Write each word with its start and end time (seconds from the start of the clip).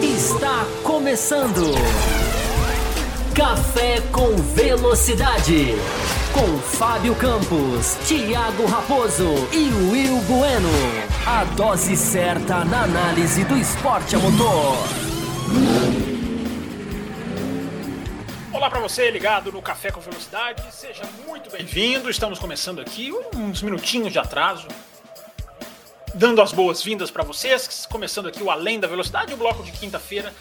Está 0.00 0.64
começando. 0.84 1.74
Café 3.34 4.00
com 4.12 4.36
Velocidade. 4.54 5.74
Com 6.32 6.58
Fábio 6.58 7.16
Campos, 7.16 7.96
Thiago 8.06 8.64
Raposo 8.66 9.34
e 9.52 9.68
Will 9.90 10.20
Bueno. 10.20 10.70
A 11.26 11.42
dose 11.56 11.96
certa 11.96 12.64
na 12.64 12.84
análise 12.84 13.42
do 13.42 13.56
esporte 13.56 14.14
a 14.14 14.20
motor. 14.20 14.76
Olá 18.52 18.70
para 18.70 18.80
você 18.80 19.10
ligado 19.10 19.50
no 19.50 19.62
Café 19.62 19.90
com 19.90 20.00
Velocidade, 20.00 20.62
seja 20.72 21.02
muito 21.26 21.50
bem-vindo. 21.50 22.08
Estamos 22.10 22.38
começando 22.38 22.80
aqui 22.80 23.12
uns 23.34 23.62
minutinhos 23.62 24.12
de 24.12 24.18
atraso, 24.18 24.68
dando 26.14 26.40
as 26.40 26.52
boas-vindas 26.52 27.10
para 27.10 27.22
vocês, 27.22 27.86
começando 27.86 28.28
aqui 28.28 28.42
o 28.42 28.50
Além 28.50 28.80
da 28.80 28.88
Velocidade, 28.88 29.34
o 29.34 29.36
bloco 29.36 29.62
de 29.62 29.72
quinta-feira 29.72 30.34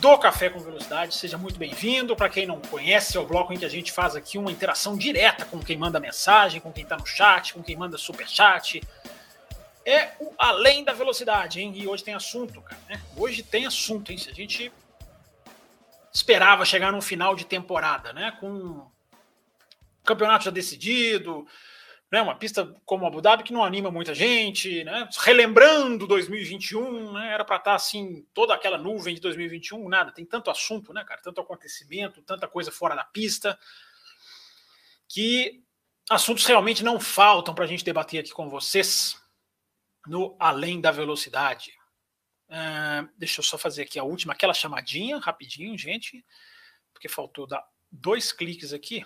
do 0.00 0.18
Café 0.18 0.50
com 0.50 0.60
Velocidade. 0.60 1.14
Seja 1.14 1.38
muito 1.38 1.58
bem-vindo. 1.58 2.14
Para 2.14 2.28
quem 2.28 2.46
não 2.46 2.60
conhece, 2.60 3.16
é 3.16 3.20
o 3.20 3.26
bloco 3.26 3.52
em 3.52 3.58
que 3.58 3.64
a 3.64 3.68
gente 3.68 3.92
faz 3.92 4.14
aqui 4.14 4.38
uma 4.38 4.50
interação 4.50 4.96
direta 4.96 5.44
com 5.44 5.58
quem 5.58 5.76
manda 5.76 5.98
mensagem, 5.98 6.60
com 6.60 6.72
quem 6.72 6.84
está 6.84 6.96
no 6.96 7.06
chat, 7.06 7.54
com 7.54 7.62
quem 7.62 7.76
manda 7.76 7.96
super 7.98 8.28
chat. 8.28 8.82
É 9.84 10.12
o 10.20 10.32
Além 10.38 10.84
da 10.84 10.92
Velocidade, 10.92 11.60
hein? 11.60 11.72
E 11.74 11.86
hoje 11.86 12.04
tem 12.04 12.14
assunto, 12.14 12.60
cara. 12.60 12.80
Né? 12.88 13.00
Hoje 13.16 13.42
tem 13.42 13.66
assunto, 13.66 14.10
hein? 14.12 14.18
Se 14.18 14.30
a 14.30 14.34
gente 14.34 14.72
esperava 16.12 16.64
chegar 16.64 16.92
no 16.92 17.00
final 17.00 17.34
de 17.34 17.44
temporada, 17.44 18.12
né? 18.12 18.36
Com 18.40 18.48
o 18.48 18.92
campeonato 20.04 20.44
já 20.44 20.50
decidido, 20.50 21.46
né, 22.10 22.22
uma 22.22 22.36
pista 22.36 22.74
como 22.84 23.06
Abu 23.06 23.20
Dhabi 23.20 23.42
que 23.42 23.52
não 23.52 23.64
anima 23.64 23.90
muita 23.90 24.14
gente, 24.14 24.84
né, 24.84 25.08
relembrando 25.18 26.06
2021, 26.06 27.12
né, 27.12 27.32
era 27.32 27.44
para 27.44 27.56
estar 27.56 27.70
tá, 27.70 27.76
assim, 27.76 28.26
toda 28.32 28.54
aquela 28.54 28.78
nuvem 28.78 29.14
de 29.14 29.20
2021, 29.20 29.88
nada, 29.88 30.12
tem 30.12 30.24
tanto 30.24 30.50
assunto, 30.50 30.92
né, 30.92 31.04
cara, 31.04 31.20
tanto 31.20 31.40
acontecimento, 31.40 32.22
tanta 32.22 32.46
coisa 32.46 32.70
fora 32.70 32.94
da 32.94 33.04
pista, 33.04 33.58
que 35.08 35.62
assuntos 36.08 36.46
realmente 36.46 36.84
não 36.84 37.00
faltam 37.00 37.54
para 37.54 37.64
a 37.64 37.68
gente 37.68 37.84
debater 37.84 38.20
aqui 38.20 38.30
com 38.30 38.48
vocês 38.48 39.20
no 40.06 40.36
Além 40.38 40.80
da 40.80 40.92
Velocidade. 40.92 41.72
Uh, 42.48 43.08
deixa 43.18 43.40
eu 43.40 43.44
só 43.44 43.58
fazer 43.58 43.82
aqui 43.82 43.98
a 43.98 44.04
última, 44.04 44.32
aquela 44.32 44.54
chamadinha, 44.54 45.18
rapidinho, 45.18 45.76
gente, 45.76 46.24
porque 46.92 47.08
faltou 47.08 47.46
dar 47.46 47.64
dois 47.90 48.32
cliques 48.32 48.72
aqui. 48.72 49.04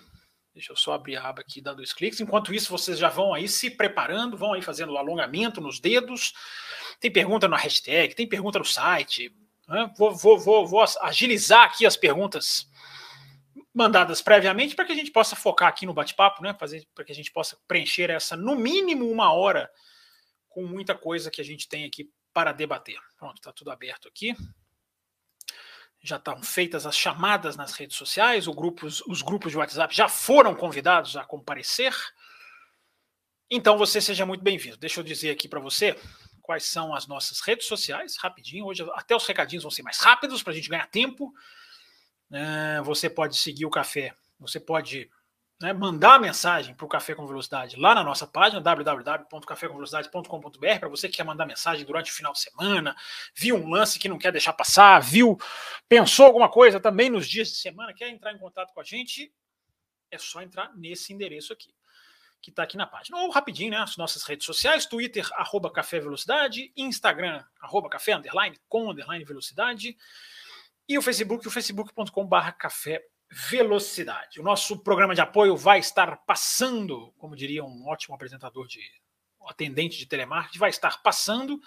Deixa 0.53 0.71
eu 0.71 0.75
só 0.75 0.93
abrir 0.93 1.15
a 1.15 1.27
aba 1.27 1.41
aqui 1.41 1.61
dar 1.61 1.73
dois 1.73 1.93
cliques. 1.93 2.19
Enquanto 2.19 2.53
isso, 2.53 2.69
vocês 2.69 2.97
já 2.97 3.09
vão 3.09 3.33
aí 3.33 3.47
se 3.47 3.69
preparando, 3.69 4.35
vão 4.35 4.53
aí 4.53 4.61
fazendo 4.61 4.91
o 4.91 4.97
alongamento 4.97 5.61
nos 5.61 5.79
dedos. 5.79 6.33
Tem 6.99 7.11
pergunta 7.11 7.47
na 7.47 7.55
hashtag, 7.55 8.13
tem 8.13 8.27
pergunta 8.27 8.59
no 8.59 8.65
site. 8.65 9.33
Né? 9.67 9.91
Vou, 9.97 10.13
vou, 10.13 10.37
vou, 10.37 10.67
vou 10.67 10.83
agilizar 11.01 11.63
aqui 11.63 11.85
as 11.85 11.95
perguntas 11.95 12.69
mandadas 13.73 14.21
previamente 14.21 14.75
para 14.75 14.83
que 14.83 14.91
a 14.91 14.95
gente 14.95 15.11
possa 15.11 15.35
focar 15.35 15.69
aqui 15.69 15.85
no 15.85 15.93
bate-papo, 15.93 16.43
né? 16.43 16.53
Fazer 16.59 16.85
para 16.93 17.05
que 17.05 17.11
a 17.13 17.15
gente 17.15 17.31
possa 17.31 17.57
preencher 17.65 18.09
essa, 18.09 18.35
no 18.35 18.55
mínimo, 18.55 19.09
uma 19.09 19.31
hora 19.31 19.71
com 20.49 20.65
muita 20.65 20.93
coisa 20.93 21.31
que 21.31 21.39
a 21.39 21.45
gente 21.45 21.69
tem 21.69 21.85
aqui 21.85 22.11
para 22.33 22.51
debater. 22.51 22.99
Pronto, 23.17 23.37
está 23.37 23.53
tudo 23.53 23.71
aberto 23.71 24.09
aqui 24.09 24.35
já 26.01 26.15
estão 26.15 26.41
feitas 26.41 26.85
as 26.85 26.97
chamadas 26.97 27.55
nas 27.55 27.73
redes 27.73 27.95
sociais, 27.95 28.47
grupos, 28.47 29.01
os 29.07 29.21
grupos 29.21 29.51
de 29.51 29.57
WhatsApp 29.57 29.95
já 29.95 30.07
foram 30.07 30.55
convidados 30.55 31.15
a 31.15 31.23
comparecer. 31.23 31.93
Então 33.49 33.77
você 33.77 34.01
seja 34.01 34.25
muito 34.25 34.43
bem-vindo. 34.43 34.77
Deixa 34.77 34.99
eu 34.99 35.03
dizer 35.03 35.29
aqui 35.29 35.47
para 35.47 35.59
você 35.59 35.95
quais 36.41 36.65
são 36.65 36.95
as 36.95 37.05
nossas 37.05 37.39
redes 37.41 37.67
sociais, 37.67 38.17
rapidinho. 38.17 38.65
Hoje 38.65 38.83
até 38.93 39.15
os 39.15 39.25
recadinhos 39.27 39.63
vão 39.63 39.71
ser 39.71 39.83
mais 39.83 39.99
rápidos 39.99 40.41
para 40.41 40.51
a 40.51 40.55
gente 40.55 40.69
ganhar 40.69 40.87
tempo. 40.87 41.31
É, 42.31 42.81
você 42.81 43.09
pode 43.09 43.37
seguir 43.37 43.65
o 43.65 43.69
café, 43.69 44.15
você 44.39 44.59
pode 44.59 45.09
né, 45.61 45.73
mandar 45.73 46.19
mensagem 46.19 46.73
para 46.73 46.85
o 46.85 46.89
Café 46.89 47.13
com 47.13 47.27
Velocidade 47.27 47.75
lá 47.77 47.93
na 47.93 48.03
nossa 48.03 48.25
página 48.25 48.59
www.cafécomvelocidade.com.br 48.59 50.79
para 50.79 50.89
você 50.89 51.07
que 51.07 51.17
quer 51.17 51.23
mandar 51.23 51.45
mensagem 51.45 51.85
durante 51.85 52.11
o 52.11 52.13
final 52.13 52.33
de 52.33 52.39
semana, 52.39 52.95
viu 53.35 53.55
um 53.55 53.69
lance 53.69 53.99
que 53.99 54.09
não 54.09 54.17
quer 54.17 54.31
deixar 54.31 54.53
passar, 54.53 54.99
viu, 54.99 55.37
pensou 55.87 56.25
alguma 56.25 56.49
coisa 56.49 56.79
também 56.79 57.09
nos 57.09 57.27
dias 57.27 57.49
de 57.49 57.55
semana, 57.55 57.93
quer 57.93 58.09
entrar 58.09 58.33
em 58.33 58.37
contato 58.37 58.73
com 58.73 58.81
a 58.81 58.83
gente, 58.83 59.33
é 60.09 60.17
só 60.17 60.41
entrar 60.41 60.75
nesse 60.75 61.13
endereço 61.13 61.53
aqui, 61.53 61.73
que 62.41 62.49
está 62.49 62.63
aqui 62.63 62.75
na 62.75 62.87
página. 62.87 63.19
Ou 63.19 63.29
rapidinho, 63.29 63.71
né, 63.71 63.77
as 63.77 63.95
nossas 63.97 64.23
redes 64.23 64.45
sociais, 64.45 64.85
Twitter, 64.85 65.27
arroba 65.33 65.71
Café 65.71 65.99
Velocidade, 65.99 66.71
Instagram, 66.75 67.43
arroba 67.61 67.89
Café, 67.89 68.13
underline, 68.13 68.59
com, 68.67 68.89
underline, 68.89 69.23
Velocidade, 69.23 69.95
e 70.89 70.97
o 70.97 71.01
Facebook, 71.01 71.47
o 71.47 71.51
facebook.com 71.51 72.25
barra 72.25 72.51
velocidade. 73.31 74.39
O 74.39 74.43
nosso 74.43 74.77
programa 74.77 75.15
de 75.15 75.21
apoio 75.21 75.55
vai 75.55 75.79
estar 75.79 76.17
passando, 76.25 77.13
como 77.17 77.35
diria 77.35 77.63
um 77.63 77.87
ótimo 77.87 78.13
apresentador 78.13 78.67
de 78.67 78.81
atendente 79.47 79.97
de 79.97 80.05
telemarketing, 80.05 80.59
vai 80.59 80.69
estar 80.69 81.01
passando 81.01 81.59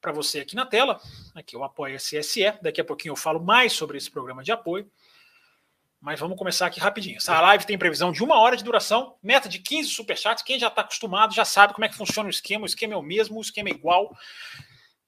para 0.00 0.12
você 0.12 0.40
aqui 0.40 0.54
na 0.54 0.66
tela. 0.66 1.00
Aqui 1.34 1.56
o 1.56 1.64
apoio 1.64 1.98
SSE. 1.98 2.58
Daqui 2.60 2.80
a 2.80 2.84
pouquinho 2.84 3.12
eu 3.12 3.16
falo 3.16 3.40
mais 3.42 3.72
sobre 3.72 3.96
esse 3.96 4.10
programa 4.10 4.42
de 4.42 4.52
apoio. 4.52 4.90
Mas 6.00 6.20
vamos 6.20 6.36
começar 6.36 6.66
aqui 6.66 6.78
rapidinho. 6.78 7.16
Essa 7.16 7.40
live 7.40 7.64
tem 7.64 7.78
previsão 7.78 8.12
de 8.12 8.22
uma 8.22 8.38
hora 8.38 8.56
de 8.56 8.62
duração, 8.62 9.16
meta 9.22 9.48
de 9.48 9.58
15 9.58 9.88
superchats. 9.88 10.42
Quem 10.42 10.58
já 10.58 10.68
está 10.68 10.82
acostumado 10.82 11.34
já 11.34 11.44
sabe 11.46 11.72
como 11.72 11.86
é 11.86 11.88
que 11.88 11.96
funciona 11.96 12.26
o 12.26 12.30
esquema. 12.30 12.64
O 12.64 12.66
esquema 12.66 12.92
é 12.92 12.96
o 12.96 13.02
mesmo, 13.02 13.38
o 13.38 13.40
esquema 13.40 13.70
é 13.70 13.72
igual. 13.72 14.14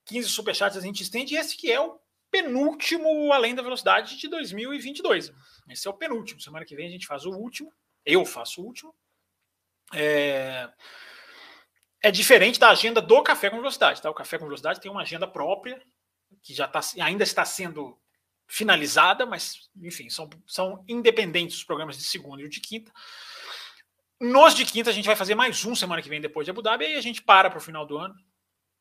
15 0.06 0.30
superchats 0.30 0.78
a 0.78 0.80
gente 0.80 1.02
estende. 1.02 1.34
E 1.34 1.36
esse 1.36 1.56
que 1.56 1.70
é 1.70 1.78
o 1.78 1.98
penúltimo 2.30 3.30
Além 3.32 3.54
da 3.54 3.62
Velocidade 3.62 4.16
de 4.16 4.28
2022. 4.28 5.32
Esse 5.68 5.86
é 5.86 5.90
o 5.90 5.94
penúltimo. 5.94 6.40
Semana 6.40 6.64
que 6.64 6.76
vem 6.76 6.86
a 6.86 6.90
gente 6.90 7.06
faz 7.06 7.24
o 7.24 7.30
último. 7.30 7.72
Eu 8.04 8.24
faço 8.24 8.62
o 8.62 8.64
último. 8.64 8.94
É, 9.92 10.68
é 12.02 12.10
diferente 12.10 12.58
da 12.58 12.70
agenda 12.70 13.00
do 13.00 13.22
Café 13.22 13.50
com 13.50 13.56
Velocidade. 13.56 14.00
Tá? 14.00 14.10
O 14.10 14.14
Café 14.14 14.38
com 14.38 14.44
Velocidade 14.44 14.80
tem 14.80 14.90
uma 14.90 15.02
agenda 15.02 15.26
própria, 15.26 15.80
que 16.42 16.54
já 16.54 16.66
tá, 16.68 16.80
ainda 17.00 17.24
está 17.24 17.44
sendo 17.44 17.98
finalizada, 18.46 19.26
mas, 19.26 19.68
enfim, 19.82 20.08
são, 20.08 20.30
são 20.46 20.84
independentes 20.86 21.56
os 21.56 21.64
programas 21.64 21.96
de 21.96 22.04
segunda 22.04 22.42
e 22.42 22.44
o 22.44 22.48
de 22.48 22.60
quinta. 22.60 22.92
Nos 24.20 24.54
de 24.54 24.64
quinta, 24.64 24.90
a 24.90 24.92
gente 24.92 25.06
vai 25.06 25.16
fazer 25.16 25.34
mais 25.34 25.64
um 25.64 25.74
semana 25.74 26.00
que 26.00 26.08
vem 26.08 26.20
depois 26.20 26.44
de 26.44 26.50
Abu 26.50 26.62
Dhabi, 26.62 26.86
e 26.86 26.96
a 26.96 27.00
gente 27.00 27.22
para 27.22 27.50
para 27.50 27.58
o 27.58 27.62
final 27.62 27.84
do 27.84 27.98
ano 27.98 28.14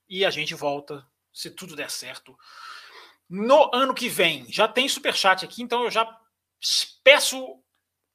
e 0.07 0.23
a 0.23 0.29
gente 0.29 0.53
volta, 0.53 1.05
se 1.33 1.49
tudo 1.49 1.75
der 1.75 1.89
certo, 1.89 2.37
no 3.29 3.69
ano 3.73 3.93
que 3.93 4.07
vem. 4.07 4.45
Já 4.51 4.67
tem 4.67 4.87
superchat 4.87 5.43
aqui, 5.43 5.61
então 5.61 5.83
eu 5.83 5.91
já 5.91 6.05
peço 7.03 7.61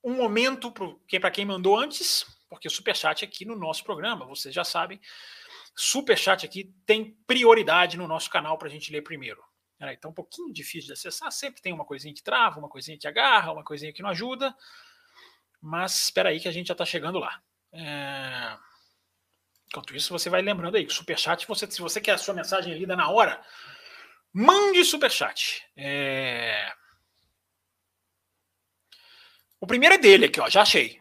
um 0.02 0.14
momento 0.14 0.72
para 0.72 1.30
quem 1.30 1.44
mandou 1.44 1.78
antes, 1.78 2.24
porque 2.48 2.68
o 2.68 2.70
superchat 2.70 3.24
aqui 3.24 3.44
no 3.44 3.56
nosso 3.56 3.84
programa, 3.84 4.26
vocês 4.26 4.54
já 4.54 4.64
sabem, 4.64 5.00
superchat 5.76 6.44
aqui 6.44 6.74
tem 6.86 7.16
prioridade 7.26 7.96
no 7.96 8.08
nosso 8.08 8.30
canal 8.30 8.58
para 8.58 8.68
a 8.68 8.70
gente 8.70 8.92
ler 8.92 9.02
primeiro. 9.02 9.42
É, 9.78 9.92
então, 9.94 10.10
um 10.10 10.14
pouquinho 10.14 10.52
difícil 10.52 10.88
de 10.88 10.92
acessar, 10.92 11.30
sempre 11.32 11.62
tem 11.62 11.72
uma 11.72 11.84
coisinha 11.84 12.14
que 12.14 12.22
trava, 12.22 12.58
uma 12.58 12.68
coisinha 12.68 12.98
que 12.98 13.08
agarra, 13.08 13.52
uma 13.52 13.64
coisinha 13.64 13.92
que 13.92 14.02
não 14.02 14.10
ajuda, 14.10 14.54
mas 15.60 16.04
espera 16.04 16.30
aí 16.30 16.40
que 16.40 16.48
a 16.48 16.52
gente 16.52 16.68
já 16.68 16.72
está 16.72 16.84
chegando 16.84 17.18
lá. 17.18 17.40
É... 17.72 18.58
Enquanto 19.68 19.94
isso, 19.94 20.12
você 20.12 20.28
vai 20.28 20.42
lembrando 20.42 20.76
aí 20.76 20.84
que 20.84 20.92
superchat, 20.92 21.46
você, 21.46 21.70
se 21.70 21.80
você 21.80 22.00
quer 22.00 22.12
a 22.12 22.18
sua 22.18 22.34
mensagem 22.34 22.74
lida 22.74 22.96
na 22.96 23.08
hora, 23.08 23.42
Mande 24.32 24.84
superchat. 24.84 25.64
É... 25.76 26.72
O 29.60 29.66
primeiro 29.66 29.94
é 29.94 29.98
dele 29.98 30.26
aqui, 30.26 30.40
ó. 30.40 30.48
Já 30.48 30.62
achei. 30.62 31.00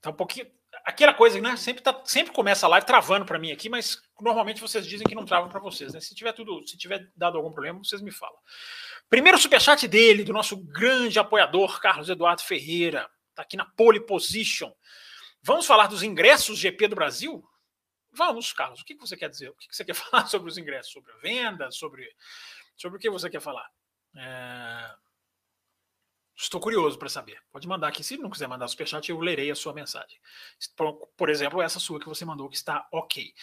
Tá 0.00 0.10
um 0.10 0.14
pouquinho. 0.14 0.46
Aquela 0.84 1.12
coisa, 1.12 1.38
né? 1.40 1.56
Sempre, 1.56 1.82
tá, 1.82 2.00
sempre 2.04 2.32
começa 2.32 2.64
a 2.64 2.68
live 2.70 2.86
travando 2.86 3.26
para 3.26 3.38
mim 3.38 3.52
aqui, 3.52 3.68
mas 3.68 4.00
normalmente 4.20 4.60
vocês 4.60 4.86
dizem 4.86 5.06
que 5.06 5.14
não 5.14 5.26
travam 5.26 5.50
para 5.50 5.60
vocês, 5.60 5.92
né? 5.92 6.00
Se 6.00 6.14
tiver 6.14 6.32
tudo, 6.32 6.66
se 6.66 6.78
tiver 6.78 7.10
dado 7.14 7.36
algum 7.36 7.52
problema, 7.52 7.78
vocês 7.78 8.00
me 8.00 8.10
falam. 8.10 8.38
Primeiro 9.10 9.36
superchat 9.36 9.86
dele, 9.86 10.24
do 10.24 10.32
nosso 10.32 10.56
grande 10.56 11.18
apoiador, 11.18 11.80
Carlos 11.80 12.08
Eduardo 12.08 12.42
Ferreira. 12.42 13.08
Tá 13.34 13.42
aqui 13.42 13.56
na 13.56 13.66
pole 13.66 14.00
position. 14.00 14.72
Vamos 15.42 15.66
falar 15.66 15.88
dos 15.88 16.02
ingressos 16.02 16.58
GP 16.58 16.88
do 16.88 16.96
Brasil? 16.96 17.44
Vamos, 18.10 18.52
Carlos. 18.52 18.80
O 18.80 18.84
que 18.84 18.94
você 18.94 19.16
quer 19.16 19.28
dizer? 19.28 19.50
O 19.50 19.54
que 19.54 19.66
você 19.70 19.84
quer 19.84 19.94
falar 19.94 20.26
sobre 20.26 20.48
os 20.48 20.56
ingressos? 20.56 20.92
Sobre 20.92 21.12
a 21.12 21.16
venda? 21.16 21.70
Sobre 21.70 22.08
Sobre 22.78 22.96
o 22.96 23.00
que 23.00 23.10
você 23.10 23.28
quer 23.28 23.40
falar? 23.40 23.68
É... 24.16 24.90
Estou 26.40 26.60
curioso 26.60 26.96
para 26.96 27.08
saber. 27.08 27.42
Pode 27.50 27.66
mandar 27.66 27.88
aqui. 27.88 28.04
Se 28.04 28.16
não 28.16 28.30
quiser 28.30 28.46
mandar 28.46 28.68
superchat, 28.68 29.10
eu 29.10 29.18
lerei 29.18 29.50
a 29.50 29.56
sua 29.56 29.72
mensagem. 29.72 30.20
Por, 30.76 31.08
por, 31.16 31.28
exemplo, 31.28 31.60
essa 31.60 31.80
sua 31.80 31.98
que 31.98 32.08
você 32.08 32.24
mandou, 32.24 32.48
que 32.48 32.54
está 32.54 32.86
ok. 32.92 33.34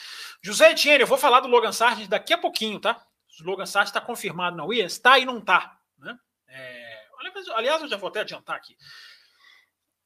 José 0.42 0.72
Etienne, 0.72 1.02
eu 1.02 1.08
vou 1.08 1.18
falar 1.18 1.42
do 1.42 1.50
Logan 1.50 1.74
Sargent 1.74 2.08
daqui 2.08 2.34
a 2.34 2.38
pouquinho, 2.38 2.80
tá? 2.80 3.06
O 3.42 3.44
Logan 3.44 3.66
Sargent 3.66 3.90
está 3.90 4.00
confirmado 4.00 4.56
na 4.56 4.64
Williams? 4.64 4.94
Está 4.94 5.20
e 5.20 5.26
não 5.26 5.40
está. 5.40 5.78
Né? 5.98 6.18
É... 6.48 7.08
Aliás, 7.54 7.82
eu 7.82 7.90
já 7.90 7.98
vou 7.98 8.08
até 8.08 8.22
adiantar 8.22 8.56
aqui. 8.56 8.78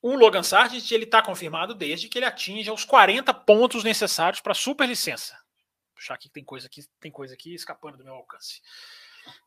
o 0.02 0.16
Logan 0.16 0.42
Sargent 0.42 0.90
ele 0.90 1.04
está 1.04 1.22
confirmado 1.22 1.76
desde 1.76 2.10
que 2.10 2.18
ele 2.18 2.26
atinja 2.26 2.74
os 2.74 2.86
40 2.86 3.32
pontos 3.36 3.84
necessários 3.84 4.42
para 4.42 4.56
superlicença. 4.56 5.38
Puxar 5.94 6.16
aqui 6.16 6.28
que 6.28 6.34
tem 6.34 6.44
coisa 6.44 6.66
aqui, 6.66 6.82
tem 7.00 7.12
coisa 7.12 7.36
aqui 7.36 7.54
escapando 7.54 7.98
do 8.00 8.04
meu 8.04 8.16
alcance. 8.16 8.64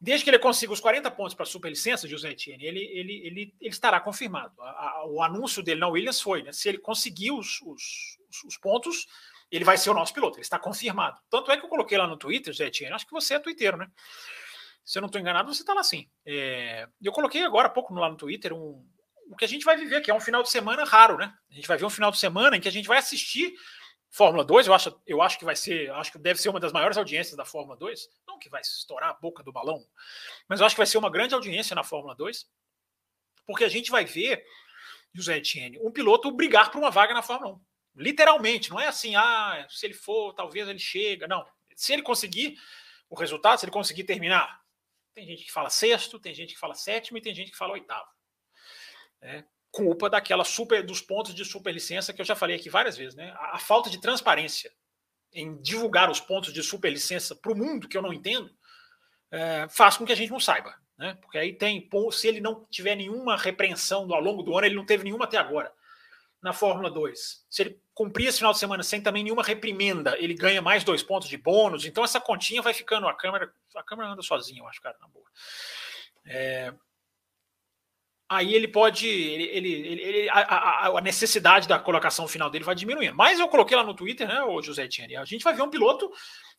Desde 0.00 0.24
que 0.24 0.30
ele 0.30 0.38
consiga 0.38 0.72
os 0.72 0.80
40 0.80 1.10
pontos 1.10 1.34
para 1.34 1.44
superlicença, 1.44 2.08
José 2.08 2.30
Etienne, 2.30 2.64
ele, 2.64 2.80
ele, 2.80 3.26
ele, 3.26 3.54
ele 3.60 3.70
estará 3.70 4.00
confirmado. 4.00 4.52
A, 4.60 4.64
a, 4.64 5.06
o 5.06 5.22
anúncio 5.22 5.62
dele 5.62 5.80
na 5.80 5.88
Williams 5.88 6.20
foi, 6.20 6.42
né? 6.42 6.52
Se 6.52 6.68
ele 6.68 6.78
conseguir 6.78 7.30
os, 7.32 7.60
os, 7.62 8.18
os, 8.46 8.56
pontos, 8.56 9.06
ele 9.50 9.64
vai 9.64 9.76
ser 9.76 9.90
o 9.90 9.94
nosso 9.94 10.14
piloto. 10.14 10.36
Ele 10.36 10.42
está 10.42 10.58
confirmado. 10.58 11.20
Tanto 11.30 11.50
é 11.50 11.56
que 11.56 11.64
eu 11.64 11.68
coloquei 11.68 11.96
lá 11.98 12.06
no 12.06 12.16
Twitter, 12.16 12.52
José 12.52 12.66
Etienne, 12.66 12.94
acho 12.94 13.06
que 13.06 13.12
você 13.12 13.34
é 13.34 13.38
twitteiro, 13.38 13.76
né? 13.76 13.88
Se 14.84 14.98
eu 14.98 15.00
não 15.00 15.06
estou 15.06 15.20
enganado, 15.20 15.52
você 15.52 15.62
está 15.62 15.74
lá 15.74 15.82
sim. 15.82 16.08
É, 16.26 16.88
eu 17.00 17.12
coloquei 17.12 17.42
agora 17.44 17.68
há 17.68 17.70
pouco 17.70 17.94
lá 17.94 18.10
no 18.10 18.16
Twitter 18.16 18.52
um, 18.52 18.84
o 19.30 19.36
que 19.36 19.44
a 19.44 19.48
gente 19.48 19.64
vai 19.64 19.76
viver, 19.76 20.00
que 20.00 20.10
é 20.10 20.14
um 20.14 20.20
final 20.20 20.42
de 20.42 20.50
semana 20.50 20.84
raro, 20.84 21.16
né? 21.16 21.32
A 21.50 21.54
gente 21.54 21.68
vai 21.68 21.78
ver 21.78 21.84
um 21.84 21.90
final 21.90 22.10
de 22.10 22.18
semana 22.18 22.56
em 22.56 22.60
que 22.60 22.68
a 22.68 22.72
gente 22.72 22.88
vai 22.88 22.98
assistir 22.98 23.54
Fórmula 24.12 24.44
2, 24.44 24.66
eu 24.66 24.74
acho, 24.74 25.02
eu 25.06 25.22
acho 25.22 25.38
que 25.38 25.44
vai 25.44 25.56
ser, 25.56 25.90
acho 25.92 26.12
que 26.12 26.18
deve 26.18 26.38
ser 26.38 26.50
uma 26.50 26.60
das 26.60 26.70
maiores 26.70 26.98
audiências 26.98 27.34
da 27.34 27.46
Fórmula 27.46 27.78
2. 27.78 28.10
Não 28.28 28.38
que 28.38 28.50
vai 28.50 28.60
estourar 28.60 29.08
a 29.08 29.14
boca 29.14 29.42
do 29.42 29.50
balão, 29.50 29.82
mas 30.46 30.60
eu 30.60 30.66
acho 30.66 30.74
que 30.74 30.80
vai 30.80 30.86
ser 30.86 30.98
uma 30.98 31.10
grande 31.10 31.34
audiência 31.34 31.74
na 31.74 31.82
Fórmula 31.82 32.14
2, 32.14 32.46
porque 33.46 33.64
a 33.64 33.70
gente 33.70 33.90
vai 33.90 34.04
ver, 34.04 34.44
José 35.14 35.38
Etienne, 35.38 35.78
um 35.80 35.90
piloto 35.90 36.30
brigar 36.30 36.70
por 36.70 36.78
uma 36.78 36.90
vaga 36.90 37.14
na 37.14 37.22
Fórmula 37.22 37.54
1. 37.54 37.60
Literalmente, 37.96 38.70
não 38.70 38.78
é 38.78 38.86
assim, 38.86 39.16
ah, 39.16 39.66
se 39.70 39.86
ele 39.86 39.94
for, 39.94 40.34
talvez 40.34 40.68
ele 40.68 40.78
chega. 40.78 41.26
Não. 41.26 41.46
Se 41.74 41.94
ele 41.94 42.02
conseguir 42.02 42.58
o 43.08 43.14
resultado, 43.14 43.58
se 43.58 43.64
ele 43.64 43.72
conseguir 43.72 44.04
terminar, 44.04 44.62
tem 45.14 45.26
gente 45.26 45.44
que 45.44 45.52
fala 45.52 45.70
sexto, 45.70 46.20
tem 46.20 46.34
gente 46.34 46.52
que 46.52 46.60
fala 46.60 46.74
sétimo 46.74 47.16
e 47.16 47.22
tem 47.22 47.34
gente 47.34 47.50
que 47.50 47.56
fala 47.56 47.72
oitavo. 47.72 48.08
É, 49.22 49.42
culpa 49.72 50.10
daquela 50.10 50.44
super 50.44 50.84
dos 50.84 51.00
pontos 51.00 51.34
de 51.34 51.44
superlicença 51.44 52.12
que 52.12 52.20
eu 52.20 52.26
já 52.26 52.36
falei 52.36 52.56
aqui 52.56 52.68
várias 52.68 52.96
vezes, 52.96 53.14
né? 53.14 53.32
A, 53.36 53.56
a 53.56 53.58
falta 53.58 53.88
de 53.88 53.98
transparência 53.98 54.70
em 55.32 55.60
divulgar 55.62 56.10
os 56.10 56.20
pontos 56.20 56.52
de 56.52 56.62
superlicença 56.62 57.34
para 57.34 57.50
o 57.50 57.56
mundo, 57.56 57.88
que 57.88 57.96
eu 57.96 58.02
não 58.02 58.12
entendo, 58.12 58.54
é, 59.30 59.66
faz 59.70 59.96
com 59.96 60.04
que 60.04 60.12
a 60.12 60.16
gente 60.16 60.30
não 60.30 60.38
saiba, 60.38 60.74
né? 60.98 61.16
Porque 61.22 61.38
aí 61.38 61.54
tem, 61.54 61.88
se 62.12 62.28
ele 62.28 62.40
não 62.40 62.66
tiver 62.66 62.94
nenhuma 62.94 63.34
repreensão 63.34 64.12
ao 64.12 64.20
longo 64.20 64.42
do 64.42 64.56
ano, 64.56 64.66
ele 64.66 64.76
não 64.76 64.84
teve 64.84 65.04
nenhuma 65.04 65.24
até 65.24 65.38
agora. 65.38 65.72
Na 66.42 66.52
Fórmula 66.52 66.90
2, 66.90 67.46
se 67.48 67.62
ele 67.62 67.80
cumprir 67.94 68.26
esse 68.26 68.38
final 68.38 68.52
de 68.52 68.58
semana 68.58 68.82
sem 68.82 69.00
também 69.00 69.22
nenhuma 69.22 69.44
reprimenda, 69.44 70.18
ele 70.18 70.34
ganha 70.34 70.60
mais 70.60 70.82
dois 70.82 71.00
pontos 71.00 71.28
de 71.28 71.36
bônus. 71.36 71.86
Então 71.86 72.04
essa 72.04 72.20
continha 72.20 72.60
vai 72.60 72.74
ficando 72.74 73.06
a 73.06 73.14
câmera, 73.14 73.50
a 73.76 73.82
câmera 73.82 74.10
anda 74.10 74.22
sozinha, 74.22 74.60
eu 74.60 74.66
acho, 74.66 74.82
cara, 74.82 74.96
na 75.00 75.06
boa. 75.06 75.24
É, 76.26 76.74
aí 78.36 78.54
ele 78.54 78.68
pode. 78.68 79.06
Ele, 79.06 79.44
ele, 79.44 80.02
ele 80.02 80.30
a, 80.30 80.86
a, 80.88 81.00
necessidade 81.00 81.68
da 81.68 81.78
colocação 81.78 82.26
final 82.26 82.50
dele 82.50 82.64
vai 82.64 82.74
diminuindo. 82.74 83.14
Mas 83.14 83.38
eu 83.38 83.48
coloquei 83.48 83.76
lá 83.76 83.82
no 83.82 83.94
Twitter, 83.94 84.26
né, 84.26 84.42
o 84.42 84.62
José 84.62 84.84
Etienne, 84.84 85.16
a 85.16 85.24
gente 85.24 85.44
vai 85.44 85.54
ver 85.54 85.62
um 85.62 85.70
piloto 85.70 86.10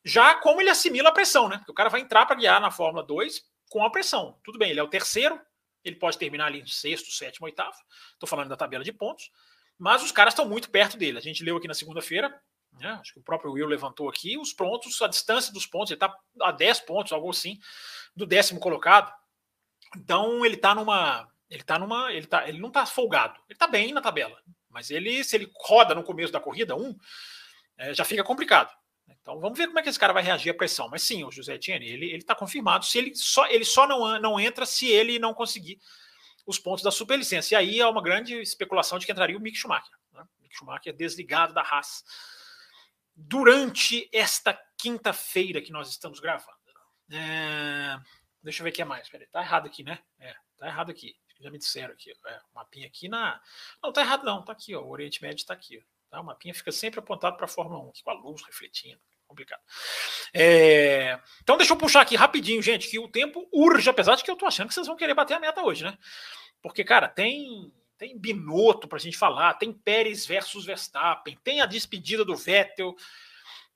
já 0.06 0.36
como 0.36 0.62
ele 0.62 0.70
assimila 0.70 1.10
a 1.10 1.14
pressão, 1.14 1.48
né? 1.48 1.58
Porque 1.58 1.72
o 1.72 1.75
cara 1.75 1.90
vai 1.90 2.02
entrar 2.02 2.25
para 2.25 2.36
guiar 2.36 2.62
na 2.62 2.72
Fórmula 2.72 3.04
2 3.04 3.42
com 3.70 3.84
a 3.84 3.90
pressão. 3.90 4.38
Tudo 4.44 4.60
bem, 4.60 4.72
ele 4.72 4.80
é 4.80 4.84
o 4.84 4.88
terceiro, 4.88 5.40
ele 5.84 5.96
pode 5.96 6.18
terminar 6.18 6.48
ali 6.48 6.62
em 6.62 6.68
sexto, 6.68 7.12
sétimo, 7.12 7.46
oitavo. 7.46 7.75
Estou 8.14 8.28
falando 8.28 8.50
da 8.50 8.58
tabela 8.58 8.84
de 8.84 8.92
pontos. 8.92 9.31
Mas 9.78 10.04
os 10.04 10.12
caras 10.12 10.34
estão 10.34 10.48
muito 10.48 10.70
perto 10.70 10.98
dele. 10.98 11.18
A 11.18 11.22
gente 11.22 11.44
leu 11.44 11.58
aqui 11.58 11.68
na 11.68 11.74
segunda-feira, 11.74 12.34
né? 12.80 12.90
Acho 13.02 13.14
que 13.14 13.20
o 13.20 13.24
próprio 13.24 13.52
Will 13.52 13.68
levantou 13.68 14.08
aqui 14.10 14.38
os 14.38 14.54
pontos, 14.54 15.02
a 15.02 15.08
distância 15.08 15.52
dos 15.52 15.66
pontos, 15.66 15.92
ele 15.92 15.96
está 15.96 16.14
a 16.42 16.52
10 16.52 16.81
pontos, 16.81 17.12
algo 17.12 17.30
assim, 17.30 17.60
do 18.16 18.25
décimo 18.25 18.60
colocado. 18.60 19.12
Então 19.96 20.46
ele 20.46 20.56
está 20.56 20.74
numa 20.75 21.28
ele 21.50 21.63
tá 21.63 21.78
numa. 21.78 22.12
Ele, 22.12 22.25
tá, 22.25 22.48
ele 22.48 22.60
não 22.60 22.72
tá 22.72 22.86
folgado. 22.86 23.40
Ele 23.50 23.57
tá 23.57 23.68
bem 23.68 23.94
na 23.94 24.01
tabela. 24.01 24.42
Mas 24.69 24.90
ele, 24.90 25.24
se 25.24 25.36
ele 25.36 25.51
roda 25.56 25.94
no 25.94 26.04
começo 26.04 26.34
da 26.34 26.40
corrida, 26.40 26.75
um, 26.75 26.98
é, 27.78 27.94
já 27.94 28.04
fica 28.04 28.24
complicado. 28.24 28.74
Então 29.22 29.40
vamos 29.40 29.57
ver 29.57 29.68
como 29.68 29.80
é 29.80 29.84
que 29.84 29.90
esse 29.90 30.00
cara 30.00 30.13
vai 30.13 30.24
reagir 30.24 30.50
à 30.50 30.54
pressão. 30.54 30.90
Mas 30.90 31.04
sim, 31.04 31.24
o 31.24 31.31
José 31.31 31.56
Etienne, 31.56 31.88
ele, 31.88 32.12
ele 32.12 32.24
tá 32.24 32.34
confirmado. 32.34 32.86
Se 32.86 32.98
ele 32.98 33.16
só, 33.16 33.45
ele 33.48 33.63
só 33.63 33.88
não, 33.88 34.19
não 34.19 34.40
entra 34.40 34.66
se 34.66 34.88
ele 34.88 35.19
não 35.19 35.34
conseguir 35.34 35.80
os 36.45 36.57
pontos 36.57 36.84
da 36.84 36.92
superlicença. 36.92 37.54
E 37.54 37.57
aí 37.57 37.80
é 37.80 37.88
uma 37.88 38.01
grande 38.01 38.34
especulação 38.42 38.98
de 38.98 39.06
que 39.06 39.12
entraria 39.12 39.38
o 39.38 39.39
Mick 39.39 39.57
Schumacher. 39.57 39.96
Né? 40.12 40.24
Mick 40.42 40.56
Schumacher 40.56 40.94
desligado 40.94 41.54
da 41.54 41.62
Haas 41.62 42.04
durante 43.16 44.10
esta 44.12 44.60
quinta-feira 44.78 45.62
que 45.62 45.72
nós 45.72 45.89
estamos 45.89 46.19
gravando. 46.19 46.57
É... 47.12 47.98
Deixa 48.42 48.62
eu 48.62 48.63
ver 48.66 48.72
o 48.72 48.74
que 48.74 48.81
é 48.81 48.86
mais. 48.86 49.07
Peraí, 49.07 49.28
tá 49.28 49.42
errado 49.42 49.68
aqui, 49.68 49.84
né? 49.84 50.00
É, 50.19 50.36
tá 50.57 50.68
errado 50.68 50.89
aqui 50.89 51.16
já 51.44 51.51
me 51.51 51.57
disseram 51.57 51.94
aqui, 51.94 52.12
é, 52.12 52.40
o 52.51 52.56
mapinha 52.56 52.88
aqui 52.88 53.07
na. 53.07 53.40
Não, 53.81 53.92
tá 53.92 54.01
errado, 54.01 54.24
não, 54.24 54.44
tá 54.44 54.54
aqui, 54.54 54.75
ó, 54.75 54.81
o 54.81 54.90
Oriente 54.90 55.22
Médio 55.22 55.38
está 55.38 55.54
aqui. 55.54 55.84
Tá? 56.10 56.22
O 56.22 56.24
mapinha 56.24 56.54
fica 56.54 56.72
sempre 56.72 57.00
apontado 57.00 57.36
para 57.36 57.45
a 57.45 57.50
Fórmula 57.50 57.80
1, 57.86 57.92
com 58.04 58.10
a 58.12 58.13
luz 58.13 58.42
refletindo. 58.44 59.00
Complicado. 59.28 59.62
É... 60.34 61.19
Então, 61.42 61.57
deixa 61.57 61.74
eu 61.74 61.78
puxar 61.78 62.01
aqui 62.01 62.16
rapidinho, 62.16 62.62
gente, 62.62 62.88
que 62.88 63.00
o 63.00 63.07
tempo 63.07 63.48
urge, 63.51 63.90
apesar 63.90 64.16
de 64.16 64.24
que 64.24 64.30
eu 64.30 64.36
tô 64.36 64.45
achando 64.45 64.68
que 64.68 64.74
vocês 64.74 64.86
vão 64.86 64.95
querer 64.95 65.13
bater 65.16 65.34
a 65.34 65.40
meta 65.40 65.63
hoje, 65.63 65.84
né? 65.84 65.98
Porque, 66.62 66.84
cara, 66.84 67.07
tem 67.07 67.74
tem 67.98 68.18
Binotto 68.18 68.88
para 68.88 68.98
a 68.98 69.01
gente 69.01 69.18
falar, 69.18 69.54
tem 69.54 69.72
Pérez 69.72 70.25
versus 70.25 70.66
Verstappen, 70.66 71.38
tem 71.44 71.62
a 71.62 71.66
despedida 71.66 72.25
do 72.25 72.36
Vettel, 72.36 72.96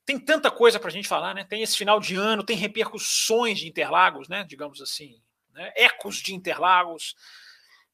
tem 0.06 0.20
tanta 0.20 0.52
coisa 0.52 0.80
para 0.80 0.90
a 0.90 0.92
gente 0.92 1.08
falar, 1.08 1.34
né? 1.34 1.44
Tem 1.44 1.62
esse 1.62 1.78
final 1.78 2.00
de 2.00 2.16
ano, 2.16 2.44
tem 2.44 2.56
repercussões 2.56 3.60
de 3.60 3.68
Interlagos, 3.68 4.28
né? 4.28 4.44
Digamos 4.44 4.82
assim, 4.82 5.22
né? 5.54 5.72
ecos 5.76 6.18
de 6.18 6.34
Interlagos. 6.34 7.16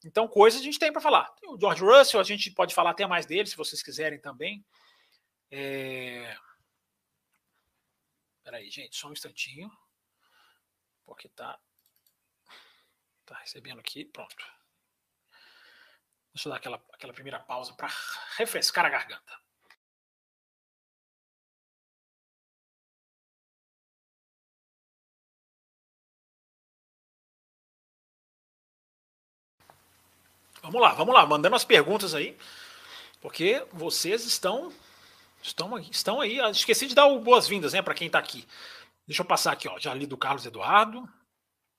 Então, 0.06 0.28
coisas 0.28 0.62
a 0.62 0.64
gente 0.64 0.80
tem 0.80 0.92
para 0.92 1.02
falar. 1.02 1.30
Tem 1.36 1.50
o 1.50 1.60
George 1.60 1.84
Russell, 1.84 2.20
a 2.20 2.24
gente 2.24 2.52
pode 2.52 2.74
falar 2.74 2.92
até 2.92 3.06
mais 3.08 3.26
dele, 3.26 3.48
se 3.48 3.58
vocês 3.58 3.82
quiserem 3.82 4.20
também. 4.20 4.66
É... 5.52 6.38
Peraí, 8.44 8.70
gente, 8.70 8.96
só 8.96 9.08
um 9.08 9.14
instantinho. 9.14 9.72
Porque 11.06 11.30
tá, 11.30 11.60
tá 13.26 13.38
recebendo 13.38 13.80
aqui. 13.80 14.06
Pronto. 14.06 14.36
Deixa 16.34 16.48
eu 16.48 16.52
dar 16.52 16.58
aquela, 16.58 16.84
aquela 16.92 17.14
primeira 17.14 17.40
pausa 17.40 17.74
para 17.74 17.90
refrescar 18.38 18.86
a 18.86 18.90
garganta. 18.90 19.43
Vamos 30.64 30.82
lá, 30.82 30.94
vamos 30.94 31.14
lá, 31.14 31.26
mandando 31.26 31.58
as 31.58 31.66
perguntas 31.66 32.16
aí, 32.16 32.38
porque 33.20 33.66
vocês 33.74 34.26
estão 34.26 34.72
estão, 35.42 35.78
estão 35.78 36.22
aí. 36.22 36.40
Ah, 36.40 36.50
esqueci 36.50 36.88
de 36.88 36.96
dar 36.96 37.10
boas-vindas, 37.20 37.74
né, 37.74 37.82
para 37.82 37.94
quem 37.94 38.08
está 38.08 38.18
aqui. 38.18 38.48
Deixa 39.06 39.22
eu 39.22 39.26
passar 39.26 39.52
aqui, 39.52 39.68
ó. 39.68 39.78
Já 39.78 39.94
li 39.94 40.06
do 40.06 40.18
Carlos 40.18 40.46
Eduardo, 40.46 41.04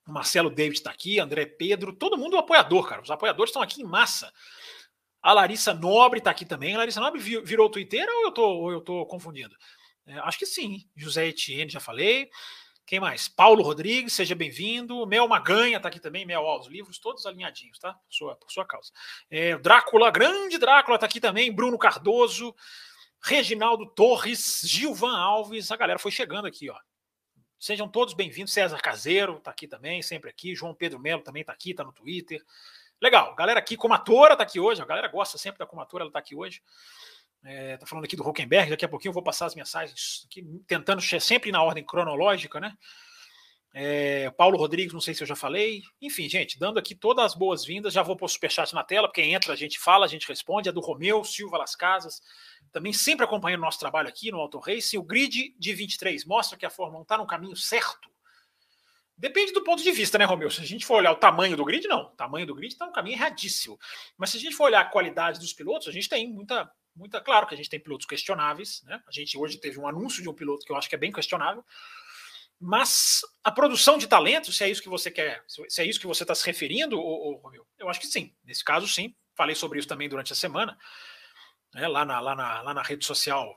o 0.06 0.12
Marcelo 0.12 0.50
David 0.50 0.76
está 0.76 0.90
aqui, 0.90 1.18
André 1.18 1.46
Pedro, 1.46 1.94
todo 1.94 2.18
mundo 2.18 2.36
apoiador, 2.36 2.86
cara. 2.86 3.00
Os 3.00 3.10
apoiadores 3.10 3.48
estão 3.48 3.62
aqui 3.62 3.80
em 3.80 3.86
massa. 3.86 4.30
A 5.22 5.32
Larissa 5.32 5.72
Nobre 5.72 6.18
está 6.18 6.30
aqui 6.30 6.44
também. 6.44 6.74
A 6.74 6.78
Larissa 6.78 7.00
Nobre 7.00 7.18
virou 7.40 7.70
Twitter 7.70 8.06
ou 8.06 8.24
eu 8.24 8.32
tô, 8.32 8.46
ou 8.46 8.70
eu 8.70 8.82
tô 8.82 9.06
confundindo? 9.06 9.56
É, 10.06 10.18
acho 10.18 10.38
que 10.38 10.44
sim. 10.44 10.86
José 10.94 11.28
Etienne, 11.28 11.70
já 11.70 11.80
falei. 11.80 12.28
Quem 12.86 13.00
mais? 13.00 13.28
Paulo 13.28 13.62
Rodrigues, 13.62 14.12
seja 14.12 14.34
bem-vindo. 14.34 15.06
Mel 15.06 15.26
Maganha 15.26 15.78
está 15.78 15.88
aqui 15.88 15.98
também. 15.98 16.26
Mel, 16.26 16.42
ó, 16.42 16.60
os 16.60 16.66
livros 16.66 16.98
todos 16.98 17.24
alinhadinhos, 17.24 17.78
tá? 17.78 17.94
Por 17.94 18.12
sua, 18.12 18.36
por 18.36 18.50
sua 18.52 18.66
causa. 18.66 18.92
É, 19.30 19.56
Drácula, 19.56 20.10
grande 20.10 20.58
Drácula 20.58 20.96
está 20.96 21.06
aqui 21.06 21.18
também. 21.18 21.50
Bruno 21.50 21.78
Cardoso, 21.78 22.54
Reginaldo 23.22 23.86
Torres, 23.86 24.60
Gilvan 24.66 25.16
Alves. 25.16 25.70
A 25.70 25.76
galera 25.76 25.98
foi 25.98 26.10
chegando 26.10 26.46
aqui, 26.46 26.68
ó. 26.68 26.76
Sejam 27.58 27.88
todos 27.88 28.12
bem-vindos. 28.12 28.52
César 28.52 28.78
Caseiro 28.82 29.38
está 29.38 29.50
aqui 29.50 29.66
também, 29.66 30.02
sempre 30.02 30.28
aqui. 30.28 30.54
João 30.54 30.74
Pedro 30.74 31.00
Melo 31.00 31.22
também 31.22 31.40
está 31.40 31.54
aqui, 31.54 31.70
está 31.70 31.82
no 31.82 31.92
Twitter. 31.92 32.44
Legal, 33.00 33.34
galera 33.34 33.60
aqui, 33.60 33.78
Comatora 33.78 34.34
está 34.34 34.44
aqui 34.44 34.60
hoje. 34.60 34.82
A 34.82 34.84
galera 34.84 35.08
gosta 35.08 35.38
sempre 35.38 35.58
da 35.58 35.66
Comatora, 35.66 36.02
ela 36.02 36.10
está 36.10 36.18
aqui 36.18 36.34
hoje. 36.34 36.62
É, 37.44 37.76
tá 37.76 37.86
falando 37.86 38.06
aqui 38.06 38.16
do 38.16 38.26
Huckenberg, 38.26 38.70
daqui 38.70 38.84
a 38.84 38.88
pouquinho 38.88 39.10
eu 39.10 39.14
vou 39.14 39.22
passar 39.22 39.46
as 39.46 39.54
mensagens 39.54 40.26
aqui, 40.26 40.42
tentando 40.66 41.02
sempre 41.02 41.52
na 41.52 41.62
ordem 41.62 41.84
cronológica, 41.84 42.58
né? 42.58 42.74
É, 43.76 44.30
Paulo 44.30 44.56
Rodrigues, 44.56 44.92
não 44.92 45.00
sei 45.00 45.14
se 45.14 45.22
eu 45.24 45.26
já 45.26 45.34
falei. 45.34 45.82
Enfim, 46.00 46.28
gente, 46.28 46.58
dando 46.60 46.78
aqui 46.78 46.94
todas 46.94 47.24
as 47.24 47.34
boas-vindas. 47.34 47.92
Já 47.92 48.04
vou 48.04 48.16
pôr 48.16 48.26
o 48.26 48.28
superchat 48.28 48.72
na 48.72 48.84
tela, 48.84 49.08
porque 49.08 49.20
entra, 49.20 49.52
a 49.52 49.56
gente 49.56 49.80
fala, 49.80 50.06
a 50.06 50.08
gente 50.08 50.28
responde. 50.28 50.68
É 50.68 50.72
do 50.72 50.80
Romeu 50.80 51.24
Silva 51.24 51.58
Las 51.58 51.74
Casas, 51.74 52.22
também 52.70 52.92
sempre 52.92 53.24
acompanhando 53.24 53.62
o 53.62 53.64
nosso 53.64 53.80
trabalho 53.80 54.08
aqui 54.08 54.30
no 54.30 54.38
Auto 54.38 54.60
Racing. 54.60 54.96
O 54.98 55.02
grid 55.02 55.56
de 55.58 55.74
23 55.74 56.24
mostra 56.24 56.56
que 56.56 56.64
a 56.64 56.70
Fórmula 56.70 57.00
1 57.00 57.02
está 57.02 57.18
no 57.18 57.26
caminho 57.26 57.56
certo. 57.56 58.08
Depende 59.16 59.52
do 59.52 59.64
ponto 59.64 59.82
de 59.82 59.90
vista, 59.90 60.18
né, 60.18 60.24
Romeu? 60.24 60.50
Se 60.50 60.60
a 60.60 60.64
gente 60.64 60.86
for 60.86 60.94
olhar 60.94 61.10
o 61.10 61.16
tamanho 61.16 61.56
do 61.56 61.64
grid, 61.64 61.88
não. 61.88 62.02
O 62.02 62.16
tamanho 62.16 62.46
do 62.46 62.54
grid 62.54 62.72
está 62.72 62.86
no 62.86 62.92
caminho 62.92 63.16
erradíssimo. 63.16 63.76
Mas 64.16 64.30
se 64.30 64.36
a 64.36 64.40
gente 64.40 64.54
for 64.54 64.64
olhar 64.64 64.82
a 64.82 64.84
qualidade 64.84 65.40
dos 65.40 65.52
pilotos, 65.52 65.88
a 65.88 65.92
gente 65.92 66.08
tem 66.08 66.28
muita, 66.32 66.70
muita. 66.94 67.20
Claro 67.20 67.46
que 67.46 67.54
a 67.54 67.56
gente 67.56 67.70
tem 67.70 67.80
pilotos 67.80 68.06
questionáveis, 68.06 68.82
né? 68.84 69.02
A 69.06 69.12
gente 69.12 69.36
hoje 69.36 69.58
teve 69.58 69.78
um 69.78 69.88
anúncio 69.88 70.22
de 70.22 70.28
um 70.28 70.34
piloto 70.34 70.64
que 70.64 70.72
eu 70.72 70.76
acho 70.76 70.88
que 70.88 70.94
é 70.94 70.98
bem 70.98 71.12
questionável. 71.12 71.64
Mas 72.58 73.20
a 73.42 73.50
produção 73.50 73.98
de 73.98 74.06
talento, 74.06 74.52
se 74.52 74.64
é 74.64 74.70
isso 74.70 74.82
que 74.82 74.88
você 74.88 75.10
quer, 75.10 75.44
se 75.46 75.82
é 75.82 75.84
isso 75.84 76.00
que 76.00 76.06
você 76.06 76.22
está 76.22 76.34
se 76.34 76.46
referindo, 76.46 76.98
ou, 76.98 77.42
ou, 77.42 77.52
eu 77.78 77.88
acho 77.88 78.00
que 78.00 78.06
sim. 78.06 78.34
Nesse 78.44 78.64
caso, 78.64 78.86
sim. 78.86 79.14
falei 79.34 79.54
sobre 79.54 79.78
isso 79.78 79.88
também 79.88 80.08
durante 80.08 80.32
a 80.32 80.36
semana, 80.36 80.78
né, 81.74 81.88
lá, 81.88 82.04
na, 82.04 82.20
lá, 82.20 82.34
na, 82.34 82.62
lá 82.62 82.72
na 82.72 82.82
rede 82.82 83.04
social, 83.04 83.54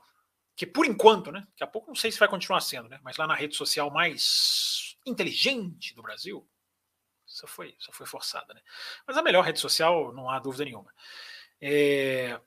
que 0.56 0.66
por 0.66 0.84
enquanto, 0.84 1.30
né, 1.30 1.46
daqui 1.50 1.64
a 1.64 1.66
pouco 1.66 1.88
não 1.88 1.94
sei 1.94 2.10
se 2.10 2.18
vai 2.18 2.28
continuar 2.28 2.60
sendo, 2.60 2.88
né, 2.88 2.98
mas 3.02 3.16
lá 3.16 3.26
na 3.26 3.34
rede 3.34 3.56
social 3.56 3.90
mais 3.90 4.96
inteligente 5.06 5.94
do 5.94 6.02
Brasil, 6.02 6.46
isso 7.26 7.46
foi, 7.46 7.74
isso 7.78 7.92
foi 7.92 8.06
forçada, 8.06 8.52
né? 8.54 8.60
Mas 9.06 9.16
a 9.16 9.22
melhor 9.22 9.44
rede 9.44 9.60
social, 9.60 10.12
não 10.12 10.28
há 10.30 10.38
dúvida 10.38 10.64
nenhuma. 10.64 10.92
É, 11.60 12.40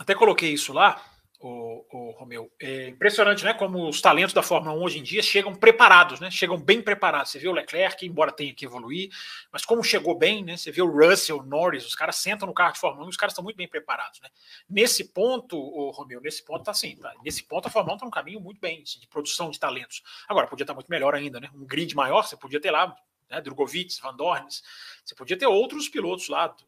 até 0.00 0.14
coloquei 0.14 0.50
isso 0.50 0.72
lá, 0.72 0.98
o, 1.38 1.84
o 1.92 2.10
Romeu. 2.12 2.50
É 2.58 2.88
impressionante, 2.88 3.44
né? 3.44 3.52
Como 3.52 3.86
os 3.86 4.00
talentos 4.00 4.32
da 4.32 4.42
Fórmula 4.42 4.74
1 4.74 4.82
hoje 4.82 4.98
em 4.98 5.02
dia 5.02 5.22
chegam 5.22 5.54
preparados, 5.54 6.20
né? 6.20 6.30
Chegam 6.30 6.56
bem 6.56 6.80
preparados. 6.80 7.30
Você 7.30 7.38
vê 7.38 7.48
o 7.48 7.52
Leclerc, 7.52 8.06
embora 8.06 8.32
tenha 8.32 8.54
que 8.54 8.64
evoluir, 8.64 9.10
mas 9.52 9.62
como 9.62 9.84
chegou 9.84 10.16
bem, 10.16 10.42
né? 10.42 10.56
Você 10.56 10.72
vê 10.72 10.80
o 10.80 10.90
Russell, 10.90 11.40
o 11.40 11.42
Norris, 11.42 11.84
os 11.84 11.94
caras 11.94 12.16
sentam 12.16 12.48
no 12.48 12.54
carro 12.54 12.72
de 12.72 12.80
Fórmula 12.80 13.04
1 13.04 13.08
e 13.08 13.10
os 13.10 13.16
caras 13.18 13.34
estão 13.34 13.44
muito 13.44 13.58
bem 13.58 13.68
preparados, 13.68 14.20
né? 14.22 14.30
Nesse 14.70 15.12
ponto, 15.12 15.58
o 15.58 15.90
Romeu, 15.90 16.22
nesse 16.22 16.42
ponto 16.42 16.64
tá 16.64 16.70
assim, 16.70 16.96
tá? 16.96 17.12
Nesse 17.22 17.42
ponto 17.42 17.68
a 17.68 17.70
Fórmula 17.70 17.96
1 17.96 17.98
tá 17.98 18.04
num 18.06 18.10
caminho 18.10 18.40
muito 18.40 18.58
bem 18.58 18.80
assim, 18.82 19.00
de 19.00 19.06
produção 19.06 19.50
de 19.50 19.60
talentos. 19.60 20.02
Agora, 20.26 20.46
podia 20.46 20.64
estar 20.64 20.72
tá 20.72 20.76
muito 20.76 20.88
melhor 20.88 21.14
ainda, 21.14 21.38
né? 21.38 21.50
Um 21.54 21.66
grid 21.66 21.94
maior, 21.94 22.26
você 22.26 22.38
podia 22.38 22.58
ter 22.58 22.70
lá, 22.70 22.96
né? 23.28 23.38
Drogovic, 23.42 24.00
Van 24.00 24.16
Dorns, 24.16 24.62
você 25.04 25.14
podia 25.14 25.36
ter 25.36 25.46
outros 25.46 25.90
pilotos 25.90 26.26
lá, 26.30 26.46
do, 26.46 26.64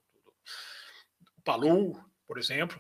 do 1.35 1.43
Palu, 1.43 1.99
por 2.27 2.37
exemplo, 2.37 2.79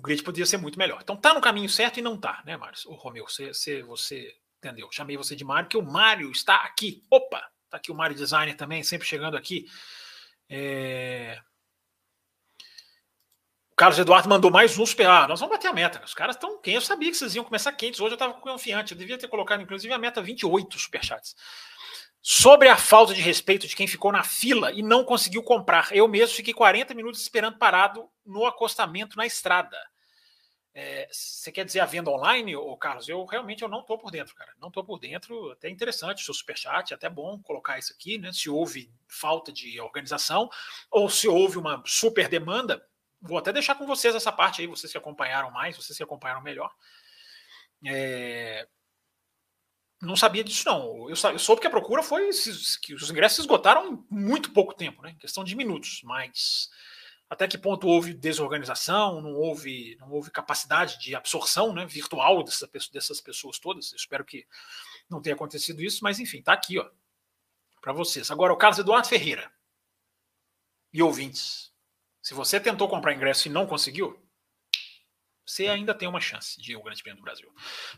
o 0.00 0.02
grid 0.02 0.22
poderia 0.22 0.46
ser 0.46 0.56
muito 0.56 0.78
melhor. 0.78 0.98
Então 1.02 1.14
tá 1.14 1.34
no 1.34 1.42
caminho 1.42 1.68
certo 1.68 1.98
e 1.98 2.02
não 2.02 2.16
tá, 2.16 2.42
né, 2.46 2.56
Mário? 2.56 2.78
O 2.86 2.94
Romeu, 2.94 3.28
você, 3.28 3.48
você, 3.48 3.82
você 3.82 4.34
entendeu? 4.56 4.88
Chamei 4.90 5.14
você 5.14 5.36
de 5.36 5.44
Mário, 5.44 5.68
que 5.68 5.76
o 5.76 5.82
Mário 5.82 6.30
está 6.32 6.56
aqui. 6.56 7.04
Opa! 7.10 7.46
Tá 7.68 7.76
aqui 7.76 7.92
o 7.92 7.94
Mário 7.94 8.16
Designer 8.16 8.56
também, 8.56 8.82
sempre 8.82 9.06
chegando 9.06 9.36
aqui. 9.36 9.66
É... 10.48 11.38
O 13.70 13.76
Carlos 13.76 13.98
Eduardo 13.98 14.28
mandou 14.28 14.50
mais 14.50 14.76
um 14.78 14.86
super. 14.86 15.06
Ah, 15.06 15.28
nós 15.28 15.38
vamos 15.38 15.54
bater 15.54 15.68
a 15.68 15.72
meta. 15.72 16.02
Os 16.02 16.14
caras 16.14 16.34
estão. 16.34 16.58
Quem 16.60 16.74
eu 16.74 16.80
sabia 16.80 17.10
que 17.10 17.16
vocês 17.16 17.34
iam 17.34 17.44
começar 17.44 17.70
quentes. 17.72 18.00
Hoje 18.00 18.12
eu 18.12 18.16
estava 18.16 18.32
confiante. 18.34 18.92
Eu 18.92 18.98
devia 18.98 19.18
ter 19.18 19.28
colocado, 19.28 19.62
inclusive, 19.62 19.92
a 19.92 19.98
meta 19.98 20.22
28 20.22 20.78
superchats. 20.78 21.36
Sobre 22.22 22.68
a 22.68 22.76
falta 22.76 23.14
de 23.14 23.20
respeito 23.20 23.66
de 23.66 23.76
quem 23.76 23.86
ficou 23.86 24.10
na 24.10 24.22
fila 24.22 24.72
e 24.72 24.82
não 24.82 25.04
conseguiu 25.04 25.42
comprar. 25.42 25.94
Eu 25.94 26.08
mesmo 26.08 26.36
fiquei 26.36 26.54
40 26.54 26.94
minutos 26.94 27.20
esperando 27.20 27.58
parado 27.58 28.08
no 28.26 28.46
acostamento 28.46 29.16
na 29.16 29.26
estrada. 29.26 29.78
É, 30.72 31.08
você 31.10 31.50
quer 31.50 31.64
dizer 31.64 31.80
a 31.80 31.86
venda 31.86 32.10
online, 32.10 32.54
ô 32.54 32.76
Carlos? 32.76 33.08
Eu 33.08 33.24
realmente 33.24 33.62
eu 33.62 33.68
não 33.68 33.80
estou 33.80 33.98
por 33.98 34.10
dentro, 34.10 34.34
cara. 34.34 34.52
Não 34.60 34.68
estou 34.68 34.84
por 34.84 34.98
dentro. 34.98 35.50
Até 35.50 35.68
interessante 35.68 36.22
o 36.22 36.24
seu 36.24 36.34
superchat, 36.34 36.94
até 36.94 37.08
bom 37.08 37.40
colocar 37.42 37.78
isso 37.78 37.92
aqui, 37.92 38.18
né? 38.18 38.32
Se 38.32 38.48
houve 38.48 38.92
falta 39.08 39.52
de 39.52 39.80
organização 39.80 40.48
ou 40.90 41.08
se 41.10 41.26
houve 41.26 41.58
uma 41.58 41.82
super 41.84 42.28
demanda. 42.28 42.84
Vou 43.20 43.38
até 43.38 43.52
deixar 43.52 43.74
com 43.74 43.86
vocês 43.86 44.14
essa 44.14 44.32
parte 44.32 44.60
aí, 44.60 44.66
vocês 44.66 44.90
que 44.90 44.98
acompanharam 44.98 45.50
mais, 45.50 45.76
vocês 45.76 45.96
que 45.96 46.04
acompanharam 46.04 46.40
melhor. 46.40 46.72
É, 47.84 48.66
não 50.00 50.16
sabia 50.16 50.42
disso, 50.42 50.64
não. 50.66 51.08
Eu, 51.08 51.14
eu 51.32 51.38
soube 51.38 51.60
que 51.60 51.66
a 51.66 51.70
procura 51.70 52.02
foi 52.02 52.30
que 52.82 52.94
os 52.94 53.10
ingressos 53.10 53.40
esgotaram 53.40 53.92
em 53.92 54.06
muito 54.10 54.52
pouco 54.52 54.72
tempo, 54.72 55.02
né? 55.02 55.14
questão 55.18 55.44
de 55.44 55.54
minutos, 55.54 56.00
mas 56.04 56.70
até 57.30 57.46
que 57.46 57.56
ponto 57.56 57.86
houve 57.86 58.12
desorganização, 58.12 59.20
não 59.20 59.34
houve, 59.34 59.96
não 60.00 60.10
houve 60.10 60.32
capacidade 60.32 60.98
de 60.98 61.14
absorção 61.14 61.72
né, 61.72 61.86
virtual 61.86 62.42
dessa, 62.42 62.68
dessas 62.92 63.20
pessoas 63.20 63.60
todas. 63.60 63.92
Eu 63.92 63.96
espero 63.96 64.24
que 64.24 64.44
não 65.08 65.22
tenha 65.22 65.36
acontecido 65.36 65.80
isso, 65.80 66.02
mas 66.02 66.18
enfim, 66.18 66.42
tá 66.42 66.52
aqui, 66.52 66.80
ó, 66.80 66.90
para 67.80 67.92
vocês. 67.92 68.32
Agora, 68.32 68.52
o 68.52 68.56
Carlos 68.56 68.80
Eduardo 68.80 69.06
Ferreira 69.06 69.50
e 70.92 71.00
ouvintes. 71.00 71.72
Se 72.20 72.34
você 72.34 72.58
tentou 72.58 72.88
comprar 72.88 73.14
ingresso 73.14 73.46
e 73.46 73.50
não 73.50 73.64
conseguiu, 73.64 74.20
você 75.46 75.68
ainda 75.68 75.94
tem 75.94 76.08
uma 76.08 76.20
chance 76.20 76.60
de 76.60 76.72
ir 76.72 76.74
ao 76.74 76.82
Grande 76.82 77.00
Prêmio 77.00 77.22
do 77.22 77.24
Brasil. 77.24 77.48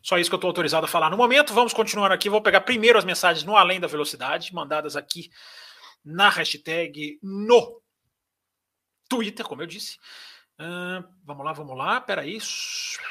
Só 0.02 0.18
isso 0.18 0.30
que 0.30 0.34
eu 0.34 0.38
estou 0.38 0.48
autorizado 0.48 0.84
a 0.84 0.88
falar 0.88 1.08
no 1.08 1.16
momento. 1.16 1.54
Vamos 1.54 1.72
continuar 1.72 2.12
aqui. 2.12 2.28
Vou 2.28 2.42
pegar 2.42 2.60
primeiro 2.60 2.98
as 2.98 3.04
mensagens 3.04 3.44
no 3.44 3.56
Além 3.56 3.80
da 3.80 3.86
Velocidade, 3.86 4.54
mandadas 4.54 4.94
aqui 4.94 5.30
na 6.04 6.28
hashtag 6.28 7.18
no 7.22 7.81
Twitter, 9.12 9.44
como 9.44 9.60
eu 9.60 9.66
disse. 9.66 9.98
Uh, 10.58 11.06
vamos 11.22 11.44
lá, 11.44 11.52
vamos 11.52 11.76
lá. 11.76 12.00
Peraí. 12.00 12.38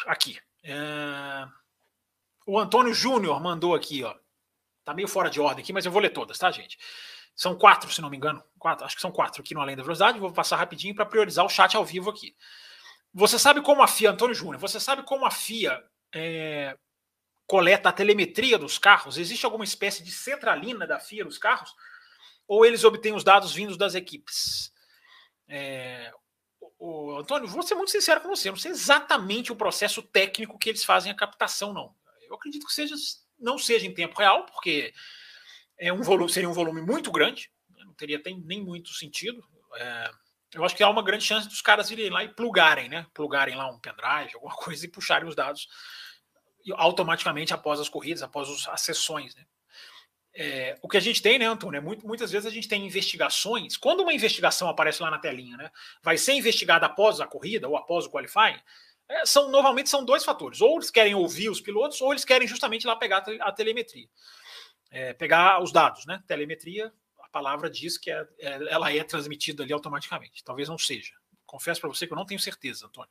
Aqui. 0.08 0.40
Uh, 0.64 1.52
o 2.48 2.60
Antônio 2.60 2.92
Júnior 2.92 3.40
mandou 3.40 3.76
aqui, 3.76 4.04
ó. 4.04 4.16
Tá 4.84 4.96
meio 4.96 5.08
fora 5.08 5.30
de 5.30 5.40
ordem 5.40 5.62
aqui, 5.62 5.72
mas 5.72 5.86
eu 5.86 5.92
vou 5.92 6.02
ler 6.02 6.10
todas, 6.10 6.40
tá, 6.40 6.50
gente? 6.50 6.80
São 7.36 7.56
quatro, 7.56 7.92
se 7.92 8.02
não 8.02 8.10
me 8.10 8.18
engano. 8.18 8.44
Quatro, 8.58 8.84
acho 8.84 8.96
que 8.96 9.02
são 9.02 9.12
quatro 9.12 9.42
aqui 9.42 9.54
no 9.54 9.62
Além 9.62 9.76
da 9.76 9.84
Velocidade. 9.84 10.20
Vou 10.20 10.34
passar 10.34 10.58
rapidinho 10.58 10.96
para 10.96 11.06
priorizar 11.06 11.46
o 11.46 11.50
chat 11.50 11.78
ao 11.78 11.86
vivo 11.86 12.10
aqui. 12.10 12.36
Você 13.14 13.38
sabe 13.38 13.62
como 13.62 13.84
a 13.84 13.88
FIA, 13.88 14.12
Antônio 14.12 14.34
Júnior, 14.34 14.58
você 14.58 14.80
sabe 14.80 15.04
como 15.04 15.26
a 15.26 15.32
FIA 15.32 15.84
é, 16.16 16.76
coleta 17.46 17.90
a 17.90 17.94
telemetria 17.94 18.58
dos 18.58 18.80
carros? 18.80 19.18
Existe 19.18 19.46
alguma 19.46 19.64
espécie 19.64 20.04
de 20.04 20.12
centralina 20.12 20.88
da 20.88 21.00
FIA 21.00 21.26
nos 21.26 21.38
carros? 21.38 21.76
Ou 22.48 22.66
eles 22.66 22.84
obtêm 22.84 23.14
os 23.14 23.24
dados 23.24 23.54
vindos 23.54 23.78
das 23.78 23.94
equipes? 23.94 24.72
É, 25.54 26.10
o, 26.80 27.12
o, 27.12 27.18
Antônio, 27.18 27.46
vou 27.46 27.62
ser 27.62 27.76
muito 27.76 27.92
sincero 27.92 28.22
com 28.22 28.30
você, 28.30 28.48
eu 28.48 28.54
não 28.54 28.60
sei 28.60 28.72
exatamente 28.72 29.52
o 29.52 29.56
processo 29.56 30.02
técnico 30.02 30.58
que 30.58 30.70
eles 30.70 30.86
fazem 30.86 31.12
a 31.12 31.16
captação, 31.16 31.74
não. 31.74 31.94
Eu 32.22 32.36
acredito 32.36 32.66
que 32.66 32.74
seja, 32.74 32.96
não 33.38 33.58
seja 33.58 33.86
em 33.86 33.94
tempo 33.94 34.18
real, 34.18 34.46
porque 34.46 34.94
é 35.78 35.92
um 35.92 36.02
volume, 36.02 36.32
seria 36.32 36.50
um 36.50 36.54
volume 36.54 36.82
muito 36.82 37.12
grande, 37.12 37.52
não 37.86 37.94
teria 37.94 38.24
tem, 38.24 38.40
nem 38.40 38.64
muito 38.64 38.94
sentido. 38.94 39.44
É, 39.76 40.12
eu 40.54 40.64
acho 40.64 40.74
que 40.74 40.84
há 40.84 40.90
uma 40.90 41.04
grande 41.04 41.26
chance 41.26 41.50
dos 41.50 41.62
caras 41.62 41.92
irem 41.92 42.10
lá 42.10 42.24
e 42.24 42.30
plugarem, 42.30 42.88
né? 42.88 43.06
Plugarem 43.14 43.56
lá 43.56 43.70
um 43.70 43.80
pendrive, 43.80 44.36
alguma 44.36 44.56
coisa 44.58 44.86
e 44.86 44.90
puxarem 44.90 45.28
os 45.28 45.36
dados 45.36 45.68
automaticamente 46.76 47.54
após 47.54 47.80
as 47.80 47.90
corridas, 47.90 48.24
após 48.24 48.48
as 48.70 48.82
sessões, 48.82 49.36
né? 49.36 49.46
É, 50.34 50.78
o 50.82 50.88
que 50.88 50.98
a 50.98 51.02
gente 51.02 51.22
tem, 51.22 51.38
né, 51.38 51.46
Antônio, 51.46 51.78
é 51.78 51.82
muito, 51.82 52.08
muitas 52.08 52.32
vezes 52.32 52.46
a 52.48 52.54
gente 52.54 52.68
tem 52.68 52.86
investigações. 52.86 53.76
Quando 53.76 54.02
uma 54.02 54.14
investigação 54.14 54.70
aparece 54.70 55.02
lá 55.02 55.12
na 55.12 55.20
telinha, 55.20 55.58
né, 55.58 55.70
vai 56.02 56.18
ser 56.18 56.34
investigada 56.34 56.86
após 56.86 57.20
a 57.20 57.28
corrida 57.28 57.68
ou 57.68 57.76
após 57.76 58.06
o 58.06 58.10
qualifying, 58.10 58.60
é, 59.10 59.26
são 59.26 59.52
normalmente 59.52 59.90
são 59.90 60.06
dois 60.06 60.24
fatores. 60.24 60.62
Ou 60.62 60.78
eles 60.78 60.90
querem 60.90 61.14
ouvir 61.14 61.50
os 61.50 61.60
pilotos, 61.60 62.00
ou 62.00 62.14
eles 62.14 62.24
querem 62.24 62.48
justamente 62.48 62.88
lá 62.88 62.96
pegar 62.96 63.26
a 63.42 63.52
telemetria, 63.52 64.08
é, 64.90 65.14
pegar 65.14 65.62
os 65.62 65.72
dados, 65.72 66.06
né? 66.06 66.24
Telemetria 66.28 66.94
palavra 67.32 67.70
diz 67.70 67.98
que 67.98 68.12
é, 68.12 68.28
é, 68.40 68.60
ela 68.70 68.94
é 68.94 69.04
transmitida 69.04 69.64
ali 69.64 69.74
automaticamente. 69.74 70.44
Talvez 70.44 70.68
não 70.68 70.78
seja. 70.78 71.14
Confesso 71.46 71.82
para 71.82 71.90
você 71.90 72.06
que 72.06 72.14
eu 72.14 72.18
não 72.18 72.26
tenho 72.26 72.40
certeza, 72.40 72.86
Antônio. 72.86 73.10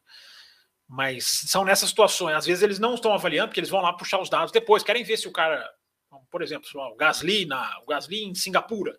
Mas 0.87 1.25
são 1.25 1.65
nessas 1.65 1.89
situações. 1.89 2.37
Às 2.37 2.47
vezes 2.47 2.62
eles 2.62 2.79
não 2.79 2.95
estão 2.95 3.12
avaliando, 3.12 3.49
porque 3.49 3.61
eles 3.61 3.71
vão 3.71 3.81
lá 3.81 3.93
puxar 3.93 4.21
os 4.21 4.29
dados 4.29 4.53
depois. 4.53 4.83
Querem 4.83 5.05
ver 5.05 5.17
se 5.17 5.29
o 5.29 5.33
cara, 5.33 5.69
por 6.31 6.43
exemplo, 6.43 6.69
o 6.75 6.97
Gasly, 6.97 7.45
na, 7.47 7.79
o 7.81 7.87
Gasly 7.87 8.25
em 8.25 8.35
Singapura, 8.35 8.99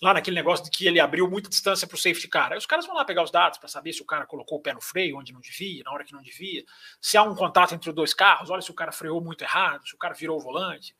lá 0.00 0.14
naquele 0.14 0.36
negócio 0.36 0.64
de 0.64 0.70
que 0.70 0.86
ele 0.86 0.98
abriu 0.98 1.28
muita 1.28 1.50
distância 1.50 1.86
para 1.86 1.94
o 1.94 1.98
safety 1.98 2.28
car. 2.28 2.52
Aí 2.52 2.58
os 2.58 2.66
caras 2.66 2.86
vão 2.86 2.94
lá 2.94 3.04
pegar 3.04 3.22
os 3.22 3.30
dados 3.30 3.58
para 3.58 3.68
saber 3.68 3.92
se 3.92 4.00
o 4.00 4.06
cara 4.06 4.26
colocou 4.26 4.58
o 4.58 4.62
pé 4.62 4.72
no 4.72 4.80
freio 4.80 5.18
onde 5.18 5.32
não 5.32 5.40
devia, 5.40 5.82
na 5.84 5.92
hora 5.92 6.04
que 6.04 6.12
não 6.12 6.22
devia, 6.22 6.64
se 7.00 7.16
há 7.16 7.22
um 7.22 7.34
contato 7.34 7.74
entre 7.74 7.90
os 7.90 7.94
dois 7.94 8.14
carros, 8.14 8.50
olha 8.50 8.62
se 8.62 8.70
o 8.70 8.74
cara 8.74 8.92
freou 8.92 9.20
muito 9.20 9.42
errado, 9.42 9.86
se 9.86 9.94
o 9.94 9.98
cara 9.98 10.14
virou 10.14 10.38
o 10.38 10.40
volante. 10.40 10.94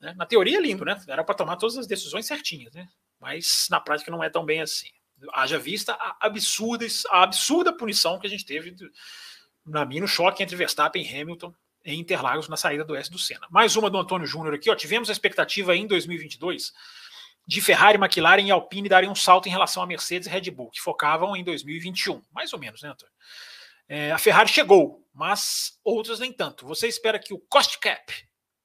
Né? 0.00 0.14
Na 0.16 0.24
teoria 0.24 0.58
é 0.58 0.60
lindo, 0.60 0.84
né? 0.84 1.00
Era 1.06 1.22
para 1.22 1.34
tomar 1.34 1.56
todas 1.56 1.76
as 1.76 1.86
decisões 1.86 2.26
certinhas, 2.26 2.72
né? 2.72 2.88
Mas 3.20 3.68
na 3.70 3.80
prática 3.80 4.10
não 4.10 4.24
é 4.24 4.30
tão 4.30 4.44
bem 4.44 4.60
assim. 4.60 4.88
Haja 5.34 5.58
vista 5.58 5.92
a 5.92 6.16
absurda, 6.26 6.84
a 7.10 7.22
absurda 7.22 7.76
punição 7.76 8.18
que 8.18 8.26
a 8.26 8.30
gente 8.30 8.44
teve, 8.44 8.74
na 9.64 9.84
minha, 9.84 10.00
no 10.00 10.08
choque 10.08 10.42
entre 10.42 10.56
Verstappen 10.56 11.04
e 11.04 11.20
Hamilton 11.20 11.54
em 11.84 12.00
Interlagos 12.00 12.48
na 12.48 12.56
saída 12.56 12.84
do 12.84 12.94
S 12.94 13.10
do 13.10 13.18
Senna. 13.18 13.46
Mais 13.50 13.76
uma 13.76 13.90
do 13.90 13.98
Antônio 13.98 14.26
Júnior 14.26 14.54
aqui, 14.54 14.70
ó. 14.70 14.74
Tivemos 14.74 15.08
a 15.08 15.12
expectativa 15.12 15.76
em 15.76 15.86
2022 15.86 16.72
de 17.46 17.60
Ferrari, 17.60 17.98
McLaren 17.98 18.42
e 18.42 18.50
Alpine 18.50 18.88
darem 18.88 19.10
um 19.10 19.14
salto 19.14 19.48
em 19.48 19.50
relação 19.50 19.82
a 19.82 19.86
Mercedes 19.86 20.28
e 20.28 20.30
Red 20.30 20.50
Bull, 20.50 20.70
que 20.70 20.80
focavam 20.80 21.36
em 21.36 21.42
2021, 21.42 22.22
mais 22.32 22.52
ou 22.52 22.58
menos, 22.58 22.82
né, 22.82 22.90
Antônio? 22.90 23.14
É, 23.88 24.12
a 24.12 24.18
Ferrari 24.18 24.48
chegou, 24.48 25.04
mas 25.12 25.78
outras 25.84 26.20
nem 26.20 26.32
tanto. 26.32 26.66
Você 26.66 26.86
espera 26.86 27.18
que 27.18 27.34
o 27.34 27.38
cost 27.38 27.78
cap 27.78 28.12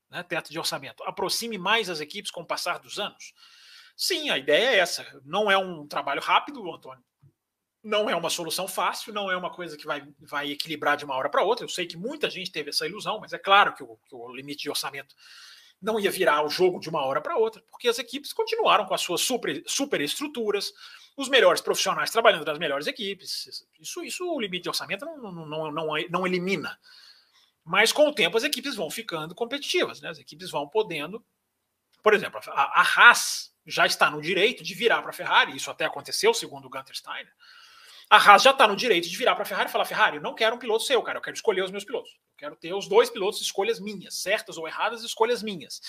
né, 0.09 0.23
teto 0.23 0.51
de 0.51 0.59
orçamento, 0.59 1.03
aproxime 1.03 1.57
mais 1.57 1.89
as 1.89 1.99
equipes 1.99 2.31
com 2.31 2.41
o 2.41 2.45
passar 2.45 2.79
dos 2.79 2.99
anos? 2.99 3.33
Sim, 3.95 4.29
a 4.29 4.37
ideia 4.37 4.69
é 4.69 4.77
essa. 4.77 5.05
Não 5.25 5.49
é 5.49 5.57
um 5.57 5.87
trabalho 5.87 6.21
rápido, 6.21 6.71
Antônio. 6.71 7.03
Não 7.83 8.09
é 8.09 8.15
uma 8.15 8.29
solução 8.29 8.67
fácil, 8.67 9.13
não 9.13 9.31
é 9.31 9.37
uma 9.37 9.49
coisa 9.49 9.77
que 9.77 9.85
vai, 9.85 10.05
vai 10.19 10.51
equilibrar 10.51 10.97
de 10.97 11.05
uma 11.05 11.15
hora 11.15 11.29
para 11.29 11.43
outra. 11.43 11.63
Eu 11.63 11.69
sei 11.69 11.85
que 11.85 11.95
muita 11.95 12.29
gente 12.29 12.51
teve 12.51 12.69
essa 12.69 12.85
ilusão, 12.85 13.19
mas 13.19 13.33
é 13.33 13.37
claro 13.37 13.73
que 13.73 13.83
o, 13.83 13.97
que 14.07 14.15
o 14.15 14.35
limite 14.35 14.63
de 14.63 14.69
orçamento 14.69 15.15
não 15.81 15.99
ia 15.99 16.11
virar 16.11 16.43
o 16.43 16.49
jogo 16.49 16.79
de 16.79 16.89
uma 16.89 17.05
hora 17.05 17.21
para 17.21 17.37
outra, 17.37 17.61
porque 17.69 17.87
as 17.87 17.99
equipes 17.99 18.33
continuaram 18.33 18.85
com 18.85 18.93
as 18.93 19.01
suas 19.01 19.21
super, 19.21 19.63
super 19.67 20.01
estruturas, 20.01 20.73
os 21.15 21.29
melhores 21.29 21.61
profissionais 21.61 22.11
trabalhando 22.11 22.45
nas 22.45 22.59
melhores 22.59 22.87
equipes. 22.87 23.67
Isso, 23.79 24.03
isso 24.03 24.27
o 24.27 24.39
limite 24.39 24.63
de 24.63 24.69
orçamento 24.69 25.05
não, 25.05 25.17
não, 25.31 25.71
não, 25.71 25.93
não, 26.09 26.27
elimina. 26.27 26.79
Mas 27.63 27.91
com 27.91 28.07
o 28.07 28.13
tempo 28.13 28.37
as 28.37 28.43
equipes 28.43 28.75
vão 28.75 28.89
ficando 28.89 29.35
competitivas, 29.35 30.01
né? 30.01 30.09
As 30.09 30.19
equipes 30.19 30.49
vão 30.49 30.67
podendo. 30.67 31.23
Por 32.01 32.13
exemplo, 32.13 32.39
a, 32.47 32.81
a 32.81 32.81
Haas 32.81 33.53
já 33.65 33.85
está 33.85 34.09
no 34.09 34.21
direito 34.21 34.63
de 34.63 34.73
virar 34.73 35.01
para 35.01 35.09
a 35.09 35.13
Ferrari, 35.13 35.55
isso 35.55 35.69
até 35.69 35.85
aconteceu, 35.85 36.33
segundo 36.33 36.65
o 36.65 36.69
Gunter 36.69 36.95
Steiner. 36.95 37.33
A 38.09 38.17
Haas 38.17 38.43
já 38.43 38.51
está 38.51 38.67
no 38.67 38.75
direito 38.75 39.09
de 39.09 39.17
virar 39.17 39.35
para 39.35 39.43
a 39.43 39.45
Ferrari 39.45 39.69
e 39.69 39.71
falar: 39.71 39.85
Ferrari, 39.85 40.17
eu 40.17 40.21
não 40.21 40.33
quero 40.33 40.55
um 40.55 40.59
piloto 40.59 40.83
seu, 40.83 41.01
cara, 41.01 41.17
eu 41.17 41.21
quero 41.21 41.35
escolher 41.35 41.63
os 41.63 41.71
meus 41.71 41.83
pilotos. 41.83 42.11
Eu 42.11 42.37
quero 42.37 42.55
ter 42.55 42.73
os 42.73 42.87
dois 42.87 43.09
pilotos, 43.09 43.41
escolhas 43.41 43.79
minhas, 43.79 44.21
certas 44.21 44.57
ou 44.57 44.67
erradas, 44.67 45.03
escolhas 45.03 45.43
minhas. 45.43 45.81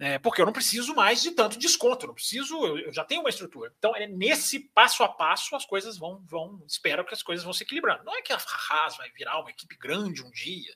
É, 0.00 0.16
porque 0.16 0.40
eu 0.40 0.46
não 0.46 0.52
preciso 0.52 0.94
mais 0.94 1.20
de 1.20 1.32
tanto 1.32 1.58
desconto, 1.58 2.06
não 2.06 2.14
preciso, 2.14 2.54
eu, 2.64 2.78
eu, 2.78 2.92
já 2.92 3.04
tenho 3.04 3.20
uma 3.20 3.30
estrutura. 3.30 3.72
Então, 3.76 3.96
é 3.96 4.06
nesse 4.06 4.60
passo 4.60 5.02
a 5.02 5.08
passo 5.08 5.56
as 5.56 5.66
coisas 5.66 5.98
vão, 5.98 6.22
vão, 6.24 6.62
espero 6.68 7.04
que 7.04 7.12
as 7.12 7.22
coisas 7.22 7.44
vão 7.44 7.52
se 7.52 7.64
equilibrando. 7.64 8.04
Não 8.04 8.16
é 8.16 8.22
que 8.22 8.32
a 8.32 8.36
Haas 8.36 8.96
vai 8.96 9.10
virar 9.10 9.40
uma 9.40 9.50
equipe 9.50 9.76
grande 9.76 10.22
um 10.22 10.30
dia, 10.30 10.72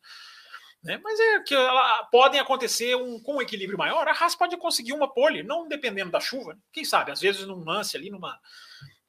né? 0.82 1.00
Mas 1.04 1.20
é 1.20 1.40
que 1.44 1.54
ela, 1.54 2.04
podem 2.10 2.40
acontecer 2.40 2.96
um, 2.96 3.20
com 3.22 3.36
um 3.36 3.42
equilíbrio 3.42 3.78
maior. 3.78 4.08
A 4.08 4.10
Haas 4.12 4.34
pode 4.34 4.56
conseguir 4.56 4.92
uma 4.92 5.12
pole, 5.14 5.44
não 5.44 5.68
dependendo 5.68 6.10
da 6.10 6.18
chuva. 6.18 6.58
Quem 6.72 6.84
sabe, 6.84 7.12
às 7.12 7.20
vezes 7.20 7.46
num 7.46 7.64
lance 7.64 7.96
ali, 7.96 8.10
numa, 8.10 8.40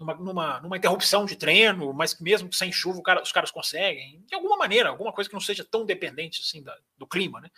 numa, 0.03 0.13
numa, 0.15 0.60
numa 0.62 0.77
interrupção 0.77 1.25
de 1.25 1.36
treino, 1.36 1.93
mas 1.93 2.19
mesmo 2.19 2.51
sem 2.53 2.72
chuva 2.72 3.01
cara, 3.01 3.22
os 3.22 3.31
caras 3.31 3.51
conseguem. 3.51 4.24
De 4.27 4.36
alguma 4.36 4.57
maneira, 4.57 4.89
alguma 4.89 5.13
coisa 5.13 5.29
que 5.29 5.33
não 5.33 5.41
seja 5.41 5.63
tão 5.63 5.86
dependente 5.86 6.41
assim 6.41 6.62
da, 6.62 6.77
do 6.98 7.07
clima, 7.07 7.39
né? 7.39 7.50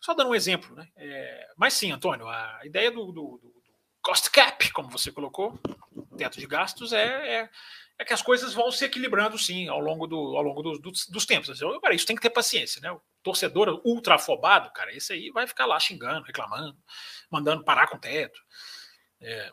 Só 0.00 0.14
dando 0.14 0.30
um 0.30 0.34
exemplo, 0.34 0.74
né? 0.74 0.88
É, 0.96 1.48
mas 1.56 1.74
sim, 1.74 1.90
Antônio, 1.90 2.28
a 2.28 2.60
ideia 2.64 2.90
do, 2.90 3.06
do, 3.06 3.38
do, 3.42 3.54
cost 4.02 4.30
cap, 4.30 4.70
como 4.72 4.88
você 4.88 5.10
colocou, 5.10 5.58
teto 6.16 6.38
de 6.38 6.46
gastos, 6.46 6.92
é, 6.92 7.40
é, 7.40 7.50
é, 7.98 8.04
que 8.04 8.12
as 8.12 8.22
coisas 8.22 8.54
vão 8.54 8.70
se 8.70 8.84
equilibrando 8.84 9.36
sim 9.36 9.68
ao 9.68 9.80
longo, 9.80 10.06
do, 10.06 10.36
ao 10.36 10.42
longo 10.42 10.62
do, 10.62 10.78
dos, 10.78 11.06
dos 11.08 11.26
tempos. 11.26 11.60
Eu, 11.60 11.80
cara, 11.80 11.94
isso 11.94 12.06
tem 12.06 12.14
que 12.14 12.22
ter 12.22 12.30
paciência, 12.30 12.80
né? 12.80 12.90
O 12.92 13.00
torcedor 13.22 13.80
ultra 13.84 14.14
afobado, 14.14 14.70
cara, 14.72 14.94
esse 14.94 15.12
aí 15.12 15.30
vai 15.30 15.46
ficar 15.46 15.66
lá 15.66 15.80
xingando, 15.80 16.26
reclamando, 16.26 16.76
mandando 17.30 17.64
parar 17.64 17.88
com 17.88 17.96
o 17.96 18.00
teto. 18.00 18.40
É, 19.20 19.50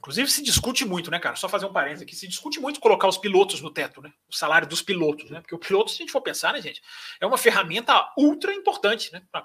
Inclusive 0.00 0.30
se 0.30 0.42
discute 0.42 0.82
muito, 0.86 1.10
né, 1.10 1.18
cara? 1.18 1.36
Só 1.36 1.46
fazer 1.46 1.66
um 1.66 1.72
parênteses 1.74 2.02
aqui, 2.02 2.16
se 2.16 2.26
discute 2.26 2.58
muito 2.58 2.80
colocar 2.80 3.06
os 3.06 3.18
pilotos 3.18 3.60
no 3.60 3.70
teto, 3.70 4.00
né? 4.00 4.10
O 4.30 4.34
salário 4.34 4.66
dos 4.66 4.80
pilotos, 4.80 5.30
né? 5.30 5.42
Porque 5.42 5.54
o 5.54 5.58
piloto, 5.58 5.90
se 5.90 5.96
a 5.96 5.98
gente 5.98 6.10
for 6.10 6.22
pensar, 6.22 6.54
né, 6.54 6.62
gente, 6.62 6.80
é 7.20 7.26
uma 7.26 7.36
ferramenta 7.36 8.10
ultra 8.16 8.50
importante, 8.54 9.12
né, 9.12 9.22
para 9.30 9.44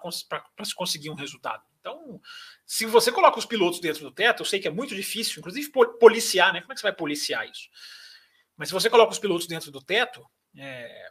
se 0.64 0.74
conseguir 0.74 1.10
um 1.10 1.14
resultado. 1.14 1.62
Então, 1.82 2.22
se 2.66 2.86
você 2.86 3.12
coloca 3.12 3.38
os 3.38 3.46
pilotos 3.46 3.82
dentro 3.82 4.02
do 4.04 4.12
teto, 4.12 4.44
eu 4.44 4.46
sei 4.46 4.62
que 4.62 4.68
é 4.68 4.72
muito 4.72 4.96
difícil, 4.96 5.40
inclusive 5.40 5.70
policiar, 6.00 6.54
né? 6.54 6.62
Como 6.62 6.72
é 6.72 6.76
que 6.76 6.80
você 6.80 6.88
vai 6.88 6.96
policiar 6.96 7.46
isso? 7.46 7.68
Mas 8.56 8.70
se 8.70 8.74
você 8.74 8.90
coloca 8.90 9.12
os 9.12 9.20
pilotos 9.20 9.48
dentro 9.48 9.70
do 9.72 9.82
teto, 9.82 10.26
é, 10.58 11.10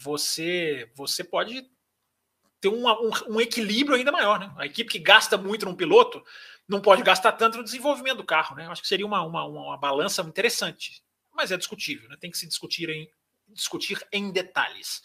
você 0.00 0.90
você 0.96 1.22
pode 1.22 1.68
ter 2.62 2.68
um, 2.68 2.88
um, 2.88 3.10
um 3.28 3.40
equilíbrio 3.42 3.94
ainda 3.94 4.10
maior, 4.10 4.40
né? 4.40 4.50
A 4.56 4.64
equipe 4.64 4.90
que 4.90 4.98
gasta 4.98 5.36
muito 5.36 5.66
num 5.66 5.76
piloto 5.76 6.24
não 6.68 6.80
pode 6.80 7.02
gastar 7.02 7.32
tanto 7.32 7.58
no 7.58 7.64
desenvolvimento 7.64 8.18
do 8.18 8.24
carro, 8.24 8.56
né? 8.56 8.66
Acho 8.68 8.82
que 8.82 8.88
seria 8.88 9.06
uma, 9.06 9.22
uma, 9.22 9.44
uma 9.44 9.76
balança 9.76 10.22
interessante, 10.22 11.02
mas 11.32 11.52
é 11.52 11.56
discutível, 11.56 12.08
né? 12.08 12.16
Tem 12.20 12.30
que 12.30 12.38
se 12.38 12.46
discutir 12.46 12.88
em, 12.90 13.08
discutir 13.48 14.04
em 14.12 14.30
detalhes. 14.30 15.02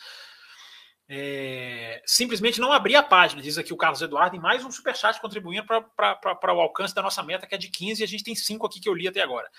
É, 1.08 2.02
simplesmente 2.06 2.60
não 2.60 2.72
abrir 2.72 2.96
a 2.96 3.04
página, 3.04 3.42
diz 3.42 3.58
aqui 3.58 3.74
o 3.74 3.78
Carlos 3.78 4.02
Eduardo, 4.02 4.36
e 4.36 4.40
mais 4.40 4.64
um 4.64 4.72
superchat 4.72 5.20
contribuindo 5.20 5.68
para 5.68 6.56
o 6.56 6.62
alcance 6.62 6.96
da 6.96 7.02
nossa 7.02 7.22
meta, 7.22 7.46
que 7.46 7.54
é 7.54 7.58
de 7.58 7.70
15, 7.70 8.02
e 8.02 8.04
a 8.04 8.08
gente 8.08 8.24
tem 8.24 8.34
5 8.34 8.66
aqui 8.66 8.80
que 8.80 8.88
eu 8.88 8.94
li 8.94 9.08
até 9.08 9.22
agora. 9.22 9.50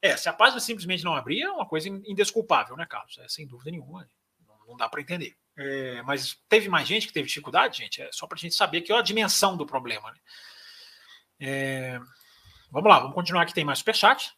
É, 0.00 0.16
se 0.16 0.28
a 0.28 0.32
página 0.32 0.60
simplesmente 0.60 1.04
não 1.04 1.14
abrir, 1.14 1.42
é 1.42 1.50
uma 1.50 1.66
coisa 1.66 1.88
indesculpável, 1.88 2.76
né, 2.76 2.86
Carlos? 2.86 3.18
É, 3.18 3.28
sem 3.28 3.46
dúvida 3.46 3.70
nenhuma, 3.70 4.08
não, 4.46 4.66
não 4.66 4.76
dá 4.76 4.88
para 4.88 5.00
entender. 5.00 5.36
É, 5.56 6.02
mas 6.02 6.38
teve 6.48 6.68
mais 6.68 6.88
gente 6.88 7.06
que 7.06 7.12
teve 7.12 7.28
dificuldade, 7.28 7.78
gente? 7.78 8.00
É 8.00 8.10
só 8.12 8.26
para 8.26 8.36
a 8.36 8.40
gente 8.40 8.54
saber 8.54 8.80
que 8.80 8.92
é 8.92 8.96
a 8.96 9.02
dimensão 9.02 9.56
do 9.56 9.66
problema. 9.66 10.10
Né? 10.10 10.18
É, 11.40 11.98
vamos 12.70 12.88
lá, 12.88 13.00
vamos 13.00 13.14
continuar 13.14 13.42
aqui. 13.42 13.54
Tem 13.54 13.64
mais 13.64 13.78
superchat. 13.78 14.32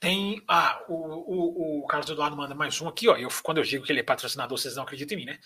Tem. 0.00 0.42
Ah, 0.48 0.82
o, 0.88 0.94
o, 0.94 1.82
o, 1.82 1.86
Carlos 1.86 2.10
Eduardo 2.10 2.36
manda 2.36 2.54
mais 2.54 2.80
um 2.80 2.88
aqui, 2.88 3.08
ó. 3.08 3.16
Eu, 3.16 3.28
quando 3.42 3.58
eu 3.58 3.64
digo 3.64 3.84
que 3.84 3.92
ele 3.92 4.00
é 4.00 4.02
patrocinador, 4.02 4.58
vocês 4.58 4.76
não 4.76 4.82
acreditam 4.82 5.16
em 5.16 5.20
mim, 5.20 5.26
né? 5.26 5.38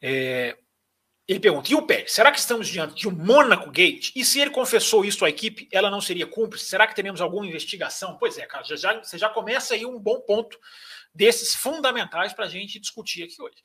É, 0.00 0.56
ele 1.26 1.40
pergunta: 1.40 1.70
e 1.70 1.74
o 1.74 1.82
Pérez? 1.82 2.12
Será 2.12 2.30
que 2.30 2.38
estamos 2.38 2.68
diante 2.68 2.94
de 2.94 3.08
um 3.08 3.12
Mônaco 3.12 3.70
Gate? 3.70 4.12
E 4.14 4.24
se 4.24 4.40
ele 4.40 4.50
confessou 4.50 5.04
isso 5.04 5.24
à 5.24 5.28
equipe, 5.28 5.68
ela 5.72 5.90
não 5.90 6.00
seria 6.00 6.26
cúmplice? 6.26 6.66
Será 6.66 6.86
que 6.86 6.94
teremos 6.94 7.20
alguma 7.20 7.46
investigação? 7.46 8.16
Pois 8.16 8.38
é, 8.38 8.46
Carlos, 8.46 8.80
já, 8.80 9.02
você 9.02 9.18
já 9.18 9.28
começa 9.28 9.74
aí 9.74 9.84
um 9.84 9.98
bom 9.98 10.20
ponto 10.20 10.58
desses 11.12 11.54
fundamentais 11.54 12.32
para 12.32 12.44
a 12.44 12.48
gente 12.48 12.78
discutir 12.78 13.24
aqui 13.24 13.42
hoje. 13.42 13.56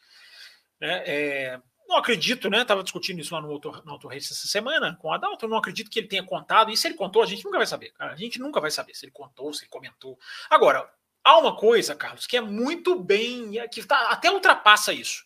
Né? 0.80 1.04
É, 1.06 1.62
não 1.92 1.98
acredito, 1.98 2.50
né? 2.50 2.62
Estava 2.62 2.84
discutindo 2.84 3.20
isso 3.20 3.34
lá 3.34 3.42
no 3.42 3.52
Auto, 3.52 3.72
no 3.86 3.92
Auto 3.92 4.08
Race 4.08 4.32
essa 4.32 4.48
semana 4.48 4.96
com 5.00 5.10
o 5.10 5.14
Adalto. 5.14 5.48
Não 5.48 5.58
acredito 5.58 5.92
que 5.92 6.00
ele 6.00 6.08
tenha 6.08 6.24
contado. 6.24 6.72
E 6.72 6.78
se 6.78 6.88
ele 6.88 6.96
contou, 6.96 7.22
a 7.22 7.26
gente 7.26 7.44
nunca 7.44 7.58
vai 7.58 7.68
saber. 7.68 7.92
Cara. 7.92 8.14
A 8.14 8.16
gente 8.16 8.40
nunca 8.40 8.60
vai 8.60 8.72
saber 8.72 8.96
se 8.96 9.06
ele 9.06 9.12
contou, 9.12 9.54
se 9.54 9.64
ele 9.64 9.70
comentou. 9.70 10.18
Agora, 10.50 10.90
há 11.24 11.38
uma 11.38 11.56
coisa, 11.56 11.94
Carlos, 11.94 12.26
que 12.26 12.38
é 12.38 12.42
muito 12.42 12.96
bem. 12.96 13.52
que 13.70 13.86
tá, 13.86 14.10
até 14.10 14.32
ultrapassa 14.32 14.94
isso. 14.94 15.24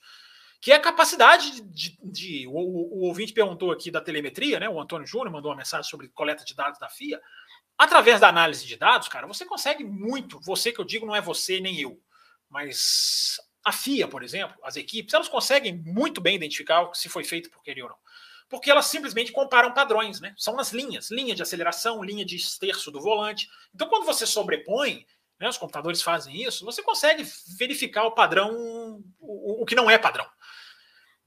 Que 0.59 0.71
é 0.71 0.75
a 0.75 0.81
capacidade 0.81 1.61
de. 1.61 1.61
de, 1.61 1.97
de 2.03 2.47
o, 2.47 2.57
o, 2.57 2.99
o, 2.99 3.07
ouvinte 3.07 3.31
perguntou 3.31 3.71
aqui 3.71 3.91
da 3.91 4.01
telemetria, 4.01 4.59
né? 4.59 4.67
O 4.67 4.81
Antônio 4.81 5.05
Júnior 5.05 5.31
mandou 5.31 5.51
uma 5.51 5.57
mensagem 5.57 5.89
sobre 5.89 6.09
coleta 6.09 6.43
de 6.43 6.55
dados 6.55 6.79
da 6.79 6.89
FIA. 6.89 7.21
Através 7.77 8.19
da 8.19 8.29
análise 8.29 8.65
de 8.65 8.75
dados, 8.75 9.07
cara, 9.07 9.27
você 9.27 9.45
consegue 9.45 9.83
muito. 9.83 10.39
Você 10.41 10.71
que 10.71 10.79
eu 10.79 10.85
digo 10.85 11.05
não 11.05 11.15
é 11.15 11.21
você 11.21 11.59
nem 11.59 11.79
eu, 11.79 11.99
mas 12.49 13.37
a 13.65 13.71
FIA, 13.71 14.07
por 14.07 14.23
exemplo, 14.23 14.55
as 14.63 14.75
equipes, 14.75 15.11
elas 15.11 15.27
conseguem 15.27 15.75
muito 15.83 16.21
bem 16.21 16.35
identificar 16.35 16.93
se 16.93 17.09
foi 17.09 17.23
feito 17.23 17.49
por 17.49 17.63
querer 17.63 17.81
ou 17.81 17.89
não. 17.89 17.97
Porque 18.47 18.69
elas 18.69 18.85
simplesmente 18.85 19.31
comparam 19.31 19.73
padrões, 19.73 20.21
né? 20.21 20.35
São 20.37 20.59
as 20.59 20.71
linhas, 20.71 21.09
linha 21.09 21.33
de 21.33 21.41
aceleração, 21.41 22.03
linha 22.03 22.23
de 22.23 22.35
esterço 22.35 22.91
do 22.91 23.01
volante. 23.01 23.49
Então, 23.73 23.89
quando 23.89 24.05
você 24.05 24.27
sobrepõe, 24.27 25.03
né, 25.39 25.49
os 25.49 25.57
computadores 25.57 26.03
fazem 26.03 26.43
isso, 26.43 26.63
você 26.63 26.83
consegue 26.83 27.27
verificar 27.57 28.03
o 28.03 28.11
padrão, 28.11 29.03
o, 29.19 29.63
o 29.63 29.65
que 29.65 29.73
não 29.73 29.89
é 29.89 29.97
padrão. 29.97 30.29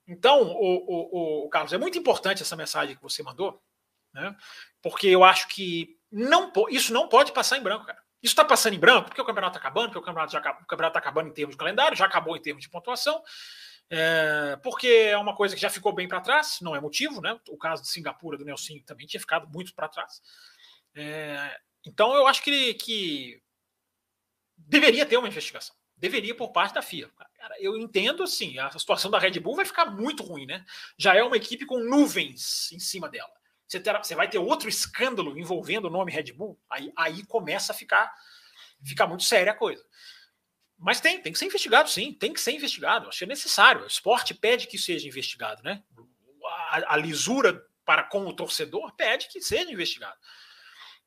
Então, 0.06 0.42
o, 0.42 1.42
o, 1.42 1.44
o, 1.44 1.48
Carlos, 1.48 1.72
é 1.72 1.78
muito 1.78 1.98
importante 1.98 2.42
essa 2.42 2.56
mensagem 2.56 2.94
que 2.94 3.02
você 3.02 3.20
mandou, 3.20 3.60
né? 4.14 4.34
Porque 4.80 5.08
eu 5.08 5.24
acho 5.24 5.48
que 5.48 5.98
não, 6.10 6.52
isso 6.70 6.92
não 6.92 7.08
pode 7.08 7.32
passar 7.32 7.58
em 7.58 7.62
branco, 7.62 7.84
cara. 7.84 8.02
Isso 8.22 8.32
está 8.32 8.44
passando 8.44 8.74
em 8.74 8.78
branco 8.78 9.08
porque 9.08 9.20
o 9.20 9.24
campeonato 9.24 9.56
está 9.56 9.68
acabando, 9.68 9.86
porque 9.86 9.98
o 9.98 10.02
campeonato 10.02 10.32
já 10.32 10.40
o 10.40 10.66
campeonato 10.66 10.88
está 10.88 10.98
acabando 10.98 11.28
em 11.28 11.32
termos 11.32 11.54
de 11.54 11.58
calendário, 11.58 11.96
já 11.96 12.04
acabou 12.04 12.36
em 12.36 12.42
termos 12.42 12.62
de 12.62 12.68
pontuação, 12.68 13.22
é, 13.90 14.58
porque 14.62 14.88
é 14.88 15.16
uma 15.16 15.34
coisa 15.34 15.54
que 15.54 15.60
já 15.60 15.70
ficou 15.70 15.92
bem 15.92 16.08
para 16.08 16.20
trás, 16.20 16.58
não 16.60 16.74
é 16.74 16.80
motivo, 16.80 17.20
né? 17.20 17.38
O 17.48 17.56
caso 17.56 17.82
de 17.82 17.88
Singapura 17.88 18.36
do 18.36 18.44
Nelson 18.44 18.80
também 18.84 19.06
tinha 19.06 19.20
ficado 19.20 19.48
muito 19.48 19.72
para 19.74 19.88
trás. 19.88 20.20
É, 20.94 21.58
então 21.86 22.14
eu 22.14 22.26
acho 22.26 22.42
que, 22.42 22.74
que 22.74 23.40
deveria 24.56 25.06
ter 25.06 25.16
uma 25.16 25.28
investigação. 25.28 25.76
Deveria 25.96 26.34
por 26.34 26.50
parte 26.52 26.74
da 26.74 26.82
FIA. 26.82 27.08
Cara, 27.36 27.54
eu 27.60 27.76
entendo 27.76 28.22
assim, 28.22 28.58
a 28.58 28.70
situação 28.78 29.10
da 29.10 29.18
Red 29.18 29.38
Bull 29.40 29.56
vai 29.56 29.64
ficar 29.64 29.86
muito 29.86 30.22
ruim, 30.22 30.44
né? 30.44 30.64
Já 30.96 31.14
é 31.14 31.22
uma 31.22 31.36
equipe 31.36 31.64
com 31.66 31.78
nuvens 31.78 32.70
em 32.72 32.78
cima 32.80 33.08
dela 33.08 33.37
você, 33.68 33.78
terá, 33.78 34.02
você 34.02 34.14
vai 34.14 34.28
ter 34.28 34.38
outro 34.38 34.68
escândalo 34.68 35.38
envolvendo 35.38 35.84
o 35.84 35.90
nome 35.90 36.10
Red 36.10 36.32
Bull, 36.32 36.58
aí, 36.70 36.90
aí 36.96 37.26
começa 37.26 37.72
a 37.72 37.74
ficar, 37.74 38.10
ficar 38.82 39.06
muito 39.06 39.24
séria 39.24 39.52
a 39.52 39.54
coisa. 39.54 39.84
Mas 40.78 41.00
tem, 41.00 41.20
tem 41.20 41.32
que 41.32 41.38
ser 41.38 41.46
investigado, 41.46 41.90
sim, 41.90 42.14
tem 42.14 42.32
que 42.32 42.40
ser 42.40 42.52
investigado. 42.52 43.08
Acho 43.08 43.18
que 43.18 43.24
é 43.24 43.28
necessário. 43.28 43.82
O 43.82 43.86
esporte 43.86 44.32
pede 44.32 44.66
que 44.66 44.78
seja 44.78 45.06
investigado, 45.06 45.62
né? 45.62 45.82
A, 46.70 46.94
a 46.94 46.96
lisura 46.96 47.62
para 47.84 48.04
com 48.04 48.24
o 48.26 48.32
torcedor 48.32 48.94
pede 48.94 49.28
que 49.28 49.40
seja 49.40 49.70
investigado. 49.70 50.16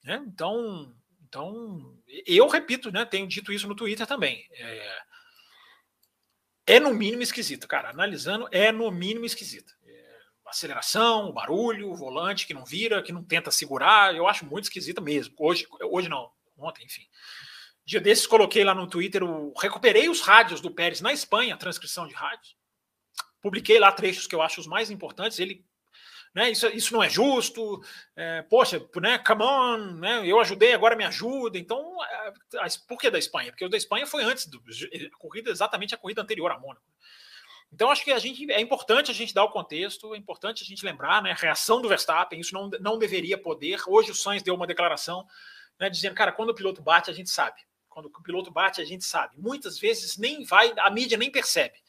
Né? 0.04 0.22
Então, 0.28 0.94
então, 1.28 1.98
eu 2.28 2.48
repito, 2.48 2.92
né? 2.92 3.06
Tenho 3.06 3.28
dito 3.28 3.52
isso 3.52 3.68
no 3.68 3.76
Twitter 3.76 4.06
também. 4.06 4.46
É, 4.52 5.04
é 6.68 6.80
no 6.80 6.94
mínimo 6.94 7.24
esquisito, 7.24 7.68
cara. 7.68 7.90
Analisando, 7.90 8.50
é 8.52 8.72
no 8.72 8.92
mínimo 8.92 9.26
esquisito 9.26 9.74
aceleração, 10.52 11.30
o 11.30 11.34
barulho, 11.34 11.90
o 11.90 11.96
volante 11.96 12.46
que 12.46 12.54
não 12.54 12.64
vira, 12.64 13.02
que 13.02 13.12
não 13.12 13.24
tenta 13.24 13.50
segurar, 13.52 14.16
eu 14.16 14.28
acho 14.28 14.46
muito 14.46 14.66
esquisita 14.66 15.02
mesmo. 15.02 15.34
Hoje, 15.38 15.68
hoje 15.82 16.08
não, 16.08 16.32
ontem, 16.58 16.86
enfim. 16.86 17.04
Dia 17.86 18.00
desses 18.00 18.28
coloquei 18.28 18.64
lá 18.64 18.76
no 18.76 18.88
Twitter, 18.88 19.24
o, 19.24 19.54
recuperei 19.58 20.08
os 20.08 20.22
rádios 20.22 20.62
do 20.62 20.72
Pérez 20.72 21.02
na 21.02 21.12
Espanha, 21.12 21.56
a 21.56 21.58
transcrição 21.58 22.08
de 22.08 22.14
rádios. 22.14 22.56
Publiquei 23.42 23.80
lá 23.80 23.92
trechos 23.92 24.28
que 24.28 24.36
eu 24.36 24.42
acho 24.42 24.62
os 24.62 24.68
mais 24.68 24.92
importantes. 24.92 25.40
Ele, 25.40 25.66
né, 26.34 26.52
isso, 26.52 26.68
isso 26.68 26.94
não 26.94 27.02
é 27.02 27.10
justo. 27.10 27.82
É, 28.16 28.44
poxa, 28.44 28.88
né, 28.98 29.18
come 29.18 29.44
on, 29.44 29.78
né, 29.96 30.22
eu 30.26 30.40
ajudei, 30.40 30.74
agora 30.74 30.96
me 30.96 31.04
ajuda. 31.04 31.58
Então, 31.58 31.98
é, 32.04 32.34
por 32.88 33.00
que 33.00 33.10
da 33.10 33.18
Espanha? 33.18 33.52
Porque 33.52 33.66
o 33.66 33.70
da 33.70 33.78
Espanha 33.78 34.06
foi 34.06 34.24
antes 34.24 34.46
do 34.46 34.58
a 34.60 35.18
corrida, 35.18 35.50
exatamente 35.50 35.96
a 35.96 35.98
corrida 35.98 36.22
anterior 36.22 36.52
a 36.52 36.60
Mônaco. 36.60 36.86
Então, 37.74 37.90
acho 37.90 38.04
que 38.04 38.12
a 38.12 38.20
gente 38.20 38.52
é 38.52 38.60
importante 38.60 39.12
a 39.12 39.14
gente 39.14 39.34
dar 39.34 39.46
o 39.46 39.50
contexto, 39.50 40.14
é 40.14 40.18
importante 40.18 40.62
a 40.64 40.66
gente 40.66 40.86
lembrar, 40.86 41.22
né? 41.22 41.32
A 41.32 41.36
reação 41.36 41.82
do 41.82 41.88
Verstappen, 41.88 42.40
isso 42.40 42.54
não, 42.54 42.70
não 42.82 43.00
deveria 43.00 43.38
poder. 43.38 43.82
Hoje 43.88 44.12
o 44.12 44.16
Sainz 44.16 44.44
deu 44.44 44.54
uma 44.54 44.68
declaração 44.68 45.26
né, 45.80 45.90
dizendo, 45.90 46.14
cara, 46.14 46.32
quando 46.32 46.50
o 46.50 46.54
piloto 46.54 46.82
bate, 46.82 47.10
a 47.10 47.14
gente 47.14 47.30
sabe. 47.30 47.60
Quando 47.90 48.06
o 48.06 48.24
piloto 48.24 48.52
bate, 48.52 48.82
a 48.82 48.86
gente 48.86 49.04
sabe. 49.04 49.36
Muitas 49.38 49.80
vezes 49.80 50.18
nem 50.18 50.44
vai, 50.44 50.74
a 50.78 50.90
mídia 50.90 51.18
nem 51.18 51.32
percebe. 51.32 51.80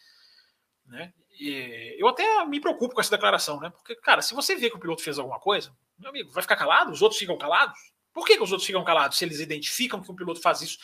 Né? 0.86 1.12
E 1.38 1.96
eu 1.98 2.08
até 2.08 2.44
me 2.46 2.60
preocupo 2.60 2.94
com 2.94 3.00
essa 3.00 3.10
declaração, 3.10 3.60
né? 3.60 3.70
Porque, 3.70 3.96
cara, 3.96 4.22
se 4.22 4.34
você 4.34 4.54
vê 4.56 4.70
que 4.70 4.76
o 4.76 4.80
piloto 4.80 5.02
fez 5.02 5.18
alguma 5.18 5.38
coisa, 5.38 5.74
meu 5.98 6.10
amigo, 6.10 6.30
vai 6.30 6.42
ficar 6.42 6.56
calado? 6.56 6.92
Os 6.92 7.02
outros 7.02 7.18
ficam 7.18 7.36
calados? 7.36 7.78
Por 8.12 8.26
que, 8.26 8.36
que 8.36 8.42
os 8.42 8.50
outros 8.50 8.66
ficam 8.66 8.84
calados 8.84 9.18
se 9.18 9.24
eles 9.24 9.40
identificam 9.40 10.02
que 10.02 10.10
o 10.10 10.14
piloto 10.14 10.40
faz 10.40 10.60
isso? 10.60 10.78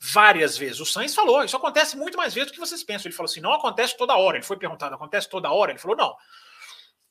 Várias 0.00 0.56
vezes. 0.56 0.80
O 0.80 0.86
Sainz 0.86 1.14
falou, 1.14 1.44
isso 1.44 1.56
acontece 1.56 1.96
muito 1.96 2.16
mais 2.16 2.32
vezes 2.32 2.50
do 2.50 2.54
que 2.54 2.60
vocês 2.60 2.82
pensam. 2.82 3.08
Ele 3.08 3.14
falou 3.14 3.30
assim, 3.30 3.40
não 3.40 3.52
acontece 3.52 3.96
toda 3.96 4.16
hora. 4.16 4.38
Ele 4.38 4.46
foi 4.46 4.56
perguntado, 4.56 4.94
acontece 4.94 5.28
toda 5.28 5.50
hora? 5.50 5.72
Ele 5.72 5.78
falou, 5.78 5.96
não, 5.96 6.16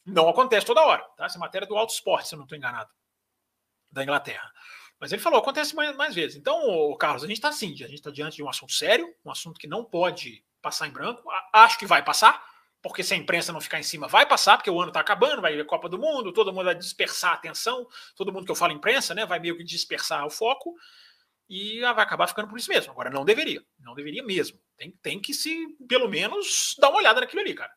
não 0.06 0.28
acontece 0.28 0.66
toda 0.66 0.82
hora. 0.82 1.04
Tá? 1.16 1.26
Essa 1.26 1.38
é 1.38 1.40
matéria 1.40 1.68
do 1.68 1.78
Auto 1.78 1.94
Esporte, 1.94 2.28
se 2.28 2.34
eu 2.34 2.38
não 2.38 2.46
estou 2.46 2.58
enganado, 2.58 2.90
da 3.92 4.02
Inglaterra. 4.02 4.52
Mas 5.00 5.12
ele 5.12 5.22
falou, 5.22 5.40
acontece 5.40 5.76
mais, 5.76 5.96
mais 5.96 6.16
vezes. 6.16 6.36
Então, 6.36 6.96
Carlos, 7.00 7.24
a 7.24 7.28
gente 7.28 7.38
está 7.38 7.50
assim, 7.50 7.72
a 7.74 7.88
gente 7.88 7.94
está 7.94 8.10
diante 8.10 8.38
de 8.38 8.44
um 8.44 8.50
assunto 8.50 8.74
sério, 8.74 9.08
um 9.24 9.32
assunto 9.32 9.60
que 9.60 9.68
não 9.68 9.86
pode 9.86 10.44
passar 10.62 10.88
em 10.88 10.92
branco. 10.92 11.24
Acho 11.54 11.78
que 11.78 11.86
vai 11.86 12.04
passar, 12.04 12.44
porque 12.82 13.04
se 13.04 13.14
a 13.14 13.18
imprensa 13.18 13.54
não 13.54 13.62
ficar 13.62 13.80
em 13.80 13.84
cima, 13.84 14.08
vai 14.08 14.26
passar, 14.26 14.58
porque 14.58 14.70
o 14.70 14.82
ano 14.82 14.90
está 14.90 15.00
acabando, 15.00 15.42
vai 15.42 15.64
Copa 15.64 15.88
do 15.88 16.00
Mundo, 16.00 16.34
todo 16.34 16.52
mundo 16.52 16.66
vai 16.66 16.76
dispersar 16.76 17.32
a 17.32 17.36
atenção, 17.36 17.88
todo 18.16 18.34
mundo 18.34 18.46
que 18.46 18.52
eu 18.52 18.56
falo 18.56 18.74
imprensa, 18.74 19.14
né, 19.14 19.26
vai 19.26 19.40
meio 19.40 19.56
que 19.56 19.64
dispersar 19.64 20.26
o 20.26 20.30
foco 20.30 20.76
e 21.50 21.82
vai 21.82 22.04
acabar 22.04 22.28
ficando 22.28 22.48
por 22.48 22.60
isso 22.60 22.70
mesmo. 22.70 22.92
Agora, 22.92 23.10
não 23.10 23.26
deveria, 23.26 23.64
não 23.80 23.96
deveria 23.96 24.24
mesmo. 24.24 24.60
Tem, 24.78 24.92
tem 25.02 25.20
que 25.20 25.34
se, 25.34 25.68
pelo 25.88 26.08
menos, 26.08 26.76
dar 26.80 26.90
uma 26.90 27.00
olhada 27.00 27.22
naquilo 27.22 27.42
ali, 27.42 27.54
cara. 27.56 27.72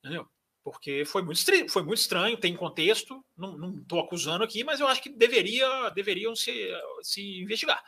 Entendeu? 0.00 0.28
Porque 0.64 1.04
foi 1.04 1.22
muito, 1.22 1.40
foi 1.70 1.82
muito 1.82 1.98
estranho, 1.98 2.36
tem 2.36 2.56
contexto, 2.56 3.24
não 3.36 3.78
estou 3.80 4.00
acusando 4.00 4.44
aqui, 4.44 4.62
mas 4.62 4.80
eu 4.80 4.86
acho 4.86 5.02
que 5.02 5.10
deveria, 5.10 5.90
deveriam 5.90 6.34
se, 6.34 6.52
se 7.02 7.40
investigar. 7.40 7.82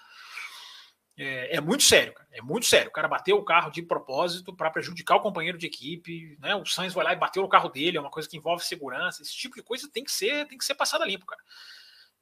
É, 1.16 1.56
é, 1.56 1.60
muito 1.60 1.84
sério, 1.84 2.12
cara. 2.12 2.28
É 2.32 2.42
muito 2.42 2.66
sério. 2.66 2.88
O 2.88 2.92
cara 2.92 3.06
bateu 3.06 3.36
o 3.36 3.44
carro 3.44 3.70
de 3.70 3.82
propósito 3.82 4.54
para 4.54 4.70
prejudicar 4.70 5.16
o 5.16 5.20
companheiro 5.20 5.56
de 5.56 5.66
equipe, 5.66 6.36
né? 6.40 6.56
O 6.56 6.66
Sainz 6.66 6.92
vai 6.92 7.04
lá 7.04 7.12
e 7.12 7.16
bateu 7.16 7.42
no 7.42 7.48
carro 7.48 7.68
dele, 7.68 7.96
é 7.96 8.00
uma 8.00 8.10
coisa 8.10 8.28
que 8.28 8.36
envolve 8.36 8.64
segurança. 8.64 9.22
Esse 9.22 9.36
tipo 9.36 9.54
de 9.54 9.62
coisa 9.62 9.88
tem 9.90 10.02
que 10.02 10.10
ser, 10.10 10.46
tem 10.48 10.58
que 10.58 10.64
ser 10.64 10.74
passada 10.74 11.04
limpo, 11.04 11.26
cara. 11.26 11.40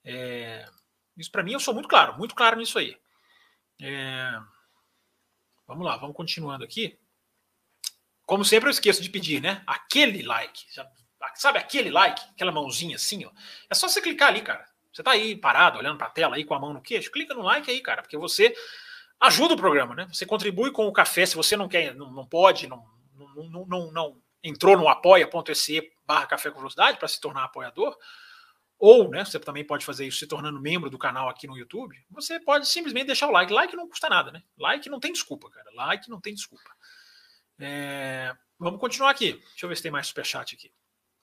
É, 0.05 0.67
isso 1.17 1.31
para 1.31 1.43
mim 1.43 1.53
eu 1.53 1.61
sou 1.61 1.73
muito 1.73 1.89
claro, 1.89 2.19
muito 2.19 2.35
claro 2.35 2.59
nisso 2.59 2.79
aí. 2.79 2.97
É, 3.81 4.39
vamos 5.67 5.85
lá, 5.85 5.97
vamos 5.97 6.17
continuando 6.17 6.65
aqui. 6.65 6.99
Como 8.25 8.45
sempre, 8.45 8.69
eu 8.69 8.71
esqueço 8.71 9.03
de 9.03 9.11
pedir, 9.11 9.41
né? 9.41 9.63
Aquele 9.67 10.23
like. 10.23 10.65
Sabe 11.35 11.59
aquele 11.59 11.91
like? 11.91 12.21
Aquela 12.31 12.53
mãozinha 12.53 12.97
assim, 12.97 13.25
ó. 13.25 13.31
É 13.69 13.75
só 13.75 13.89
você 13.89 14.01
clicar 14.01 14.29
ali, 14.29 14.43
cara. 14.43 14.67
Você 14.93 15.03
tá 15.03 15.13
aí 15.13 15.35
parado, 15.37 15.79
olhando 15.79 15.97
para 15.97 16.07
a 16.07 16.11
tela 16.11 16.37
aí 16.37 16.45
com 16.45 16.55
a 16.55 16.61
mão 16.61 16.73
no 16.73 16.83
queixo, 16.83 17.11
clica 17.11 17.33
no 17.33 17.43
like 17.43 17.71
aí, 17.71 17.81
cara, 17.81 18.03
porque 18.03 18.17
você 18.17 18.55
ajuda 19.19 19.55
o 19.55 19.57
programa, 19.57 19.95
né? 19.95 20.07
Você 20.13 20.27
contribui 20.27 20.71
com 20.71 20.87
o 20.87 20.93
café, 20.93 21.25
se 21.25 21.35
você 21.35 21.57
não 21.57 21.69
quer, 21.69 21.95
não, 21.95 22.11
não 22.13 22.27
pode, 22.27 22.67
não, 22.67 22.85
não, 23.15 23.49
não, 23.49 23.67
não, 23.67 23.93
não 23.93 24.23
entrou 24.43 24.77
no 24.77 24.89
apoia.se 24.89 25.93
barra 26.05 26.27
café 26.27 26.51
com 26.51 26.59
velocidade 26.59 26.99
para 26.99 27.09
se 27.09 27.21
tornar 27.21 27.45
apoiador, 27.45 27.97
ou, 28.85 29.09
né, 29.09 29.25
você 29.25 29.39
também 29.39 29.65
pode 29.65 29.85
fazer 29.85 30.05
isso 30.05 30.19
se 30.19 30.27
tornando 30.27 30.61
membro 30.61 30.91
do 30.91 30.99
canal 30.99 31.29
aqui 31.29 31.47
no 31.47 31.57
YouTube, 31.57 31.97
você 32.11 32.41
pode 32.41 32.67
simplesmente 32.67 33.07
deixar 33.07 33.29
o 33.29 33.31
like. 33.31 33.53
Like 33.53 33.77
não 33.77 33.89
custa 33.89 34.09
nada, 34.09 34.33
né? 34.33 34.43
Like 34.59 34.91
não 34.91 34.99
tem 34.99 35.13
desculpa, 35.13 35.49
cara. 35.49 35.71
Like 35.73 36.11
não 36.11 36.21
tem 36.21 36.35
desculpa. 36.35 36.69
É... 37.61 38.37
Vamos 38.59 38.81
continuar 38.81 39.11
aqui. 39.11 39.35
Deixa 39.35 39.67
eu 39.67 39.69
ver 39.69 39.77
se 39.77 39.85
tem 39.85 39.93
mais 39.93 40.09
superchat 40.09 40.57
aqui. 40.57 40.73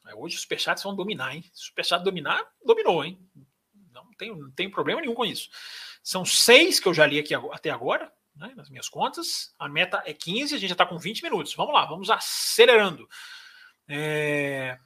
É, 0.07 0.15
hoje 0.15 0.35
os 0.35 0.43
superchats 0.43 0.81
vão 0.81 0.95
dominar, 0.95 1.35
hein? 1.35 1.43
Superchat 1.53 2.01
dominar, 2.01 2.41
dominou, 2.63 3.03
hein? 3.03 3.19
Não 3.91 4.09
tem, 4.13 4.33
não 4.33 4.51
tem 4.51 4.71
problema 4.71 5.01
nenhum 5.01 5.13
com 5.13 5.25
isso. 5.25 5.49
São 6.01 6.23
seis 6.23 6.79
que 6.79 6.87
eu 6.87 6.93
já 6.93 7.05
li 7.05 7.19
aqui 7.19 7.33
até 7.51 7.71
agora, 7.71 8.09
né, 8.37 8.53
nas 8.55 8.69
minhas 8.69 8.87
contas. 8.87 9.53
A 9.59 9.67
meta 9.67 10.01
é 10.05 10.13
15, 10.13 10.55
a 10.55 10.57
gente 10.57 10.69
já 10.69 10.75
está 10.75 10.85
com 10.85 10.97
20 10.97 11.23
minutos. 11.23 11.53
Vamos 11.55 11.73
lá, 11.73 11.85
vamos 11.85 12.09
acelerando. 12.09 13.05
É... 13.85 14.79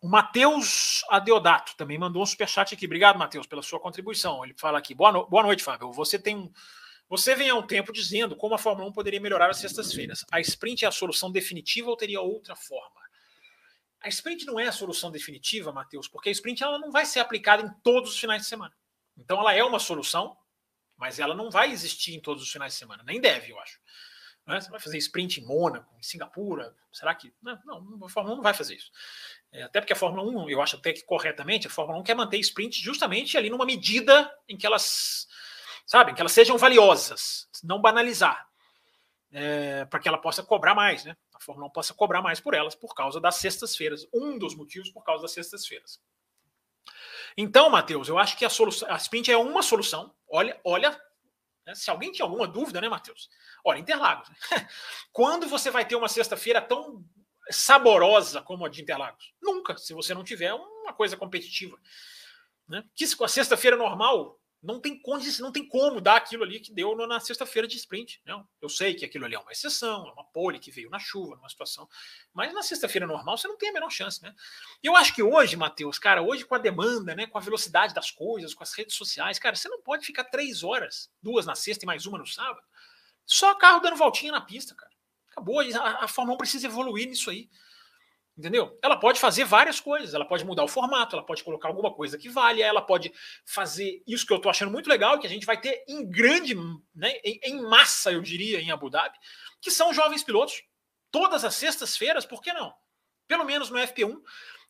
O 0.00 0.08
Matheus 0.08 1.04
Adeodato 1.10 1.76
também 1.76 1.98
mandou 1.98 2.22
um 2.22 2.26
superchat 2.26 2.74
aqui. 2.74 2.86
Obrigado, 2.86 3.18
Matheus, 3.18 3.46
pela 3.46 3.62
sua 3.62 3.78
contribuição. 3.78 4.42
Ele 4.42 4.54
fala 4.56 4.78
aqui: 4.78 4.94
boa, 4.94 5.12
no... 5.12 5.26
boa 5.26 5.42
noite, 5.42 5.62
Fábio. 5.62 5.92
Você 5.92 6.18
tem 6.18 6.36
um. 6.36 6.52
Você 7.08 7.34
vem 7.34 7.50
há 7.50 7.54
um 7.54 7.66
tempo 7.66 7.92
dizendo 7.92 8.36
como 8.36 8.54
a 8.54 8.58
Fórmula 8.58 8.88
1 8.88 8.92
poderia 8.92 9.20
melhorar 9.20 9.50
as 9.50 9.58
sextas-feiras. 9.58 10.24
A 10.30 10.40
sprint 10.40 10.84
é 10.84 10.88
a 10.88 10.92
solução 10.92 11.30
definitiva 11.30 11.90
ou 11.90 11.96
teria 11.96 12.20
outra 12.20 12.54
forma? 12.54 13.00
A 14.00 14.08
sprint 14.08 14.46
não 14.46 14.58
é 14.58 14.68
a 14.68 14.72
solução 14.72 15.10
definitiva, 15.10 15.72
Matheus, 15.72 16.08
porque 16.08 16.28
a 16.30 16.32
sprint 16.32 16.62
ela 16.62 16.78
não 16.78 16.90
vai 16.90 17.04
ser 17.04 17.20
aplicada 17.20 17.62
em 17.62 17.70
todos 17.82 18.12
os 18.12 18.18
finais 18.18 18.42
de 18.42 18.48
semana. 18.48 18.74
Então 19.18 19.38
ela 19.40 19.52
é 19.52 19.62
uma 19.62 19.78
solução, 19.78 20.36
mas 20.96 21.18
ela 21.18 21.34
não 21.34 21.50
vai 21.50 21.70
existir 21.72 22.14
em 22.14 22.20
todos 22.20 22.42
os 22.42 22.50
finais 22.50 22.72
de 22.72 22.78
semana. 22.78 23.02
Nem 23.02 23.20
deve, 23.20 23.50
eu 23.50 23.58
acho. 23.58 23.78
Né? 24.46 24.60
Você 24.60 24.70
vai 24.70 24.80
fazer 24.80 24.96
sprint 24.98 25.40
em 25.40 25.44
Mônaco, 25.44 25.94
em 25.98 26.02
Singapura? 26.02 26.74
Será 26.90 27.14
que. 27.14 27.34
Não, 27.42 27.82
não 27.82 28.06
a 28.06 28.08
Fórmula 28.08 28.34
1 28.34 28.36
não 28.36 28.42
vai 28.42 28.54
fazer 28.54 28.76
isso. 28.76 28.90
É, 29.52 29.64
até 29.64 29.80
porque 29.80 29.92
a 29.92 29.96
Fórmula 29.96 30.22
1, 30.44 30.48
eu 30.48 30.62
acho 30.62 30.76
até 30.76 30.92
que 30.92 31.04
corretamente, 31.04 31.66
a 31.66 31.70
Fórmula 31.70 31.98
1 32.00 32.04
quer 32.04 32.14
manter 32.14 32.38
sprint 32.38 32.80
justamente 32.80 33.36
ali 33.36 33.50
numa 33.50 33.66
medida 33.66 34.32
em 34.48 34.56
que 34.56 34.64
elas, 34.64 35.26
sabem, 35.84 36.14
que 36.14 36.20
elas 36.20 36.32
sejam 36.32 36.56
valiosas, 36.56 37.48
não 37.64 37.80
banalizar. 37.80 38.48
É, 39.32 39.84
para 39.84 40.00
que 40.00 40.08
ela 40.08 40.18
possa 40.18 40.42
cobrar 40.42 40.74
mais, 40.74 41.04
né? 41.04 41.16
A 41.32 41.40
Fórmula 41.40 41.68
1 41.68 41.70
possa 41.70 41.94
cobrar 41.94 42.20
mais 42.20 42.40
por 42.40 42.52
elas 42.52 42.74
por 42.74 42.94
causa 42.94 43.20
das 43.20 43.36
sextas-feiras. 43.36 44.06
Um 44.12 44.36
dos 44.36 44.56
motivos 44.56 44.90
por 44.90 45.04
causa 45.04 45.22
das 45.22 45.32
sextas-feiras. 45.32 46.00
Então, 47.36 47.70
Matheus, 47.70 48.08
eu 48.08 48.18
acho 48.18 48.36
que 48.36 48.44
a, 48.44 48.50
solução, 48.50 48.90
a 48.90 48.96
sprint 48.96 49.30
é 49.30 49.36
uma 49.36 49.62
solução. 49.62 50.12
Olha, 50.28 50.60
olha, 50.64 50.90
né? 51.64 51.74
se 51.74 51.88
alguém 51.90 52.10
tinha 52.10 52.24
alguma 52.24 52.46
dúvida, 52.46 52.80
né, 52.80 52.88
Matheus? 52.88 53.30
Olha, 53.64 53.78
Interlagos. 53.78 54.28
Né? 54.28 54.36
Quando 55.12 55.46
você 55.46 55.70
vai 55.70 55.84
ter 55.84 55.96
uma 55.96 56.08
sexta-feira 56.08 56.60
tão 56.60 57.04
saborosa 57.50 58.42
como 58.42 58.64
a 58.64 58.68
de 58.68 58.82
Interlagos? 58.82 59.32
Nunca, 59.40 59.76
se 59.76 59.92
você 59.92 60.14
não 60.14 60.24
tiver 60.24 60.52
uma 60.52 60.92
coisa 60.92 61.16
competitiva. 61.16 61.78
Né? 62.68 62.84
Que 62.94 63.04
a 63.04 63.28
sexta-feira 63.28 63.76
normal 63.76 64.40
não 64.62 64.78
tem, 64.78 65.00
não 65.40 65.50
tem 65.50 65.66
como 65.66 66.00
dar 66.00 66.16
aquilo 66.16 66.44
ali 66.44 66.60
que 66.60 66.72
deu 66.72 66.94
na 67.06 67.18
sexta-feira 67.18 67.66
de 67.66 67.76
sprint. 67.76 68.20
Não. 68.26 68.46
Eu 68.60 68.68
sei 68.68 68.94
que 68.94 69.04
aquilo 69.04 69.24
ali 69.24 69.34
é 69.34 69.38
uma 69.38 69.52
exceção, 69.52 70.06
é 70.06 70.12
uma 70.12 70.24
pole 70.24 70.58
que 70.58 70.70
veio 70.70 70.90
na 70.90 70.98
chuva, 70.98 71.36
numa 71.36 71.48
situação. 71.48 71.88
Mas 72.32 72.52
na 72.52 72.62
sexta-feira 72.62 73.06
normal 73.06 73.38
você 73.38 73.48
não 73.48 73.56
tem 73.56 73.70
a 73.70 73.72
menor 73.72 73.90
chance, 73.90 74.22
né? 74.22 74.34
Eu 74.82 74.94
acho 74.94 75.14
que 75.14 75.22
hoje, 75.22 75.56
Matheus, 75.56 75.98
cara, 75.98 76.22
hoje 76.22 76.44
com 76.44 76.54
a 76.54 76.58
demanda, 76.58 77.14
né, 77.14 77.26
com 77.26 77.38
a 77.38 77.40
velocidade 77.40 77.94
das 77.94 78.10
coisas, 78.10 78.52
com 78.52 78.62
as 78.62 78.74
redes 78.74 78.94
sociais, 78.94 79.38
cara, 79.38 79.56
você 79.56 79.68
não 79.68 79.80
pode 79.80 80.04
ficar 80.04 80.24
três 80.24 80.62
horas, 80.62 81.10
duas 81.22 81.46
na 81.46 81.54
sexta 81.54 81.84
e 81.84 81.86
mais 81.86 82.04
uma 82.04 82.18
no 82.18 82.26
sábado, 82.26 82.66
só 83.24 83.54
carro 83.54 83.80
dando 83.80 83.96
voltinha 83.96 84.32
na 84.32 84.40
pista, 84.42 84.74
cara. 84.74 84.89
Acabou, 85.40 85.60
a, 85.60 86.04
a 86.04 86.08
Fórmula 86.08 86.34
1 86.34 86.38
precisa 86.38 86.66
evoluir 86.66 87.08
nisso 87.08 87.30
aí. 87.30 87.48
Entendeu? 88.36 88.78
Ela 88.82 88.96
pode 88.96 89.18
fazer 89.18 89.44
várias 89.44 89.80
coisas, 89.80 90.14
ela 90.14 90.24
pode 90.24 90.44
mudar 90.44 90.64
o 90.64 90.68
formato, 90.68 91.16
ela 91.16 91.24
pode 91.24 91.42
colocar 91.42 91.68
alguma 91.68 91.92
coisa 91.92 92.16
que 92.16 92.28
valha, 92.28 92.64
ela 92.64 92.80
pode 92.80 93.12
fazer 93.44 94.02
isso 94.06 94.26
que 94.26 94.32
eu 94.32 94.38
estou 94.38 94.48
achando 94.48 94.70
muito 94.70 94.88
legal, 94.88 95.18
que 95.18 95.26
a 95.26 95.30
gente 95.30 95.44
vai 95.44 95.60
ter 95.60 95.84
em 95.86 96.08
grande, 96.08 96.54
né, 96.94 97.12
em, 97.24 97.40
em, 97.42 97.62
massa, 97.62 98.12
eu 98.12 98.22
diria, 98.22 98.60
em 98.60 98.70
Abu 98.70 98.88
Dhabi, 98.88 99.18
que 99.60 99.70
são 99.70 99.92
jovens 99.92 100.22
pilotos. 100.22 100.62
Todas 101.10 101.44
as 101.44 101.54
sextas-feiras, 101.54 102.24
por 102.24 102.40
que 102.40 102.52
não? 102.52 102.72
Pelo 103.26 103.44
menos 103.44 103.68
no 103.68 103.78
FP1. 103.78 104.16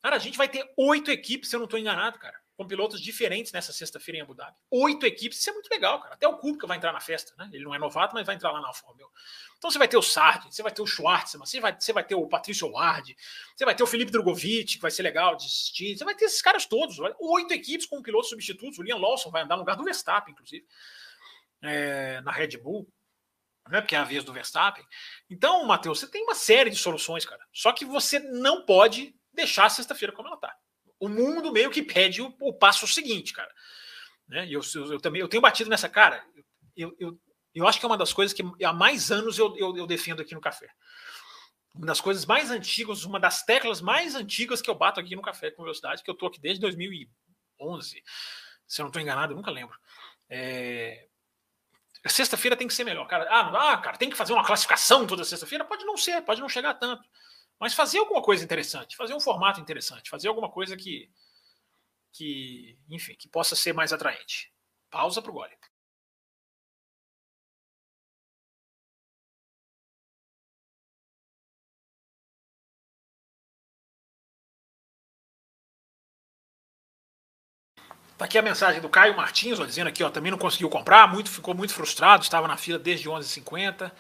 Cara, 0.03 0.17
a 0.17 0.19
gente 0.19 0.39
vai 0.39 0.49
ter 0.49 0.69
oito 0.77 1.11
equipes, 1.11 1.51
se 1.51 1.55
eu 1.55 1.61
não 1.61 1.67
estou 1.67 1.79
enganado, 1.79 2.19
cara 2.19 2.40
com 2.61 2.67
pilotos 2.67 3.01
diferentes 3.01 3.53
nessa 3.53 3.73
sexta-feira 3.73 4.19
em 4.19 4.21
Abu 4.21 4.35
Dhabi. 4.35 4.55
Oito 4.71 5.07
equipes, 5.07 5.39
isso 5.39 5.49
é 5.49 5.53
muito 5.55 5.71
legal, 5.71 5.99
cara. 5.99 6.13
Até 6.13 6.29
o 6.29 6.37
Kubica 6.37 6.67
vai 6.67 6.77
entrar 6.77 6.93
na 6.93 7.01
festa, 7.01 7.33
né? 7.39 7.49
Ele 7.55 7.65
não 7.65 7.75
é 7.75 7.79
novato, 7.79 8.15
mas 8.15 8.27
vai 8.27 8.35
entrar 8.35 8.53
lá 8.53 8.61
na 8.61 8.69
Alfa 8.69 8.87
Romeo. 8.87 9.11
Então 9.57 9.71
você 9.71 9.79
vai 9.79 9.89
ter 9.89 9.97
o 9.97 10.03
Sardi, 10.03 10.55
você 10.55 10.63
vai 10.63 10.71
ter 10.71 10.83
o 10.83 10.87
Schwartzman, 10.87 11.47
você 11.47 11.59
vai, 11.59 11.75
você 11.81 11.91
vai 11.91 12.05
ter 12.05 12.15
o 12.17 12.29
Patrício 12.29 12.71
Ward, 12.71 13.17
você 13.57 13.65
vai 13.65 13.75
ter 13.75 13.83
o 13.83 13.87
Felipe 13.87 14.13
Drogovic, 14.13 14.75
que 14.75 14.83
vai 14.83 14.91
ser 14.91 15.03
legal 15.03 15.37
de 15.37 15.47
assistir. 15.47 15.97
Você 15.97 16.05
vai 16.05 16.15
ter 16.15 16.27
esses 16.27 16.43
caras 16.43 16.67
todos. 16.67 16.99
Oito 17.19 17.55
equipes 17.55 17.87
com 17.87 18.03
pilotos 18.03 18.29
substitutos. 18.29 18.79
O 18.79 18.83
Liam 18.83 18.99
Lawson 18.99 19.31
vai 19.31 19.41
andar 19.41 19.57
no 19.57 19.63
lugar 19.63 19.77
do 19.77 19.85
Verstappen, 19.85 20.35
inclusive, 20.35 20.67
é, 21.63 22.21
na 22.21 22.31
Red 22.31 22.59
Bull. 22.59 22.87
Né, 23.71 23.81
porque 23.81 23.95
é 23.95 23.99
a 23.99 24.05
vez 24.05 24.23
do 24.23 24.35
Verstappen. 24.35 24.85
Então, 25.31 25.65
Matheus, 25.65 26.01
você 26.01 26.07
tem 26.07 26.25
uma 26.25 26.35
série 26.35 26.69
de 26.69 26.77
soluções, 26.77 27.25
cara. 27.25 27.43
Só 27.55 27.73
que 27.73 27.87
você 27.87 28.19
não 28.19 28.67
pode 28.67 29.15
deixar 29.33 29.65
a 29.65 29.71
sexta-feira 29.71 30.13
como 30.13 30.29
ela 30.29 30.37
está 30.37 30.55
o 31.01 31.09
mundo 31.09 31.51
meio 31.51 31.71
que 31.71 31.83
pede 31.83 32.21
o, 32.21 32.33
o 32.41 32.53
passo 32.53 32.87
seguinte, 32.87 33.33
cara. 33.33 33.53
Né? 34.29 34.47
E 34.47 34.53
eu, 34.53 34.61
eu, 34.75 34.93
eu, 34.93 35.01
também 35.01 35.21
eu 35.21 35.29
tenho 35.29 35.41
batido 35.41 35.71
nessa 35.71 35.89
cara. 35.89 36.23
Eu, 36.77 36.95
eu, 37.01 37.19
eu 37.55 37.67
acho 37.67 37.81
que 37.81 37.85
é 37.85 37.89
uma 37.89 37.99
das 37.99 38.13
coisas 38.13 38.33
que 38.33 38.45
há 38.65 38.73
mais 38.73 39.11
anos 39.11 39.39
eu, 39.39 39.57
eu, 39.57 39.77
eu 39.77 39.87
defendo 39.87 40.21
aqui 40.23 40.35
no 40.35 40.41
café. 40.41 40.69
Uma 41.75 41.87
das 41.87 42.01
coisas 42.01 42.27
mais 42.27 42.51
antigas, 42.51 43.05
uma 43.05 43.19
das 43.19 43.43
teclas 43.45 43.81
mais 43.81 44.15
antigas 44.15 44.61
que 44.61 44.69
eu 44.69 44.75
bato 44.75 45.01
aqui 45.01 45.17
no 45.17 45.23
café 45.23 45.51
com 45.51 45.63
velocidade, 45.63 46.03
que 46.03 46.11
eu 46.11 46.15
tô 46.15 46.27
aqui 46.27 46.41
desde 46.41 46.61
2011. 46.61 48.03
Se 48.67 48.81
eu 48.81 48.85
não 48.85 48.91
estou 48.91 49.03
enganado, 49.03 49.33
eu 49.33 49.37
nunca 49.37 49.51
lembro. 49.51 49.77
É... 50.29 51.07
Sexta-feira 52.07 52.57
tem 52.57 52.67
que 52.67 52.75
ser 52.75 52.85
melhor, 52.85 53.07
cara. 53.07 53.27
Ah, 53.31 53.73
ah, 53.73 53.79
cara, 53.79 53.97
tem 53.97 54.11
que 54.11 54.17
fazer 54.17 54.33
uma 54.33 54.45
classificação 54.45 55.07
toda 55.07 55.25
sexta-feira? 55.25 55.65
Pode 55.65 55.85
não 55.85 55.97
ser, 55.97 56.23
pode 56.23 56.41
não 56.41 56.49
chegar 56.49 56.75
tanto. 56.75 57.03
Mas 57.61 57.75
fazer 57.75 57.99
alguma 57.99 58.23
coisa 58.23 58.43
interessante, 58.43 58.97
fazer 58.97 59.15
um 59.15 59.21
formato 59.21 59.61
interessante, 59.61 60.09
fazer 60.11 60.29
alguma 60.29 60.51
coisa 60.51 60.77
que, 60.77 61.11
que 62.13 62.79
enfim, 62.89 63.15
que 63.15 63.29
possa 63.29 63.55
ser 63.57 63.73
mais 63.73 63.93
atraente. 63.93 64.53
Pausa 64.91 65.21
para 65.23 65.31
o 65.31 65.35
gole. 65.35 65.57
Tá 78.21 78.27
aqui 78.27 78.37
a 78.37 78.43
mensagem 78.43 78.83
do 78.83 78.89
Caio 78.91 79.17
Martins, 79.17 79.59
ó, 79.59 79.65
dizendo 79.65 79.89
aqui, 79.89 80.05
ó, 80.05 80.11
também 80.11 80.31
não 80.31 80.37
conseguiu 80.37 80.69
comprar, 80.69 81.11
muito, 81.11 81.31
ficou 81.31 81.55
muito 81.55 81.73
frustrado, 81.73 82.23
estava 82.23 82.47
na 82.47 82.57
fila 82.59 82.79
desde 82.79 83.09
11h50. 83.09 83.91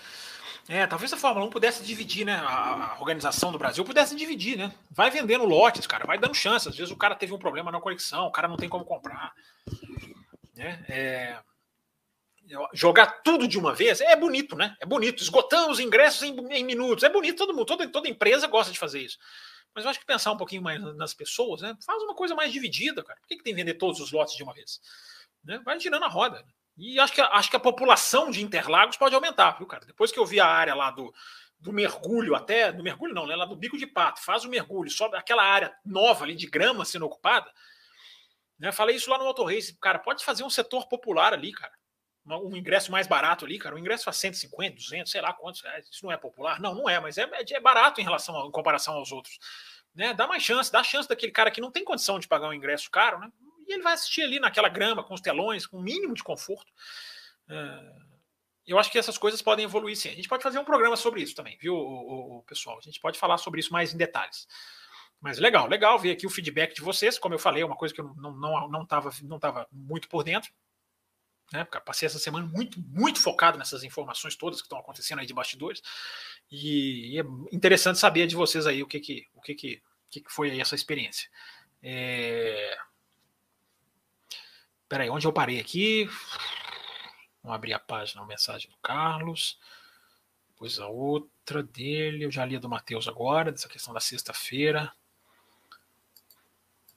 É, 0.71 0.87
talvez 0.87 1.13
a 1.13 1.17
Fórmula 1.17 1.45
1 1.47 1.51
pudesse 1.51 1.83
dividir, 1.83 2.25
né? 2.25 2.35
A, 2.37 2.93
a, 2.93 3.01
organização 3.01 3.51
do 3.51 3.59
Brasil 3.59 3.85
pudesse 3.85 4.15
dividir, 4.15 4.57
né? 4.57 4.73
Vai 4.89 5.11
vendendo 5.11 5.45
lotes, 5.45 5.85
cara, 5.85 6.07
vai 6.07 6.17
dando 6.17 6.33
chance. 6.33 6.69
Às 6.69 6.77
vezes 6.77 6.93
o 6.93 6.97
cara 6.97 7.17
teve 7.17 7.35
um 7.35 7.41
problema 7.41 7.73
na 7.73 7.81
conexão, 7.81 8.27
o 8.27 8.31
cara 8.31 8.47
não 8.47 8.57
tem 8.57 8.69
como 8.69 8.85
comprar. 8.85 9.35
Né? 10.55 10.85
É, 10.89 11.41
jogar 12.73 13.21
tudo 13.25 13.49
de 13.49 13.59
uma 13.59 13.75
vez 13.75 14.01
é 14.01 14.15
bonito, 14.15 14.55
né? 14.55 14.77
É 14.79 14.87
bonito. 14.87 15.21
Esgotamos 15.21 15.81
ingressos 15.81 16.23
em, 16.23 16.37
em, 16.53 16.63
minutos. 16.63 17.03
É 17.03 17.09
bonito, 17.09 17.39
todo 17.39 17.53
mundo, 17.53 17.67
toda, 17.67 17.89
toda 17.89 18.09
empresa 18.09 18.47
gosta 18.47 18.73
de 18.73 18.79
fazer 18.79 19.01
isso. 19.01 19.19
Mas 19.75 19.83
eu 19.83 19.91
acho 19.91 19.99
que 19.99 20.07
pensar 20.07 20.31
um 20.31 20.37
pouquinho 20.37 20.63
mais 20.63 20.81
nas 20.95 21.13
pessoas, 21.13 21.63
né? 21.63 21.77
Faz 21.85 22.01
uma 22.05 22.15
coisa 22.15 22.37
mais 22.37 22.53
dividida, 22.53 23.03
cara. 23.03 23.19
Por 23.19 23.27
que, 23.27 23.39
que 23.39 23.43
tem 23.43 23.55
que 23.55 23.61
vender 23.61 23.75
todos 23.75 23.99
os 23.99 24.13
lotes 24.13 24.37
de 24.37 24.45
uma 24.45 24.55
vez? 24.55 24.81
Né? 25.43 25.61
Vai 25.65 25.81
girando 25.81 26.05
a 26.05 26.09
roda. 26.09 26.45
E 26.81 26.99
acho 26.99 27.13
que, 27.13 27.21
acho 27.21 27.51
que 27.51 27.57
a 27.57 27.61
população 27.61 28.31
de 28.31 28.43
Interlagos 28.43 28.97
pode 28.97 29.15
aumentar, 29.15 29.51
viu, 29.59 29.67
cara? 29.67 29.85
Depois 29.85 30.11
que 30.11 30.19
eu 30.19 30.25
vi 30.25 30.41
a 30.41 30.47
área 30.47 30.75
lá 30.75 30.91
do, 30.91 31.13
do 31.59 31.75
mergulho 31.75 32.35
até. 32.35 32.73
Do 32.73 32.83
mergulho 32.83 33.13
não, 33.13 33.27
né? 33.27 33.37
Lá 33.37 33.45
do 33.45 33.55
bico 33.55 33.77
de 33.77 33.87
pato, 33.87 34.25
faz 34.25 34.47
o 34.47 34.49
mergulho, 34.49 34.91
sobe 34.91 35.15
aquela 35.15 35.45
área 35.45 35.77
nova 35.85 36.25
ali 36.25 36.35
de 36.35 36.47
grama 36.47 36.87
sendo 36.87 37.05
ocupada. 37.05 37.53
Né? 38.59 38.73
Falei 38.73 38.97
isso 38.97 39.11
lá 39.11 39.19
no 39.19 39.27
Auto 39.27 39.45
Race. 39.45 39.77
Cara, 39.79 39.99
pode 39.99 40.25
fazer 40.25 40.43
um 40.43 40.49
setor 40.49 40.89
popular 40.89 41.35
ali, 41.35 41.53
cara. 41.53 41.73
Um 42.27 42.57
ingresso 42.57 42.91
mais 42.91 43.07
barato 43.07 43.45
ali, 43.45 43.59
cara. 43.59 43.75
Um 43.75 43.79
ingresso 43.79 44.09
a 44.09 44.13
150, 44.15 44.77
200, 44.77 45.13
sei 45.13 45.21
lá 45.21 45.35
quantos 45.35 45.61
reais. 45.61 45.87
Isso 45.87 46.03
não 46.03 46.11
é 46.11 46.17
popular? 46.17 46.59
Não, 46.61 46.75
não 46.75 46.89
é, 46.89 46.99
mas 46.99 47.19
é, 47.19 47.29
é 47.51 47.61
barato 47.61 48.01
em 48.01 48.05
relação 48.05 48.41
a, 48.41 48.47
em 48.47 48.51
comparação 48.51 48.95
aos 48.95 49.13
outros. 49.13 49.39
Né? 49.95 50.15
Dá 50.15 50.27
mais 50.27 50.43
chance, 50.43 50.73
dá 50.73 50.83
chance 50.83 51.07
daquele 51.07 51.33
cara 51.33 51.51
que 51.51 51.61
não 51.61 51.71
tem 51.71 51.85
condição 51.85 52.19
de 52.19 52.27
pagar 52.27 52.49
um 52.49 52.55
ingresso 52.55 52.91
caro, 52.91 53.19
né? 53.19 53.31
E 53.71 53.75
ele 53.75 53.83
vai 53.83 53.95
assistir 53.95 54.23
ali 54.23 54.41
naquela 54.41 54.69
grama, 54.69 55.03
com 55.03 55.15
os 55.15 55.21
telões, 55.21 55.67
com 55.67 55.79
o 55.79 55.83
mínimo 55.83 56.15
de 56.15 56.23
conforto. 56.23 56.73
É, 57.49 57.93
eu 58.67 58.79
acho 58.79 58.91
que 58.91 58.99
essas 58.99 59.17
coisas 59.17 59.41
podem 59.41 59.65
evoluir 59.65 59.97
sim. 59.97 60.11
A 60.11 60.15
gente 60.15 60.29
pode 60.29 60.43
fazer 60.43 60.59
um 60.59 60.65
programa 60.65 60.97
sobre 60.97 61.23
isso 61.23 61.35
também, 61.35 61.57
viu, 61.59 61.75
o, 61.75 62.45
pessoal? 62.47 62.79
A 62.79 62.83
gente 62.83 63.01
pode 63.01 63.19
falar 63.19 63.39
sobre 63.39 63.61
isso 63.61 63.73
mais 63.73 63.95
em 63.95 63.97
detalhes. 63.97 64.47
Mas 65.21 65.39
legal, 65.39 65.69
legal 65.69 65.99
ver 65.99 66.13
aqui 66.13 66.27
o 66.27 66.31
feedback 66.31 66.75
de 66.75 66.81
vocês. 66.81 67.19
Como 67.19 67.35
eu 67.35 67.39
falei, 67.39 67.63
é 67.63 67.67
uma 67.67 67.77
coisa 67.77 67.95
que 67.95 68.01
eu 68.01 68.13
não 68.17 68.33
estava 68.33 68.61
não, 68.61 68.69
não 68.69 68.87
tava, 68.87 69.11
não 69.23 69.39
tava 69.39 69.69
muito 69.71 70.09
por 70.09 70.25
dentro. 70.25 70.51
Né? 71.53 71.65
Passei 71.85 72.07
essa 72.07 72.19
semana 72.19 72.47
muito, 72.47 72.81
muito 72.81 73.21
focado 73.21 73.59
nessas 73.59 73.83
informações 73.85 74.37
todas 74.37 74.61
que 74.61 74.67
estão 74.67 74.79
acontecendo 74.79 75.19
aí 75.19 75.27
de 75.27 75.35
bastidores. 75.35 75.83
E, 76.51 77.21
é 77.21 77.55
interessante 77.55 77.99
saber 77.99 78.27
de 78.27 78.37
vocês 78.37 78.67
aí 78.67 78.83
o 78.83 78.87
que, 78.87 79.01
que, 79.01 79.27
o 79.35 79.41
que, 79.41 79.55
que, 79.55 79.83
que 80.11 80.23
foi 80.27 80.51
aí 80.51 80.61
essa 80.61 80.75
experiência. 80.75 81.29
É... 81.83 82.77
Peraí, 84.91 85.09
onde 85.09 85.25
eu 85.25 85.33
parei 85.33 85.61
aqui? 85.61 86.11
Vamos 87.45 87.55
abrir 87.55 87.73
a 87.73 87.79
página, 87.79 88.23
a 88.23 88.27
mensagem 88.27 88.69
do 88.69 88.77
Carlos. 88.79 89.57
Depois 90.49 90.81
a 90.81 90.89
outra 90.89 91.63
dele. 91.63 92.25
Eu 92.25 92.31
já 92.33 92.45
li 92.45 92.57
a 92.57 92.59
do 92.59 92.69
Matheus 92.69 93.07
agora, 93.07 93.53
dessa 93.53 93.69
questão 93.69 93.95
da 93.95 94.01
sexta-feira. 94.01 94.93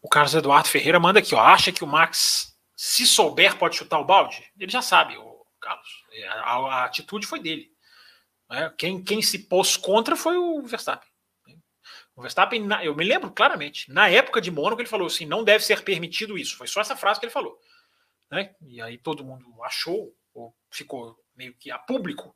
O 0.02 0.10
Carlos 0.10 0.34
Eduardo 0.34 0.70
Ferreira 0.70 1.00
manda 1.00 1.20
aqui, 1.20 1.36
ó. 1.36 1.40
Acha 1.40 1.72
que 1.72 1.84
o 1.84 1.88
Max, 1.88 2.58
se 2.76 3.06
souber, 3.06 3.60
pode 3.60 3.76
chutar 3.76 4.00
o 4.00 4.06
balde? 4.06 4.44
Ele 4.60 4.72
já 4.72 4.82
sabe, 4.82 5.16
o 5.16 5.46
Carlos. 5.62 6.04
É, 6.14 6.28
a, 6.28 6.56
a 6.56 6.86
atitude 6.86 7.28
foi 7.28 7.40
dele. 7.40 7.72
Né? 8.50 8.74
Quem, 8.76 9.04
quem 9.04 9.22
se 9.22 9.38
pôs 9.38 9.78
contra 9.78 10.16
foi 10.16 10.36
o 10.36 10.64
Verstappen. 10.64 11.08
O 12.16 12.24
Verstappen, 12.24 12.68
eu 12.82 12.96
me 12.96 13.04
lembro 13.04 13.30
claramente, 13.30 13.92
na 13.92 14.10
época 14.10 14.42
de 14.42 14.50
Mônaco, 14.50 14.82
ele 14.82 14.90
falou 14.90 15.06
assim: 15.06 15.28
não 15.28 15.44
deve 15.44 15.64
ser 15.64 15.84
permitido 15.84 16.40
isso. 16.40 16.58
Foi 16.58 16.66
só 16.68 16.82
essa 16.82 16.98
frase 16.98 17.20
que 17.20 17.28
ele 17.28 17.32
falou 17.32 17.62
né? 18.34 18.56
E 18.62 18.82
aí 18.82 18.98
todo 18.98 19.24
mundo 19.24 19.46
achou, 19.64 20.12
ou 20.34 20.56
ficou 20.72 21.16
meio 21.36 21.54
que 21.56 21.70
a 21.70 21.78
público, 21.78 22.36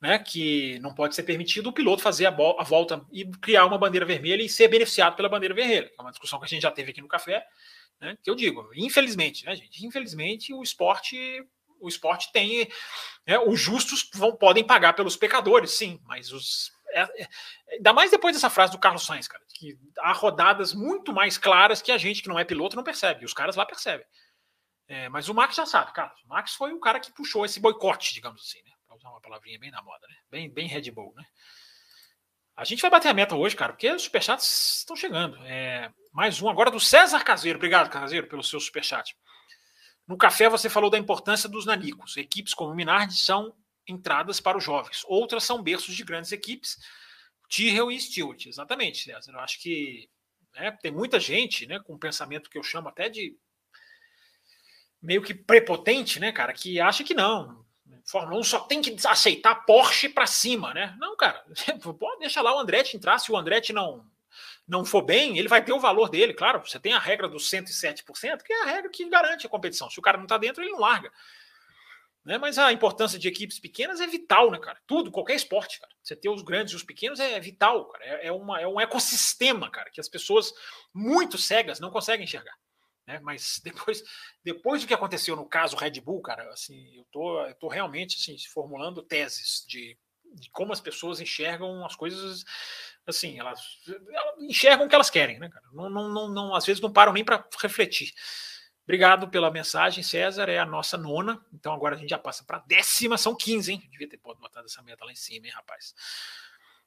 né, 0.00 0.18
que 0.18 0.78
não 0.80 0.94
pode 0.94 1.14
ser 1.14 1.22
permitido 1.24 1.68
o 1.68 1.72
piloto 1.72 2.02
fazer 2.02 2.26
a, 2.26 2.30
a, 2.30 2.64
volta 2.64 3.04
e 3.12 3.24
criar 3.24 3.66
uma 3.66 3.78
bandeira 3.78 4.06
vermelha 4.06 4.42
e 4.42 4.48
ser 4.48 4.68
beneficiado 4.68 5.16
pela 5.16 5.28
bandeira 5.28 5.54
vermelha. 5.54 5.90
É 5.96 6.02
uma 6.02 6.10
discussão 6.10 6.38
que 6.38 6.44
a 6.44 6.48
gente 6.48 6.62
já 6.62 6.70
teve 6.70 6.90
aqui 6.90 7.00
no 7.00 7.08
café, 7.08 7.44
né, 8.00 8.16
que 8.22 8.30
eu 8.30 8.34
digo, 8.34 8.68
infelizmente, 8.74 9.44
né, 9.44 9.54
gente, 9.54 9.84
infelizmente 9.86 10.52
o 10.52 10.62
esporte 10.62 11.44
o 11.80 11.88
esporte 11.88 12.30
tem 12.32 12.68
né, 13.26 13.38
os 13.40 13.58
justos 13.58 14.08
vão 14.14 14.36
podem 14.36 14.64
pagar 14.64 14.92
pelos 14.92 15.16
pecadores, 15.16 15.72
sim, 15.72 16.00
mas 16.04 16.32
os 16.32 16.70
é, 16.92 17.00
é, 17.00 17.28
ainda 17.72 17.92
mais 17.92 18.10
depois 18.10 18.34
dessa 18.34 18.50
frase 18.50 18.72
do 18.72 18.78
Carlos 18.78 19.04
Sainz, 19.04 19.26
cara, 19.26 19.42
que 19.48 19.76
há 19.98 20.12
rodadas 20.12 20.72
muito 20.72 21.12
mais 21.12 21.38
claras 21.38 21.80
que 21.82 21.90
a 21.90 21.98
gente 21.98 22.22
que 22.22 22.28
não 22.28 22.38
é 22.38 22.44
piloto 22.44 22.76
não 22.76 22.84
percebe, 22.84 23.22
e 23.22 23.24
os 23.24 23.34
caras 23.34 23.56
lá 23.56 23.64
percebem. 23.64 24.06
É, 24.92 25.08
mas 25.08 25.26
o 25.30 25.32
Max 25.32 25.56
já 25.56 25.64
sabe, 25.64 25.90
cara. 25.94 26.14
O 26.22 26.28
Max 26.28 26.54
foi 26.54 26.70
o 26.74 26.78
cara 26.78 27.00
que 27.00 27.10
puxou 27.14 27.46
esse 27.46 27.58
boicote, 27.58 28.12
digamos 28.12 28.42
assim, 28.42 28.62
né? 28.62 28.72
Pra 28.86 28.94
usar 28.94 29.08
uma 29.08 29.22
palavrinha 29.22 29.58
bem 29.58 29.70
na 29.70 29.80
moda, 29.80 30.06
né? 30.06 30.16
Bem, 30.30 30.50
bem 30.52 30.68
Red 30.68 30.90
Bull, 30.90 31.14
né? 31.16 31.24
A 32.54 32.62
gente 32.62 32.82
vai 32.82 32.90
bater 32.90 33.08
a 33.08 33.14
meta 33.14 33.34
hoje, 33.34 33.56
cara, 33.56 33.72
porque 33.72 33.90
os 33.90 34.02
superchats 34.02 34.80
estão 34.80 34.94
chegando. 34.94 35.38
É, 35.46 35.90
mais 36.12 36.42
um 36.42 36.48
agora 36.50 36.70
do 36.70 36.78
César 36.78 37.24
Caseiro. 37.24 37.56
Obrigado, 37.56 37.88
Caseiro, 37.88 38.26
pelo 38.26 38.42
seu 38.42 38.60
superchat. 38.60 39.16
No 40.06 40.18
café 40.18 40.46
você 40.50 40.68
falou 40.68 40.90
da 40.90 40.98
importância 40.98 41.48
dos 41.48 41.64
nanicos. 41.64 42.18
Equipes 42.18 42.52
como 42.52 42.74
Minardi 42.74 43.16
são 43.16 43.56
entradas 43.88 44.40
para 44.40 44.58
os 44.58 44.64
jovens. 44.64 45.04
Outras 45.06 45.42
são 45.42 45.62
berços 45.62 45.96
de 45.96 46.04
grandes 46.04 46.32
equipes. 46.32 46.76
Tyrrell 47.48 47.90
e 47.90 47.98
Stewart. 47.98 48.44
Exatamente, 48.44 49.04
César. 49.04 49.32
Eu 49.32 49.40
acho 49.40 49.58
que 49.58 50.10
né, 50.54 50.70
tem 50.82 50.92
muita 50.92 51.18
gente 51.18 51.66
né, 51.66 51.80
com 51.80 51.94
um 51.94 51.98
pensamento 51.98 52.50
que 52.50 52.58
eu 52.58 52.62
chamo 52.62 52.90
até 52.90 53.08
de 53.08 53.34
meio 55.02 55.22
que 55.22 55.34
prepotente, 55.34 56.20
né, 56.20 56.30
cara, 56.32 56.52
que 56.52 56.80
acha 56.80 57.02
que 57.02 57.14
não. 57.14 57.62
Fórmula 58.04 58.40
1 58.40 58.44
só 58.44 58.60
tem 58.60 58.80
que 58.80 58.96
aceitar 59.06 59.64
Porsche 59.66 60.08
para 60.08 60.26
cima, 60.26 60.74
né? 60.74 60.94
Não, 60.98 61.16
cara, 61.16 61.44
pode 61.98 62.20
deixar 62.20 62.42
lá 62.42 62.54
o 62.54 62.58
Andretti 62.58 62.96
entrar. 62.96 63.18
Se 63.18 63.30
o 63.30 63.36
Andretti 63.36 63.72
não 63.72 64.04
não 64.66 64.84
for 64.84 65.02
bem, 65.02 65.38
ele 65.38 65.48
vai 65.48 65.62
ter 65.62 65.72
o 65.72 65.80
valor 65.80 66.08
dele, 66.08 66.32
claro. 66.32 66.60
Você 66.64 66.78
tem 66.78 66.94
a 66.94 66.98
regra 66.98 67.28
dos 67.28 67.50
107%, 67.50 68.42
que 68.42 68.52
é 68.52 68.62
a 68.62 68.66
regra 68.66 68.90
que 68.90 69.08
garante 69.08 69.46
a 69.46 69.50
competição. 69.50 69.90
Se 69.90 69.98
o 69.98 70.02
cara 70.02 70.16
não 70.16 70.24
está 70.24 70.38
dentro, 70.38 70.62
ele 70.62 70.70
não 70.70 70.80
larga. 70.80 71.12
Né? 72.24 72.38
Mas 72.38 72.56
a 72.58 72.72
importância 72.72 73.18
de 73.18 73.26
equipes 73.28 73.58
pequenas 73.58 74.00
é 74.00 74.06
vital, 74.06 74.50
né, 74.50 74.58
cara? 74.58 74.80
Tudo, 74.86 75.10
qualquer 75.10 75.34
esporte, 75.34 75.80
cara. 75.80 75.92
Você 76.02 76.14
ter 76.14 76.28
os 76.28 76.42
grandes 76.42 76.72
e 76.72 76.76
os 76.76 76.84
pequenos 76.84 77.18
é 77.18 77.38
vital, 77.40 77.86
cara. 77.88 78.04
É, 78.04 78.28
é, 78.28 78.32
uma, 78.32 78.60
é 78.60 78.66
um 78.66 78.80
ecossistema, 78.80 79.70
cara, 79.70 79.90
que 79.90 80.00
as 80.00 80.08
pessoas 80.08 80.54
muito 80.94 81.36
cegas 81.36 81.80
não 81.80 81.90
conseguem 81.90 82.24
enxergar. 82.24 82.56
Né? 83.06 83.18
Mas 83.20 83.60
depois, 83.64 84.02
depois 84.44 84.82
do 84.82 84.86
que 84.86 84.94
aconteceu 84.94 85.36
no 85.36 85.48
caso 85.48 85.76
Red 85.76 86.00
Bull, 86.00 86.22
cara, 86.22 86.48
assim, 86.52 86.96
eu 86.96 87.04
tô, 87.10 87.40
eu 87.46 87.54
tô 87.54 87.68
realmente 87.68 88.18
assim, 88.18 88.36
formulando 88.52 89.02
teses 89.02 89.64
de, 89.66 89.98
de 90.34 90.50
como 90.50 90.72
as 90.72 90.80
pessoas 90.80 91.20
enxergam 91.20 91.84
as 91.84 91.96
coisas 91.96 92.44
assim, 93.06 93.38
elas, 93.38 93.60
elas, 93.88 94.42
enxergam 94.42 94.86
o 94.86 94.88
que 94.88 94.94
elas 94.94 95.10
querem, 95.10 95.38
né, 95.38 95.48
cara? 95.48 95.64
Não, 95.72 95.90
não, 95.90 96.08
não, 96.08 96.28
não 96.28 96.54
às 96.54 96.64
vezes 96.64 96.80
não 96.80 96.92
param 96.92 97.12
nem 97.12 97.24
para 97.24 97.44
refletir. 97.60 98.12
Obrigado 98.84 99.28
pela 99.28 99.50
mensagem, 99.50 100.02
César. 100.02 100.48
É 100.48 100.58
a 100.58 100.66
nossa 100.66 100.98
nona. 100.98 101.40
Então 101.52 101.72
agora 101.72 101.94
a 101.94 101.98
gente 101.98 102.10
já 102.10 102.18
passa 102.18 102.44
para 102.44 102.58
décima, 102.66 103.16
são 103.16 103.34
15, 103.34 103.72
hein? 103.72 103.88
Devia 103.90 104.08
ter 104.08 104.18
botado 104.18 104.66
essa 104.66 104.82
meta 104.82 105.04
lá 105.04 105.12
em 105.12 105.16
cima, 105.16 105.46
hein, 105.46 105.52
rapaz? 105.52 105.94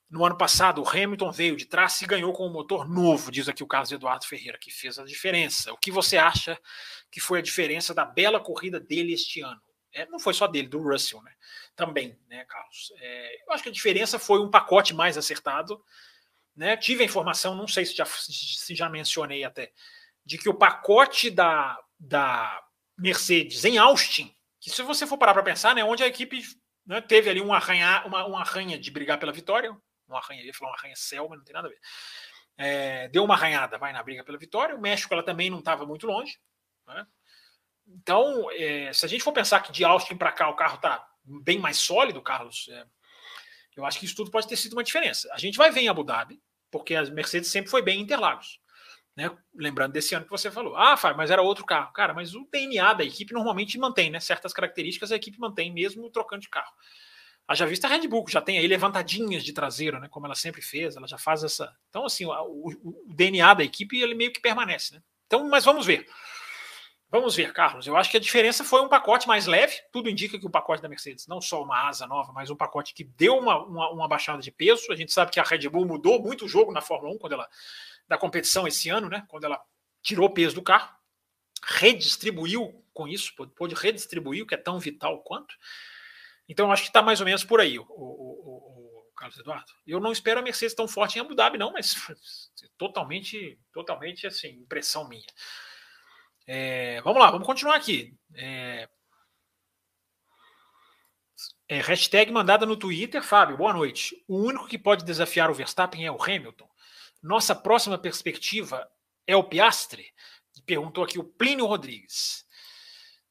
No 0.09 0.23
ano 0.23 0.37
passado, 0.37 0.81
o 0.81 0.87
Hamilton 0.87 1.31
veio 1.31 1.57
de 1.57 1.65
trás 1.65 2.01
e 2.01 2.05
ganhou 2.05 2.31
com 2.31 2.47
um 2.47 2.51
motor 2.51 2.87
novo, 2.87 3.31
diz 3.31 3.49
aqui 3.49 3.63
o 3.63 3.67
Carlos 3.67 3.91
Eduardo 3.91 4.25
Ferreira, 4.25 4.57
que 4.57 4.71
fez 4.71 4.99
a 4.99 5.03
diferença. 5.03 5.73
O 5.73 5.77
que 5.77 5.91
você 5.91 6.17
acha 6.17 6.59
que 7.11 7.19
foi 7.19 7.39
a 7.39 7.41
diferença 7.41 7.93
da 7.93 8.05
bela 8.05 8.39
corrida 8.39 8.79
dele 8.79 9.13
este 9.13 9.41
ano? 9.41 9.61
É, 9.91 10.05
não 10.07 10.19
foi 10.19 10.33
só 10.33 10.45
dele, 10.45 10.67
do 10.67 10.81
Russell, 10.81 11.21
né? 11.23 11.31
Também, 11.75 12.19
né, 12.27 12.45
Carlos? 12.45 12.93
É, 12.99 13.43
eu 13.43 13.53
acho 13.53 13.63
que 13.63 13.69
a 13.69 13.71
diferença 13.71 14.19
foi 14.19 14.39
um 14.39 14.49
pacote 14.49 14.93
mais 14.93 15.17
acertado. 15.17 15.81
Né? 16.55 16.77
Tive 16.77 17.03
a 17.03 17.05
informação, 17.05 17.55
não 17.55 17.67
sei 17.67 17.85
se 17.85 17.95
já, 17.95 18.05
se 18.05 18.75
já 18.75 18.89
mencionei 18.89 19.43
até, 19.43 19.71
de 20.25 20.37
que 20.37 20.49
o 20.49 20.53
pacote 20.53 21.29
da, 21.29 21.79
da 21.99 22.63
Mercedes 22.97 23.65
em 23.65 23.77
Austin, 23.77 24.35
que 24.59 24.69
se 24.69 24.81
você 24.81 25.05
for 25.07 25.17
parar 25.17 25.33
para 25.33 25.43
pensar, 25.43 25.75
né, 25.75 25.83
onde 25.83 26.03
a 26.03 26.07
equipe 26.07 26.41
né, 26.85 27.01
teve 27.01 27.29
ali 27.29 27.41
um 27.41 27.53
arranha, 27.53 28.03
uma, 28.05 28.27
um 28.27 28.37
arranha 28.37 28.77
de 28.79 28.91
brigar 28.91 29.19
pela 29.19 29.31
vitória, 29.31 29.75
um 30.09 30.15
arranha, 30.15 30.43
ia 30.43 30.53
falar 30.53 30.71
um 30.71 30.75
arranha-céu, 30.75 31.27
mas 31.29 31.39
não 31.39 31.45
tem 31.45 31.53
nada 31.53 31.67
a 31.67 31.71
ver. 31.71 31.79
É, 32.57 33.07
deu 33.09 33.23
uma 33.23 33.33
arranhada, 33.33 33.77
vai 33.77 33.91
na 33.91 34.01
briga 34.01 34.23
pela 34.23 34.37
vitória. 34.37 34.75
O 34.75 34.81
México 34.81 35.13
ela 35.13 35.23
também 35.23 35.49
não 35.49 35.59
estava 35.59 35.85
muito 35.85 36.07
longe. 36.07 36.39
Né? 36.87 37.05
Então, 37.87 38.49
é, 38.51 38.91
se 38.93 39.05
a 39.05 39.09
gente 39.09 39.23
for 39.23 39.33
pensar 39.33 39.61
que 39.61 39.71
de 39.71 39.83
Austin 39.83 40.15
para 40.15 40.31
cá 40.31 40.49
o 40.49 40.55
carro 40.55 40.75
está 40.75 41.05
bem 41.23 41.59
mais 41.59 41.77
sólido, 41.77 42.21
Carlos, 42.21 42.67
é, 42.69 42.85
eu 43.75 43.85
acho 43.85 43.99
que 43.99 44.05
isso 44.05 44.15
tudo 44.15 44.31
pode 44.31 44.47
ter 44.47 44.55
sido 44.55 44.73
uma 44.73 44.83
diferença. 44.83 45.29
A 45.33 45.37
gente 45.37 45.57
vai 45.57 45.71
ver 45.71 45.81
em 45.81 45.89
Abu 45.89 46.03
Dhabi, 46.03 46.41
porque 46.71 46.95
a 46.95 47.03
Mercedes 47.05 47.51
sempre 47.51 47.69
foi 47.69 47.81
bem 47.81 47.99
em 47.99 48.03
Interlagos. 48.03 48.59
Né? 49.15 49.31
Lembrando 49.53 49.93
desse 49.93 50.13
ano 50.13 50.25
que 50.25 50.31
você 50.31 50.51
falou. 50.51 50.75
Ah, 50.75 50.97
Fábio, 50.97 51.17
mas 51.17 51.31
era 51.31 51.41
outro 51.41 51.65
carro. 51.65 51.93
Cara, 51.93 52.13
mas 52.13 52.35
o 52.35 52.47
DNA 52.51 52.93
da 52.93 53.03
equipe 53.03 53.33
normalmente 53.33 53.77
mantém, 53.77 54.09
né? 54.09 54.19
Certas 54.19 54.51
características 54.51 55.11
a 55.11 55.15
equipe 55.15 55.39
mantém, 55.39 55.71
mesmo 55.71 56.09
trocando 56.09 56.41
de 56.41 56.49
carro. 56.49 56.73
Haja 57.47 57.65
vista 57.65 57.87
a 57.87 57.89
Red 57.89 58.07
Bull, 58.07 58.25
já 58.27 58.41
tem 58.41 58.57
aí 58.57 58.67
levantadinhas 58.67 59.43
de 59.43 59.53
traseiro, 59.53 59.99
né? 59.99 60.07
Como 60.09 60.25
ela 60.25 60.35
sempre 60.35 60.61
fez, 60.61 60.95
ela 60.95 61.07
já 61.07 61.17
faz 61.17 61.43
essa. 61.43 61.75
Então, 61.89 62.05
assim, 62.05 62.25
o, 62.25 62.69
o 62.83 63.05
DNA 63.07 63.53
da 63.53 63.63
equipe 63.63 64.01
ele 64.01 64.15
meio 64.15 64.33
que 64.33 64.39
permanece, 64.39 64.95
né? 64.95 65.03
Então, 65.27 65.47
mas 65.47 65.63
vamos 65.63 65.85
ver. 65.85 66.07
Vamos 67.09 67.35
ver, 67.35 67.53
Carlos. 67.53 67.85
Eu 67.85 67.95
acho 67.95 68.09
que 68.09 68.17
a 68.17 68.19
diferença 68.19 68.63
foi 68.63 68.81
um 68.81 68.89
pacote 68.89 69.27
mais 69.27 69.45
leve. 69.45 69.75
Tudo 69.91 70.09
indica 70.09 70.39
que 70.39 70.45
o 70.45 70.49
pacote 70.49 70.81
da 70.81 70.89
Mercedes, 70.89 71.27
não 71.27 71.39
só 71.39 71.63
uma 71.63 71.87
asa 71.87 72.07
nova, 72.07 72.33
mas 72.33 72.49
um 72.49 72.55
pacote 72.55 72.93
que 72.93 73.03
deu 73.03 73.37
uma, 73.37 73.63
uma, 73.63 73.89
uma 73.91 74.07
baixada 74.07 74.41
de 74.41 74.51
peso. 74.51 74.91
A 74.91 74.95
gente 74.95 75.13
sabe 75.13 75.31
que 75.31 75.39
a 75.39 75.43
Red 75.43 75.69
Bull 75.69 75.85
mudou 75.85 76.21
muito 76.21 76.45
o 76.45 76.47
jogo 76.47 76.71
na 76.71 76.81
Fórmula 76.81 77.13
1 77.13 77.17
quando 77.19 77.33
ela 77.33 77.47
da 78.07 78.17
competição 78.17 78.67
esse 78.67 78.89
ano, 78.89 79.07
né? 79.07 79.23
Quando 79.27 79.45
ela 79.45 79.61
tirou 80.01 80.29
peso 80.29 80.55
do 80.55 80.61
carro, 80.61 80.89
redistribuiu 81.63 82.83
com 82.93 83.07
isso, 83.07 83.33
pôde 83.55 83.75
redistribuir 83.75 84.43
o 84.43 84.47
que 84.47 84.55
é 84.55 84.57
tão 84.57 84.79
vital 84.79 85.19
quanto. 85.23 85.55
Então, 86.47 86.71
acho 86.71 86.83
que 86.83 86.89
está 86.89 87.01
mais 87.01 87.19
ou 87.19 87.25
menos 87.25 87.43
por 87.43 87.59
aí 87.59 87.79
o, 87.79 87.83
o, 87.83 87.89
o, 87.89 89.13
Carlos 89.15 89.37
Eduardo. 89.37 89.71
Eu 89.85 89.99
não 89.99 90.11
espero 90.11 90.39
a 90.39 90.43
Mercedes 90.43 90.75
tão 90.75 90.87
forte 90.87 91.17
em 91.17 91.21
Abu 91.21 91.33
Dhabi, 91.33 91.57
não, 91.57 91.71
mas 91.71 91.95
totalmente, 92.77 93.59
totalmente 93.73 94.27
assim, 94.27 94.49
impressão 94.49 95.07
minha. 95.07 95.25
É, 96.47 97.01
vamos 97.01 97.19
lá, 97.19 97.31
vamos 97.31 97.47
continuar 97.47 97.75
aqui. 97.75 98.15
É, 98.35 98.87
é, 101.67 101.81
hashtag 101.81 102.31
mandada 102.31 102.65
no 102.65 102.77
Twitter, 102.77 103.23
Fábio, 103.23 103.57
boa 103.57 103.73
noite. 103.73 104.23
O 104.27 104.37
único 104.37 104.67
que 104.67 104.77
pode 104.77 105.03
desafiar 105.03 105.49
o 105.49 105.53
Verstappen 105.53 106.05
é 106.05 106.11
o 106.11 106.21
Hamilton. 106.21 106.69
Nossa 107.23 107.55
próxima 107.55 107.97
perspectiva 107.97 108.87
é 109.25 109.35
o 109.35 109.43
Piastre? 109.43 110.13
Perguntou 110.65 111.03
aqui 111.03 111.17
o 111.17 111.23
Plínio 111.23 111.65
Rodrigues. 111.65 112.45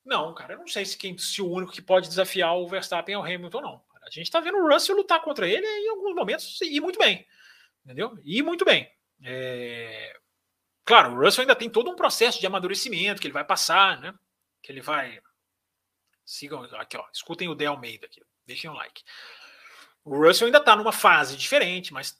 Não, 0.04 0.34
cara, 0.34 0.54
eu 0.54 0.58
não 0.58 0.68
sei 0.68 0.84
se, 0.84 0.96
quem, 0.96 1.16
se 1.16 1.40
o 1.40 1.50
único 1.50 1.72
que 1.72 1.80
pode 1.80 2.08
desafiar 2.08 2.54
o 2.56 2.68
Verstappen 2.68 3.14
é 3.14 3.18
o 3.18 3.22
Hamilton, 3.22 3.60
não. 3.60 3.84
A 4.02 4.10
gente 4.10 4.24
está 4.26 4.38
vendo 4.38 4.58
o 4.58 4.68
Russell 4.68 4.96
lutar 4.96 5.22
contra 5.22 5.48
ele 5.48 5.66
em 5.66 5.88
alguns 5.88 6.14
momentos 6.14 6.60
e 6.60 6.78
muito 6.78 6.98
bem. 6.98 7.26
Entendeu? 7.84 8.18
E 8.22 8.42
muito 8.42 8.64
bem. 8.64 8.90
É... 9.22 10.14
Claro, 10.84 11.14
o 11.14 11.20
Russell 11.20 11.42
ainda 11.42 11.56
tem 11.56 11.70
todo 11.70 11.90
um 11.90 11.96
processo 11.96 12.38
de 12.38 12.46
amadurecimento 12.46 13.20
que 13.20 13.26
ele 13.26 13.32
vai 13.32 13.44
passar, 13.44 13.98
né? 14.00 14.14
Que 14.62 14.70
ele 14.70 14.82
vai. 14.82 15.18
Sigam 16.24 16.62
aqui, 16.62 16.96
ó. 16.98 17.04
Escutem 17.12 17.48
o 17.48 17.54
Del 17.54 17.72
Almeida 17.72 18.04
aqui. 18.04 18.22
Deixem 18.46 18.68
um 18.68 18.74
like. 18.74 19.02
O 20.04 20.18
Russell 20.22 20.46
ainda 20.46 20.58
está 20.58 20.76
numa 20.76 20.92
fase 20.92 21.34
diferente, 21.36 21.92
mas 21.92 22.18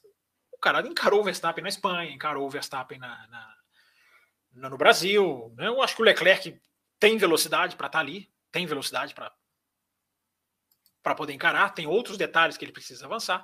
o 0.51 0.57
cara 0.57 0.81
encarou 0.87 1.21
o 1.21 1.23
Verstappen 1.23 1.61
na 1.61 1.69
Espanha, 1.69 2.11
encarou 2.11 2.47
o 2.47 2.49
Verstappen 2.49 2.97
na, 2.97 3.27
na 3.27 4.69
no 4.69 4.77
Brasil. 4.77 5.53
Né? 5.55 5.67
Eu 5.67 5.81
acho 5.83 5.95
que 5.95 6.01
o 6.01 6.05
Leclerc 6.05 6.59
tem 6.99 7.17
velocidade 7.17 7.75
para 7.75 7.87
estar 7.87 7.99
tá 7.99 8.03
ali, 8.03 8.31
tem 8.51 8.65
velocidade 8.65 9.13
para 9.13 11.15
poder 11.15 11.33
encarar, 11.33 11.73
tem 11.73 11.87
outros 11.87 12.17
detalhes 12.17 12.57
que 12.57 12.65
ele 12.65 12.71
precisa 12.71 13.05
avançar, 13.05 13.43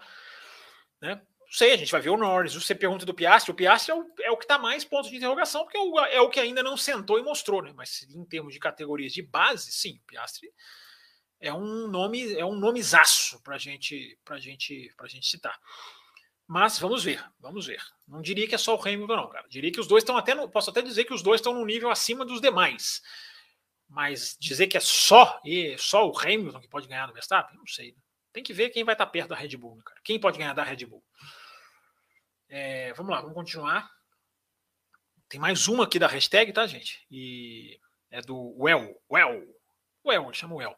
né? 1.02 1.22
Não 1.52 1.58
sei, 1.58 1.74
a 1.74 1.78
gente 1.78 1.92
vai 1.92 2.00
ver 2.00 2.12
o 2.12 2.18
Norris. 2.18 2.54
Você 2.54 2.74
pergunta 2.74 3.06
do 3.06 3.14
Piastri, 3.14 3.52
o 3.52 3.54
Piastri 3.54 3.92
é 3.92 3.96
o, 3.96 4.06
é 4.22 4.32
o 4.32 4.38
que 4.38 4.46
está 4.46 4.58
mais 4.58 4.86
pontos 4.86 5.10
de 5.10 5.18
interrogação, 5.18 5.64
porque 5.64 5.78
é 5.78 5.82
o, 5.82 6.00
é 6.00 6.22
o, 6.22 6.30
que 6.30 6.40
ainda 6.40 6.64
não 6.64 6.78
sentou 6.78 7.20
e 7.20 7.24
mostrou, 7.24 7.62
né? 7.62 7.74
Mas 7.76 8.04
em 8.04 8.24
termos 8.24 8.54
de 8.54 8.60
categorias 8.60 9.12
de 9.12 9.22
base, 9.22 9.70
sim, 9.70 10.00
o 10.02 10.08
Piastri 10.08 10.50
é 11.42 11.54
um 11.54 11.90
nome, 11.90 12.34
é 12.36 12.46
um 12.46 12.56
nomezaço 12.56 13.42
para 13.44 13.58
gente, 13.58 14.18
pra 14.24 14.40
gente, 14.40 14.90
gente 15.08 15.28
citar. 15.28 15.60
Mas 16.48 16.80
vamos 16.80 17.04
ver, 17.04 17.24
vamos 17.40 17.66
ver. 17.66 17.82
Não 18.08 18.22
diria 18.22 18.48
que 18.48 18.56
é 18.56 18.58
só 18.58 18.76
o 18.76 18.82
Hamilton, 18.82 19.16
não, 19.16 19.30
cara. 19.30 19.48
Diria 19.50 19.72
que 19.72 19.80
os 19.80 19.88
dois 19.88 20.04
estão 20.04 20.18
até, 20.18 20.34
no, 20.34 20.50
posso 20.50 20.70
até 20.70 20.82
dizer 20.82 21.06
que 21.06 21.14
os 21.14 21.22
dois 21.22 21.40
estão 21.40 21.54
num 21.54 21.66
nível 21.66 21.90
acima 21.90 22.24
dos 22.24 22.40
demais. 22.40 23.02
Mas 23.92 24.38
dizer 24.40 24.68
que 24.68 24.78
é 24.78 24.80
só 24.80 25.42
e 25.44 25.78
só 25.78 26.10
o 26.10 26.18
Hamilton 26.18 26.62
que 26.62 26.70
pode 26.70 26.88
ganhar 26.88 27.08
do 27.08 27.14
Verstappen, 27.14 27.58
não 27.58 27.68
sei. 27.68 27.92
Né? 27.92 27.98
Tem 28.32 28.42
que 28.42 28.54
ver 28.54 28.70
quem 28.70 28.86
vai 28.86 28.96
estar 28.96 29.06
perto 29.06 29.30
da 29.30 29.36
Red 29.36 29.58
Bull, 29.58 29.76
né, 29.76 29.82
cara. 29.86 30.00
Quem 30.02 30.18
pode 30.18 30.38
ganhar 30.38 30.54
da 30.54 30.64
Red 30.64 30.86
Bull? 30.86 31.04
É, 32.48 32.94
vamos 32.94 33.12
lá, 33.12 33.20
vamos 33.20 33.36
continuar. 33.36 33.92
Tem 35.28 35.42
mais 35.42 35.68
uma 35.68 35.84
aqui 35.84 36.00
da 36.00 36.08
hashtag, 36.08 36.54
tá, 36.54 36.66
gente? 36.66 37.06
E 37.12 37.78
é 38.10 38.22
do 38.22 38.56
Well. 38.58 38.98
Well. 39.12 39.44
Well, 40.06 40.34
chama 40.34 40.56
Well. 40.56 40.78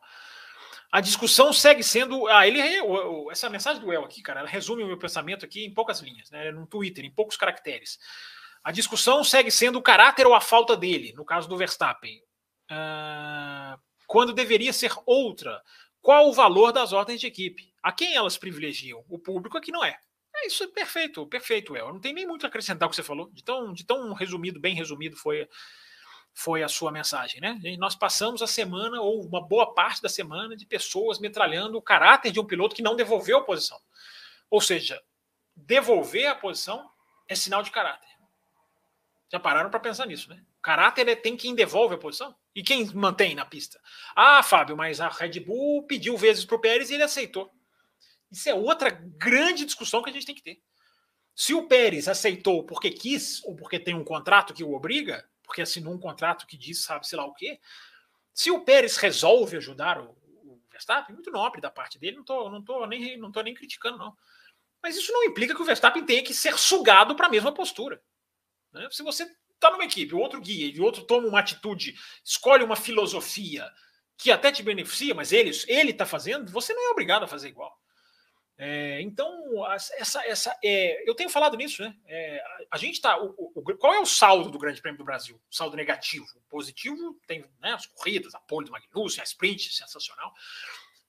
A 0.91 0.99
discussão 0.99 1.53
segue 1.53 1.83
sendo. 1.83 2.27
Ah, 2.27 2.47
ele 2.47 2.59
essa 3.31 3.47
mensagem 3.47 3.79
do 3.79 3.91
El 3.91 4.05
aqui, 4.05 4.23
cara, 4.23 4.39
ela 4.39 4.49
resume 4.49 4.83
o 4.83 4.87
meu 4.87 4.97
pensamento 4.97 5.45
aqui 5.45 5.65
em 5.65 5.73
poucas 5.73 5.99
linhas, 6.01 6.31
né? 6.31 6.51
No 6.51 6.65
Twitter, 6.65 7.05
em 7.05 7.11
poucos 7.11 7.37
caracteres. 7.37 7.99
A 8.63 8.71
discussão 8.71 9.23
segue 9.23 9.51
sendo 9.51 9.77
o 9.77 9.83
caráter 9.83 10.25
ou 10.25 10.33
a 10.33 10.41
falta 10.41 10.75
dele, 10.75 11.13
no 11.13 11.25
caso 11.25 11.47
do 11.47 11.57
Verstappen. 11.57 12.19
Uh, 12.71 13.79
quando 14.07 14.33
deveria 14.33 14.73
ser 14.73 14.91
outra. 15.05 15.61
Qual 16.01 16.27
o 16.27 16.33
valor 16.33 16.71
das 16.71 16.91
ordens 16.91 17.21
de 17.21 17.27
equipe? 17.27 17.73
A 17.81 17.91
quem 17.91 18.13
elas 18.13 18.37
privilegiam? 18.37 19.03
O 19.09 19.17
público 19.17 19.57
aqui 19.57 19.71
não 19.71 19.83
é. 19.83 19.97
É 20.35 20.47
isso, 20.47 20.63
é 20.63 20.67
perfeito, 20.67 21.25
perfeito, 21.27 21.75
El. 21.75 21.93
Não 21.93 21.99
tem 21.99 22.13
nem 22.13 22.27
muito 22.27 22.45
a 22.45 22.49
acrescentar 22.49 22.87
o 22.87 22.89
que 22.89 22.95
você 22.95 23.03
falou. 23.03 23.29
De 23.31 23.43
tão, 23.43 23.73
de 23.73 23.85
tão 23.85 24.13
resumido, 24.13 24.59
bem 24.59 24.75
resumido 24.75 25.15
foi, 25.15 25.47
foi 26.33 26.63
a 26.63 26.67
sua 26.67 26.91
mensagem, 26.91 27.39
né? 27.39 27.59
E 27.63 27.77
nós 27.77 27.95
passamos 27.95 28.41
a 28.41 28.47
semana, 28.47 28.99
ou 28.99 29.23
uma 29.23 29.41
boa 29.41 29.73
parte 29.73 30.01
da 30.01 30.09
semana, 30.09 30.55
de 30.55 30.65
pessoas 30.65 31.19
metralhando 31.19 31.77
o 31.77 31.81
caráter 31.81 32.31
de 32.31 32.39
um 32.39 32.45
piloto 32.45 32.75
que 32.75 32.81
não 32.81 32.95
devolveu 32.95 33.37
a 33.37 33.43
posição. 33.43 33.79
Ou 34.49 34.59
seja, 34.59 35.01
devolver 35.55 36.27
a 36.27 36.35
posição 36.35 36.89
é 37.27 37.35
sinal 37.35 37.63
de 37.63 37.71
caráter. 37.71 38.09
Já 39.31 39.39
pararam 39.39 39.69
para 39.69 39.79
pensar 39.79 40.05
nisso, 40.05 40.29
né? 40.29 40.43
Caráter 40.63 41.09
é 41.09 41.15
tem 41.15 41.35
quem 41.35 41.53
devolve 41.53 41.95
a 41.95 41.97
posição 41.97 42.33
e 42.55 42.63
quem 42.63 42.85
mantém 42.93 43.35
na 43.35 43.45
pista. 43.45 43.81
Ah, 44.15 44.41
Fábio, 44.41 44.77
mas 44.77 45.01
a 45.01 45.09
Red 45.09 45.41
Bull 45.41 45.83
pediu 45.83 46.15
vezes 46.15 46.45
para 46.45 46.55
o 46.55 46.61
Pérez 46.61 46.89
e 46.89 46.93
ele 46.93 47.03
aceitou. 47.03 47.51
Isso 48.31 48.49
é 48.49 48.53
outra 48.53 48.89
grande 48.89 49.65
discussão 49.65 50.01
que 50.01 50.09
a 50.09 50.13
gente 50.13 50.25
tem 50.25 50.33
que 50.33 50.41
ter. 50.41 50.63
Se 51.35 51.53
o 51.53 51.67
Pérez 51.67 52.07
aceitou 52.07 52.63
porque 52.63 52.91
quis 52.91 53.43
ou 53.43 53.57
porque 53.57 53.77
tem 53.77 53.93
um 53.93 54.05
contrato 54.05 54.53
que 54.53 54.63
o 54.63 54.73
obriga, 54.73 55.27
porque 55.43 55.61
assinou 55.61 55.93
um 55.93 55.99
contrato 55.99 56.47
que 56.47 56.55
diz 56.55 56.81
sabe 56.81 57.05
sei 57.05 57.17
lá 57.17 57.25
o 57.25 57.33
quê, 57.33 57.59
se 58.33 58.49
o 58.49 58.61
Pérez 58.61 58.95
resolve 58.95 59.57
ajudar 59.57 59.99
o, 59.99 60.11
o 60.45 60.61
Verstappen, 60.71 61.13
muito 61.13 61.29
nobre 61.29 61.59
da 61.59 61.69
parte 61.69 61.99
dele, 61.99 62.15
não 62.15 62.23
tô, 62.23 62.49
não 62.49 62.63
tô 62.63 62.85
nem 62.85 63.17
não 63.17 63.33
tô 63.33 63.41
nem 63.41 63.53
criticando 63.53 63.97
não. 63.97 64.15
Mas 64.81 64.95
isso 64.95 65.11
não 65.11 65.25
implica 65.25 65.53
que 65.53 65.61
o 65.61 65.65
Verstappen 65.65 66.05
tenha 66.05 66.23
que 66.23 66.33
ser 66.33 66.57
sugado 66.57 67.15
para 67.15 67.27
a 67.27 67.29
mesma 67.29 67.53
postura. 67.53 68.01
Né? 68.71 68.87
Se 68.91 69.03
você 69.03 69.29
está 69.63 69.71
numa 69.71 69.85
equipe, 69.85 70.13
o 70.13 70.19
outro 70.19 70.41
guia 70.41 70.71
e 70.73 70.79
o 70.79 70.83
outro 70.83 71.03
toma 71.03 71.27
uma 71.27 71.39
atitude, 71.39 71.95
escolhe 72.23 72.63
uma 72.63 72.75
filosofia 72.75 73.71
que 74.17 74.31
até 74.31 74.51
te 74.51 74.61
beneficia, 74.61 75.13
mas 75.13 75.31
ele 75.31 75.51
está 75.89 76.05
fazendo, 76.05 76.51
você 76.51 76.73
não 76.73 76.87
é 76.87 76.91
obrigado 76.91 77.23
a 77.23 77.27
fazer 77.27 77.49
igual. 77.49 77.77
É, 78.55 79.01
então, 79.01 79.65
essa, 79.73 80.23
essa, 80.25 80.57
é, 80.63 81.09
eu 81.09 81.15
tenho 81.15 81.29
falado 81.29 81.57
nisso, 81.57 81.81
né? 81.81 81.95
É, 82.05 82.43
a, 82.69 82.77
gente 82.77 82.93
está. 82.93 83.17
qual 83.79 83.93
é 83.95 83.99
o 83.99 84.05
saldo 84.05 84.51
do 84.51 84.59
Grande 84.59 84.79
Prêmio 84.79 84.99
do 84.99 85.03
Brasil? 85.03 85.41
Saldo 85.49 85.75
negativo. 85.75 86.25
O 86.35 86.49
positivo 86.49 87.19
tem 87.25 87.43
né, 87.59 87.73
as 87.73 87.87
corridas, 87.87 88.35
a 88.35 88.39
pole 88.39 88.67
do 88.67 88.71
Magnussen, 88.71 89.21
a 89.21 89.23
sprint, 89.23 89.73
sensacional. 89.73 90.31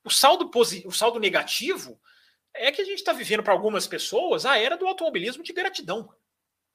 O 0.03 0.11
saldo, 0.11 0.51
o 0.87 0.91
saldo 0.91 1.21
negativo 1.21 2.01
é 2.55 2.73
que 2.73 2.81
a 2.81 2.85
gente 2.85 2.99
está 2.99 3.13
vivendo 3.13 3.43
para 3.43 3.53
algumas 3.53 3.87
pessoas 3.87 4.47
a 4.47 4.59
era 4.59 4.77
do 4.77 4.87
automobilismo 4.87 5.43
de 5.43 5.53
gratidão. 5.53 6.09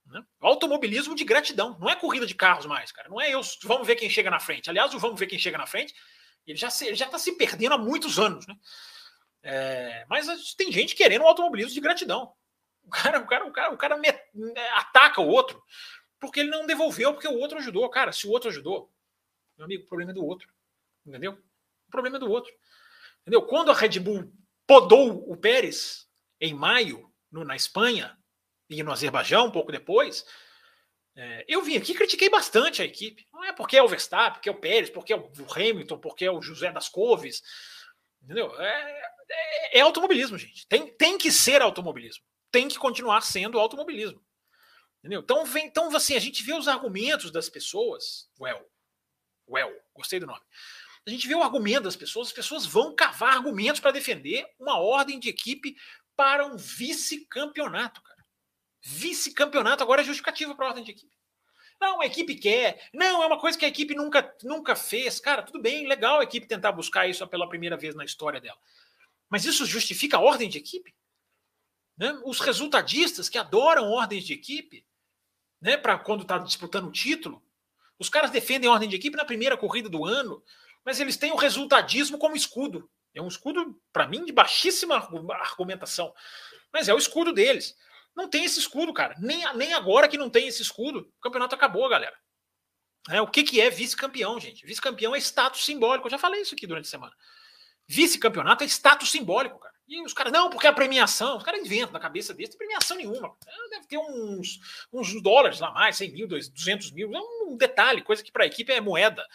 Né? 0.09 0.23
Automobilismo 0.39 1.15
de 1.15 1.23
gratidão. 1.23 1.77
Não 1.79 1.89
é 1.89 1.95
corrida 1.95 2.25
de 2.25 2.33
carros 2.33 2.65
mais, 2.65 2.91
cara. 2.91 3.09
Não 3.09 3.21
é 3.21 3.33
eu. 3.33 3.41
Vamos 3.63 3.85
ver 3.85 3.95
quem 3.95 4.09
chega 4.09 4.29
na 4.29 4.39
frente. 4.39 4.69
Aliás, 4.69 4.93
o 4.93 4.99
vamos 4.99 5.19
ver 5.19 5.27
quem 5.27 5.39
chega 5.39 5.57
na 5.57 5.67
frente. 5.67 5.93
Ele 6.47 6.57
já 6.57 6.67
está 6.67 7.19
se 7.19 7.33
perdendo 7.33 7.73
há 7.73 7.77
muitos 7.77 8.17
anos, 8.17 8.47
né? 8.47 8.55
É, 9.41 10.05
mas 10.09 10.53
tem 10.55 10.71
gente 10.71 10.95
querendo 10.95 11.21
um 11.21 11.27
automobilismo 11.27 11.73
de 11.73 11.79
gratidão. 11.79 12.33
O 12.83 12.89
cara, 12.89 13.19
o 13.19 13.27
cara, 13.27 13.45
o 13.45 13.51
cara, 13.51 13.73
o 13.73 13.77
cara 13.77 13.97
me, 13.97 14.07
é, 14.07 14.69
ataca 14.71 15.21
o 15.21 15.27
outro 15.27 15.63
porque 16.19 16.41
ele 16.41 16.49
não 16.49 16.65
devolveu, 16.65 17.13
porque 17.13 17.27
o 17.27 17.37
outro 17.37 17.57
ajudou. 17.57 17.89
Cara, 17.89 18.11
se 18.11 18.27
o 18.27 18.31
outro 18.31 18.49
ajudou, 18.49 18.91
meu 19.57 19.65
amigo, 19.65 19.83
o 19.83 19.87
problema 19.87 20.11
é 20.11 20.13
do 20.13 20.25
outro. 20.25 20.51
Entendeu? 21.05 21.33
O 21.87 21.91
problema 21.91 22.17
é 22.17 22.19
do 22.19 22.29
outro. 22.29 22.51
Entendeu? 23.21 23.41
Quando 23.43 23.71
a 23.71 23.73
Red 23.73 23.99
Bull 23.99 24.31
podou 24.67 25.31
o 25.31 25.37
Pérez 25.37 26.09
em 26.41 26.53
maio, 26.53 27.11
no, 27.31 27.45
na 27.45 27.55
Espanha 27.55 28.18
e 28.69 28.83
no 28.83 28.91
Azerbaijão, 28.91 29.47
um 29.47 29.51
pouco 29.51 29.71
depois, 29.71 30.25
é, 31.15 31.43
eu 31.47 31.61
vim 31.61 31.75
aqui 31.75 31.91
e 31.91 31.95
critiquei 31.95 32.29
bastante 32.29 32.81
a 32.81 32.85
equipe. 32.85 33.27
Não 33.33 33.43
é 33.43 33.51
porque 33.51 33.75
é 33.75 33.83
o 33.83 33.87
Verstappen, 33.87 34.33
porque 34.33 34.49
é 34.49 34.51
o 34.51 34.59
Pérez, 34.59 34.89
porque 34.89 35.11
é 35.11 35.17
o 35.17 35.31
Hamilton, 35.53 35.97
porque 35.97 36.25
é 36.25 36.31
o 36.31 36.41
José 36.41 36.71
das 36.71 36.87
Coves. 36.87 37.41
Entendeu? 38.21 38.53
É, 38.61 39.11
é, 39.29 39.79
é, 39.79 39.81
automobilismo, 39.81 40.37
gente. 40.37 40.67
Tem, 40.67 40.87
tem 40.95 41.17
que 41.17 41.31
ser 41.31 41.61
automobilismo. 41.61 42.23
Tem 42.51 42.67
que 42.67 42.77
continuar 42.77 43.21
sendo 43.21 43.59
automobilismo. 43.59 44.23
Entendeu? 44.99 45.21
Então, 45.21 45.45
vem, 45.45 45.65
então, 45.65 45.95
assim, 45.95 46.15
a 46.15 46.19
gente 46.19 46.43
vê 46.43 46.53
os 46.53 46.67
argumentos 46.67 47.31
das 47.31 47.49
pessoas. 47.49 48.29
Well, 48.39 48.65
well, 49.47 49.73
gostei 49.93 50.19
do 50.19 50.27
nome. 50.27 50.41
A 51.07 51.09
gente 51.09 51.27
vê 51.27 51.35
o 51.35 51.43
argumento 51.43 51.83
das 51.83 51.95
pessoas, 51.95 52.27
as 52.27 52.33
pessoas 52.33 52.65
vão 52.65 52.93
cavar 52.93 53.33
argumentos 53.33 53.79
para 53.79 53.91
defender 53.91 54.45
uma 54.59 54.77
ordem 54.77 55.19
de 55.19 55.29
equipe 55.29 55.75
para 56.15 56.45
um 56.45 56.57
vice-campeonato, 56.57 58.01
cara. 58.01 58.18
Vice-campeonato 58.81 59.83
agora 59.83 60.01
é 60.01 60.05
justificativa 60.05 60.55
para 60.55 60.65
a 60.65 60.69
ordem 60.69 60.83
de 60.83 60.91
equipe. 60.91 61.15
Não, 61.79 62.01
a 62.01 62.05
equipe 62.05 62.35
quer. 62.35 62.89
Não, 62.93 63.23
é 63.23 63.25
uma 63.25 63.39
coisa 63.39 63.57
que 63.57 63.65
a 63.65 63.69
equipe 63.69 63.95
nunca, 63.95 64.35
nunca 64.43 64.75
fez. 64.75 65.19
Cara, 65.19 65.43
tudo 65.43 65.61
bem, 65.61 65.87
legal 65.87 66.19
a 66.19 66.23
equipe 66.23 66.47
tentar 66.47 66.71
buscar 66.71 67.07
isso 67.07 67.25
pela 67.27 67.47
primeira 67.47 67.77
vez 67.77 67.95
na 67.95 68.03
história 68.03 68.41
dela. 68.41 68.57
Mas 69.29 69.45
isso 69.45 69.65
justifica 69.65 70.17
a 70.17 70.21
ordem 70.21 70.49
de 70.49 70.57
equipe? 70.57 70.93
Né? 71.97 72.19
Os 72.25 72.39
resultadistas 72.39 73.29
que 73.29 73.37
adoram 73.37 73.91
ordens 73.91 74.25
de 74.25 74.33
equipe, 74.33 74.85
né, 75.61 75.77
para 75.77 75.97
quando 75.97 76.21
está 76.23 76.37
disputando 76.37 76.87
o 76.87 76.91
título, 76.91 77.43
Os 77.99 78.07
caras 78.07 78.31
defendem 78.31 78.69
ordem 78.69 78.87
de 78.87 78.95
equipe 78.95 79.17
na 79.17 79.25
primeira 79.25 79.57
corrida 79.57 79.89
do 79.89 80.05
ano, 80.05 80.41
mas 80.85 81.01
eles 81.01 81.17
têm 81.17 81.33
o 81.33 81.35
resultadismo 81.35 82.17
como 82.17 82.35
escudo. 82.35 82.89
É 83.13 83.21
um 83.21 83.27
escudo, 83.27 83.77
para 83.91 84.07
mim, 84.07 84.23
de 84.23 84.31
baixíssima 84.31 84.95
argumentação. 84.95 86.13
Mas 86.71 86.87
é 86.87 86.93
o 86.93 86.97
escudo 86.97 87.33
deles. 87.33 87.75
Não 88.19 88.29
tem 88.29 88.43
esse 88.43 88.59
escudo, 88.59 88.93
cara. 88.93 89.15
Nem, 89.17 89.41
nem 89.55 89.73
agora 89.73 90.05
que 90.05 90.17
não 90.17 90.29
tem 90.29 90.45
esse 90.45 90.61
escudo. 90.61 91.09
O 91.17 91.21
campeonato 91.21 91.55
acabou, 91.55 91.87
galera. 91.87 92.15
É, 93.09 93.21
o 93.21 93.27
que, 93.27 93.43
que 93.43 93.61
é 93.61 93.69
vice-campeão, 93.69 94.37
gente? 94.41 94.65
Vice-campeão 94.65 95.15
é 95.15 95.19
status 95.19 95.63
simbólico. 95.63 96.05
Eu 96.05 96.11
já 96.11 96.17
falei 96.17 96.41
isso 96.41 96.53
aqui 96.53 96.67
durante 96.67 96.85
a 96.85 96.89
semana. 96.89 97.13
Vice-campeonato 97.87 98.65
é 98.65 98.67
status 98.67 99.09
simbólico, 99.09 99.57
cara. 99.57 99.73
E 99.87 100.03
os 100.03 100.13
caras, 100.13 100.33
não, 100.33 100.49
porque 100.49 100.67
a 100.67 100.73
premiação, 100.73 101.37
os 101.37 101.43
caras 101.43 101.61
inventam 101.61 101.93
na 101.93 101.99
cabeça 101.99 102.33
deles, 102.33 102.49
tem 102.49 102.57
premiação 102.57 102.97
nenhuma. 102.97 103.33
É, 103.47 103.69
deve 103.69 103.87
ter 103.87 103.97
uns, 103.97 104.59
uns 104.91 105.21
dólares 105.23 105.61
lá 105.61 105.71
mais, 105.71 105.95
100 105.95 106.11
mil, 106.11 106.27
200 106.27 106.91
mil, 106.91 107.15
é 107.15 107.19
um 107.19 107.55
detalhe, 107.55 108.03
coisa 108.03 108.21
que 108.21 108.33
para 108.33 108.43
a 108.43 108.47
equipe 108.47 108.71
é 108.71 108.81
moeda. 108.81 109.25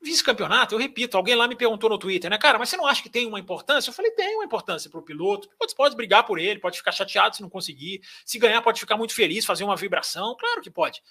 Vice-campeonato, 0.00 0.74
eu 0.74 0.78
repito, 0.78 1.16
alguém 1.16 1.34
lá 1.34 1.48
me 1.48 1.56
perguntou 1.56 1.90
no 1.90 1.98
Twitter, 1.98 2.30
né, 2.30 2.38
cara, 2.38 2.56
mas 2.56 2.68
você 2.68 2.76
não 2.76 2.86
acha 2.86 3.02
que 3.02 3.10
tem 3.10 3.26
uma 3.26 3.40
importância? 3.40 3.90
Eu 3.90 3.94
falei, 3.94 4.12
tem 4.12 4.36
uma 4.36 4.44
importância 4.44 4.88
para 4.88 5.00
o 5.00 5.02
piloto. 5.02 5.48
Pode, 5.58 5.74
pode 5.74 5.96
brigar 5.96 6.24
por 6.24 6.38
ele, 6.38 6.60
pode 6.60 6.78
ficar 6.78 6.92
chateado 6.92 7.34
se 7.34 7.42
não 7.42 7.50
conseguir. 7.50 8.00
Se 8.24 8.38
ganhar, 8.38 8.62
pode 8.62 8.78
ficar 8.78 8.96
muito 8.96 9.12
feliz, 9.12 9.44
fazer 9.44 9.64
uma 9.64 9.74
vibração. 9.74 10.36
Claro 10.38 10.62
que 10.62 10.70
pode. 10.70 11.02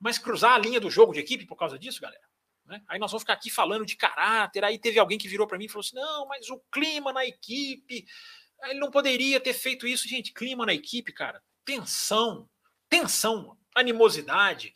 Mas 0.00 0.18
cruzar 0.18 0.52
a 0.54 0.58
linha 0.58 0.80
do 0.80 0.90
jogo 0.90 1.12
de 1.12 1.20
equipe 1.20 1.46
por 1.46 1.56
causa 1.56 1.78
disso, 1.78 2.00
galera, 2.00 2.22
né? 2.66 2.82
Aí 2.88 2.98
nós 2.98 3.12
vamos 3.12 3.22
ficar 3.22 3.34
aqui 3.34 3.48
falando 3.48 3.86
de 3.86 3.96
caráter. 3.96 4.64
Aí 4.64 4.78
teve 4.78 4.98
alguém 4.98 5.18
que 5.18 5.28
virou 5.28 5.46
para 5.46 5.56
mim 5.56 5.66
e 5.66 5.68
falou 5.68 5.80
assim: 5.80 5.96
não, 5.96 6.26
mas 6.26 6.50
o 6.50 6.60
clima 6.70 7.12
na 7.12 7.24
equipe, 7.24 8.04
ele 8.64 8.80
não 8.80 8.90
poderia 8.90 9.38
ter 9.38 9.54
feito 9.54 9.86
isso. 9.86 10.08
Gente, 10.08 10.32
clima 10.32 10.66
na 10.66 10.74
equipe, 10.74 11.12
cara, 11.12 11.40
tensão, 11.64 12.48
tensão, 12.88 13.56
animosidade, 13.74 14.74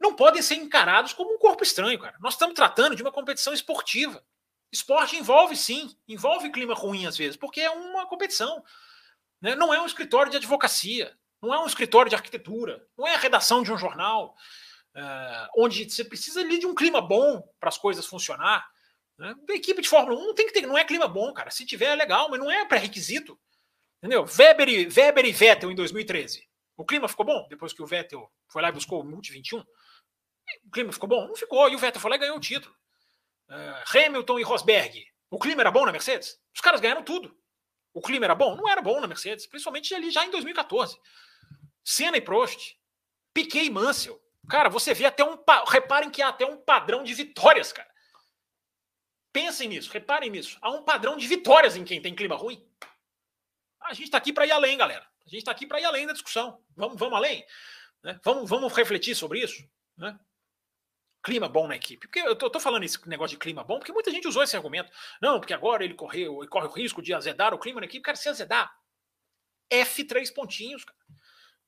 não 0.00 0.14
podem 0.14 0.42
ser 0.42 0.56
encarados 0.56 1.12
como 1.12 1.34
um 1.34 1.38
corpo 1.38 1.62
estranho, 1.62 1.98
cara. 1.98 2.16
Nós 2.20 2.34
estamos 2.34 2.54
tratando 2.54 2.94
de 2.94 3.02
uma 3.02 3.12
competição 3.12 3.52
esportiva. 3.52 4.22
Esporte 4.70 5.16
envolve 5.16 5.56
sim, 5.56 5.96
envolve 6.06 6.50
clima 6.50 6.74
ruim 6.74 7.06
às 7.06 7.16
vezes, 7.16 7.36
porque 7.36 7.60
é 7.60 7.70
uma 7.70 8.06
competição. 8.06 8.62
Né? 9.40 9.54
Não 9.54 9.72
é 9.72 9.80
um 9.80 9.86
escritório 9.86 10.30
de 10.30 10.36
advocacia, 10.36 11.16
não 11.40 11.54
é 11.54 11.58
um 11.58 11.66
escritório 11.66 12.10
de 12.10 12.16
arquitetura, 12.16 12.86
não 12.96 13.06
é 13.06 13.14
a 13.14 13.18
redação 13.18 13.62
de 13.62 13.72
um 13.72 13.78
jornal 13.78 14.34
uh, 14.96 15.48
onde 15.56 15.88
você 15.88 16.04
precisa 16.04 16.40
ali 16.40 16.58
de 16.58 16.66
um 16.66 16.74
clima 16.74 17.00
bom 17.00 17.42
para 17.60 17.68
as 17.68 17.78
coisas 17.78 18.06
funcionar. 18.06 18.66
Né? 19.18 19.34
A 19.48 19.52
equipe 19.52 19.80
de 19.80 19.88
Fórmula 19.88 20.20
1 20.20 20.26
não 20.26 20.34
tem 20.34 20.46
que 20.46 20.52
ter, 20.52 20.66
não 20.66 20.76
é 20.76 20.84
clima 20.84 21.06
bom, 21.06 21.32
cara. 21.32 21.50
Se 21.50 21.64
tiver 21.64 21.86
é 21.86 21.94
legal, 21.94 22.28
mas 22.28 22.40
não 22.40 22.50
é 22.50 22.64
pré-requisito. 22.64 23.38
Entendeu? 23.98 24.24
Weber 24.24 24.68
e, 24.68 24.88
Weber 24.88 25.24
e 25.24 25.32
Vettel 25.32 25.70
em 25.70 25.74
2013. 25.74 26.46
O 26.76 26.84
clima 26.84 27.08
ficou 27.08 27.24
bom 27.24 27.46
depois 27.48 27.72
que 27.72 27.82
o 27.82 27.86
Vettel 27.86 28.30
foi 28.48 28.62
lá 28.62 28.68
e 28.68 28.72
buscou 28.72 29.00
o 29.00 29.04
Multi 29.04 29.32
21? 29.32 29.64
O 30.64 30.70
clima 30.70 30.92
ficou 30.92 31.08
bom? 31.08 31.26
Não 31.26 31.36
ficou. 31.36 31.68
E 31.68 31.74
o 31.74 31.78
Vettel 31.78 32.00
foi 32.00 32.10
lá 32.10 32.16
e 32.16 32.20
ganhou 32.20 32.36
o 32.36 32.40
título. 32.40 32.74
Uh, 33.48 33.98
Hamilton 33.98 34.38
e 34.38 34.42
Rosberg. 34.42 35.06
O 35.30 35.38
clima 35.38 35.62
era 35.62 35.70
bom 35.70 35.84
na 35.84 35.92
Mercedes? 35.92 36.38
Os 36.54 36.60
caras 36.60 36.80
ganharam 36.80 37.02
tudo. 37.02 37.36
O 37.92 38.00
clima 38.00 38.26
era 38.26 38.34
bom? 38.34 38.56
Não 38.56 38.68
era 38.68 38.82
bom 38.82 39.00
na 39.00 39.06
Mercedes, 39.06 39.46
principalmente 39.46 39.94
ali 39.94 40.10
já 40.10 40.24
em 40.24 40.30
2014. 40.30 40.98
Senna 41.84 42.16
e 42.16 42.20
Prost, 42.20 42.74
Piquet 43.32 43.64
e 43.64 43.70
Mansell. 43.70 44.20
Cara, 44.48 44.68
você 44.68 44.94
vê 44.94 45.06
até 45.06 45.24
um. 45.24 45.38
Reparem 45.66 46.10
que 46.10 46.22
há 46.22 46.28
até 46.28 46.44
um 46.44 46.56
padrão 46.56 47.02
de 47.02 47.14
vitórias, 47.14 47.72
cara. 47.72 47.88
Pensem 49.32 49.68
nisso, 49.68 49.90
reparem 49.90 50.30
nisso. 50.30 50.58
Há 50.62 50.70
um 50.70 50.82
padrão 50.82 51.16
de 51.16 51.26
vitórias 51.26 51.76
em 51.76 51.84
quem 51.84 52.00
tem 52.00 52.14
clima 52.14 52.36
ruim. 52.36 52.66
A 53.82 53.92
gente 53.92 54.04
está 54.04 54.18
aqui 54.18 54.32
para 54.32 54.46
ir 54.46 54.52
além, 54.52 54.78
galera. 54.78 55.06
A 55.26 55.28
gente 55.28 55.40
está 55.40 55.50
aqui 55.50 55.66
para 55.66 55.80
ir 55.80 55.84
além 55.84 56.06
da 56.06 56.12
discussão. 56.12 56.62
Vamos, 56.74 56.98
vamos 56.98 57.16
além? 57.16 57.44
Né? 58.02 58.18
Vamos, 58.24 58.48
vamos 58.48 58.72
refletir 58.72 59.14
sobre 59.14 59.40
isso? 59.40 59.68
Né? 59.96 60.18
Clima 61.26 61.48
bom 61.48 61.66
na 61.66 61.74
equipe. 61.74 62.06
Porque 62.06 62.20
eu 62.20 62.36
tô, 62.36 62.48
tô, 62.48 62.60
falando 62.60 62.84
esse 62.84 62.96
negócio 63.08 63.36
de 63.36 63.40
clima 63.40 63.64
bom, 63.64 63.80
porque 63.80 63.90
muita 63.90 64.12
gente 64.12 64.28
usou 64.28 64.44
esse 64.44 64.54
argumento. 64.54 64.92
Não, 65.20 65.40
porque 65.40 65.52
agora 65.52 65.82
ele 65.82 65.94
correu, 65.94 66.38
ele 66.38 66.48
corre 66.48 66.68
o 66.68 66.70
risco 66.70 67.02
de 67.02 67.12
azedar 67.12 67.52
o 67.52 67.58
clima 67.58 67.80
na 67.80 67.86
equipe. 67.86 68.00
Cara, 68.00 68.16
se 68.16 68.28
azedar, 68.28 68.72
F3 69.68 70.32
pontinhos, 70.32 70.84
cara. 70.84 70.96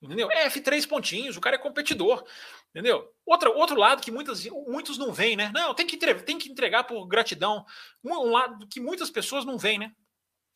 Entendeu? 0.01 0.31
É 0.31 0.49
F3 0.49 0.89
pontinhos, 0.89 1.37
o 1.37 1.41
cara 1.41 1.57
é 1.57 1.59
competidor. 1.59 2.25
Entendeu? 2.71 3.13
Outra, 3.27 3.51
outro 3.51 3.77
lado 3.77 4.01
que 4.01 4.13
muitas, 4.13 4.45
muitos 4.45 4.97
não 4.97 5.13
veem, 5.13 5.37
né? 5.37 5.51
Não, 5.53 5.75
tem 5.75 5.89
que, 5.89 5.97
tem 5.97 6.39
que 6.39 6.49
entregar 6.49 6.85
por 6.85 7.05
gratidão. 7.09 7.67
Um 8.05 8.31
lado 8.31 8.65
que 8.69 8.79
muitas 8.79 9.11
pessoas 9.11 9.45
não 9.45 9.59
veem, 9.59 9.81
né? 9.81 9.93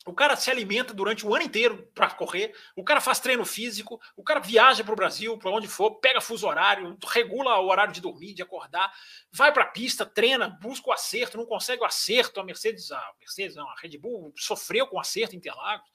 O 0.05 0.13
cara 0.13 0.35
se 0.35 0.51
alimenta 0.51 0.93
durante 0.93 1.25
o 1.25 1.33
ano 1.33 1.45
inteiro 1.45 1.89
para 1.95 2.09
correr, 2.11 2.53
o 2.75 2.83
cara 2.83 2.99
faz 2.99 3.21
treino 3.21 3.45
físico, 3.45 4.01
o 4.17 4.23
cara 4.23 4.41
viaja 4.41 4.83
para 4.83 4.91
o 4.91 4.97
Brasil, 4.97 5.37
para 5.37 5.49
onde 5.49 5.67
for, 5.67 5.95
pega 6.01 6.19
fuso 6.19 6.45
horário, 6.45 6.97
regula 7.07 7.57
o 7.59 7.69
horário 7.69 7.93
de 7.93 8.01
dormir, 8.01 8.33
de 8.33 8.41
acordar, 8.41 8.93
vai 9.31 9.53
para 9.53 9.63
a 9.63 9.67
pista, 9.67 10.05
treina, 10.05 10.49
busca 10.61 10.89
o 10.89 10.93
acerto, 10.93 11.37
não 11.37 11.45
consegue 11.45 11.81
o 11.81 11.85
acerto. 11.85 12.41
A 12.41 12.43
Mercedes, 12.43 12.91
a 12.91 13.13
Mercedes, 13.17 13.55
não, 13.55 13.69
a 13.69 13.75
Red 13.75 13.97
Bull 13.97 14.33
sofreu 14.35 14.87
com 14.87 14.97
o 14.97 14.99
acerto 14.99 15.35
em 15.35 15.37
Interlagos. 15.37 15.89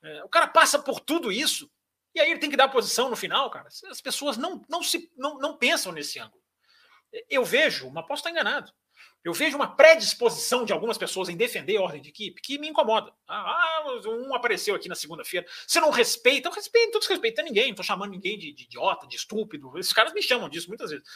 É, 0.00 0.22
o 0.22 0.28
cara 0.28 0.46
passa 0.46 0.78
por 0.78 1.00
tudo 1.00 1.32
isso 1.32 1.68
e 2.14 2.20
aí 2.20 2.30
ele 2.30 2.38
tem 2.38 2.50
que 2.50 2.56
dar 2.56 2.68
posição 2.68 3.10
no 3.10 3.16
final, 3.16 3.50
cara. 3.50 3.68
As 3.90 4.00
pessoas 4.00 4.36
não, 4.36 4.62
não, 4.68 4.82
se, 4.82 5.10
não, 5.16 5.38
não 5.38 5.56
pensam 5.56 5.90
nesse 5.90 6.20
ângulo. 6.20 6.40
Eu 7.28 7.44
vejo, 7.44 7.90
mas 7.90 8.06
posso 8.06 8.20
estar 8.20 8.30
enganado. 8.30 8.72
Eu 9.24 9.32
vejo 9.32 9.56
uma 9.56 9.74
predisposição 9.74 10.66
de 10.66 10.72
algumas 10.72 10.98
pessoas 10.98 11.30
em 11.30 11.36
defender 11.36 11.78
a 11.78 11.80
ordem 11.80 12.02
de 12.02 12.10
equipe 12.10 12.42
que 12.42 12.58
me 12.58 12.68
incomoda. 12.68 13.10
Ah, 13.26 13.82
um 14.06 14.34
apareceu 14.34 14.74
aqui 14.74 14.86
na 14.86 14.94
segunda-feira. 14.94 15.46
Você 15.66 15.80
não 15.80 15.90
respeita? 15.90 16.48
Eu 16.48 16.52
respeito, 16.52 16.82
não 16.82 16.88
estou 16.88 17.00
desrespeitando 17.00 17.48
ninguém, 17.48 17.64
não 17.64 17.70
estou 17.70 17.84
chamando 17.84 18.10
ninguém 18.10 18.38
de, 18.38 18.52
de, 18.52 18.64
idiota, 18.64 19.06
de 19.06 19.16
estúpido. 19.16 19.78
Esses 19.78 19.94
caras 19.94 20.12
me 20.12 20.22
chamam 20.22 20.46
disso 20.50 20.68
muitas 20.68 20.90
vezes. 20.90 21.06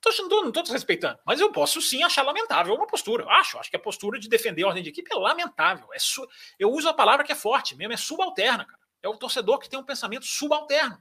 Tô, 0.00 0.10
não 0.28 0.48
estou 0.48 0.64
desrespeitando, 0.64 1.18
mas 1.24 1.40
eu 1.40 1.52
posso 1.52 1.80
sim 1.80 2.02
achar 2.02 2.22
lamentável 2.22 2.74
uma 2.74 2.88
postura. 2.88 3.24
Acho, 3.28 3.56
acho 3.56 3.70
que 3.70 3.76
a 3.76 3.80
postura 3.80 4.18
de 4.18 4.28
defender 4.28 4.64
a 4.64 4.66
ordem 4.66 4.82
de 4.82 4.90
equipe 4.90 5.08
é 5.12 5.16
lamentável. 5.16 5.86
É 5.94 5.98
su... 5.98 6.28
Eu 6.58 6.72
uso 6.72 6.88
a 6.88 6.92
palavra 6.92 7.24
que 7.24 7.30
é 7.30 7.36
forte 7.36 7.76
mesmo, 7.76 7.92
é 7.92 7.96
subalterna, 7.96 8.64
cara. 8.66 8.82
É 9.00 9.08
o 9.08 9.16
torcedor 9.16 9.60
que 9.60 9.68
tem 9.68 9.78
um 9.78 9.84
pensamento 9.84 10.26
subalterno. 10.26 11.00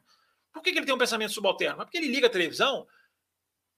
Por 0.54 0.62
que, 0.62 0.72
que 0.72 0.78
ele 0.78 0.86
tem 0.86 0.93
um 0.93 0.99
pensamento 0.99 1.34
subalterno? 1.34 1.82
É 1.82 1.86
porque 1.86 1.97
ele 1.97 2.10
liga 2.10 2.28
a 2.28 2.30
televisão 2.30 2.86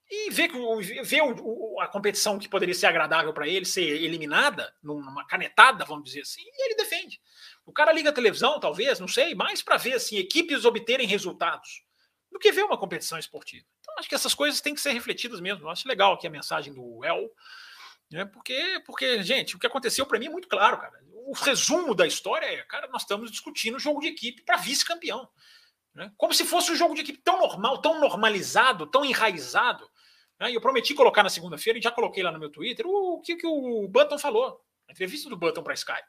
e 0.08 0.30
que, 0.30 1.02
vê 1.02 1.20
o, 1.20 1.34
o, 1.40 1.80
a 1.80 1.88
competição 1.88 2.38
que 2.38 2.48
poderia 2.48 2.74
ser 2.74 2.86
agradável 2.86 3.32
para 3.32 3.48
ele 3.48 3.64
ser 3.64 3.82
eliminada, 3.82 4.72
numa 4.82 5.26
canetada, 5.26 5.84
vamos 5.84 6.04
dizer 6.04 6.20
assim, 6.20 6.42
e 6.42 6.66
ele 6.66 6.76
defende. 6.76 7.20
O 7.64 7.72
cara 7.72 7.92
liga 7.92 8.10
a 8.10 8.12
televisão, 8.12 8.60
talvez, 8.60 9.00
não 9.00 9.08
sei, 9.08 9.34
mais 9.34 9.62
para 9.62 9.76
ver 9.76 9.94
assim, 9.94 10.16
equipes 10.16 10.64
obterem 10.64 11.06
resultados 11.06 11.84
do 12.30 12.38
que 12.38 12.52
ver 12.52 12.64
uma 12.64 12.78
competição 12.78 13.18
esportiva. 13.18 13.66
Então, 13.80 13.94
acho 13.98 14.08
que 14.08 14.14
essas 14.14 14.34
coisas 14.34 14.60
têm 14.60 14.74
que 14.74 14.80
ser 14.80 14.92
refletidas 14.92 15.40
mesmo. 15.40 15.64
Eu 15.64 15.70
acho 15.70 15.88
legal 15.88 16.12
aqui 16.12 16.26
a 16.26 16.30
mensagem 16.30 16.72
do 16.72 17.04
El, 17.04 17.28
né, 18.10 18.24
porque, 18.26 18.82
porque, 18.86 19.22
gente, 19.22 19.56
o 19.56 19.58
que 19.58 19.66
aconteceu 19.66 20.06
para 20.06 20.18
mim 20.18 20.26
é 20.26 20.30
muito 20.30 20.46
claro, 20.46 20.78
cara 20.78 21.06
o 21.26 21.32
resumo 21.32 21.92
da 21.92 22.06
história 22.06 22.46
é, 22.46 22.62
cara, 22.62 22.86
nós 22.86 23.02
estamos 23.02 23.32
discutindo 23.32 23.80
jogo 23.80 24.00
de 24.00 24.06
equipe 24.06 24.42
para 24.42 24.56
vice-campeão. 24.56 25.28
Né? 25.92 26.12
Como 26.16 26.32
se 26.32 26.44
fosse 26.44 26.70
um 26.70 26.76
jogo 26.76 26.94
de 26.94 27.00
equipe 27.00 27.18
tão 27.18 27.40
normal, 27.40 27.78
tão 27.78 28.00
normalizado, 28.00 28.86
tão 28.86 29.04
enraizado. 29.04 29.90
Né? 30.40 30.50
E 30.50 30.54
eu 30.54 30.60
prometi 30.60 30.94
colocar 30.94 31.22
na 31.22 31.30
segunda-feira 31.30 31.78
e 31.78 31.82
já 31.82 31.90
coloquei 31.90 32.22
lá 32.22 32.30
no 32.30 32.38
meu 32.38 32.50
Twitter 32.50 32.86
o 32.86 33.20
que, 33.20 33.36
que 33.36 33.46
o 33.46 33.88
Button 33.88 34.18
falou. 34.18 34.60
A 34.88 34.92
entrevista 34.92 35.28
do 35.28 35.36
Button 35.36 35.62
para 35.62 35.74
Sky. 35.74 36.00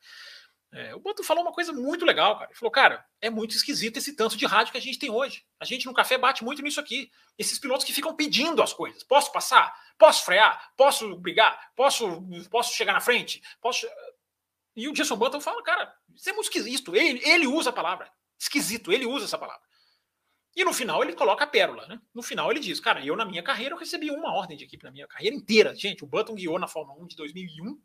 É, 0.73 0.93
o 0.93 0.99
Button 0.99 1.23
falou 1.23 1.43
uma 1.43 1.53
coisa 1.53 1.71
muito 1.71 2.05
legal, 2.05 2.37
cara. 2.37 2.51
Ele 2.51 2.59
falou, 2.59 2.71
cara, 2.71 3.05
é 3.21 3.29
muito 3.29 3.55
esquisito 3.55 3.97
esse 3.97 4.15
tanto 4.15 4.35
de 4.35 4.45
rádio 4.45 4.71
que 4.71 4.77
a 4.77 4.81
gente 4.81 4.99
tem 4.99 5.09
hoje. 5.09 5.45
A 5.59 5.65
gente 5.65 5.85
no 5.85 5.93
café 5.93 6.17
bate 6.17 6.43
muito 6.43 6.61
nisso 6.61 6.79
aqui. 6.79 7.09
Esses 7.37 7.57
pilotos 7.57 7.85
que 7.85 7.93
ficam 7.93 8.15
pedindo 8.15 8.61
as 8.61 8.73
coisas. 8.73 9.03
Posso 9.03 9.31
passar? 9.31 9.73
Posso 9.97 10.25
frear? 10.25 10.71
Posso 10.75 11.15
brigar? 11.17 11.71
Posso, 11.75 12.21
posso 12.51 12.75
chegar 12.75 12.93
na 12.93 12.99
frente? 12.99 13.41
Posso. 13.61 13.87
E 14.75 14.87
o 14.87 14.93
Jason 14.93 15.15
Button 15.15 15.39
fala, 15.39 15.63
cara, 15.63 15.93
isso 16.13 16.29
é 16.29 16.33
muito 16.33 16.45
esquisito. 16.45 16.95
Ele, 16.95 17.21
ele 17.23 17.47
usa 17.47 17.69
a 17.69 17.73
palavra. 17.73 18.11
Esquisito, 18.37 18.91
ele 18.91 19.05
usa 19.05 19.25
essa 19.25 19.37
palavra. 19.37 19.65
E 20.57 20.65
no 20.65 20.73
final 20.73 21.03
ele 21.03 21.13
coloca 21.13 21.43
a 21.43 21.47
pérola, 21.47 21.85
né? 21.85 22.01
No 22.15 22.23
final 22.23 22.49
ele 22.49 22.59
diz, 22.59 22.79
cara, 22.79 23.05
eu 23.05 23.15
na 23.15 23.23
minha 23.23 23.43
carreira 23.43 23.75
eu 23.75 23.79
recebi 23.79 24.09
uma 24.09 24.33
ordem 24.33 24.57
de 24.57 24.63
equipe 24.63 24.83
na 24.83 24.89
minha 24.89 25.07
carreira 25.07 25.35
inteira. 25.35 25.75
Gente, 25.75 26.03
o 26.03 26.07
Button 26.07 26.33
guiou 26.33 26.57
na 26.57 26.67
Fórmula 26.67 26.99
1 27.03 27.05
de 27.09 27.15
2001 27.15 27.79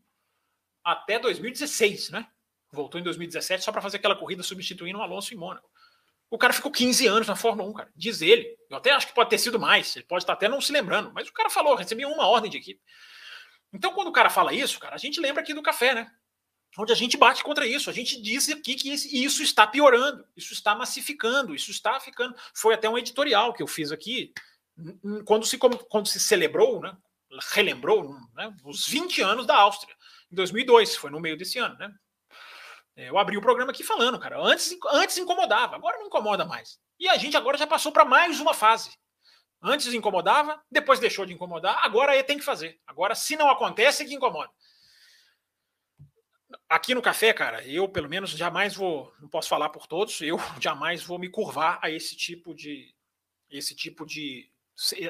até 0.83 1.19
2016, 1.19 2.09
né? 2.09 2.27
Voltou 2.73 2.99
em 2.99 3.05
2017 3.05 3.63
só 3.63 3.71
para 3.71 3.83
fazer 3.83 3.99
aquela 3.99 4.17
corrida 4.17 4.43
substituindo 4.43 4.99
o 4.99 5.03
Alonso 5.03 5.35
em 5.35 5.37
Mônaco. 5.37 5.69
O 6.31 6.39
cara 6.39 6.55
ficou 6.55 6.73
15 6.73 7.07
anos 7.07 7.29
na 7.29 7.37
Fórmula 7.37 7.69
1, 7.69 7.75
cara. 7.75 7.93
Diz 7.95 8.23
ele. 8.23 8.57
Eu 8.71 8.79
até 8.79 8.91
acho 8.91 9.07
que 9.07 9.15
pode 9.15 9.29
ter 9.29 9.37
sido 9.37 9.61
mais. 9.61 9.95
Ele 9.95 10.07
pode 10.07 10.23
estar 10.23 10.33
até 10.33 10.49
não 10.49 10.63
se 10.63 10.73
lembrando. 10.73 11.13
Mas 11.13 11.29
o 11.29 11.33
cara 11.35 11.51
falou, 11.51 11.75
recebi 11.75 12.07
uma 12.07 12.27
ordem 12.27 12.51
de 12.51 12.57
equipe. 12.57 12.81
Então, 13.71 13.93
quando 13.93 14.09
o 14.09 14.13
cara 14.13 14.31
fala 14.31 14.55
isso, 14.55 14.81
cara, 14.81 14.95
a 14.95 14.99
gente 14.99 15.21
lembra 15.21 15.43
aqui 15.43 15.53
do 15.53 15.63
café, 15.63 15.95
né? 15.95 16.11
Onde 16.79 16.93
a 16.93 16.97
gente 16.97 17.17
bate 17.17 17.43
contra 17.43 17.67
isso. 17.67 17.91
A 17.91 17.93
gente 17.93 18.21
diz 18.21 18.49
aqui 18.49 18.75
que 18.75 18.91
isso 18.91 19.43
está 19.43 19.67
piorando, 19.67 20.25
isso 20.37 20.53
está 20.53 20.75
massificando, 20.75 21.55
isso 21.55 21.71
está 21.71 22.01
ficando. 22.01 22.35
Foi 22.55 22.75
até 22.75 22.89
um 22.89 22.99
editorial 22.99 23.53
que 23.53 23.63
eu 23.63 23.67
fiz 23.67 23.93
aqui, 23.93 24.33
quando 25.25 25.45
se, 25.45 25.59
quando 25.59 26.07
se 26.07 26.19
celebrou, 26.19 26.81
né, 26.81 26.97
relembrou 27.53 28.15
né, 28.35 28.55
os 28.65 28.87
20 28.87 29.23
anos 29.23 29.47
da 29.47 29.57
Áustria, 29.57 29.95
em 30.31 30.35
2002, 30.35 30.97
foi 30.97 31.11
no 31.11 31.21
meio 31.21 31.37
desse 31.37 31.59
ano. 31.59 31.77
Né? 31.77 31.93
É, 32.97 33.09
eu 33.11 33.19
abri 33.19 33.37
o 33.37 33.43
programa 33.43 33.71
aqui 33.71 33.85
falando, 33.85 34.19
cara, 34.19 34.41
antes, 34.41 34.77
antes 34.91 35.19
incomodava, 35.19 35.77
agora 35.77 35.99
não 35.99 36.07
incomoda 36.07 36.45
mais. 36.45 36.79
E 36.99 37.09
a 37.09 37.17
gente 37.17 37.37
agora 37.37 37.59
já 37.59 37.67
passou 37.67 37.93
para 37.93 38.05
mais 38.05 38.41
uma 38.41 38.55
fase. 38.55 38.91
Antes 39.63 39.93
incomodava, 39.95 40.61
depois 40.71 40.99
deixou 40.99 41.25
de 41.25 41.33
incomodar, 41.33 41.79
agora 41.85 42.21
tem 42.25 42.37
que 42.37 42.45
fazer. 42.45 42.81
Agora, 42.87 43.15
se 43.15 43.37
não 43.37 43.49
acontece, 43.49 44.03
é 44.03 44.07
que 44.07 44.15
incomoda. 44.15 44.51
Aqui 46.69 46.95
no 46.95 47.03
café, 47.03 47.33
cara, 47.33 47.67
eu 47.67 47.89
pelo 47.89 48.09
menos 48.09 48.31
jamais 48.31 48.75
vou, 48.75 49.13
não 49.21 49.29
posso 49.29 49.49
falar 49.49 49.69
por 49.69 49.87
todos, 49.87 50.21
eu 50.21 50.39
jamais 50.61 51.03
vou 51.03 51.19
me 51.19 51.29
curvar 51.29 51.79
a 51.83 51.91
esse 51.91 52.17
tipo 52.17 52.55
de 52.55 52.95
esse 53.51 53.75
tipo 53.77 54.07
de 54.07 54.51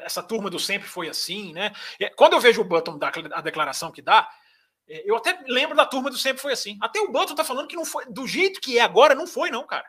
essa 0.03 0.23
turma 0.23 0.51
do 0.51 0.59
sempre 0.59 0.89
foi 0.89 1.09
assim, 1.09 1.53
né? 1.53 1.73
Quando 2.17 2.33
eu 2.33 2.41
vejo 2.41 2.61
o 2.61 2.65
Button 2.65 2.99
dar 2.99 3.13
a 3.33 3.41
declaração 3.41 3.93
que 3.93 4.03
dá, 4.03 4.29
é, 4.89 5.09
eu 5.09 5.17
até 5.17 5.39
lembro 5.47 5.77
da 5.77 5.87
turma 5.87 6.11
do 6.11 6.19
sempre 6.19 6.43
foi 6.43 6.53
assim. 6.53 6.77
Até 6.81 7.01
o 7.01 7.11
Button 7.11 7.35
tá 7.35 7.45
falando 7.45 7.69
que 7.69 7.77
não 7.77 7.85
foi 7.85 8.05
do 8.07 8.27
jeito 8.27 8.61
que 8.61 8.79
é 8.79 8.83
agora, 8.83 9.15
não 9.15 9.27
foi 9.27 9.51
não, 9.51 9.67
cara. 9.67 9.89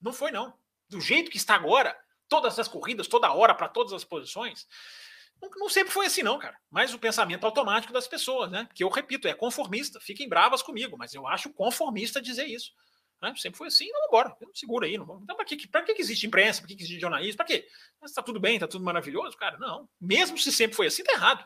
Não 0.00 0.12
foi 0.12 0.30
não. 0.30 0.54
Do 0.88 1.00
jeito 1.00 1.30
que 1.30 1.36
está 1.36 1.54
agora, 1.54 1.96
todas 2.28 2.58
as 2.58 2.66
corridas, 2.66 3.06
toda 3.06 3.32
hora 3.32 3.54
para 3.54 3.68
todas 3.68 3.92
as 3.92 4.04
posições, 4.04 4.66
não, 5.42 5.50
não, 5.56 5.68
sempre 5.68 5.92
foi 5.92 6.06
assim 6.06 6.22
não, 6.22 6.38
cara. 6.38 6.56
Mas 6.70 6.92
o 6.92 6.98
pensamento 6.98 7.44
automático 7.44 7.92
das 7.92 8.06
pessoas, 8.06 8.50
né? 8.50 8.68
Que 8.74 8.84
eu 8.84 8.88
repito, 8.88 9.26
é 9.26 9.34
conformista. 9.34 10.00
Fiquem 10.00 10.28
bravas 10.28 10.62
comigo, 10.62 10.96
mas 10.98 11.14
eu 11.14 11.26
acho 11.26 11.52
conformista 11.52 12.20
dizer 12.20 12.46
isso. 12.46 12.72
Né? 13.22 13.34
Sempre 13.36 13.58
foi 13.58 13.68
assim, 13.68 13.90
não 13.90 14.04
agora. 14.04 14.34
Segura 14.54 14.86
aí. 14.86 14.96
Não, 14.96 15.20
então, 15.22 15.36
para 15.36 15.44
que, 15.44 15.56
que, 15.56 15.68
que 15.68 16.02
existe 16.02 16.26
imprensa? 16.26 16.60
Para 16.60 16.68
que, 16.68 16.74
existe 16.74 17.00
jornalismo? 17.00 17.36
Para 17.36 17.46
quê? 17.46 17.66
Está 18.02 18.22
tudo 18.22 18.40
bem, 18.40 18.54
está 18.54 18.66
tudo 18.66 18.84
maravilhoso? 18.84 19.36
Cara, 19.36 19.58
não. 19.58 19.88
Mesmo 20.00 20.38
se 20.38 20.50
sempre 20.52 20.76
foi 20.76 20.86
assim, 20.86 21.04
tá 21.04 21.12
errado. 21.12 21.44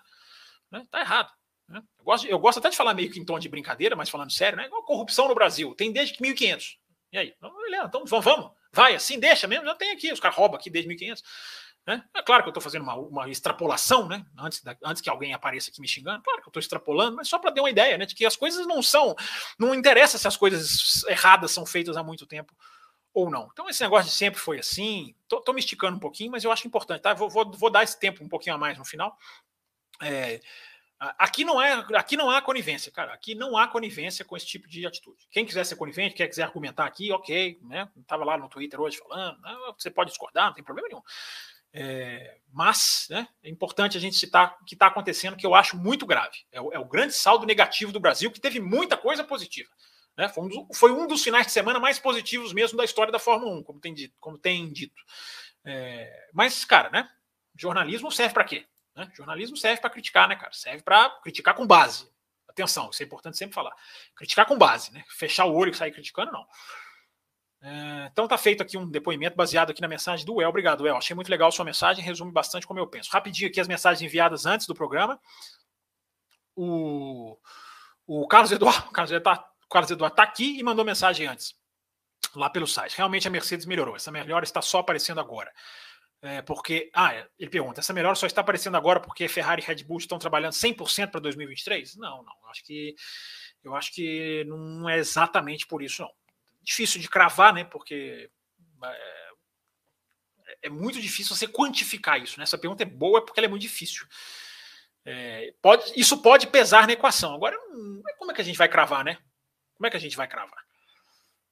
Né? 0.70 0.84
Tá 0.90 1.00
errado. 1.00 1.32
Né? 1.68 1.82
Eu, 1.98 2.04
gosto, 2.04 2.26
eu 2.26 2.38
gosto 2.38 2.58
até 2.58 2.70
de 2.70 2.76
falar 2.76 2.94
meio 2.94 3.10
que 3.10 3.18
em 3.18 3.24
tom 3.24 3.38
de 3.38 3.48
brincadeira, 3.48 3.96
mas 3.96 4.10
falando 4.10 4.32
sério, 4.32 4.56
né? 4.56 4.66
Igual 4.66 4.84
corrupção 4.84 5.28
no 5.28 5.34
Brasil. 5.34 5.74
Tem 5.74 5.92
desde 5.92 6.20
1500. 6.20 6.78
E 7.12 7.18
aí? 7.18 7.34
Então, 7.84 8.04
vamos. 8.06 8.50
Vai, 8.72 8.94
assim, 8.94 9.18
deixa 9.18 9.46
mesmo. 9.46 9.64
Já 9.64 9.74
tem 9.74 9.90
aqui. 9.90 10.12
Os 10.12 10.20
caras 10.20 10.36
roubam 10.36 10.58
aqui 10.58 10.70
desde 10.70 10.88
1500. 10.88 11.22
Né? 11.86 12.02
É 12.14 12.22
claro 12.22 12.42
que 12.42 12.48
eu 12.48 12.50
estou 12.50 12.62
fazendo 12.62 12.82
uma, 12.82 12.94
uma, 12.94 13.28
extrapolação, 13.28 14.08
né? 14.08 14.24
Antes, 14.38 14.62
da, 14.62 14.74
antes 14.84 15.02
que 15.02 15.10
alguém 15.10 15.34
apareça 15.34 15.70
aqui 15.70 15.80
me 15.82 15.88
xingando, 15.88 16.22
claro 16.22 16.40
que 16.40 16.48
eu 16.48 16.50
estou 16.50 16.60
extrapolando, 16.60 17.16
mas 17.16 17.28
só 17.28 17.38
para 17.38 17.50
dar 17.50 17.60
uma 17.60 17.68
ideia, 17.68 17.98
né? 17.98 18.06
De 18.06 18.14
que 18.14 18.24
as 18.24 18.36
coisas 18.36 18.66
não 18.66 18.82
são. 18.82 19.14
Não 19.58 19.74
interessa 19.74 20.16
se 20.16 20.26
as 20.26 20.36
coisas 20.36 21.04
erradas 21.04 21.50
são 21.50 21.66
feitas 21.66 21.96
há 21.96 22.02
muito 22.02 22.26
tempo 22.26 22.54
ou 23.12 23.30
não. 23.30 23.48
Então, 23.52 23.68
esse 23.68 23.82
negócio 23.82 24.10
de 24.10 24.16
sempre 24.16 24.40
foi 24.40 24.58
assim. 24.58 25.14
Tô, 25.28 25.52
me 25.52 25.60
esticando 25.60 25.96
um 25.96 26.00
pouquinho, 26.00 26.30
mas 26.32 26.42
eu 26.42 26.50
acho 26.50 26.66
importante, 26.66 27.02
tá? 27.02 27.12
Vou, 27.12 27.28
vou, 27.28 27.50
vou 27.52 27.70
dar 27.70 27.84
esse 27.84 27.98
tempo 28.00 28.24
um 28.24 28.28
pouquinho 28.28 28.56
a 28.56 28.58
mais 28.58 28.78
no 28.78 28.84
final. 28.84 29.16
É, 30.02 30.40
aqui 30.98 31.44
não 31.44 31.60
é, 31.60 31.72
aqui 31.94 32.16
não 32.16 32.30
há 32.30 32.40
conivência, 32.40 32.90
cara. 32.90 33.12
Aqui 33.12 33.34
não 33.34 33.56
há 33.56 33.68
conivência 33.68 34.24
com 34.24 34.36
esse 34.36 34.46
tipo 34.46 34.66
de 34.66 34.86
atitude. 34.86 35.26
Quem 35.30 35.44
quiser 35.44 35.64
ser 35.64 35.76
conivente, 35.76 36.14
quer 36.14 36.28
quiser 36.28 36.44
argumentar 36.44 36.86
aqui, 36.86 37.12
ok, 37.12 37.58
né? 37.62 37.88
Lá 38.10 38.38
no 38.38 38.48
Twitter 38.48 38.80
hoje 38.80 38.98
falando, 38.98 39.40
né? 39.40 39.54
você 39.78 39.90
pode 39.90 40.10
discordar, 40.10 40.46
não 40.46 40.54
tem 40.54 40.64
problema 40.64 40.88
nenhum. 40.88 41.02
É, 41.76 42.38
mas 42.52 43.08
né, 43.10 43.26
é 43.42 43.50
importante 43.50 43.98
a 43.98 44.00
gente 44.00 44.14
citar 44.14 44.56
o 44.62 44.64
que 44.64 44.76
está 44.76 44.86
acontecendo, 44.86 45.36
que 45.36 45.44
eu 45.44 45.56
acho 45.56 45.76
muito 45.76 46.06
grave. 46.06 46.38
É 46.52 46.60
o, 46.60 46.72
é 46.72 46.78
o, 46.78 46.84
grande 46.84 47.12
saldo 47.12 47.44
negativo 47.44 47.90
do 47.90 47.98
Brasil, 47.98 48.30
que 48.30 48.40
teve 48.40 48.60
muita 48.60 48.96
coisa 48.96 49.24
positiva. 49.24 49.68
Né? 50.16 50.28
Foi, 50.28 50.44
um 50.44 50.48
dos, 50.48 50.78
foi, 50.78 50.92
um 50.92 51.08
dos, 51.08 51.24
finais 51.24 51.46
de 51.46 51.52
semana 51.52 51.80
mais 51.80 51.98
positivos 51.98 52.52
mesmo 52.52 52.78
da 52.78 52.84
história 52.84 53.12
da 53.12 53.18
Fórmula 53.18 53.58
1, 53.58 53.64
como 53.64 53.80
tem 53.80 53.92
dito. 53.92 54.14
Como 54.20 54.38
tem 54.38 54.72
dito. 54.72 55.02
É, 55.64 56.28
mas, 56.32 56.64
cara, 56.64 56.90
né, 56.90 57.10
jornalismo 57.56 58.12
serve 58.12 58.32
para 58.32 58.44
quê? 58.44 58.64
Né? 58.94 59.10
Jornalismo 59.16 59.56
serve 59.56 59.80
para 59.80 59.90
criticar, 59.90 60.28
né, 60.28 60.36
cara? 60.36 60.52
Serve 60.52 60.84
para 60.84 61.10
criticar 61.24 61.56
com 61.56 61.66
base. 61.66 62.08
Atenção, 62.48 62.90
isso 62.90 63.02
é 63.02 63.06
importante 63.06 63.36
sempre 63.36 63.52
falar. 63.52 63.74
Criticar 64.14 64.46
com 64.46 64.56
base, 64.56 64.92
né? 64.92 65.04
Fechar 65.08 65.46
o 65.46 65.54
olho 65.54 65.72
e 65.72 65.74
sair 65.74 65.90
criticando, 65.90 66.30
não. 66.30 66.46
É, 67.66 68.10
então 68.12 68.28
tá 68.28 68.36
feito 68.36 68.62
aqui 68.62 68.76
um 68.76 68.86
depoimento 68.86 69.34
baseado 69.34 69.70
aqui 69.70 69.80
na 69.80 69.88
mensagem 69.88 70.26
do 70.26 70.42
El. 70.42 70.50
Obrigado, 70.50 70.86
El. 70.86 70.98
Achei 70.98 71.16
muito 71.16 71.30
legal 71.30 71.50
sua 71.50 71.64
mensagem, 71.64 72.04
resume 72.04 72.30
bastante 72.30 72.66
como 72.66 72.78
eu 72.78 72.86
penso. 72.86 73.10
Rapidinho 73.10 73.48
aqui 73.48 73.58
as 73.58 73.66
mensagens 73.66 74.02
enviadas 74.02 74.44
antes 74.44 74.66
do 74.66 74.74
programa. 74.74 75.18
O, 76.54 77.38
o 78.06 78.28
Carlos 78.28 78.52
Eduardo, 78.52 78.88
o 78.90 78.92
Carlos 78.92 79.12
Eduardo, 79.12 79.40
tá, 79.40 79.50
o 79.64 79.68
Carlos 79.68 79.90
Eduardo 79.90 80.14
tá 80.14 80.22
aqui 80.22 80.58
e 80.58 80.62
mandou 80.62 80.84
mensagem 80.84 81.26
antes, 81.26 81.54
lá 82.36 82.50
pelo 82.50 82.66
site. 82.66 82.98
Realmente 82.98 83.26
a 83.26 83.30
Mercedes 83.30 83.64
melhorou. 83.64 83.96
Essa 83.96 84.12
melhora 84.12 84.44
está 84.44 84.60
só 84.60 84.80
aparecendo 84.80 85.20
agora. 85.20 85.50
É, 86.20 86.42
porque, 86.42 86.90
ah, 86.92 87.14
é, 87.14 87.26
ele 87.38 87.50
pergunta, 87.50 87.80
essa 87.80 87.94
melhora 87.94 88.14
só 88.14 88.26
está 88.26 88.42
aparecendo 88.42 88.76
agora 88.76 89.00
porque 89.00 89.26
Ferrari 89.26 89.62
e 89.62 89.64
Red 89.64 89.84
Bull 89.84 89.98
estão 89.98 90.18
trabalhando 90.18 90.52
100% 90.52 91.10
para 91.10 91.20
2023? 91.20 91.96
Não, 91.96 92.22
não. 92.22 92.50
Acho 92.50 92.62
que 92.62 92.94
eu 93.62 93.74
acho 93.74 93.92
que 93.94 94.44
não 94.46 94.88
é 94.88 94.98
exatamente 94.98 95.66
por 95.66 95.82
isso, 95.82 96.02
não 96.02 96.10
difícil 96.64 97.00
de 97.00 97.08
cravar, 97.08 97.52
né? 97.52 97.64
Porque 97.64 98.30
é, 98.82 99.34
é, 100.62 100.70
muito 100.70 101.00
difícil 101.00 101.34
você 101.34 101.46
quantificar 101.46 102.20
isso. 102.20 102.38
Né? 102.38 102.44
Essa 102.44 102.58
pergunta 102.58 102.82
é 102.82 102.86
boa 102.86 103.24
porque 103.24 103.38
ela 103.38 103.46
é 103.46 103.50
muito 103.50 103.62
difícil. 103.62 104.06
É, 105.04 105.52
pode, 105.60 105.92
isso 105.94 106.22
pode 106.22 106.46
pesar 106.46 106.86
na 106.86 106.94
equação. 106.94 107.34
Agora, 107.34 107.56
como 108.18 108.30
é 108.30 108.34
que 108.34 108.40
a 108.40 108.44
gente 108.44 108.58
vai 108.58 108.68
cravar, 108.68 109.04
né? 109.04 109.18
Como 109.74 109.86
é 109.86 109.90
que 109.90 109.96
a 109.96 110.00
gente 110.00 110.16
vai 110.16 110.26
cravar? 110.26 110.64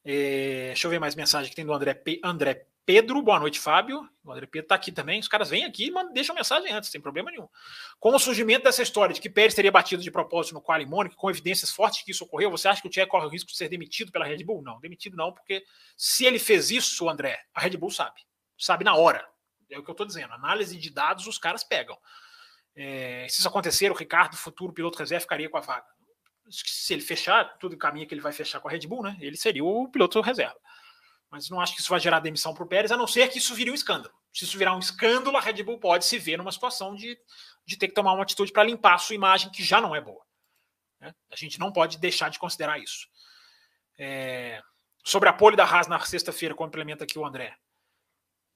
É, 0.04 0.68
deixa 0.68 0.86
eu 0.86 0.90
ver 0.90 0.98
mais 0.98 1.14
mensagem 1.14 1.50
que 1.50 1.56
tem 1.56 1.66
do 1.66 1.72
André, 1.72 1.94
P, 1.94 2.20
André 2.24 2.66
Pedro, 2.84 3.22
boa 3.22 3.38
noite, 3.38 3.60
Fábio. 3.60 4.08
O 4.24 4.32
André 4.32 4.46
Pedro 4.46 4.64
está 4.64 4.74
aqui 4.74 4.90
também. 4.90 5.20
Os 5.20 5.28
caras 5.28 5.50
vêm 5.50 5.64
aqui 5.64 5.86
e 5.88 6.12
deixam 6.12 6.34
mensagem 6.34 6.72
antes, 6.72 6.90
sem 6.90 7.00
problema 7.00 7.30
nenhum. 7.30 7.48
Com 8.00 8.12
o 8.12 8.18
surgimento 8.18 8.64
dessa 8.64 8.82
história 8.82 9.14
de 9.14 9.20
que 9.20 9.30
Pérez 9.30 9.54
teria 9.54 9.70
batido 9.70 10.02
de 10.02 10.10
propósito 10.10 10.54
no 10.54 10.60
quali 10.60 10.84
Mônica, 10.84 11.14
com 11.14 11.30
evidências 11.30 11.70
fortes 11.70 12.02
que 12.02 12.10
isso 12.10 12.24
ocorreu, 12.24 12.50
você 12.50 12.66
acha 12.66 12.82
que 12.82 12.88
o 12.88 12.90
Tchek 12.90 13.08
corre 13.08 13.26
o 13.26 13.28
risco 13.28 13.50
de 13.50 13.56
ser 13.56 13.68
demitido 13.68 14.10
pela 14.10 14.24
Red 14.24 14.42
Bull? 14.42 14.62
Não, 14.62 14.80
demitido 14.80 15.16
não, 15.16 15.32
porque 15.32 15.64
se 15.96 16.24
ele 16.24 16.40
fez 16.40 16.72
isso, 16.72 17.08
André, 17.08 17.40
a 17.54 17.60
Red 17.60 17.76
Bull 17.76 17.90
sabe. 17.90 18.20
Sabe 18.58 18.84
na 18.84 18.96
hora. 18.96 19.24
É 19.70 19.78
o 19.78 19.84
que 19.84 19.90
eu 19.90 19.92
estou 19.92 20.06
dizendo. 20.06 20.32
Análise 20.32 20.76
de 20.76 20.90
dados 20.90 21.26
os 21.28 21.38
caras 21.38 21.62
pegam. 21.62 21.96
É, 22.74 23.26
se 23.28 23.38
isso 23.38 23.48
acontecer, 23.48 23.92
o 23.92 23.94
Ricardo, 23.94 24.36
futuro 24.36 24.72
piloto 24.72 24.98
reserva, 24.98 25.20
ficaria 25.20 25.48
com 25.48 25.56
a 25.56 25.60
vaga. 25.60 25.86
Se 26.50 26.92
ele 26.92 27.02
fechar, 27.02 27.56
tudo 27.58 27.76
caminha 27.76 28.06
que 28.06 28.12
ele 28.12 28.20
vai 28.20 28.32
fechar 28.32 28.58
com 28.58 28.68
a 28.68 28.70
Red 28.72 28.88
Bull, 28.88 29.04
né? 29.04 29.16
Ele 29.20 29.36
seria 29.36 29.64
o 29.64 29.88
piloto 29.88 30.20
reserva 30.20 30.58
mas 31.32 31.48
não 31.48 31.58
acho 31.58 31.74
que 31.74 31.80
isso 31.80 31.88
vai 31.88 31.98
gerar 31.98 32.20
demissão 32.20 32.52
para 32.52 32.62
o 32.62 32.66
Pérez, 32.66 32.92
a 32.92 32.96
não 32.96 33.06
ser 33.06 33.26
que 33.28 33.38
isso 33.38 33.54
vire 33.54 33.70
um 33.70 33.74
escândalo. 33.74 34.14
Se 34.30 34.44
isso 34.44 34.58
virar 34.58 34.76
um 34.76 34.78
escândalo, 34.78 35.34
a 35.34 35.40
Red 35.40 35.62
Bull 35.62 35.78
pode 35.78 36.04
se 36.04 36.18
ver 36.18 36.36
numa 36.36 36.52
situação 36.52 36.94
de, 36.94 37.18
de 37.64 37.78
ter 37.78 37.88
que 37.88 37.94
tomar 37.94 38.12
uma 38.12 38.22
atitude 38.22 38.52
para 38.52 38.64
limpar 38.64 38.96
a 38.96 38.98
sua 38.98 39.14
imagem, 39.14 39.50
que 39.50 39.64
já 39.64 39.80
não 39.80 39.96
é 39.96 40.00
boa. 40.00 40.22
Né? 41.00 41.14
A 41.30 41.36
gente 41.36 41.58
não 41.58 41.72
pode 41.72 41.96
deixar 41.96 42.28
de 42.28 42.38
considerar 42.38 42.78
isso. 42.78 43.08
É... 43.98 44.60
Sobre 45.02 45.26
a 45.26 45.32
pole 45.32 45.56
da 45.56 45.64
Haas 45.64 45.86
na 45.86 45.98
sexta-feira, 46.00 46.54
complementa 46.54 47.04
aqui 47.04 47.18
o 47.18 47.24
André. 47.24 47.56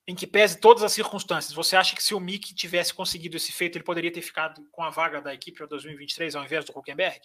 Em 0.06 0.14
que 0.14 0.26
pese 0.26 0.60
todas 0.60 0.82
as 0.82 0.92
circunstâncias, 0.92 1.54
você 1.54 1.76
acha 1.76 1.96
que 1.96 2.02
se 2.02 2.14
o 2.14 2.20
Mick 2.20 2.54
tivesse 2.54 2.92
conseguido 2.92 3.38
esse 3.38 3.52
feito, 3.52 3.78
ele 3.78 3.84
poderia 3.84 4.12
ter 4.12 4.20
ficado 4.20 4.62
com 4.70 4.84
a 4.84 4.90
vaga 4.90 5.22
da 5.22 5.32
equipe 5.32 5.56
para 5.56 5.66
2023 5.66 6.36
ao 6.36 6.44
invés 6.44 6.66
do 6.66 6.78
Huckenberg? 6.78 7.20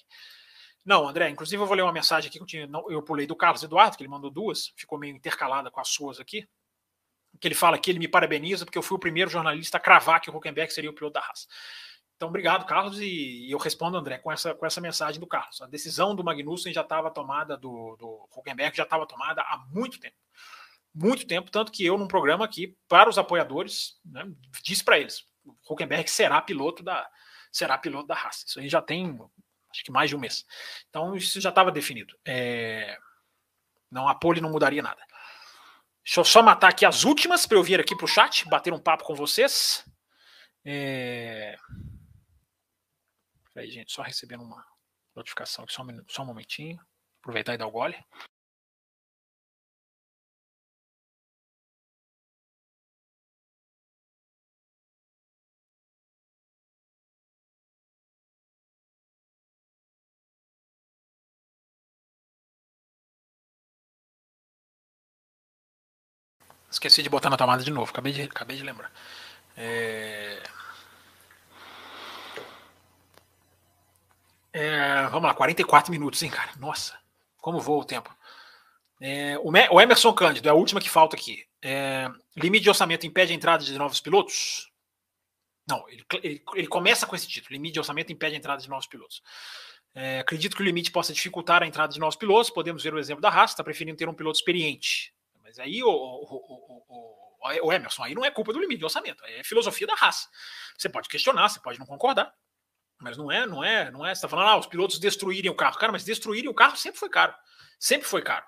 Não, 0.84 1.08
André, 1.08 1.30
inclusive 1.30 1.62
eu 1.62 1.68
vou 1.68 1.76
ler 1.76 1.84
uma 1.84 1.94
mensagem 1.94 2.28
aqui 2.28 2.40
que 2.40 2.44
eu, 2.44 2.48
tinha, 2.48 2.70
eu 2.90 3.04
pulei 3.04 3.28
do 3.28 3.36
Carlos 3.36 3.62
Eduardo, 3.62 3.96
que 3.96 4.04
ele 4.04 4.10
mandou 4.10 4.32
duas, 4.32 4.74
ficou 4.76 4.98
meio 4.98 5.16
intercalada 5.16 5.70
com 5.70 5.80
as 5.80 5.90
suas 5.90 6.20
aqui. 6.20 6.48
Que 7.40 7.48
ele 7.48 7.56
fala 7.56 7.78
que 7.78 7.90
ele 7.90 8.00
me 8.00 8.08
parabeniza 8.08 8.66
porque 8.66 8.78
eu 8.78 8.84
fui 8.84 8.96
o 8.96 9.00
primeiro 9.00 9.30
jornalista 9.30 9.78
a 9.78 9.80
cravar 9.80 10.20
que 10.20 10.30
o 10.30 10.36
Huckenberg 10.36 10.72
seria 10.74 10.90
o 10.90 10.94
piloto 10.94 11.14
da 11.14 11.22
raça. 11.22 11.48
Então, 12.16 12.30
obrigado, 12.30 12.68
Carlos, 12.68 13.00
e, 13.00 13.50
eu 13.50 13.58
respondo, 13.58 13.98
André, 13.98 14.20
com 14.20 14.32
essa, 14.32 14.54
com 14.54 14.64
essa 14.64 14.80
mensagem 14.80 15.20
do 15.20 15.26
Carlos. 15.26 15.60
A 15.60 15.66
decisão 15.66 16.16
do 16.16 16.24
Magnussen 16.24 16.72
já 16.72 16.82
estava 16.82 17.10
tomada, 17.10 17.58
do, 17.58 17.96
do 17.98 18.28
Huckenberg 18.36 18.78
já 18.78 18.84
estava 18.84 19.08
tomada 19.08 19.42
há 19.42 19.58
muito 19.72 20.00
tempo. 20.00 20.16
Muito 20.94 21.26
tempo, 21.26 21.50
tanto 21.50 21.72
que 21.72 21.84
eu, 21.84 21.98
num 21.98 22.08
programa 22.08 22.46
aqui, 22.46 22.78
para 22.88 23.10
os 23.10 23.18
apoiadores, 23.18 24.00
né, 24.06 24.30
disse 24.62 24.84
para 24.84 25.00
eles: 25.00 25.24
o 25.44 25.56
Huckenberg 25.74 26.12
será 26.12 26.42
piloto 26.42 26.84
da 26.84 27.10
será 27.52 27.78
piloto 27.78 28.08
da 28.08 28.16
raça. 28.16 28.46
Isso 28.46 28.60
aí 28.60 28.70
já 28.70 28.82
tem 28.82 29.20
acho 29.72 29.84
que 29.84 29.92
mais 29.92 30.10
de 30.10 30.16
um 30.16 30.20
mês. 30.20 30.46
Então 30.90 31.16
isso 31.16 31.40
já 31.42 31.50
estava 31.50 31.72
definido. 31.72 32.18
É... 32.26 32.98
Não, 33.90 34.08
a 34.08 34.16
pole 34.16 34.42
não 34.42 34.52
mudaria 34.52 34.82
nada. 34.82 35.06
Deixa 36.04 36.20
eu 36.20 36.26
só 36.26 36.42
matar 36.42 36.70
aqui 36.70 36.86
as 36.86 37.04
últimas 37.04 37.46
para 37.46 37.58
eu 37.58 37.64
vir 37.64 37.80
aqui 37.80 37.96
para 37.96 38.06
o 38.06 38.08
chat, 38.08 38.48
bater 38.48 38.74
um 38.74 38.80
papo 38.80 39.04
com 39.04 39.16
vocês. 39.16 39.86
É... 40.66 41.58
Peraí, 43.54 43.70
gente, 43.70 43.92
só 43.92 44.02
recebendo 44.02 44.44
uma 44.44 44.66
notificação 45.16 45.64
aqui, 45.64 45.74
só 45.74 45.84
um, 45.84 46.04
só 46.08 46.24
um 46.24 46.26
momentinho. 46.26 46.80
Aproveitar 47.22 47.54
e 47.54 47.58
dar 47.58 47.68
o 47.68 47.72
gole. 47.72 47.98
Esqueci 66.72 67.04
de 67.04 67.10
botar 67.10 67.30
na 67.30 67.38
tomada 67.38 67.64
de 67.64 67.70
novo, 67.70 67.92
acabei 67.92 68.14
de, 68.14 68.22
acabei 68.24 68.56
de 68.56 68.64
lembrar. 68.64 68.92
É... 69.58 70.42
É, 74.54 75.04
vamos 75.08 75.24
lá, 75.24 75.34
44 75.34 75.92
minutos, 75.92 76.22
hein, 76.24 76.30
cara? 76.30 76.52
Nossa, 76.58 76.98
como 77.38 77.60
voa 77.60 77.82
o 77.82 77.86
tempo. 77.86 78.14
É, 79.00 79.38
o, 79.40 79.82
Emerson 79.82 80.14
Cândido 80.14 80.48
é 80.48 80.52
a 80.52 80.56
última 80.56 80.80
que 80.80 80.90
falta 80.90 81.16
aqui. 81.16 81.44
É, 81.62 82.10
limite 82.36 82.64
de 82.64 82.70
orçamento 82.70 83.06
impede 83.06 83.32
a 83.34 83.36
entrada 83.36 83.64
de 83.64 83.78
novos 83.78 84.00
pilotos? 84.00 84.70
Não, 85.68 85.88
ele, 85.90 86.06
ele, 86.24 86.44
ele, 86.56 86.68
começa 86.68 87.06
com 87.06 87.16
esse 87.16 87.28
título: 87.28 87.54
limite 87.54 87.74
de 87.74 87.80
orçamento 87.80 88.12
impede 88.12 88.36
a 88.36 88.38
entrada 88.38 88.62
de 88.62 88.70
novos 88.70 88.88
pilotos. 88.88 89.22
É, 89.94 90.20
acredito 90.20 90.56
que 90.56 90.62
o 90.62 90.66
limite 90.66 90.92
possa 90.92 91.14
dificultar 91.14 91.64
a 91.64 91.68
entrada 91.68 91.94
de 91.94 92.00
novos 92.00 92.16
pilotos. 92.16 92.50
Podemos 92.50 92.84
ver 92.84 92.94
o 92.94 93.00
exemplo 93.00 93.22
da 93.22 93.30
Haas, 93.30 93.52
está 93.52 93.64
preferindo 93.64 93.98
ter 93.98 94.08
um 94.08 94.14
piloto 94.14 94.38
experiente. 94.38 95.14
Mas 95.52 95.60
aí 95.60 95.84
o, 95.84 95.89
o, 95.89 97.28
o, 97.41 97.74
Emerson, 97.74 98.04
aí 98.04 98.16
não 98.16 98.24
é 98.24 98.32
culpa 98.32 98.54
do 98.54 98.60
limite 98.60 98.80
de 98.80 98.86
orçamento, 98.86 99.22
é 99.26 99.43
filosofia 99.43 99.86
da 99.86 99.93
Haas. 99.95 100.30
Você 100.78 100.88
pode 100.88 101.10
questionar, 101.10 101.49
você 101.49 101.60
pode 101.60 101.78
não 101.78 101.86
concordar, 101.86 102.34
mas 103.02 103.18
não 103.18 103.30
é, 103.30 103.45
não 103.45 103.62
é, 103.62 103.91
não 103.91 104.06
é. 104.06 104.16
Você 104.16 104.20
está 104.20 104.30
falando, 104.30 104.47
ah, 104.47 104.58
os 104.58 104.66
pilotos 104.66 104.97
destruírem 104.97 105.52
o 105.52 105.56
carro. 105.56 105.78
Cara, 105.78 105.91
mas 105.91 106.06
destruírem 106.06 106.49
o 106.49 106.54
carro 106.54 106.78
sempre 106.78 106.97
foi 106.97 107.10
caro. 107.10 107.36
Sempre 107.78 108.08
foi 108.08 108.22
caro. 108.22 108.45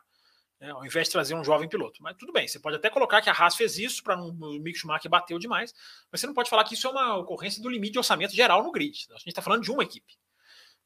É, 0.62 0.70
ao 0.70 0.86
invés 0.86 1.08
de 1.08 1.12
trazer 1.12 1.36
um 1.36 1.44
jovem 1.44 1.68
piloto. 1.68 2.02
Mas 2.02 2.16
tudo 2.16 2.32
bem, 2.32 2.48
você 2.48 2.58
pode 2.58 2.78
até 2.78 2.90
colocar 2.90 3.22
que 3.22 3.30
a 3.30 3.34
Haas 3.34 3.58
fez 3.58 3.78
isso 3.78 4.02
para 4.02 4.16
o 4.16 4.32
Mick 4.62 4.80
Schumacher 4.80 5.12
bateu 5.12 5.38
demais, 5.38 5.74
mas 6.10 6.22
você 6.22 6.28
não 6.28 6.34
pode 6.34 6.50
falar 6.50 6.64
que 6.64 6.74
isso 6.74 6.88
é 6.88 6.90
uma 6.90 7.18
ocorrência 7.18 7.62
do 7.62 7.68
limite 7.68 7.92
de 7.92 7.98
orçamento 7.98 8.34
geral 8.34 8.64
no 8.64 8.72
grid. 8.72 9.08
A 9.12 9.18
gente 9.18 9.28
está 9.28 9.42
falando 9.42 9.62
de 9.62 9.72
uma 9.72 9.84
equipe. 9.84 10.14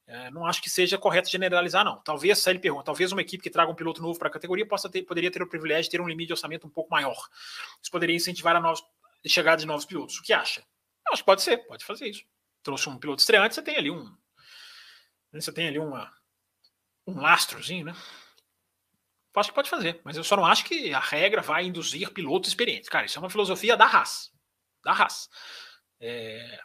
É, 0.07 0.31
não 0.31 0.45
acho 0.45 0.61
que 0.61 0.69
seja 0.69 0.97
correto 0.97 1.29
generalizar, 1.29 1.83
não. 1.83 2.01
Talvez, 2.01 2.39
se 2.39 2.49
ele 2.49 2.59
pergunta, 2.59 2.85
talvez 2.85 3.11
uma 3.11 3.21
equipe 3.21 3.43
que 3.43 3.49
traga 3.49 3.69
um 3.69 3.75
piloto 3.75 4.01
novo 4.01 4.17
para 4.17 4.29
a 4.29 4.31
categoria 4.31 4.65
possa 4.65 4.89
ter, 4.89 5.03
poderia 5.03 5.29
ter 5.29 5.41
o 5.43 5.47
privilégio 5.47 5.83
de 5.83 5.89
ter 5.89 6.01
um 6.01 6.07
limite 6.07 6.27
de 6.27 6.33
orçamento 6.33 6.65
um 6.65 6.69
pouco 6.69 6.89
maior. 6.89 7.27
Isso 7.81 7.91
poderia 7.91 8.15
incentivar 8.15 8.55
a 8.55 8.61
novos, 8.61 8.81
chegada 9.25 9.57
de 9.57 9.65
novos 9.65 9.85
pilotos. 9.85 10.17
O 10.17 10.23
que 10.23 10.31
acha? 10.31 10.61
Eu 11.05 11.13
acho 11.13 11.21
que 11.21 11.25
pode 11.25 11.41
ser, 11.41 11.57
pode 11.67 11.83
fazer 11.83 12.07
isso. 12.07 12.23
Trouxe 12.63 12.87
um 12.89 12.97
piloto 12.97 13.19
estreante, 13.19 13.55
você 13.55 13.61
tem 13.61 13.75
ali 13.75 13.91
um. 13.91 14.15
Você 15.33 15.51
tem 15.51 15.67
ali 15.67 15.77
uma, 15.77 16.09
um 17.05 17.19
lastrozinho, 17.19 17.85
né? 17.85 17.95
Acho 19.35 19.49
que 19.49 19.55
pode 19.55 19.69
fazer, 19.69 20.01
mas 20.03 20.17
eu 20.17 20.23
só 20.23 20.35
não 20.35 20.47
acho 20.47 20.65
que 20.65 20.91
a 20.91 20.99
regra 20.99 21.43
vai 21.43 21.63
induzir 21.63 22.11
pilotos 22.11 22.49
experientes. 22.49 22.89
Cara, 22.89 23.05
isso 23.05 23.19
é 23.19 23.21
uma 23.21 23.29
filosofia 23.29 23.77
da 23.77 23.85
Haas. 23.85 24.31
Da 24.83 24.91
Haas. 24.91 25.29
É, 25.99 26.59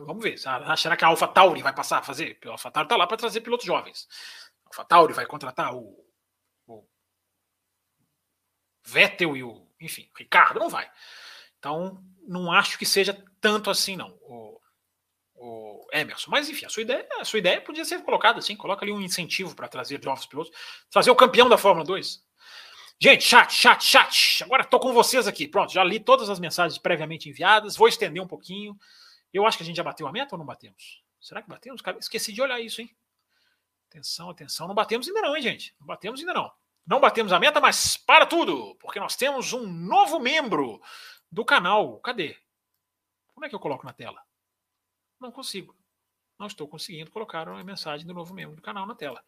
vamos 0.00 0.22
ver. 0.22 0.38
Será 0.38 0.96
que 0.96 1.04
a 1.04 1.08
Alpha 1.08 1.28
Tauri 1.28 1.62
vai 1.62 1.74
passar 1.74 1.98
a 1.98 2.02
fazer? 2.02 2.38
A 2.44 2.50
Alpha 2.50 2.70
Tauri 2.70 2.86
está 2.86 2.96
lá 2.96 3.06
para 3.06 3.16
trazer 3.16 3.40
pilotos 3.40 3.66
jovens. 3.66 4.08
A 4.64 4.68
Alpha 4.68 4.84
Tauri 4.84 5.12
vai 5.12 5.26
contratar 5.26 5.74
o, 5.74 5.96
o 6.66 6.84
Vettel 8.84 9.36
e 9.36 9.42
o, 9.42 9.66
enfim, 9.80 10.08
o 10.14 10.18
Ricardo? 10.18 10.60
Não 10.60 10.68
vai. 10.68 10.90
Então, 11.58 12.02
não 12.26 12.50
acho 12.50 12.78
que 12.78 12.86
seja 12.86 13.16
tanto 13.40 13.70
assim, 13.70 13.96
não. 13.96 14.10
O, 14.22 14.60
o 15.34 15.86
Emerson. 15.92 16.30
Mas 16.30 16.48
enfim, 16.48 16.66
a 16.66 16.68
sua 16.68 16.82
ideia, 16.82 17.06
a 17.18 17.24
sua 17.24 17.38
ideia 17.38 17.60
podia 17.60 17.84
ser 17.84 18.02
colocada 18.02 18.38
assim, 18.38 18.56
coloca 18.56 18.84
ali 18.84 18.92
um 18.92 19.00
incentivo 19.00 19.54
para 19.54 19.68
trazer 19.68 20.02
novos 20.04 20.26
pilotos, 20.26 20.52
trazer 20.90 21.10
o 21.10 21.16
campeão 21.16 21.48
da 21.48 21.58
Fórmula 21.58 21.84
2. 21.84 22.22
Gente, 23.00 23.24
chat, 23.24 23.52
chat, 23.52 23.84
chat. 23.84 24.44
Agora 24.44 24.62
estou 24.62 24.78
com 24.78 24.92
vocês 24.92 25.26
aqui. 25.26 25.48
Pronto, 25.48 25.72
já 25.72 25.82
li 25.82 25.98
todas 25.98 26.30
as 26.30 26.38
mensagens 26.38 26.78
previamente 26.78 27.28
enviadas. 27.28 27.76
Vou 27.76 27.88
estender 27.88 28.22
um 28.22 28.28
pouquinho. 28.28 28.76
Eu 29.32 29.46
acho 29.46 29.56
que 29.56 29.62
a 29.62 29.66
gente 29.66 29.76
já 29.76 29.82
bateu 29.82 30.06
a 30.06 30.12
meta 30.12 30.34
ou 30.34 30.38
não 30.38 30.46
batemos? 30.46 31.02
Será 31.20 31.40
que 31.40 31.48
batemos? 31.48 31.82
Esqueci 32.00 32.32
de 32.32 32.42
olhar 32.42 32.60
isso, 32.60 32.80
hein? 32.80 32.94
Atenção, 33.88 34.30
atenção. 34.30 34.66
Não 34.66 34.74
batemos 34.74 35.06
ainda 35.06 35.22
não, 35.22 35.36
hein, 35.36 35.42
gente? 35.42 35.74
Não 35.78 35.86
batemos 35.86 36.20
ainda 36.20 36.34
não. 36.34 36.52
Não 36.86 37.00
batemos 37.00 37.32
a 37.32 37.38
meta, 37.38 37.60
mas 37.60 37.96
para 37.96 38.26
tudo, 38.26 38.74
porque 38.80 38.98
nós 38.98 39.14
temos 39.14 39.52
um 39.52 39.66
novo 39.66 40.18
membro 40.18 40.80
do 41.30 41.44
canal. 41.44 41.98
Cadê? 42.00 42.36
Como 43.34 43.46
é 43.46 43.48
que 43.48 43.54
eu 43.54 43.60
coloco 43.60 43.86
na 43.86 43.92
tela? 43.92 44.20
Não 45.20 45.30
consigo. 45.30 45.76
Não 46.38 46.46
estou 46.46 46.66
conseguindo 46.66 47.10
colocar 47.10 47.48
a 47.48 47.64
mensagem 47.64 48.06
do 48.06 48.12
novo 48.12 48.34
membro 48.34 48.56
do 48.56 48.62
canal 48.62 48.84
na 48.86 48.94
tela. 48.94 49.22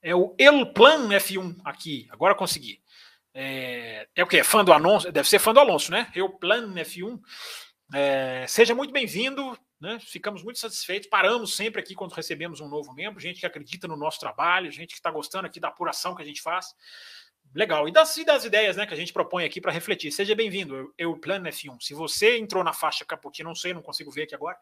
É 0.00 0.14
o 0.14 0.34
Elplan 0.38 1.08
F1 1.08 1.60
aqui. 1.64 2.08
Agora 2.10 2.34
consegui. 2.34 2.82
É, 3.34 4.08
é 4.14 4.22
o 4.22 4.26
que? 4.26 4.42
Fã 4.42 4.64
do 4.64 4.72
Alonso? 4.72 5.12
Deve 5.12 5.28
ser 5.28 5.38
fã 5.38 5.52
do 5.52 5.60
Alonso, 5.60 5.92
né? 5.92 6.10
Elplan 6.14 6.72
F1. 6.74 7.20
É, 7.94 8.46
seja 8.46 8.74
muito 8.74 8.92
bem-vindo. 8.92 9.58
Né? 9.80 9.98
Ficamos 10.00 10.42
muito 10.42 10.58
satisfeitos. 10.58 11.08
Paramos 11.08 11.54
sempre 11.54 11.80
aqui 11.80 11.94
quando 11.94 12.12
recebemos 12.12 12.60
um 12.60 12.68
novo 12.68 12.92
membro, 12.92 13.20
gente 13.20 13.40
que 13.40 13.46
acredita 13.46 13.86
no 13.86 13.96
nosso 13.96 14.18
trabalho, 14.18 14.70
gente 14.72 14.88
que 14.88 14.94
está 14.98 15.10
gostando 15.10 15.46
aqui 15.46 15.60
da 15.60 15.68
apuração 15.68 16.14
que 16.14 16.22
a 16.22 16.24
gente 16.24 16.42
faz. 16.42 16.74
Legal. 17.54 17.88
E 17.88 17.92
das, 17.92 18.16
e 18.16 18.24
das 18.24 18.44
ideias 18.44 18.76
né, 18.76 18.86
que 18.86 18.92
a 18.92 18.96
gente 18.96 19.12
propõe 19.12 19.44
aqui 19.44 19.60
para 19.60 19.72
refletir. 19.72 20.12
Seja 20.12 20.34
bem-vindo. 20.34 20.92
Eu, 20.98 21.16
Plano 21.16 21.48
F1. 21.48 21.80
Se 21.80 21.94
você 21.94 22.38
entrou 22.38 22.62
na 22.62 22.72
faixa 22.72 23.04
Caputino, 23.04 23.48
não 23.48 23.54
sei, 23.54 23.72
não 23.72 23.82
consigo 23.82 24.10
ver 24.10 24.24
aqui 24.24 24.34
agora. 24.34 24.58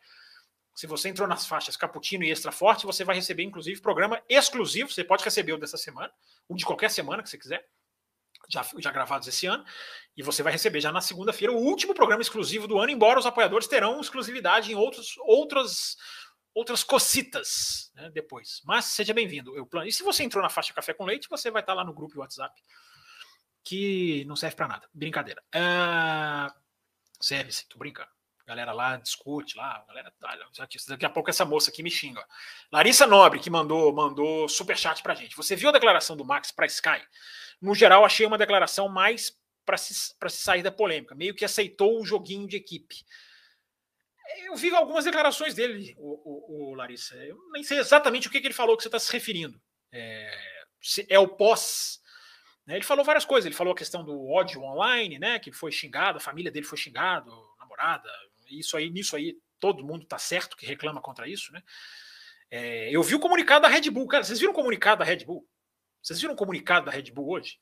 Se 0.74 0.86
você 0.86 1.08
entrou 1.08 1.26
nas 1.26 1.46
faixas 1.46 1.74
Caputino 1.74 2.22
e 2.22 2.30
Extra 2.30 2.52
Forte, 2.52 2.84
você 2.84 3.02
vai 3.02 3.16
receber, 3.16 3.42
inclusive, 3.42 3.80
programa 3.80 4.22
exclusivo. 4.28 4.90
Você 4.90 5.02
pode 5.02 5.24
receber 5.24 5.54
o 5.54 5.58
dessa 5.58 5.78
semana, 5.78 6.12
o 6.46 6.54
de 6.54 6.66
qualquer 6.66 6.90
semana 6.90 7.22
que 7.22 7.30
você 7.30 7.38
quiser, 7.38 7.66
já, 8.48 8.64
já 8.78 8.90
gravados 8.90 9.28
esse 9.28 9.46
ano. 9.46 9.64
E 10.16 10.22
você 10.22 10.42
vai 10.42 10.52
receber 10.52 10.80
já 10.80 10.90
na 10.90 11.00
segunda-feira 11.00 11.52
o 11.52 11.58
último 11.58 11.94
programa 11.94 12.22
exclusivo 12.22 12.66
do 12.66 12.78
ano, 12.78 12.90
embora 12.90 13.18
os 13.18 13.26
apoiadores 13.26 13.66
terão 13.66 14.00
exclusividade 14.00 14.72
em 14.72 14.74
outros, 14.74 15.14
outras, 15.18 15.96
outras 16.54 16.82
cocitas 16.82 17.90
né, 17.94 18.10
depois. 18.10 18.62
Mas 18.64 18.86
seja 18.86 19.12
bem-vindo. 19.12 19.56
Eu 19.56 19.66
plano. 19.66 19.86
E 19.86 19.92
se 19.92 20.02
você 20.02 20.24
entrou 20.24 20.42
na 20.42 20.48
faixa 20.48 20.72
Café 20.72 20.94
com 20.94 21.04
Leite, 21.04 21.28
você 21.28 21.50
vai 21.50 21.62
estar 21.62 21.74
lá 21.74 21.84
no 21.84 21.94
grupo 21.94 22.20
WhatsApp, 22.20 22.54
que 23.62 24.24
não 24.26 24.36
serve 24.36 24.56
para 24.56 24.68
nada. 24.68 24.88
Brincadeira. 24.92 25.42
Uh, 25.54 26.52
serve 27.20 27.52
sim, 27.52 27.64
tô 27.68 27.78
brincando. 27.78 28.15
Galera 28.46 28.72
lá 28.72 28.96
discute 28.96 29.56
lá, 29.56 29.84
galera 29.88 30.12
tá, 30.20 30.38
daqui 30.88 31.04
a 31.04 31.10
pouco 31.10 31.30
essa 31.30 31.44
moça 31.44 31.70
aqui 31.70 31.82
me 31.82 31.90
xinga. 31.90 32.24
Larissa 32.70 33.06
Nobre 33.06 33.40
que 33.40 33.50
mandou 33.50 33.92
mandou 33.92 34.48
super 34.48 34.76
chat 34.76 35.02
pra 35.02 35.14
gente. 35.14 35.36
Você 35.36 35.56
viu 35.56 35.68
a 35.68 35.72
declaração 35.72 36.16
do 36.16 36.24
Max 36.24 36.50
para 36.52 36.66
Sky? 36.66 37.02
No 37.60 37.74
geral, 37.74 38.04
achei 38.04 38.26
uma 38.26 38.38
declaração 38.38 38.88
mais 38.88 39.36
para 39.64 39.76
se, 39.76 39.94
se 39.94 40.14
sair 40.30 40.62
da 40.62 40.70
polêmica, 40.70 41.14
meio 41.14 41.34
que 41.34 41.44
aceitou 41.44 42.00
o 42.00 42.04
joguinho 42.04 42.46
de 42.46 42.56
equipe 42.56 43.04
eu 44.44 44.56
vi 44.56 44.74
algumas 44.74 45.04
declarações 45.04 45.54
dele, 45.54 45.94
o, 45.98 46.20
o, 46.24 46.70
o, 46.70 46.74
Larissa. 46.74 47.14
Eu 47.16 47.38
nem 47.52 47.62
sei 47.62 47.78
exatamente 47.78 48.28
o 48.28 48.30
que, 48.30 48.40
que 48.40 48.46
ele 48.46 48.54
falou 48.54 48.76
que 48.76 48.82
você 48.82 48.88
está 48.88 48.98
se 48.98 49.12
referindo. 49.12 49.60
É, 49.92 50.30
é 51.08 51.18
o 51.18 51.28
pós. 51.28 52.00
Né? 52.66 52.76
Ele 52.76 52.84
falou 52.84 53.04
várias 53.04 53.24
coisas. 53.24 53.46
Ele 53.46 53.54
falou 53.54 53.72
a 53.72 53.76
questão 53.76 54.04
do 54.04 54.28
ódio 54.28 54.62
online, 54.62 55.18
né? 55.18 55.38
Que 55.38 55.52
foi 55.52 55.70
xingado, 55.72 56.18
a 56.18 56.20
família 56.20 56.50
dele 56.50 56.66
foi 56.66 56.78
xingado, 56.78 57.30
namorada. 57.58 58.10
Isso 58.48 58.76
aí, 58.76 58.90
nisso 58.90 59.16
aí, 59.16 59.36
todo 59.58 59.84
mundo 59.84 60.02
está 60.02 60.18
certo 60.18 60.56
que 60.56 60.66
reclama 60.66 61.00
contra 61.00 61.28
isso, 61.28 61.52
né? 61.52 61.62
É, 62.50 62.90
eu 62.90 63.02
vi 63.02 63.14
o 63.14 63.20
comunicado 63.20 63.62
da 63.62 63.68
Red 63.68 63.90
Bull. 63.90 64.06
Cara, 64.06 64.24
vocês 64.24 64.38
viram 64.38 64.52
o 64.52 64.56
comunicado 64.56 65.00
da 65.00 65.04
Red 65.04 65.24
Bull? 65.24 65.46
Vocês 66.02 66.20
viram 66.20 66.34
o 66.34 66.36
comunicado 66.36 66.86
da 66.86 66.92
Red 66.92 67.10
Bull 67.10 67.30
hoje? 67.30 67.58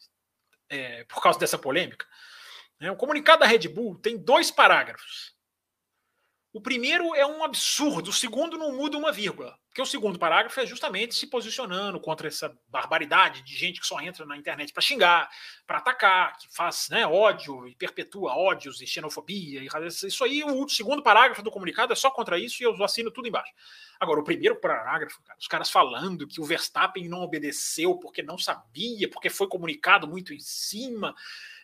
É, 0.68 1.05
por 1.05 1.22
causa 1.22 1.39
dessa 1.39 1.59
polêmica? 1.59 2.07
É, 2.80 2.91
o 2.91 2.97
comunicado 2.97 3.41
da 3.41 3.47
Red 3.47 3.68
Bull 3.68 3.99
tem 3.99 4.18
dois 4.18 4.51
parágrafos. 4.51 5.34
O 6.55 6.61
primeiro 6.61 7.17
é 7.17 7.27
um 7.27 7.43
absurdo, 7.43 8.11
o 8.11 8.13
segundo 8.13 8.57
não 8.57 8.77
muda 8.77 8.97
uma 8.97 9.11
vírgula. 9.11 9.59
Porque 9.67 9.83
o 9.83 9.85
segundo 9.85 10.21
parágrafo 10.21 10.61
é 10.61 10.65
justamente 10.65 11.13
se 11.17 11.27
posicionando 11.27 11.99
contra 11.99 12.29
essa 12.29 12.57
barbaridade 12.69 13.43
de 13.43 13.57
gente 13.57 13.81
que 13.81 13.87
só 13.89 14.01
entra 14.01 14.25
na 14.25 14.37
internet 14.37 14.73
para 14.73 14.81
xingar, 14.81 15.29
para 15.67 15.79
atacar, 15.79 16.39
que 16.39 16.47
faz 16.55 16.89
né, 16.91 17.05
ódio 17.05 17.67
e 17.67 17.75
perpetua 17.75 18.37
ódios 18.37 18.81
e 18.81 18.87
xenofobia. 18.87 19.65
E 19.65 19.69
isso 20.07 20.23
aí, 20.23 20.45
o 20.45 20.69
segundo 20.69 21.03
parágrafo 21.03 21.43
do 21.43 21.51
comunicado 21.51 21.93
é 21.93 21.97
só 21.97 22.09
contra 22.09 22.39
isso 22.39 22.63
e 22.63 22.67
eu 22.67 22.85
assino 22.85 23.11
tudo 23.11 23.27
embaixo. 23.27 23.53
Agora, 23.99 24.21
o 24.21 24.25
primeiro 24.25 24.55
parágrafo, 24.61 25.21
cara, 25.25 25.39
os 25.41 25.49
caras 25.49 25.69
falando 25.69 26.25
que 26.25 26.41
o 26.41 26.45
Verstappen 26.45 27.09
não 27.09 27.23
obedeceu 27.23 27.99
porque 27.99 28.23
não 28.23 28.39
sabia, 28.39 29.11
porque 29.11 29.29
foi 29.29 29.49
comunicado 29.49 30.07
muito 30.07 30.33
em 30.33 30.39
cima. 30.39 31.17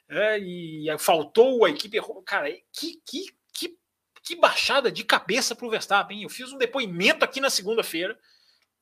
É, 0.09 0.37
e 0.41 0.87
faltou 0.99 1.65
a 1.65 1.71
equipe. 1.71 1.97
Cara, 2.27 2.51
que, 2.73 3.01
que 3.07 3.27
que 4.23 4.37
baixada 4.37 4.91
de 4.91 5.05
cabeça 5.05 5.55
para 5.55 5.67
o 5.67 5.71
Verstappen. 5.71 6.23
Eu 6.23 6.29
fiz 6.29 6.53
um 6.53 6.59
depoimento 6.59 7.25
aqui 7.25 7.41
na 7.41 7.51
segunda-feira. 7.51 8.19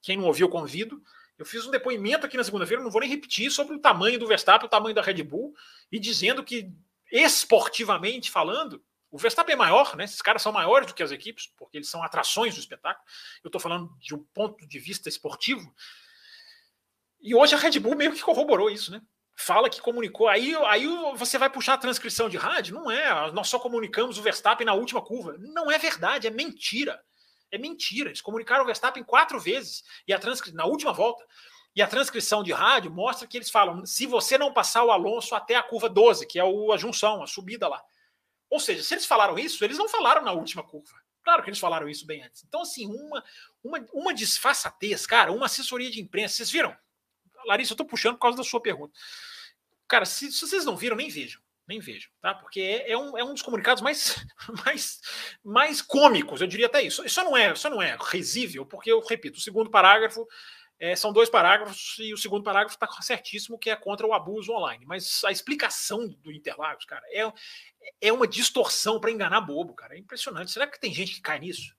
Quem 0.03 0.17
não 0.17 0.25
ouviu, 0.25 0.49
convido. 0.49 1.03
Eu 1.39 1.47
fiz 1.47 1.65
um 1.67 1.71
depoimento 1.71 2.27
aqui 2.27 2.37
na 2.37 2.43
segunda-feira, 2.43 2.83
não 2.83 2.91
vou 2.91 3.01
nem 3.01 3.09
repetir, 3.09 3.51
sobre 3.51 3.77
o 3.77 3.79
tamanho 3.79 4.19
do 4.19 4.27
Verstappen, 4.27 4.67
o 4.67 4.71
tamanho 4.71 4.95
da 4.95 5.03
Red 5.03 5.23
Bull, 5.23 5.55
e 5.91 5.99
dizendo 5.99 6.43
que, 6.43 6.73
esportivamente 7.13 8.29
falando, 8.29 8.85
o 9.11 9.17
Verstappen 9.17 9.53
é 9.53 9.57
maior, 9.57 9.97
né? 9.97 10.05
Esses 10.05 10.21
caras 10.21 10.43
são 10.43 10.53
maiores 10.53 10.89
do 10.89 10.95
que 10.95 11.03
as 11.03 11.13
equipes, 11.13 11.47
porque 11.57 11.79
eles 11.79 11.89
são 11.89 12.03
atrações 12.03 12.55
do 12.55 12.61
espetáculo. 12.61 13.07
Eu 13.43 13.49
estou 13.49 13.61
falando 13.61 13.97
de 14.01 14.15
um 14.15 14.23
ponto 14.35 14.67
de 14.67 14.79
vista 14.81 15.09
esportivo. 15.09 15.73
E 17.21 17.35
hoje 17.35 17.55
a 17.55 17.59
Red 17.59 17.79
Bull 17.79 17.97
meio 17.97 18.13
que 18.13 18.21
corroborou 18.21 18.69
isso, 18.69 18.91
né? 18.91 19.01
Fala 19.39 19.71
que 19.71 19.81
comunicou. 19.81 20.29
Aí, 20.29 20.55
aí 20.67 20.87
você 21.15 21.39
vai 21.39 21.49
puxar 21.49 21.75
a 21.75 21.79
transcrição 21.79 22.29
de 22.29 22.37
rádio? 22.37 22.75
Não 22.75 22.91
é. 22.91 23.31
Nós 23.31 23.49
só 23.49 23.59
comunicamos 23.59 24.19
o 24.19 24.23
Verstappen 24.23 24.67
na 24.67 24.75
última 24.75 25.01
curva. 25.01 25.37
Não 25.39 25.71
é 25.71 25.79
verdade, 25.79 26.27
é 26.27 26.31
mentira. 26.31 27.01
É 27.51 27.57
mentira. 27.57 28.11
Eles 28.11 28.21
comunicaram 28.21 28.65
o 28.65 28.67
Verstappen 28.67 29.05
quatro 29.05 29.39
vezes 29.39 29.85
e 30.07 30.13
a 30.13 30.19
transcri... 30.19 30.53
na 30.53 30.67
última 30.67 30.93
volta. 30.93 31.25
E 31.77 31.81
a 31.81 31.87
transcrição 31.87 32.43
de 32.43 32.53
rádio 32.53 32.91
mostra 32.91 33.29
que 33.29 33.39
eles 33.39 33.49
falam: 33.49 33.87
se 33.87 34.07
você 34.07 34.37
não 34.37 34.53
passar 34.53 34.83
o 34.83 34.91
Alonso 34.91 35.37
até 35.37 35.55
a 35.55 35.63
curva 35.63 35.89
12, 35.89 36.27
que 36.27 36.41
é 36.41 36.43
a 36.43 36.77
junção, 36.77 37.23
a 37.23 37.27
subida 37.27 37.69
lá. 37.69 37.81
Ou 38.51 38.59
seja, 38.59 38.83
se 38.83 38.95
eles 38.95 39.07
falaram 39.07 39.39
isso, 39.39 39.65
eles 39.65 39.79
não 39.79 39.89
falaram 39.89 40.23
na 40.23 40.33
última 40.33 40.65
curva. 40.65 40.95
Claro 41.23 41.45
que 41.45 41.51
eles 41.51 41.61
falaram 41.61 41.89
isso 41.89 42.07
bem 42.07 42.25
antes. 42.25 42.43
Então, 42.43 42.63
assim, 42.63 42.87
uma, 42.87 43.23
uma, 43.63 43.87
uma 43.93 44.15
disfarçatez, 44.15 45.07
cara, 45.07 45.31
uma 45.31 45.47
assessoria 45.47 45.91
de 45.91 46.01
imprensa. 46.01 46.35
Vocês 46.35 46.51
viram? 46.51 46.77
Larissa, 47.49 47.73
eu 47.73 47.75
estou 47.75 47.87
puxando 47.87 48.15
por 48.15 48.21
causa 48.21 48.37
da 48.37 48.45
sua 48.45 48.61
pergunta. 48.61 48.93
Cara, 49.89 50.05
se, 50.05 50.31
se, 50.31 50.47
vocês 50.47 50.65
não 50.65 50.77
viram, 50.77 50.97
nem 50.97 51.09
vejam. 51.09 51.41
Nem 51.67 51.81
vejam, 51.81 52.11
tá? 52.21 52.35
Porque 52.35 52.61
é, 52.61 52.93
é, 52.93 52.99
um, 52.99 53.19
é 53.19 53.25
um 53.25 53.33
dos 53.33 53.43
comunicados 53.43 53.83
mais, 53.83 54.25
mais, 54.65 55.01
mais 55.45 55.83
cômicos, 55.83 56.41
eu 56.41 56.47
diria 56.47 56.67
até 56.67 56.83
isso. 56.83 57.05
Isso 57.05 57.23
não 57.23 57.37
é, 57.37 57.53
isso 57.53 57.69
não 57.69 57.83
é 57.83 57.97
risível, 58.01 58.65
porque 58.65 58.91
eu 58.91 59.01
repito, 59.01 59.39
o 59.39 59.43
segundo 59.43 59.71
parágrafo 59.71 60.27
é, 60.81 60.95
são 60.95 61.13
dois 61.13 61.29
parágrafos 61.29 61.97
e 61.99 62.15
o 62.15 62.17
segundo 62.17 62.45
parágrafo 62.45 62.75
está 62.75 62.89
certíssimo 63.03 63.59
que 63.59 63.69
é 63.69 63.77
contra 63.77 64.07
o 64.07 64.15
abuso 64.15 64.53
online. 64.53 64.87
Mas 64.87 65.23
a 65.25 65.33
explicação 65.33 66.09
do 66.09 66.33
Interlagos, 66.33 66.85
cara, 66.85 67.03
é, 67.11 67.31
é 68.01 68.13
uma 68.13 68.29
distorção 68.29 69.01
para 69.01 69.11
enganar 69.11 69.41
bobo, 69.41 69.75
cara. 69.75 69.95
É 69.95 69.99
impressionante. 69.99 70.51
Será 70.51 70.67
que 70.67 70.81
tem 70.81 70.95
gente 70.95 71.15
que 71.15 71.21
cai 71.21 71.39
nisso? 71.39 71.77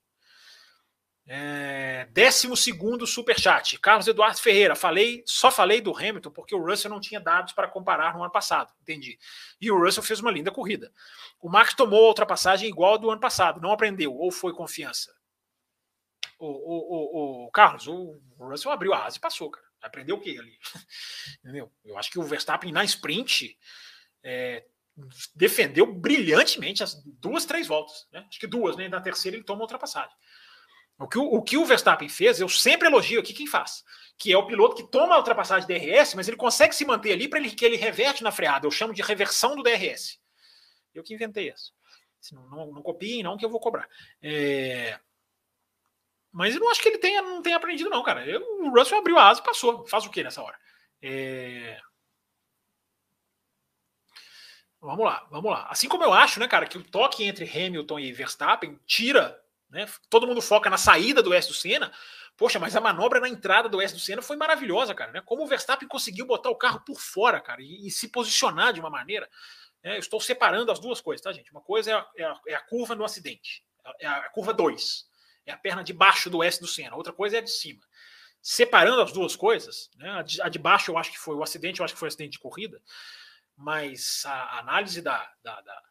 É, 1.32 2.08
décimo 2.12 2.58
segundo 2.58 3.06
superchat. 3.06 3.78
Carlos 3.78 4.08
Eduardo 4.08 4.40
Ferreira. 4.40 4.76
Falei, 4.76 5.22
só 5.28 5.52
falei 5.52 5.80
do 5.80 5.96
Hamilton 5.96 6.32
porque 6.32 6.56
o 6.56 6.66
Russell 6.66 6.90
não 6.90 7.00
tinha 7.00 7.20
dados 7.20 7.54
para 7.54 7.68
comparar 7.68 8.16
no 8.16 8.24
ano 8.24 8.32
passado. 8.32 8.74
Entendi. 8.82 9.20
E 9.62 9.70
o 9.70 9.78
Russell 9.78 10.02
fez 10.02 10.20
uma 10.20 10.32
linda 10.32 10.50
corrida. 10.50 10.92
O 11.40 11.48
Max 11.48 11.76
tomou 11.76 12.04
a 12.04 12.08
ultrapassagem 12.08 12.68
igual 12.68 12.98
do 12.98 13.12
ano 13.12 13.22
passado. 13.22 13.62
Não 13.62 13.72
aprendeu 13.72 14.12
ou 14.12 14.32
foi 14.32 14.54
confiança? 14.54 15.16
O, 16.40 16.48
o, 16.48 17.44
o, 17.44 17.46
o 17.46 17.52
Carlos, 17.52 17.86
o 17.86 18.20
Russell 18.40 18.72
abriu 18.72 18.92
a 18.96 19.06
asa 19.06 19.18
e 19.18 19.22
passou, 19.22 19.52
cara. 19.52 19.68
Aprendeu 19.84 20.16
o 20.16 20.20
que 20.20 20.36
ali? 20.36 20.58
Entendeu? 21.46 21.72
Eu 21.86 21.96
acho 22.00 22.10
que 22.10 22.18
o 22.18 22.24
Verstappen 22.24 22.72
na 22.72 22.84
sprint 22.84 23.56
é, 24.24 24.66
defendeu 25.36 25.86
brilhantemente 25.86 26.82
as 26.82 27.02
duas, 27.06 27.46
três 27.46 27.68
voltas. 27.68 28.08
Né? 28.12 28.26
Acho 28.28 28.40
que 28.40 28.48
duas, 28.48 28.76
né? 28.76 28.90
Na 28.90 29.00
terceira 29.00 29.38
ele 29.38 29.44
toma 29.44 29.62
ultrapassagem. 29.62 30.16
O 31.00 31.08
que 31.08 31.18
o, 31.18 31.24
o 31.24 31.42
que 31.42 31.58
o 31.58 31.66
Verstappen 31.66 32.10
fez, 32.10 32.42
eu 32.42 32.50
sempre 32.50 32.88
elogio 32.88 33.22
aqui 33.22 33.34
quem 33.34 33.48
faz, 33.48 33.86
que 34.18 34.34
é 34.34 34.38
o 34.38 34.46
piloto 34.46 34.76
que 34.76 34.92
toma 34.92 35.16
a 35.16 35.18
ultrapassagem 35.18 35.66
de 35.66 35.74
DRS, 35.74 36.14
mas 36.14 36.28
ele 36.28 36.36
consegue 36.36 36.76
se 36.76 36.86
manter 36.86 37.14
ali 37.14 37.30
para 37.30 37.40
ele 37.40 37.52
que 37.52 37.64
ele 37.64 37.78
reverte 37.78 38.22
na 38.22 38.32
freada. 38.32 38.68
Eu 38.68 38.72
chamo 38.72 38.94
de 38.94 39.02
reversão 39.02 39.56
do 39.56 39.64
DRS. 39.64 40.20
Eu 40.94 41.02
que 41.02 41.14
inventei 41.14 41.50
isso. 41.50 41.74
Não, 42.34 42.50
não, 42.50 42.72
não 42.74 42.82
copiem, 42.82 43.24
não, 43.24 43.38
que 43.38 43.46
eu 43.46 43.50
vou 43.50 43.62
cobrar. 43.62 43.88
É... 44.22 45.00
Mas 46.32 46.54
eu 46.54 46.60
não 46.60 46.70
acho 46.70 46.82
que 46.82 46.90
ele 46.90 46.98
tenha, 46.98 47.22
não 47.22 47.42
tenha 47.42 47.56
aprendido, 47.56 47.90
não, 47.90 48.04
cara. 48.04 48.26
Eu, 48.26 48.42
o 48.66 48.70
Russell 48.70 49.00
abriu 49.00 49.18
a 49.18 49.30
asa 49.30 49.40
e 49.40 49.44
passou. 49.44 49.88
Faz 49.88 50.06
o 50.06 50.12
que 50.12 50.22
nessa 50.22 50.44
hora? 50.44 50.60
É... 51.02 51.80
Vamos 54.82 55.06
lá, 55.06 55.26
vamos 55.32 55.52
lá. 55.52 55.68
Assim 55.70 55.88
como 55.88 56.04
eu 56.04 56.14
acho, 56.14 56.40
né, 56.40 56.48
cara, 56.48 56.66
que 56.66 56.78
o 56.78 56.84
toque 56.84 57.24
entre 57.24 57.50
Hamilton 57.50 58.00
e 58.00 58.12
Verstappen 58.12 58.78
tira 58.86 59.42
né? 59.70 59.88
Todo 60.10 60.26
mundo 60.26 60.42
foca 60.42 60.70
na 60.70 60.78
saída 60.78 61.22
do 61.22 61.34
S 61.34 61.48
do 61.48 61.54
Senna. 61.54 61.92
Poxa, 62.36 62.58
mas 62.58 62.76
a 62.76 62.82
manobra 62.82 63.20
na 63.20 63.30
entrada 63.30 63.68
do 63.68 63.82
S 63.82 63.94
do 63.94 64.00
Senna 64.00 64.22
foi 64.22 64.38
maravilhosa, 64.38 64.96
cara. 64.96 65.12
Né? 65.12 65.22
Como 65.22 65.44
o 65.44 65.48
Verstappen 65.48 65.88
conseguiu 65.88 66.26
botar 66.26 66.50
o 66.50 66.56
carro 66.56 66.80
por 66.86 67.00
fora, 67.00 67.40
cara, 67.40 67.62
e, 67.62 67.88
e 67.88 67.92
se 67.92 68.08
posicionar 68.08 68.74
de 68.74 68.80
uma 68.80 68.90
maneira. 68.90 69.30
Né? 69.84 69.96
Eu 69.96 70.00
estou 70.00 70.20
separando 70.20 70.72
as 70.72 70.80
duas 70.80 71.02
coisas, 71.02 71.24
tá, 71.24 71.32
gente? 71.32 71.52
Uma 71.52 71.62
coisa 71.62 71.92
é 71.92 71.94
a, 71.94 72.08
é 72.16 72.24
a, 72.24 72.40
é 72.48 72.56
a 72.56 72.62
curva 72.62 72.96
no 72.96 73.04
acidente, 73.04 73.64
é 74.00 74.08
a 74.08 74.30
curva 74.30 74.54
2. 74.54 75.08
É 75.46 75.52
a 75.52 75.58
perna 75.58 75.84
de 75.84 75.94
baixo 75.94 76.30
do 76.30 76.44
S 76.44 76.60
do 76.60 76.68
Senna. 76.68 76.96
Outra 76.96 77.12
coisa 77.12 77.38
é 77.38 77.40
a 77.40 77.44
de 77.44 77.52
cima. 77.52 77.82
Separando 78.42 79.02
as 79.02 79.12
duas 79.12 79.36
coisas, 79.36 79.90
né? 79.96 80.10
a, 80.12 80.22
de, 80.22 80.42
a 80.42 80.48
de 80.48 80.60
baixo 80.60 80.92
eu 80.92 80.98
acho 80.98 81.12
que 81.12 81.20
foi 81.20 81.36
o 81.36 81.44
acidente, 81.44 81.80
eu 81.80 81.86
acho 81.86 81.94
que 81.94 82.00
foi 82.00 82.08
o 82.08 82.12
acidente 82.12 82.34
de 82.34 82.40
corrida, 82.40 82.82
mas 83.58 84.24
a 84.26 84.60
análise 84.60 85.02
da, 85.02 85.30
da, 85.44 85.60
da 85.60 85.84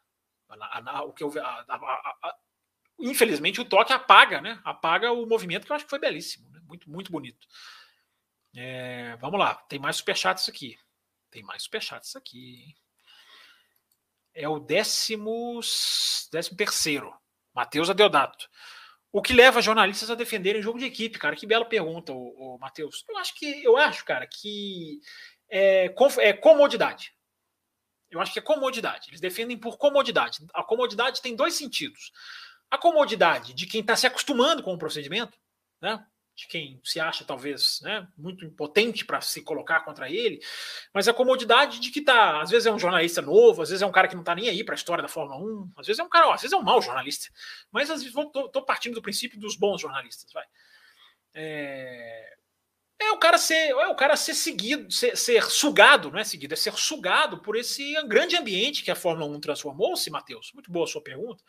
a, 0.49 0.97
a, 0.97 1.03
o 1.03 1.13
que 1.13 1.23
eu, 1.23 1.31
a, 1.39 1.65
a, 1.67 2.35
infelizmente 2.99 3.61
o 3.61 3.65
toque 3.65 3.93
apaga, 3.93 4.41
né? 4.41 4.59
Apaga 4.63 5.11
o 5.11 5.25
movimento 5.25 5.65
que 5.65 5.71
eu 5.71 5.75
acho 5.75 5.85
que 5.85 5.89
foi 5.89 5.99
belíssimo, 5.99 6.49
né? 6.51 6.59
muito 6.67 6.89
muito 6.89 7.11
bonito. 7.11 7.47
É, 8.55 9.15
vamos 9.17 9.39
lá, 9.39 9.55
tem 9.55 9.79
mais 9.79 9.97
superchats 9.97 10.49
aqui. 10.49 10.77
Tem 11.31 11.43
mais 11.43 11.63
superchats 11.63 12.15
aqui. 12.15 12.75
É 14.33 14.47
o 14.47 14.59
décimo, 14.59 15.59
décimo 16.31 16.57
terceiro, 16.57 17.13
Matheus 17.53 17.89
Adeodato. 17.89 18.49
O 19.11 19.21
que 19.21 19.33
leva 19.33 19.61
jornalistas 19.61 20.09
a 20.09 20.15
defenderem 20.15 20.61
jogo 20.61 20.77
de 20.77 20.85
equipe, 20.85 21.17
cara? 21.17 21.35
Que 21.35 21.47
bela 21.47 21.65
pergunta, 21.65 22.13
o, 22.13 22.55
o 22.55 22.59
Matheus. 22.59 23.03
Eu 23.09 23.17
acho 23.17 23.33
que, 23.35 23.63
eu 23.63 23.75
acho, 23.75 24.05
cara, 24.05 24.27
que 24.27 24.99
é, 25.49 25.93
é 26.19 26.33
comodidade. 26.33 27.13
Eu 28.09 28.19
acho 28.21 28.31
que 28.31 28.39
é 28.39 28.41
comodidade. 28.41 29.09
Eles 29.09 29.21
defendem 29.21 29.57
por 29.57 29.77
comodidade. 29.77 30.39
A 30.53 30.63
comodidade 30.63 31.21
tem 31.21 31.35
dois 31.35 31.55
sentidos. 31.55 32.11
A 32.69 32.77
comodidade 32.77 33.53
de 33.53 33.65
quem 33.65 33.81
está 33.81 33.95
se 33.95 34.07
acostumando 34.07 34.61
com 34.63 34.73
o 34.73 34.77
procedimento, 34.77 35.37
né? 35.81 36.05
de 36.39 36.47
quem 36.47 36.79
se 36.85 36.99
acha 36.99 37.25
talvez 37.25 37.81
né, 37.81 38.07
muito 38.17 38.45
impotente 38.45 39.03
para 39.03 39.19
se 39.19 39.41
colocar 39.41 39.81
contra 39.81 40.09
ele, 40.09 40.39
mas 40.93 41.07
a 41.07 41.13
comodidade 41.13 41.79
de 41.79 41.91
que 41.91 42.01
tá, 42.01 42.41
às 42.41 42.49
vezes 42.49 42.65
é 42.65 42.71
um 42.71 42.79
jornalista 42.79 43.21
novo, 43.21 43.61
às 43.61 43.69
vezes 43.69 43.81
é 43.81 43.85
um 43.85 43.91
cara 43.91 44.07
que 44.07 44.15
não 44.15 44.21
está 44.21 44.33
nem 44.33 44.47
aí 44.47 44.63
para 44.63 44.73
a 44.73 44.77
história 44.77 45.01
da 45.01 45.09
Fórmula 45.09 45.37
1, 45.37 45.73
às 45.77 45.87
vezes 45.87 45.99
é 45.99 46.03
um 46.03 46.09
cara, 46.09 46.29
ó, 46.29 46.33
às 46.33 46.41
vezes 46.41 46.53
é 46.53 46.57
um 46.57 46.63
mau 46.63 46.81
jornalista, 46.81 47.27
mas 47.71 47.89
às 47.89 48.01
vezes 48.01 48.17
estou 48.17 48.65
partindo 48.65 48.93
do 48.93 49.01
princípio 49.01 49.37
dos 49.37 49.57
bons 49.57 49.81
jornalistas, 49.81 50.31
vai. 50.31 50.45
É, 51.33 52.33
é 52.99 53.11
o 53.11 53.17
cara 53.17 53.37
ser, 53.37 53.71
é 53.71 53.87
o 53.87 53.95
cara 53.95 54.15
ser 54.15 54.33
seguido, 54.33 54.89
ser, 54.91 55.17
ser, 55.17 55.43
sugado, 55.43 56.09
não 56.09 56.19
é 56.19 56.23
seguido, 56.23 56.53
é 56.53 56.57
ser 56.57 56.73
sugado 56.73 57.41
por 57.41 57.57
esse 57.57 57.93
grande 58.07 58.37
ambiente 58.37 58.81
que 58.81 58.91
a 58.91 58.95
Fórmula 58.95 59.29
1 59.35 59.39
transformou-se, 59.41 60.09
Matheus. 60.09 60.51
Muito 60.53 60.71
boa 60.71 60.85
a 60.85 60.87
sua 60.87 61.01
pergunta 61.01 61.43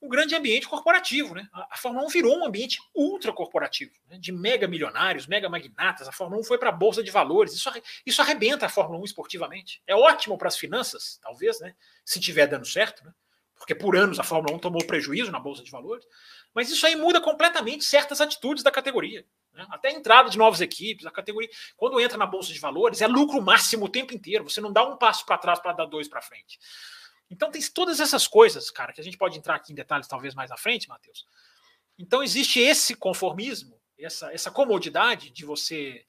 um 0.00 0.08
grande 0.08 0.34
ambiente 0.34 0.68
corporativo. 0.68 1.34
Né? 1.34 1.48
A, 1.52 1.76
Fórmula 1.76 2.06
1 2.06 2.08
virou 2.08 2.38
um 2.38 2.46
ambiente 2.46 2.78
ultra 2.94 3.32
corporativo, 3.32 3.92
né? 4.08 4.18
de 4.18 4.32
mega 4.32 4.66
milionários, 4.66 5.26
mega 5.26 5.48
magnatas. 5.48 6.08
A 6.08 6.12
Fórmula 6.12 6.40
1 6.40 6.44
foi 6.44 6.58
para 6.58 6.70
a 6.70 6.72
Bolsa 6.72 7.02
de 7.02 7.10
Valores. 7.10 7.52
Isso, 7.52 7.70
isso 8.06 8.22
arrebenta 8.22 8.66
a 8.66 8.68
Fórmula 8.68 9.00
1 9.00 9.04
esportivamente. 9.04 9.82
É 9.86 9.94
ótimo 9.94 10.38
para 10.38 10.48
as 10.48 10.56
finanças, 10.56 11.18
talvez, 11.22 11.60
né? 11.60 11.74
se 12.04 12.18
tiver 12.18 12.46
dando 12.46 12.66
certo, 12.66 13.04
né? 13.04 13.12
porque 13.56 13.74
por 13.74 13.94
anos 13.94 14.18
a 14.18 14.22
Fórmula 14.22 14.56
1 14.56 14.58
tomou 14.58 14.84
prejuízo 14.86 15.30
na 15.30 15.38
Bolsa 15.38 15.62
de 15.62 15.70
Valores. 15.70 16.06
Mas 16.54 16.70
isso 16.70 16.86
aí 16.86 16.96
muda 16.96 17.20
completamente 17.20 17.84
certas 17.84 18.20
atitudes 18.20 18.64
da 18.64 18.70
categoria. 18.70 19.24
Né? 19.52 19.66
Até 19.70 19.88
a 19.88 19.92
entrada 19.92 20.30
de 20.30 20.38
novas 20.38 20.60
equipes, 20.60 21.06
a 21.06 21.10
categoria. 21.10 21.48
Quando 21.76 22.00
entra 22.00 22.16
na 22.16 22.26
Bolsa 22.26 22.52
de 22.52 22.58
Valores, 22.58 23.02
é 23.02 23.06
lucro 23.06 23.40
máximo 23.42 23.84
o 23.84 23.88
tempo 23.88 24.14
inteiro. 24.14 24.48
Você 24.48 24.60
não 24.60 24.72
dá 24.72 24.82
um 24.82 24.96
passo 24.96 25.26
para 25.26 25.38
trás 25.38 25.58
para 25.58 25.72
dar 25.72 25.86
dois 25.86 26.08
para 26.08 26.22
frente. 26.22 26.58
Então 27.30 27.50
tem 27.50 27.62
todas 27.72 28.00
essas 28.00 28.26
coisas, 28.26 28.70
cara, 28.70 28.92
que 28.92 29.00
a 29.00 29.04
gente 29.04 29.16
pode 29.16 29.38
entrar 29.38 29.54
aqui 29.54 29.72
em 29.72 29.76
detalhes 29.76 30.08
talvez 30.08 30.34
mais 30.34 30.50
à 30.50 30.56
frente, 30.56 30.88
Matheus. 30.88 31.24
Então 31.98 32.22
existe 32.22 32.58
esse 32.58 32.94
conformismo, 32.94 33.80
essa, 33.98 34.32
essa 34.32 34.50
comodidade 34.50 35.30
de 35.30 35.44
você 35.44 36.04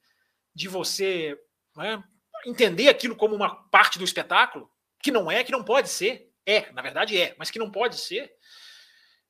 de 0.54 0.68
você 0.68 1.38
né, 1.74 2.02
entender 2.44 2.88
aquilo 2.88 3.16
como 3.16 3.34
uma 3.34 3.54
parte 3.70 3.98
do 3.98 4.04
espetáculo, 4.04 4.70
que 5.02 5.10
não 5.10 5.30
é, 5.30 5.42
que 5.42 5.52
não 5.52 5.64
pode 5.64 5.88
ser. 5.88 6.30
É, 6.44 6.70
na 6.72 6.82
verdade 6.82 7.16
é, 7.16 7.34
mas 7.38 7.50
que 7.50 7.58
não 7.58 7.70
pode 7.70 7.98
ser. 7.98 8.34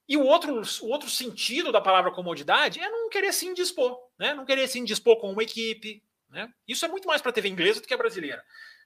E 0.08 0.16
o 0.16 0.22
outro, 0.22 0.60
o 0.82 0.88
outro 0.88 1.08
sentido 1.08 1.70
da 1.70 1.80
palavra 1.80 2.10
comodidade 2.10 2.80
é 2.80 2.88
não 2.88 3.08
querer 3.08 3.32
se 3.32 3.46
indispor, 3.46 3.98
né? 4.18 4.34
não 4.34 4.44
querer 4.44 4.66
se 4.66 4.78
indispor 4.78 5.16
com 5.18 5.30
uma 5.30 5.42
equipe. 5.42 6.02
Né? 6.28 6.52
Isso 6.66 6.84
é 6.84 6.88
muito 6.88 7.06
mais 7.06 7.22
para 7.22 7.30
a 7.30 7.32
TV 7.32 7.48
inglesa 7.48 7.80
do 7.80 7.86
que 7.86 7.94
a 7.94 7.98
brasileira. 7.98 8.44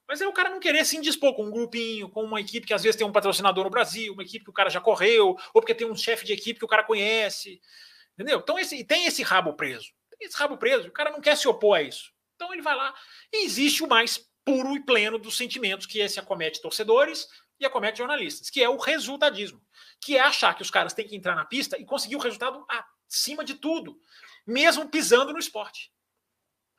Mas 0.09 0.21
é 0.21 0.27
o 0.27 0.33
cara 0.33 0.51
não 0.51 0.61
querer 0.61 0.85
se 0.85 0.97
indispor 0.97 1.35
com 1.35 1.47
um 1.47 1.51
grupinho, 1.51 2.09
com 2.09 2.23
uma 2.23 2.41
equipe 2.41 2.67
que 2.67 2.75
às 2.75 2.83
vezes 2.83 2.97
tem 2.97 3.07
um 3.07 3.13
patrocinador 3.13 3.65
no 3.65 3.71
Brasil, 3.71 4.13
uma 4.13 4.23
equipe 4.23 4.45
que 4.45 4.51
o 4.51 4.55
cara 4.55 4.71
já 4.71 4.81
correu, 4.81 5.37
ou 5.53 5.61
porque 5.61 5.75
tem 5.75 5.87
um 5.87 5.97
chefe 5.97 6.25
de 6.25 6.33
equipe 6.33 6.59
que 6.59 6.65
o 6.65 6.69
cara 6.69 6.85
conhece. 6.85 7.61
Entendeu? 8.15 8.39
Então 8.39 8.59
esse, 8.59 8.85
tem 8.85 9.07
esse 9.07 9.23
rabo 9.23 9.55
preso. 9.55 9.93
Tem 10.11 10.27
esse 10.29 10.37
rabo 10.37 10.57
preso, 10.57 10.89
o 10.89 10.93
cara 10.93 11.11
não 11.11 11.21
quer 11.21 11.37
se 11.37 11.49
opor 11.49 11.79
a 11.79 11.83
isso. 11.83 12.13
Então 12.37 12.53
ele 12.53 12.63
vai 12.63 12.77
lá. 12.77 12.95
E 13.33 13.45
existe 13.45 13.83
o 13.83 13.89
mais 13.89 14.25
puro 14.45 14.77
e 14.77 14.85
pleno 14.85 15.19
dos 15.19 15.37
sentimentos 15.37 15.87
que 15.87 15.99
esse 15.99 16.21
acomete 16.21 16.63
torcedores 16.63 17.27
e 17.59 17.67
acomete 17.67 17.99
jornalistas, 17.99 18.49
que 18.49 18.63
é 18.63 18.69
o 18.69 18.77
resultadismo. 18.77 19.61
Que 20.01 20.17
é 20.17 20.21
achar 20.21 20.55
que 20.55 20.63
os 20.63 20.71
caras 20.71 20.93
têm 20.93 21.07
que 21.07 21.17
entrar 21.17 21.35
na 21.35 21.45
pista 21.45 21.77
e 21.79 21.85
conseguir 21.85 22.17
o 22.17 22.21
resultado 22.21 22.65
acima 23.09 23.45
de 23.45 23.55
tudo, 23.55 24.01
mesmo 24.47 24.89
pisando 24.89 25.33
no 25.33 25.39
esporte. 25.39 25.91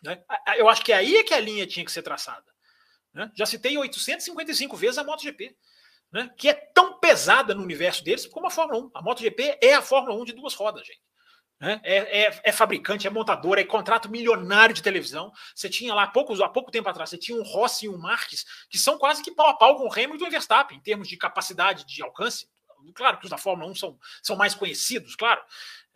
Né? 0.03 0.23
Eu 0.55 0.69
acho 0.69 0.83
que 0.83 0.93
aí 0.93 1.17
é 1.17 1.23
que 1.23 1.33
a 1.33 1.39
linha 1.39 1.67
tinha 1.67 1.85
que 1.85 1.91
ser 1.91 2.03
traçada. 2.03 2.45
Né? 3.17 3.31
Já 3.35 3.47
citei 3.47 3.75
855 3.75 4.77
vezes 4.77 4.99
a 4.99 5.03
MotoGP, 5.03 5.57
né? 6.11 6.31
que 6.37 6.47
é 6.47 6.53
tão 6.53 6.99
pesada 6.99 7.55
no 7.55 7.63
universo 7.63 8.03
deles 8.03 8.27
como 8.27 8.45
a 8.45 8.51
Fórmula 8.51 8.85
1. 8.85 8.91
A 8.93 9.01
MotoGP 9.01 9.57
é 9.59 9.73
a 9.73 9.81
Fórmula 9.81 10.15
1 10.21 10.25
de 10.25 10.33
duas 10.33 10.53
rodas, 10.53 10.85
gente. 10.85 11.01
Né? 11.59 11.81
É, 11.83 12.25
é, 12.25 12.41
é, 12.43 12.51
fabricante, 12.51 13.07
é 13.07 13.09
montador, 13.09 13.57
é 13.57 13.63
contrato 13.63 14.07
milionário 14.07 14.75
de 14.75 14.83
televisão. 14.83 15.31
Você 15.55 15.67
tinha 15.67 15.95
lá, 15.95 16.03
há, 16.03 16.07
poucos, 16.07 16.39
há 16.39 16.47
pouco 16.47 16.69
tempo 16.69 16.87
atrás, 16.87 17.09
você 17.09 17.17
tinha 17.17 17.35
um 17.35 17.41
Rossi 17.41 17.87
e 17.87 17.89
um 17.89 17.97
Marques, 17.97 18.45
que 18.69 18.77
são 18.77 18.99
quase 18.99 19.23
que 19.23 19.31
pau 19.31 19.47
a 19.47 19.57
pau 19.57 19.77
com 19.77 19.87
o 19.87 19.91
Hamilton 19.91 20.27
e 20.27 20.29
Verstappen, 20.29 20.77
em 20.77 20.81
termos 20.81 21.07
de 21.07 21.17
capacidade 21.17 21.87
de 21.87 22.03
alcance. 22.03 22.47
Claro 22.93 23.17
que 23.17 23.25
os 23.25 23.31
da 23.31 23.39
Fórmula 23.39 23.71
1 23.71 23.75
são, 23.75 23.97
são 24.21 24.35
mais 24.35 24.53
conhecidos, 24.53 25.15
claro, 25.15 25.41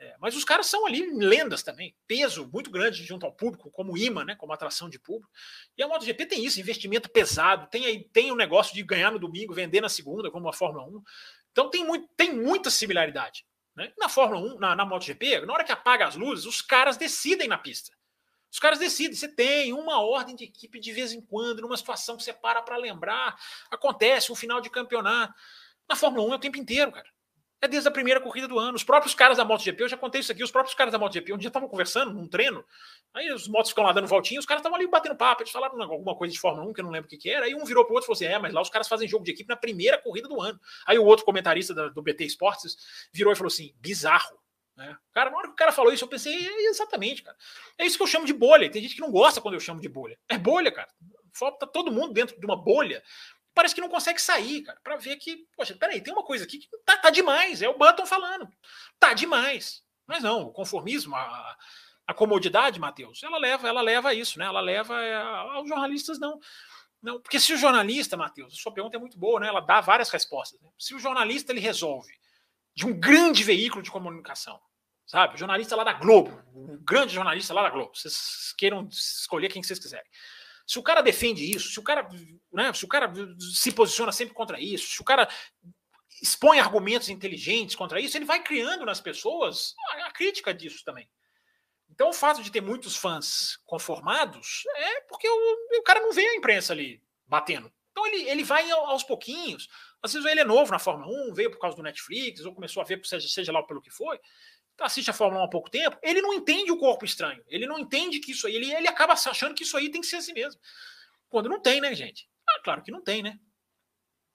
é, 0.02 0.16
mas 0.20 0.36
os 0.36 0.44
caras 0.44 0.66
são 0.66 0.88
ali 0.88 1.12
lendas 1.14 1.62
também, 1.62 1.96
peso 2.08 2.50
muito 2.52 2.72
grande 2.72 3.04
junto 3.04 3.24
ao 3.24 3.32
público, 3.32 3.70
como 3.70 3.96
imã, 3.96 4.26
né, 4.26 4.36
como 4.36 4.52
atração 4.52 4.90
de 4.90 4.98
público. 4.98 5.32
E 5.78 5.84
a 5.84 5.88
MotoGP 5.88 6.26
tem 6.26 6.44
isso, 6.44 6.60
investimento 6.60 7.08
pesado, 7.08 7.68
tem 7.70 7.86
aí 7.86 8.04
tem 8.12 8.32
o 8.32 8.36
negócio 8.36 8.74
de 8.74 8.82
ganhar 8.82 9.12
no 9.12 9.20
domingo, 9.20 9.54
vender 9.54 9.80
na 9.80 9.90
segunda, 9.90 10.32
como 10.32 10.50
a 10.50 10.54
Fórmula 10.54 10.88
1. 10.88 11.04
Então 11.52 11.70
tem, 11.70 11.86
muito, 11.86 12.10
tem 12.18 12.34
muita 12.34 12.72
similaridade. 12.72 13.46
Né? 13.76 13.94
Na 13.96 14.10
Fórmula 14.10 14.56
1, 14.56 14.58
na, 14.58 14.76
na 14.76 14.86
MotoGP, 14.86 15.42
na 15.46 15.54
hora 15.54 15.64
que 15.64 15.72
apaga 15.72 16.08
as 16.08 16.16
luzes, 16.16 16.46
os 16.46 16.64
caras 16.64 16.98
decidem 16.98 17.48
na 17.48 17.60
pista. 17.60 17.92
Os 18.52 18.58
caras 18.58 18.80
decidem. 18.80 19.16
Você 19.16 19.28
tem 19.28 19.72
uma 19.72 20.02
ordem 20.02 20.36
de 20.36 20.46
equipe 20.46 20.80
de 20.80 20.92
vez 20.92 21.14
em 21.14 21.22
quando, 21.22 21.62
numa 21.62 21.78
situação 21.78 22.18
que 22.18 22.24
você 22.24 22.34
para 22.34 22.64
para 22.64 22.76
lembrar. 22.76 23.38
Acontece 23.70 24.32
um 24.32 24.36
final 24.36 24.60
de 24.60 24.70
campeonato. 24.72 25.32
Na 25.88 25.96
Fórmula 25.96 26.28
1 26.28 26.34
é 26.34 26.36
o 26.38 26.40
tempo 26.40 26.58
inteiro, 26.58 26.92
cara. 26.92 27.08
É 27.62 27.68
desde 27.68 27.88
a 27.88 27.92
primeira 27.92 28.20
corrida 28.20 28.48
do 28.48 28.58
ano. 28.58 28.76
Os 28.76 28.84
próprios 28.84 29.14
caras 29.14 29.38
da 29.38 29.46
MotoGP, 29.46 29.84
eu 29.84 29.88
já 29.88 29.96
contei 29.96 30.22
isso 30.22 30.32
aqui, 30.32 30.44
os 30.44 30.50
próprios 30.50 30.74
caras 30.74 30.92
da 30.92 30.98
MotoGP, 30.98 31.32
um 31.32 31.38
dia 31.38 31.50
estavam 31.50 31.70
conversando 31.70 32.12
num 32.12 32.28
treino, 32.28 32.66
aí 33.14 33.32
os 33.32 33.48
motos 33.48 33.70
ficam 33.70 33.84
lá 33.84 33.92
dando 33.92 34.08
voltinha, 34.08 34.40
os 34.40 34.46
caras 34.48 34.62
estavam 34.62 34.78
ali 34.78 34.88
batendo 34.88 35.16
papo, 35.16 35.44
eles 35.44 35.52
falaram 35.52 35.80
alguma 35.84 36.16
coisa 36.16 36.34
de 36.34 36.40
Fórmula 36.40 36.68
1, 36.68 36.74
que 36.74 36.82
eu 36.82 36.86
não 36.86 36.92
lembro 36.92 37.06
o 37.06 37.10
que, 37.10 37.18
que 37.18 37.30
era, 37.30 37.46
aí 37.46 37.54
um 37.54 37.64
virou 37.64 37.86
pro 37.86 37.94
outro 37.94 38.06
e 38.06 38.08
falou 38.08 38.16
assim, 38.16 38.26
é, 38.26 38.40
mas 38.40 38.52
lá 38.52 38.62
os 38.62 38.70
caras 38.70 38.88
fazem 38.88 39.08
jogo 39.08 39.24
de 39.24 39.32
equipe 39.32 39.48
na 39.48 39.56
primeira 39.56 40.00
corrida 40.00 40.28
do 40.28 40.42
ano. 40.42 40.60
Aí 40.88 40.98
o 40.98 41.06
outro 41.06 41.24
comentarista 41.24 41.74
do 41.92 42.02
BT 42.02 42.26
Esportes 42.26 42.76
virou 43.14 43.32
e 43.32 43.36
falou 43.36 43.48
assim, 43.48 43.74
bizarro. 43.80 44.42
Né? 44.76 44.98
Cara, 45.14 45.30
na 45.30 45.38
hora 45.38 45.48
que 45.48 45.54
o 45.54 45.56
cara 45.56 45.72
falou 45.72 45.94
isso, 45.94 46.04
eu 46.04 46.08
pensei, 46.08 46.34
é 46.34 46.70
exatamente, 46.70 47.22
cara. 47.22 47.38
É 47.78 47.86
isso 47.86 47.98
que 47.98 48.04
eu 48.04 48.08
chamo 48.08 48.26
de 48.26 48.34
bolha. 48.34 48.70
Tem 48.72 48.82
gente 48.82 48.96
que 48.96 49.02
não 49.02 49.12
gosta 49.12 49.40
quando 49.40 49.54
eu 49.54 49.60
chamo 49.60 49.80
de 49.80 49.90
bolha. 49.90 50.18
É 50.28 50.38
bolha, 50.38 50.72
cara. 50.72 50.90
Falta 51.34 51.68
todo 51.68 51.92
mundo 51.92 52.14
dentro 52.14 52.40
de 52.40 52.46
uma 52.46 52.56
bolha 52.56 53.04
parece 53.62 53.76
que 53.76 53.82
não 53.82 53.90
consegue 53.90 54.20
sair, 54.20 54.64
cara, 54.64 54.80
para 54.84 54.96
ver 54.96 55.18
que, 55.18 55.46
poxa, 55.56 55.76
peraí, 55.76 56.02
tem 56.02 56.12
uma 56.12 56.24
coisa 56.24 56.46
aqui 56.46 56.58
que 56.58 56.68
tá, 56.84 56.98
tá 56.98 57.10
demais, 57.12 57.62
é 57.62 57.70
o 57.70 57.78
Button 57.78 58.08
falando, 58.08 58.50
tá 59.00 59.14
demais. 59.14 59.84
Mas 60.08 60.24
não, 60.24 60.48
o 60.48 60.52
conformismo, 60.52 61.16
a, 61.16 61.58
a 62.08 62.14
comodidade, 62.14 62.80
Matheus, 62.80 63.22
ela 63.22 63.38
leva, 63.38 63.68
ela 63.68 63.82
leva 63.82 64.16
isso, 64.16 64.40
né? 64.40 64.46
Ela 64.46 64.62
leva 64.62 64.96
a, 64.96 65.54
aos 65.54 65.70
jornalistas 65.70 66.18
não. 66.20 66.40
Não, 67.04 67.22
porque 67.22 67.40
se 67.40 67.54
o 67.54 67.58
jornalista, 67.58 68.18
Matheus, 68.18 68.60
sua 68.60 68.74
pergunta 68.74 68.98
é 68.98 69.00
muito 69.00 69.18
boa, 69.18 69.40
né? 69.40 69.48
Ela 69.48 69.60
dá 69.60 69.80
várias 69.80 70.10
respostas. 70.10 70.60
Né? 70.60 70.70
Se 70.80 70.96
o 70.96 71.00
jornalista 71.00 71.52
ele 71.52 71.60
resolve 71.60 72.12
de 72.76 72.88
um 72.88 73.00
grande 73.00 73.44
veículo 73.44 73.84
de 73.84 73.92
comunicação, 73.92 74.60
sabe? 75.06 75.36
O 75.36 75.38
jornalista 75.38 75.76
lá 75.76 75.84
da 75.84 75.94
Globo, 75.94 76.42
um 76.56 76.84
grande 76.84 77.14
jornalista 77.14 77.54
lá 77.54 77.62
da 77.62 77.70
Globo, 77.70 77.92
vocês 77.96 78.56
queiram 78.58 78.88
escolher 78.90 79.50
quem 79.50 79.62
vocês 79.62 79.78
quiserem. 79.78 80.10
Se 80.72 80.80
o 80.80 80.84
cara 80.84 81.02
defende 81.02 81.44
isso, 81.44 81.70
se 81.70 81.78
o 81.82 81.84
cara, 81.84 82.08
né, 82.54 82.72
se 82.72 82.86
o 82.86 82.88
cara 82.88 83.12
se 83.54 83.74
posiciona 83.74 84.10
sempre 84.10 84.34
contra 84.34 84.58
isso, 84.58 84.88
se 84.88 85.02
o 85.02 85.04
cara 85.04 85.28
expõe 86.22 86.62
argumentos 86.62 87.10
inteligentes 87.10 87.76
contra 87.76 88.00
isso, 88.00 88.16
ele 88.16 88.24
vai 88.24 88.42
criando 88.42 88.86
nas 88.86 89.02
pessoas 89.02 89.76
a, 90.06 90.12
crítica 90.12 90.54
disso 90.54 90.82
também. 90.86 91.10
Então, 91.90 92.08
o 92.08 92.14
fato 92.14 92.42
de 92.42 92.50
ter 92.50 92.62
muitos 92.62 92.96
fãs 92.96 93.58
conformados 93.66 94.64
é 94.78 95.02
porque 95.02 95.28
o, 95.28 95.80
o 95.80 95.84
cara 95.84 96.00
não 96.00 96.14
vê 96.14 96.26
a 96.26 96.36
imprensa 96.36 96.72
ali 96.72 97.04
batendo. 97.28 97.70
Então, 97.92 98.08
ele, 98.08 98.30
ele 98.30 98.44
vai 98.46 98.72
aos 98.72 99.04
pouquinhos. 99.04 99.68
Às 100.02 100.14
vezes, 100.14 100.26
ele 100.26 100.40
é 100.40 100.46
novo 100.46 100.72
na 100.72 100.80
Fórmula 100.80 101.12
1, 101.32 101.34
veio 101.34 101.52
por 101.52 101.60
causa 101.60 101.76
do 101.76 101.84
Netflix, 101.84 102.46
ou 102.46 102.56
começou 102.56 102.82
a 102.82 102.86
ver, 102.86 103.06
seja, 103.06 103.28
seja 103.28 103.52
lá 103.52 103.62
pelo 103.62 103.82
que 103.82 103.92
foi 103.92 104.18
assiste 104.80 105.10
a 105.10 105.14
Fórmula 105.14 105.44
1 105.44 105.46
há 105.46 105.50
pouco 105.50 105.70
tempo, 105.70 105.98
ele 106.02 106.22
não 106.22 106.34
entende 106.34 106.72
o 106.72 106.78
corpo 106.78 107.06
estranho. 107.06 107.44
Ele 107.48 107.68
não 107.68 107.78
entende 107.78 108.20
que 108.20 108.32
isso 108.32 108.48
aí, 108.48 108.56
ele, 108.56 108.74
ele 108.74 108.88
acaba 108.88 109.14
achando 109.14 109.54
que 109.54 109.64
isso 109.64 109.78
aí 109.78 109.90
tem 109.90 110.02
que 110.02 110.08
ser 110.08 110.18
assim 110.18 110.34
mesmo. 110.34 110.60
Quando 111.30 111.50
não 111.50 111.62
tem, 111.62 111.80
né, 111.80 111.94
gente? 111.96 112.28
Ah, 112.48 112.62
claro 112.64 112.82
que 112.82 112.92
não 112.92 113.02
tem, 113.02 113.24
né? 113.24 113.40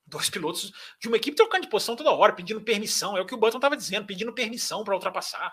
Dois 0.07 0.31
pilotos 0.31 0.73
de 1.01 1.09
uma 1.09 1.17
equipe 1.17 1.37
trocando 1.37 1.65
de 1.65 1.69
posição 1.69 1.97
toda 1.97 2.13
hora, 2.13 2.33
pedindo 2.33 2.61
permissão. 2.61 3.17
É 3.17 3.21
o 3.21 3.27
que 3.27 3.35
o 3.35 3.37
Button 3.37 3.59
estava 3.59 3.77
dizendo, 3.77 4.07
pedindo 4.07 4.33
permissão 4.33 4.85
para 4.85 4.95
ultrapassar. 4.95 5.53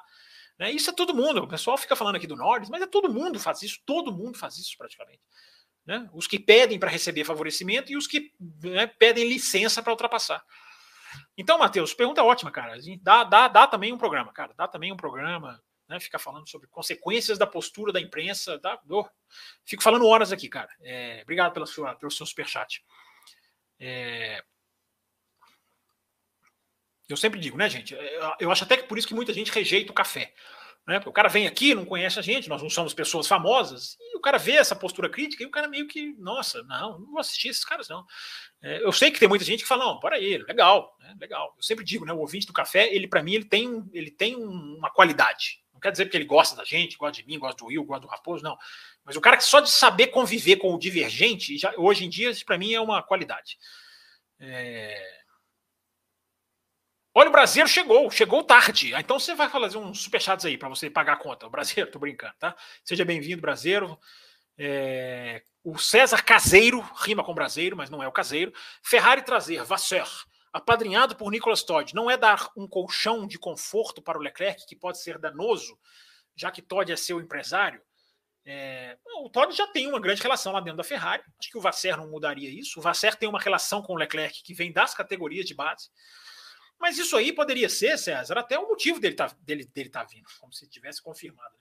Né? 0.59 0.71
Isso 0.71 0.89
é 0.89 0.93
todo 0.93 1.13
mundo. 1.13 1.41
O 1.41 1.47
pessoal 1.47 1.77
fica 1.77 1.95
falando 1.95 2.15
aqui 2.15 2.27
do 2.27 2.35
Norris, 2.35 2.69
mas 2.69 2.81
é 2.81 2.87
todo 2.87 3.11
mundo 3.11 3.39
faz 3.39 3.61
isso. 3.63 3.79
Todo 3.85 4.11
mundo 4.11 4.37
faz 4.37 4.57
isso 4.57 4.77
praticamente. 4.77 5.21
Né? 5.85 6.09
Os 6.13 6.27
que 6.27 6.39
pedem 6.39 6.79
para 6.79 6.89
receber 6.89 7.25
favorecimento 7.25 7.91
e 7.91 7.97
os 7.97 8.07
que 8.07 8.31
né, 8.61 8.87
pedem 8.87 9.27
licença 9.27 9.81
para 9.81 9.91
ultrapassar. 9.91 10.43
Então, 11.37 11.57
Matheus, 11.57 11.93
pergunta 11.93 12.23
ótima, 12.23 12.51
cara. 12.51 12.77
Dá, 13.01 13.23
dá, 13.23 13.47
dá 13.47 13.67
também 13.67 13.91
um 13.91 13.97
programa, 13.97 14.31
cara. 14.31 14.53
Dá 14.55 14.67
também 14.67 14.91
um 14.91 14.97
programa, 14.97 15.61
né? 15.87 15.99
Ficar 15.99 16.19
falando 16.19 16.47
sobre 16.47 16.67
consequências 16.67 17.37
da 17.37 17.47
postura 17.47 17.91
da 17.91 17.99
imprensa. 17.99 18.59
Dá, 18.59 18.79
dou. 18.85 19.09
Fico 19.65 19.81
falando 19.81 20.07
horas 20.07 20.31
aqui, 20.31 20.47
cara. 20.47 20.69
É, 20.81 21.21
obrigado 21.23 21.53
pela 21.53 21.65
sua, 21.65 21.95
pelo 21.95 22.11
seu 22.11 22.25
superchat. 22.25 22.83
É, 23.79 24.43
eu 27.09 27.17
sempre 27.17 27.39
digo, 27.39 27.57
né, 27.57 27.69
gente? 27.69 27.95
É, 27.95 28.35
eu 28.39 28.51
acho 28.51 28.63
até 28.63 28.77
que 28.77 28.83
por 28.83 28.97
isso 28.97 29.07
que 29.07 29.13
muita 29.13 29.33
gente 29.33 29.51
rejeita 29.51 29.91
o 29.91 29.95
café. 29.95 30.33
Né? 30.85 30.99
Porque 30.99 31.09
o 31.09 31.13
cara 31.13 31.29
vem 31.29 31.47
aqui, 31.47 31.73
não 31.73 31.85
conhece 31.85 32.19
a 32.19 32.21
gente, 32.21 32.49
nós 32.49 32.61
não 32.61 32.69
somos 32.69 32.93
pessoas 32.93 33.25
famosas, 33.25 33.97
e 34.01 34.17
o 34.17 34.19
cara 34.19 34.37
vê 34.37 34.53
essa 34.53 34.75
postura 34.75 35.09
crítica 35.09 35.41
e 35.41 35.45
o 35.45 35.51
cara 35.51 35.67
meio 35.67 35.87
que, 35.87 36.13
nossa, 36.17 36.61
não, 36.63 36.99
não 36.99 37.11
vou 37.11 37.19
assistir 37.19 37.47
esses 37.47 37.63
caras, 37.63 37.87
não. 37.87 38.05
É, 38.61 38.83
eu 38.83 38.91
sei 38.91 39.09
que 39.09 39.19
tem 39.19 39.29
muita 39.29 39.45
gente 39.45 39.63
que 39.63 39.67
fala, 39.67 39.85
não, 39.85 39.99
para 39.99 40.17
aí, 40.17 40.37
legal, 40.39 40.95
né? 40.99 41.15
legal. 41.19 41.53
Eu 41.55 41.63
sempre 41.63 41.85
digo, 41.85 42.05
né, 42.05 42.11
o 42.11 42.19
ouvinte 42.19 42.45
do 42.45 42.53
café, 42.53 42.93
ele 42.93 43.07
para 43.07 43.23
mim, 43.23 43.33
ele 43.33 43.45
tem, 43.45 43.89
ele 43.93 44.11
tem 44.11 44.35
uma 44.35 44.89
qualidade. 44.89 45.63
Não 45.73 45.79
quer 45.79 45.91
dizer 45.91 46.09
que 46.09 46.17
ele 46.17 46.25
gosta 46.25 46.55
da 46.55 46.65
gente, 46.65 46.97
gosta 46.97 47.21
de 47.21 47.27
mim, 47.27 47.39
gosta 47.39 47.57
do 47.57 47.67
Will, 47.67 47.83
gosta 47.85 48.01
do 48.05 48.11
Raposo, 48.11 48.43
não. 48.43 48.57
Mas 49.05 49.15
o 49.15 49.21
cara 49.21 49.37
que 49.37 49.43
só 49.43 49.61
de 49.61 49.69
saber 49.69 50.07
conviver 50.07 50.57
com 50.57 50.73
o 50.73 50.79
divergente, 50.79 51.57
já, 51.57 51.73
hoje 51.77 52.05
em 52.05 52.09
dia, 52.09 52.31
para 52.45 52.57
mim 52.57 52.73
é 52.73 52.81
uma 52.81 53.01
qualidade. 53.01 53.57
É, 54.37 55.22
Olha, 57.15 57.29
o 57.29 57.31
brasileiro 57.31 57.69
chegou, 57.69 58.09
chegou 58.09 58.43
tarde. 58.43 58.93
Então 58.95 59.19
você 59.19 59.35
vai 59.35 59.47
fazer 59.47 59.77
uns 59.77 60.01
superchats 60.01 60.45
aí 60.45 60.57
para 60.57 60.67
você 60.67 60.89
pagar 60.89 61.13
a 61.13 61.17
conta. 61.17 61.45
O 61.45 61.49
brasileiro, 61.49 61.89
tô 61.91 61.99
brincando, 61.99 62.33
tá? 62.39 62.55
Seja 62.83 63.05
bem-vindo, 63.05 63.41
brasileiro. 63.41 63.99
É... 64.57 65.43
O 65.63 65.77
César 65.77 66.23
Caseiro, 66.23 66.79
rima 66.97 67.23
com 67.23 67.33
brasileiro, 67.33 67.77
mas 67.77 67.89
não 67.91 68.01
é 68.01 68.07
o 68.07 68.11
caseiro. 68.11 68.51
Ferrari 68.81 69.21
trazer 69.21 69.63
Vasseur, 69.63 70.09
apadrinhado 70.51 71.15
por 71.15 71.31
Nicolas 71.31 71.63
Todd, 71.63 71.93
não 71.93 72.09
é 72.09 72.17
dar 72.17 72.49
um 72.57 72.67
colchão 72.67 73.27
de 73.27 73.37
conforto 73.37 74.01
para 74.01 74.17
o 74.17 74.21
Leclerc, 74.21 74.65
que 74.67 74.75
pode 74.75 74.99
ser 74.99 75.17
danoso, 75.19 75.77
já 76.35 76.51
que 76.51 76.61
Todd 76.61 76.91
é 76.91 76.95
seu 76.95 77.21
empresário. 77.21 77.81
É... 78.43 78.97
O 79.23 79.29
Todd 79.29 79.55
já 79.55 79.67
tem 79.67 79.87
uma 79.87 79.99
grande 79.99 80.21
relação 80.21 80.51
lá 80.51 80.59
dentro 80.59 80.77
da 80.77 80.83
Ferrari. 80.83 81.23
Acho 81.39 81.49
que 81.49 81.57
o 81.59 81.61
Vasser 81.61 81.95
não 81.95 82.09
mudaria 82.09 82.49
isso. 82.49 82.79
O 82.79 82.81
Vasser 82.81 83.15
tem 83.15 83.29
uma 83.29 83.39
relação 83.39 83.83
com 83.83 83.93
o 83.93 83.97
Leclerc 83.97 84.41
que 84.43 84.53
vem 84.55 84.71
das 84.71 84.95
categorias 84.95 85.45
de 85.45 85.53
base. 85.53 85.89
Mas 86.83 86.97
isso 86.97 87.15
aí 87.15 87.31
poderia 87.31 87.69
ser, 87.69 87.97
César, 87.97 88.37
até 88.37 88.59
o 88.59 88.67
motivo 88.67 88.99
dele 88.99 89.15
tá, 89.15 89.33
dele, 89.39 89.63
dele 89.63 89.89
tá 89.89 90.03
vindo, 90.03 90.27
como 90.37 90.51
se 90.51 90.67
tivesse 90.67 91.01
confirmado. 91.01 91.55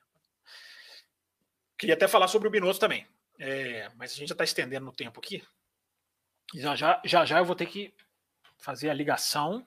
Queria 1.78 1.94
até 1.94 2.08
falar 2.08 2.26
sobre 2.26 2.48
o 2.48 2.50
Binotto 2.50 2.80
também. 2.80 3.06
É, 3.38 3.88
mas 3.94 4.10
a 4.10 4.14
gente 4.16 4.30
já 4.30 4.34
está 4.34 4.42
estendendo 4.42 4.84
no 4.84 4.90
tempo 4.90 5.20
aqui. 5.20 5.40
Já, 6.56 6.74
já, 6.74 7.00
já 7.04 7.24
já 7.24 7.38
eu 7.38 7.44
vou 7.44 7.54
ter 7.54 7.66
que 7.66 7.94
fazer 8.58 8.90
a 8.90 8.94
ligação. 8.94 9.64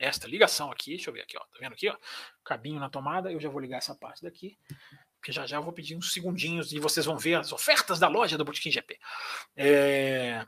Esta 0.00 0.26
ligação 0.26 0.72
aqui, 0.72 0.96
deixa 0.96 1.10
eu 1.10 1.14
ver 1.14 1.22
aqui, 1.22 1.36
ó. 1.36 1.44
Tá 1.44 1.58
vendo 1.60 1.74
aqui, 1.74 1.88
ó? 1.88 1.96
Cabinho 2.42 2.80
na 2.80 2.90
tomada, 2.90 3.30
eu 3.30 3.38
já 3.38 3.48
vou 3.48 3.60
ligar 3.60 3.76
essa 3.76 3.94
parte 3.94 4.24
daqui. 4.24 4.58
Porque 5.20 5.30
já 5.30 5.46
já 5.46 5.58
eu 5.58 5.62
vou 5.62 5.72
pedir 5.72 5.94
uns 5.94 6.12
segundinhos 6.12 6.72
e 6.72 6.80
vocês 6.80 7.06
vão 7.06 7.16
ver 7.16 7.36
as 7.36 7.52
ofertas 7.52 8.00
da 8.00 8.08
loja 8.08 8.36
do 8.36 8.44
Botequim 8.44 8.72
GP. 8.72 8.98
É, 9.56 10.44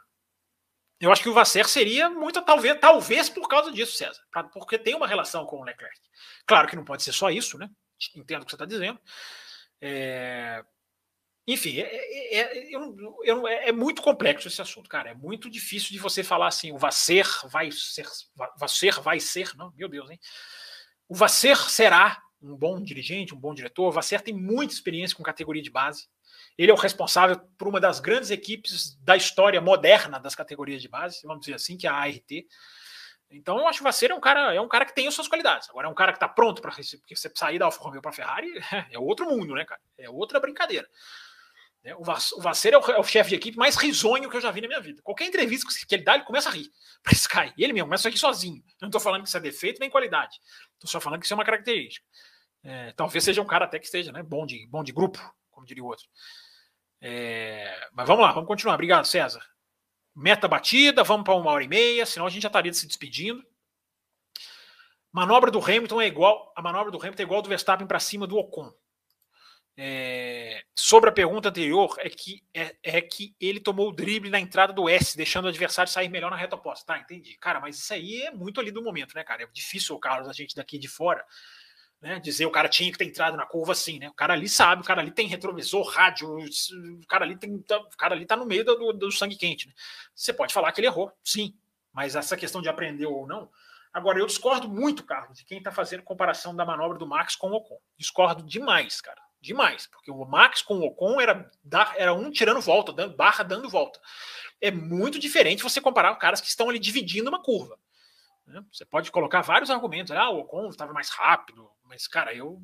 eu 1.01 1.11
acho 1.11 1.23
que 1.23 1.29
o 1.29 1.35
Vasser 1.35 1.67
seria 1.67 2.11
muito, 2.11 2.43
talvez, 2.43 2.79
talvez 2.79 3.29
por 3.31 3.49
causa 3.49 3.73
disso, 3.73 3.97
César, 3.97 4.21
pra, 4.31 4.45
porque 4.45 4.79
tem 4.79 4.95
uma 4.95 5.09
relação 5.09 5.47
com 5.47 5.61
o 5.61 5.65
Leclerc. 5.65 5.99
Claro 6.47 6.69
que 6.69 6.77
não 6.77 6.85
pode 6.85 7.03
ser 7.03 7.13
só 7.13 7.31
isso, 7.31 7.57
né? 7.57 7.71
Entendo 8.15 8.43
o 8.43 8.45
que 8.45 8.51
você 8.51 8.57
está 8.57 8.67
dizendo. 8.67 9.01
É... 9.81 10.63
Enfim, 11.47 11.81
é, 11.81 11.83
é, 11.83 12.39
é, 12.39 12.75
eu, 12.75 12.95
eu, 13.25 13.49
é, 13.49 13.73
muito 13.73 14.03
complexo 14.03 14.47
esse 14.47 14.61
assunto, 14.61 14.89
cara. 14.89 15.11
É 15.11 15.15
muito 15.15 15.51
difícil 15.51 15.91
de 15.91 15.99
você 15.99 16.23
falar 16.23 16.49
assim, 16.49 16.71
o 16.71 16.79
Vasser 16.79 17.27
vai 17.49 17.71
ser, 17.73 18.07
Vasser 18.57 19.01
vai 19.01 19.19
ser, 19.19 19.57
não, 19.57 19.73
meu 19.73 19.89
Deus, 19.89 20.11
hein? 20.11 20.21
O 21.09 21.15
Vasser 21.15 21.57
será 21.69 22.23
um 22.41 22.55
bom 22.55 22.81
dirigente, 22.81 23.35
um 23.35 23.39
bom 23.39 23.55
diretor. 23.55 23.89
O 23.89 23.93
Vasser 23.93 24.21
tem 24.21 24.35
muita 24.35 24.75
experiência 24.75 25.17
com 25.17 25.23
categoria 25.23 25.63
de 25.63 25.71
base. 25.71 26.09
Ele 26.61 26.71
é 26.71 26.75
o 26.75 26.77
responsável 26.77 27.39
por 27.57 27.69
uma 27.69 27.81
das 27.81 28.01
grandes 28.01 28.31
equipes 28.31 28.95
da 29.03 29.17
história 29.17 29.59
moderna 29.63 30.21
das 30.21 30.35
categorias 30.35 30.83
de 30.83 30.89
base, 30.89 31.23
vamos 31.25 31.41
dizer 31.41 31.55
assim, 31.55 31.75
que 31.75 31.87
é 31.87 31.91
a 31.91 31.95
ART. 31.95 32.31
Então 33.31 33.59
eu 33.59 33.67
acho 33.67 33.79
que 33.79 33.83
o 33.83 33.85
Vasseiro 33.85 34.13
é 34.13 34.17
um 34.19 34.21
cara, 34.21 34.55
é 34.55 34.61
um 34.61 34.69
cara 34.69 34.85
que 34.85 34.95
tem 34.95 35.09
as 35.09 35.15
suas 35.15 35.27
qualidades. 35.27 35.71
Agora 35.71 35.89
é 35.89 35.91
um 35.91 35.95
cara 35.95 36.13
que 36.13 36.19
está 36.19 36.29
pronto 36.29 36.61
para 36.61 36.71
você 36.71 37.33
sair 37.35 37.59
da 37.59 37.65
Alfa 37.65 37.83
Romeo 37.83 38.03
para 38.03 38.13
Ferrari 38.13 38.53
é 38.93 38.99
outro 38.99 39.25
mundo, 39.25 39.55
né, 39.55 39.65
cara? 39.65 39.81
É 39.97 40.11
outra 40.11 40.39
brincadeira. 40.39 40.87
Né? 41.83 41.95
O 41.95 42.05
Vasseiro 42.43 42.77
é 42.77 42.79
o, 42.79 42.91
é 42.91 43.01
o 43.01 43.05
chefe 43.05 43.31
de 43.31 43.37
equipe 43.37 43.57
mais 43.57 43.77
risonho 43.77 44.29
que 44.29 44.37
eu 44.37 44.41
já 44.43 44.51
vi 44.51 44.61
na 44.61 44.69
minha 44.69 44.83
vida. 44.83 45.01
Qualquer 45.01 45.25
entrevista 45.25 45.67
que 45.89 45.95
ele 45.95 46.05
dá, 46.05 46.17
ele 46.17 46.25
começa 46.25 46.51
a 46.51 46.53
rir 46.53 46.71
para 47.03 47.15
Sky. 47.15 47.55
Ele 47.57 47.73
mesmo 47.73 47.87
começa 47.87 48.07
a 48.07 48.11
rir 48.11 48.19
sozinho. 48.19 48.59
Eu 48.59 48.83
não 48.83 48.89
estou 48.89 49.01
falando 49.01 49.23
que 49.23 49.29
isso 49.29 49.37
é 49.39 49.41
defeito 49.41 49.81
nem 49.81 49.89
qualidade. 49.89 50.39
Estou 50.75 50.91
só 50.91 51.01
falando 51.01 51.21
que 51.21 51.25
isso 51.25 51.33
é 51.33 51.39
uma 51.39 51.45
característica. 51.45 52.05
É, 52.63 52.93
talvez 52.93 53.25
seja 53.25 53.41
um 53.41 53.47
cara 53.47 53.65
até 53.65 53.79
que 53.79 53.87
esteja 53.87 54.13
né, 54.13 54.23
bom, 54.23 54.45
de, 54.45 54.67
bom 54.67 54.85
de 54.85 54.93
grupo, 54.93 55.19
como 55.51 55.65
diria 55.65 55.83
o 55.83 55.87
outro. 55.87 56.07
É, 57.01 57.89
mas 57.93 58.07
vamos 58.07 58.23
lá, 58.23 58.33
vamos 58.33 58.49
continuar. 58.49 58.75
Obrigado, 58.75 59.07
César. 59.07 59.43
Meta 60.15 60.47
batida, 60.47 61.03
vamos 61.03 61.25
para 61.25 61.35
uma 61.35 61.51
hora 61.51 61.65
e 61.65 61.69
meia, 61.69 62.05
senão 62.05 62.27
a 62.27 62.31
gente 62.31 62.43
já 62.43 62.49
estaria 62.49 62.73
se 62.73 62.87
despedindo. 62.87 63.45
Manobra 65.13 65.51
do 65.51 65.59
Hamilton 65.59 66.01
é 66.01 66.07
igual. 66.07 66.53
A 66.57 66.63
manobra 66.63 66.91
do 66.91 66.99
Hamilton 66.99 67.23
é 67.23 67.25
igual 67.25 67.43
do 67.43 67.49
Verstappen 67.49 67.87
para 67.87 67.99
cima 67.99 68.27
do 68.27 68.37
Ocon. 68.37 68.73
É, 69.77 70.63
sobre 70.77 71.09
a 71.09 71.13
pergunta 71.13 71.49
anterior, 71.49 71.97
é 71.99 72.11
que, 72.11 72.45
é, 72.53 72.77
é, 72.83 73.01
que 73.01 73.35
ele 73.41 73.59
tomou 73.59 73.89
o 73.89 73.93
drible 73.93 74.29
na 74.29 74.39
entrada 74.39 74.73
do 74.73 74.89
S, 74.89 75.17
deixando 75.17 75.47
o 75.47 75.49
adversário 75.49 75.91
sair 75.91 76.09
melhor 76.09 76.31
na 76.31 76.37
reta 76.37 76.55
oposta. 76.55 76.85
Tá, 76.85 76.99
entendi. 76.99 77.37
Cara, 77.39 77.61
mas 77.61 77.79
isso 77.79 77.93
aí 77.95 78.23
é 78.23 78.31
muito 78.31 78.61
ali 78.61 78.71
do 78.71 78.83
momento, 78.83 79.15
né, 79.15 79.25
cara? 79.25 79.45
É 79.45 79.47
difícil, 79.47 79.99
Carlos, 79.99 80.29
a 80.29 80.33
gente 80.33 80.55
daqui 80.55 80.79
de 80.79 80.87
fora 80.89 81.25
né, 82.01 82.19
dizer 82.19 82.47
o 82.47 82.51
cara 82.51 82.69
tinha 82.69 82.91
que 82.91 82.99
ter 82.99 83.05
entrado 83.05 83.37
na 83.37 83.45
curva 83.45 83.73
assim, 83.73 83.99
né? 83.99 84.09
O 84.09 84.15
cara 84.15 84.33
ali 84.33 84.49
sabe, 84.49 84.83
o 84.83 84.85
cara 84.85 85.01
ali 85.01 85.11
tem 85.11 85.27
retrovisor, 85.27 85.87
rádio, 85.87 86.29
o 86.39 87.07
cara 87.07 87.25
ali 87.25 87.37
tem, 87.37 87.59
tá, 87.61 87.79
o 87.79 87.97
cara 87.97 88.15
ali 88.15 88.25
tá 88.25 88.37
no 88.37 88.47
meio 88.47 88.65
do, 88.65 88.93
do 88.93 89.13
sangue 89.13 89.37
quente. 89.37 89.69
Né? 89.69 89.75
Você 90.15 90.33
pode 90.33 90.55
falar 90.55 90.73
que 90.73 90.81
ele 90.81 90.87
errou, 90.87 91.13
sim, 91.23 91.55
mas 91.93 92.17
essa 92.17 92.37
questão 92.37 92.63
de 92.63 92.69
aprender 92.69 93.07
ou 93.07 93.27
não. 93.27 93.51
Agora, 93.93 94.21
eu 94.21 94.27
discordo 94.27 94.69
muito, 94.69 95.03
Carlos, 95.05 95.39
de 95.39 95.45
quem 95.45 95.59
está 95.59 95.73
fazendo 95.73 96.05
comparação 96.05 96.55
da 96.55 96.65
manobra 96.65 96.97
do 96.97 97.07
Max 97.07 97.35
com 97.35 97.51
o 97.51 97.55
Ocon. 97.55 97.79
Discordo 97.99 98.43
demais, 98.43 99.01
cara. 99.01 99.21
Demais. 99.41 99.89
Porque 99.89 100.13
o 100.13 100.25
Max 100.25 100.63
com 100.63 100.79
o 100.79 100.87
Ocon 100.87 101.21
era, 101.21 101.51
era 101.97 102.15
um 102.15 102.31
tirando 102.31 102.61
volta, 102.61 102.93
dando, 102.93 103.17
barra 103.17 103.43
dando 103.43 103.69
volta. 103.69 103.99
É 104.61 104.71
muito 104.71 105.19
diferente 105.19 105.63
você 105.63 105.81
comparar 105.81 106.15
caras 106.17 106.41
que 106.41 106.49
estão 106.49 106.69
ali 106.69 106.79
dividindo 106.79 107.29
uma 107.29 107.43
curva. 107.43 107.77
Né? 108.51 108.65
Você 108.73 108.85
pode 108.85 109.11
colocar 109.11 109.43
vários 109.43 109.71
argumentos. 109.71 110.13
Ah, 110.13 110.31
o 110.31 110.41
Ocon 110.41 110.69
estava 110.69 110.93
mais 110.93 111.09
rápido, 111.11 111.71
mas, 111.85 112.07
cara, 112.07 112.35
eu 112.35 112.63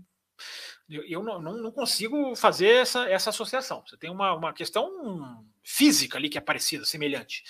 eu, 0.88 1.02
eu 1.04 1.22
não, 1.22 1.40
não, 1.40 1.72
consigo 1.72 2.36
fazer 2.36 2.68
essa, 2.68 3.08
essa 3.08 3.30
associação. 3.30 3.82
Você 3.86 3.96
tem 3.96 4.10
uma, 4.10 4.34
uma 4.34 4.52
questão 4.52 5.44
física 5.64 6.18
ali 6.18 6.28
que 6.28 6.38
é 6.38 6.40
parecida, 6.40 6.84
semelhante. 6.84 7.42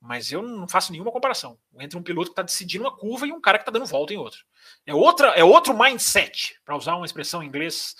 Mas 0.00 0.30
eu 0.30 0.42
não 0.42 0.68
faço 0.68 0.92
nenhuma 0.92 1.10
comparação 1.10 1.58
entre 1.78 1.98
um 1.98 2.02
piloto 2.02 2.28
que 2.28 2.32
está 2.32 2.42
decidindo 2.42 2.84
uma 2.84 2.96
curva 2.96 3.26
e 3.26 3.32
um 3.32 3.40
cara 3.40 3.58
que 3.58 3.62
está 3.62 3.72
dando 3.72 3.86
volta 3.86 4.12
em 4.14 4.16
outro. 4.16 4.44
É, 4.86 4.94
outra, 4.94 5.28
é 5.30 5.42
outro 5.42 5.76
mindset, 5.76 6.60
para 6.64 6.76
usar 6.76 6.96
uma 6.96 7.06
expressão 7.06 7.42
em 7.42 7.46
inglês 7.46 7.94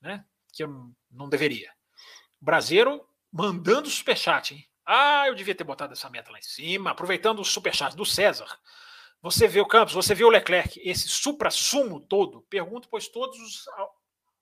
né, 0.00 0.24
que 0.52 0.62
eu 0.62 0.92
não 1.10 1.28
deveria. 1.28 1.72
Brasileiro 2.40 3.04
mandando 3.32 3.88
superchat, 3.88 4.54
hein? 4.54 4.69
Ah, 4.92 5.28
eu 5.28 5.36
devia 5.36 5.54
ter 5.54 5.62
botado 5.62 5.92
essa 5.92 6.10
meta 6.10 6.32
lá 6.32 6.38
em 6.40 6.42
cima, 6.42 6.90
aproveitando 6.90 7.38
o 7.38 7.44
superchat 7.44 7.94
do 7.94 8.04
César. 8.04 8.58
Você 9.22 9.46
vê 9.46 9.60
o 9.60 9.66
Campos, 9.66 9.94
você 9.94 10.16
vê 10.16 10.24
o 10.24 10.28
Leclerc, 10.28 10.80
esse 10.82 11.06
supra-sumo 11.06 12.00
todo. 12.00 12.42
Pergunto, 12.50 12.88
pois 12.88 13.06
todos 13.06 13.38
os. 13.38 13.66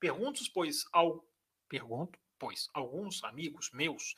Pergunto, 0.00 0.40
pois 0.54 0.86
ao. 0.90 1.22
Pergunto, 1.68 2.18
pois 2.38 2.70
alguns 2.72 3.22
amigos 3.24 3.70
meus 3.74 4.14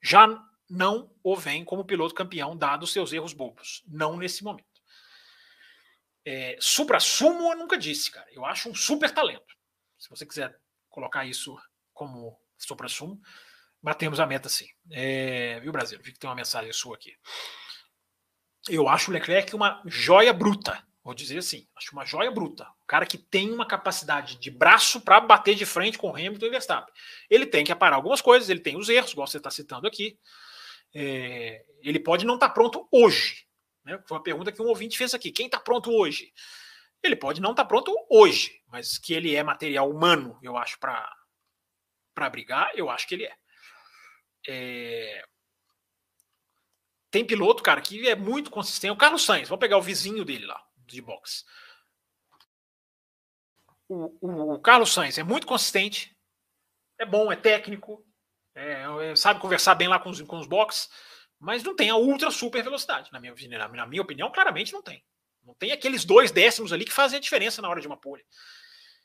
já 0.00 0.28
não 0.70 1.12
o 1.20 1.34
veem 1.34 1.64
como 1.64 1.84
piloto 1.84 2.14
campeão, 2.14 2.56
dado 2.56 2.86
seus 2.86 3.12
erros 3.12 3.32
bobos. 3.32 3.82
Não 3.88 4.16
nesse 4.16 4.44
momento. 4.44 4.80
É, 6.24 6.56
supra-sumo 6.60 7.50
eu 7.50 7.58
nunca 7.58 7.76
disse, 7.76 8.08
cara. 8.08 8.28
Eu 8.30 8.44
acho 8.44 8.70
um 8.70 8.74
super 8.74 9.10
talento. 9.12 9.52
Se 9.98 10.08
você 10.08 10.24
quiser 10.24 10.56
colocar 10.88 11.24
isso 11.24 11.60
como 11.92 12.40
supra-sumo, 12.56 13.20
batemos 13.82 14.20
a 14.20 14.26
meta 14.26 14.48
sim. 14.48 14.66
É, 14.90 15.58
viu, 15.60 15.72
Brasil? 15.72 15.98
Vi 16.02 16.12
que 16.12 16.18
tem 16.18 16.28
uma 16.30 16.36
mensagem 16.36 16.72
sua 16.72 16.96
aqui 16.96 17.14
eu 18.68 18.88
acho 18.88 19.10
o 19.10 19.14
Leclerc 19.14 19.54
uma 19.54 19.82
joia 19.84 20.32
bruta, 20.32 20.84
vou 21.02 21.14
dizer 21.14 21.38
assim, 21.38 21.66
acho 21.76 21.92
uma 21.92 22.04
joia 22.04 22.30
bruta. 22.30 22.64
O 22.82 22.86
cara 22.86 23.06
que 23.06 23.18
tem 23.18 23.50
uma 23.50 23.66
capacidade 23.66 24.38
de 24.38 24.50
braço 24.50 25.00
para 25.00 25.20
bater 25.20 25.54
de 25.54 25.66
frente 25.66 25.98
com 25.98 26.08
o 26.08 26.14
Hamilton 26.14 26.46
e 26.46 26.50
Verstappen. 26.50 26.94
Ele 27.28 27.46
tem 27.46 27.64
que 27.64 27.72
aparar 27.72 27.96
algumas 27.96 28.20
coisas, 28.20 28.48
ele 28.48 28.60
tem 28.60 28.76
os 28.76 28.88
erros, 28.88 29.12
igual 29.12 29.26
você 29.26 29.38
está 29.38 29.50
citando 29.50 29.86
aqui. 29.86 30.18
É, 30.94 31.64
ele 31.80 31.98
pode 31.98 32.24
não 32.24 32.34
estar 32.34 32.48
tá 32.48 32.54
pronto 32.54 32.86
hoje. 32.92 33.46
Né? 33.84 34.00
Foi 34.06 34.16
uma 34.16 34.22
pergunta 34.22 34.52
que 34.52 34.62
um 34.62 34.66
ouvinte 34.66 34.98
fez 34.98 35.14
aqui. 35.14 35.32
Quem 35.32 35.46
está 35.46 35.58
pronto 35.58 35.90
hoje? 35.90 36.32
Ele 37.02 37.16
pode 37.16 37.40
não 37.40 37.50
estar 37.50 37.64
tá 37.64 37.68
pronto 37.68 37.92
hoje, 38.08 38.60
mas 38.68 38.96
que 38.96 39.12
ele 39.12 39.34
é 39.34 39.42
material 39.42 39.90
humano, 39.90 40.38
eu 40.40 40.56
acho, 40.56 40.78
para 40.78 42.30
brigar, 42.30 42.70
eu 42.76 42.88
acho 42.88 43.08
que 43.08 43.14
ele 43.16 43.24
é. 43.24 43.34
É 44.48 45.24
tem 47.12 47.26
piloto, 47.26 47.62
cara, 47.62 47.82
que 47.82 48.08
é 48.08 48.16
muito 48.16 48.50
consistente. 48.50 48.90
O 48.90 48.96
Carlos 48.96 49.22
Sainz, 49.22 49.46
vamos 49.46 49.60
pegar 49.60 49.76
o 49.76 49.82
vizinho 49.82 50.24
dele 50.24 50.46
lá, 50.46 50.64
de 50.86 51.02
boxe. 51.02 51.44
O, 53.86 54.16
o, 54.18 54.54
o 54.54 54.58
Carlos 54.58 54.90
Sainz 54.94 55.18
é 55.18 55.22
muito 55.22 55.46
consistente, 55.46 56.16
é 56.98 57.04
bom, 57.04 57.30
é 57.30 57.36
técnico, 57.36 58.02
é, 58.54 58.84
é, 59.02 59.16
sabe 59.16 59.40
conversar 59.40 59.74
bem 59.74 59.88
lá 59.88 59.98
com 59.98 60.08
os, 60.08 60.22
com 60.22 60.38
os 60.38 60.46
boxes, 60.46 60.88
mas 61.38 61.62
não 61.62 61.76
tem 61.76 61.90
a 61.90 61.96
ultra 61.96 62.30
super 62.30 62.64
velocidade. 62.64 63.12
Na 63.12 63.20
minha, 63.20 63.34
na, 63.50 63.68
na 63.68 63.86
minha 63.86 64.00
opinião, 64.00 64.32
claramente 64.32 64.72
não 64.72 64.82
tem. 64.82 65.04
Não 65.44 65.54
tem 65.54 65.70
aqueles 65.72 66.06
dois 66.06 66.30
décimos 66.30 66.72
ali 66.72 66.86
que 66.86 66.92
fazem 66.92 67.18
a 67.18 67.20
diferença 67.20 67.60
na 67.60 67.68
hora 67.68 67.80
de 67.80 67.86
uma 67.86 67.96
pole. 67.96 68.24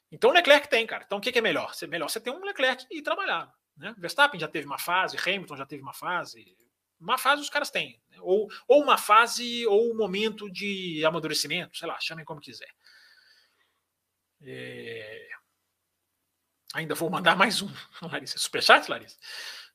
Então 0.10 0.30
o 0.30 0.34
Leclerc 0.34 0.70
tem, 0.70 0.88
cara. 0.88 1.04
Então 1.06 1.18
o 1.18 1.22
que, 1.22 1.32
que 1.32 1.40
é 1.40 1.42
melhor? 1.42 1.74
Melhor 1.90 2.10
você 2.10 2.22
ter 2.22 2.30
um 2.30 2.44
Leclerc 2.46 2.86
e 2.90 3.02
trabalhar. 3.02 3.52
Né? 3.78 3.94
Verstappen 3.98 4.40
já 4.40 4.48
teve 4.48 4.66
uma 4.66 4.80
fase, 4.80 5.18
Hamilton 5.18 5.56
já 5.56 5.66
teve 5.66 5.82
uma 5.82 5.94
fase, 5.94 6.58
uma 7.00 7.18
fase 7.18 7.42
os 7.42 7.50
caras 7.50 7.70
têm. 7.70 8.02
Né? 8.10 8.18
Ou, 8.22 8.50
ou 8.68 8.82
uma 8.82 8.98
fase, 8.98 9.66
ou 9.68 9.92
um 9.92 9.96
momento 9.96 10.52
de 10.52 11.04
amadurecimento, 11.06 11.78
sei 11.78 11.88
lá, 11.88 12.00
chamem 12.00 12.26
como 12.26 12.42
quiser. 12.42 12.70
É... 14.42 15.28
Ainda 16.74 16.96
vou 16.96 17.10
mandar 17.10 17.36
mais 17.36 17.62
um, 17.62 17.70
Larissa. 18.02 18.38
Superchat, 18.38 18.90
Larissa? 18.90 19.18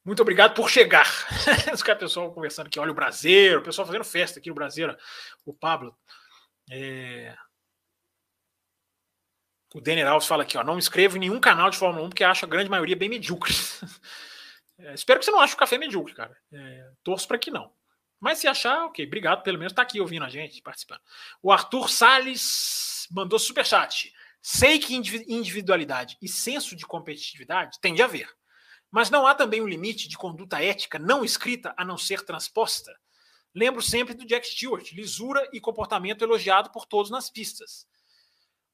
Muito 0.05 0.21
obrigado 0.21 0.55
por 0.55 0.69
chegar. 0.69 1.07
Os 1.73 1.83
caras, 1.83 2.01
pessoal 2.01 2.33
conversando 2.33 2.67
aqui, 2.67 2.79
olha 2.79 2.91
o 2.91 2.95
Brasileiro, 2.95 3.61
o 3.61 3.63
pessoal 3.63 3.87
fazendo 3.87 4.05
festa 4.05 4.41
aqui 4.41 4.49
no 4.49 4.55
Brasileiro, 4.55 4.99
o 5.45 5.55
Pablo. 5.55 5.97
É... 6.71 7.37
O 9.75 9.81
Denner 9.81 10.07
Alves 10.07 10.29
fala 10.29 10.43
aqui, 10.43 10.59
ó, 10.59 10.65
não 10.65 10.75
me 10.75 10.79
inscrevo 10.79 11.17
em 11.17 11.21
nenhum 11.21 11.41
canal 11.41 11.71
de 11.71 11.79
Fórmula 11.79 12.07
1 12.07 12.09
porque 12.11 12.25
acho 12.25 12.45
a 12.45 12.49
grande 12.49 12.71
maioria 12.71 12.97
bem 12.97 13.09
medíocre. 13.09 13.53
É, 14.79 14.95
espero 14.95 15.21
que 15.21 15.25
você 15.27 15.31
não 15.31 15.39
ache 15.39 15.55
o 15.55 15.57
café 15.57 15.79
medíocre, 15.79 16.13
cara. 16.13 16.37
É, 16.53 16.91
torço 17.05 17.29
para 17.29 17.39
que 17.39 17.53
não. 17.53 17.73
Mas 18.19 18.39
se 18.39 18.49
achar, 18.49 18.87
ok, 18.87 19.07
obrigado, 19.07 19.43
pelo 19.43 19.59
menos 19.59 19.71
está 19.71 19.83
aqui 19.83 20.01
ouvindo 20.01 20.25
a 20.25 20.29
gente, 20.29 20.61
participando. 20.61 21.01
O 21.41 21.53
Arthur 21.53 21.89
Salles 21.89 23.07
mandou 23.11 23.39
superchat. 23.39 24.13
Sei 24.41 24.81
que 24.81 24.95
individualidade 24.95 26.17
e 26.21 26.27
senso 26.27 26.75
de 26.75 26.85
competitividade 26.85 27.79
tem 27.81 27.95
de 27.95 28.03
haver, 28.03 28.29
mas 28.91 29.09
não 29.09 29.25
há 29.25 29.37
também 29.37 29.63
um 29.63 29.69
limite 29.69 30.09
de 30.09 30.17
conduta 30.17 30.61
ética 30.61 30.99
não 30.99 31.25
escrita 31.25 31.73
a 31.77 31.85
não 31.85 31.97
ser 31.97 32.25
transposta? 32.25 32.93
Lembro 33.55 33.81
sempre 33.81 34.15
do 34.15 34.27
Jack 34.27 34.49
Stewart, 34.49 34.91
lisura 34.93 35.49
e 35.53 35.61
comportamento 35.61 36.23
elogiado 36.23 36.73
por 36.73 36.87
todos 36.87 37.11
nas 37.11 37.31
pistas. 37.31 37.87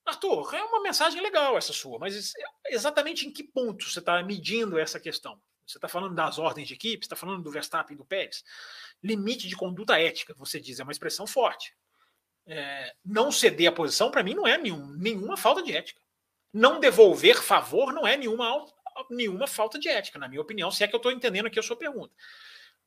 Arthur, 0.08 0.54
é 0.54 0.62
uma 0.62 0.82
mensagem 0.82 1.20
legal 1.20 1.56
essa 1.56 1.72
sua, 1.72 1.98
mas 1.98 2.32
exatamente 2.66 3.26
em 3.26 3.32
que 3.32 3.42
ponto 3.42 3.88
você 3.88 3.98
está 3.98 4.22
medindo 4.22 4.78
essa 4.78 4.98
questão? 4.98 5.40
Você 5.66 5.76
está 5.76 5.88
falando 5.88 6.14
das 6.14 6.38
ordens 6.38 6.66
de 6.66 6.74
equipe, 6.74 7.04
está 7.04 7.14
falando 7.14 7.42
do 7.42 7.50
Verstappen 7.50 7.94
e 7.94 7.98
do 7.98 8.04
Pérez. 8.04 8.42
Limite 9.02 9.46
de 9.46 9.54
conduta 9.54 10.00
ética, 10.00 10.34
você 10.34 10.58
diz, 10.58 10.80
é 10.80 10.82
uma 10.82 10.92
expressão 10.92 11.26
forte. 11.26 11.74
É, 12.46 12.94
não 13.04 13.30
ceder 13.30 13.68
a 13.68 13.72
posição, 13.72 14.10
para 14.10 14.22
mim, 14.22 14.34
não 14.34 14.46
é 14.46 14.56
nenhum, 14.56 14.86
nenhuma 14.96 15.36
falta 15.36 15.62
de 15.62 15.76
ética. 15.76 16.00
Não 16.52 16.80
devolver 16.80 17.36
favor 17.42 17.92
não 17.92 18.06
é 18.06 18.16
nenhuma, 18.16 18.66
nenhuma 19.10 19.46
falta 19.46 19.78
de 19.78 19.88
ética, 19.88 20.18
na 20.18 20.26
minha 20.26 20.40
opinião, 20.40 20.70
se 20.70 20.82
é 20.82 20.88
que 20.88 20.94
eu 20.94 20.98
estou 20.98 21.12
entendendo 21.12 21.46
aqui 21.46 21.58
a 21.58 21.62
sua 21.62 21.76
pergunta. 21.76 22.14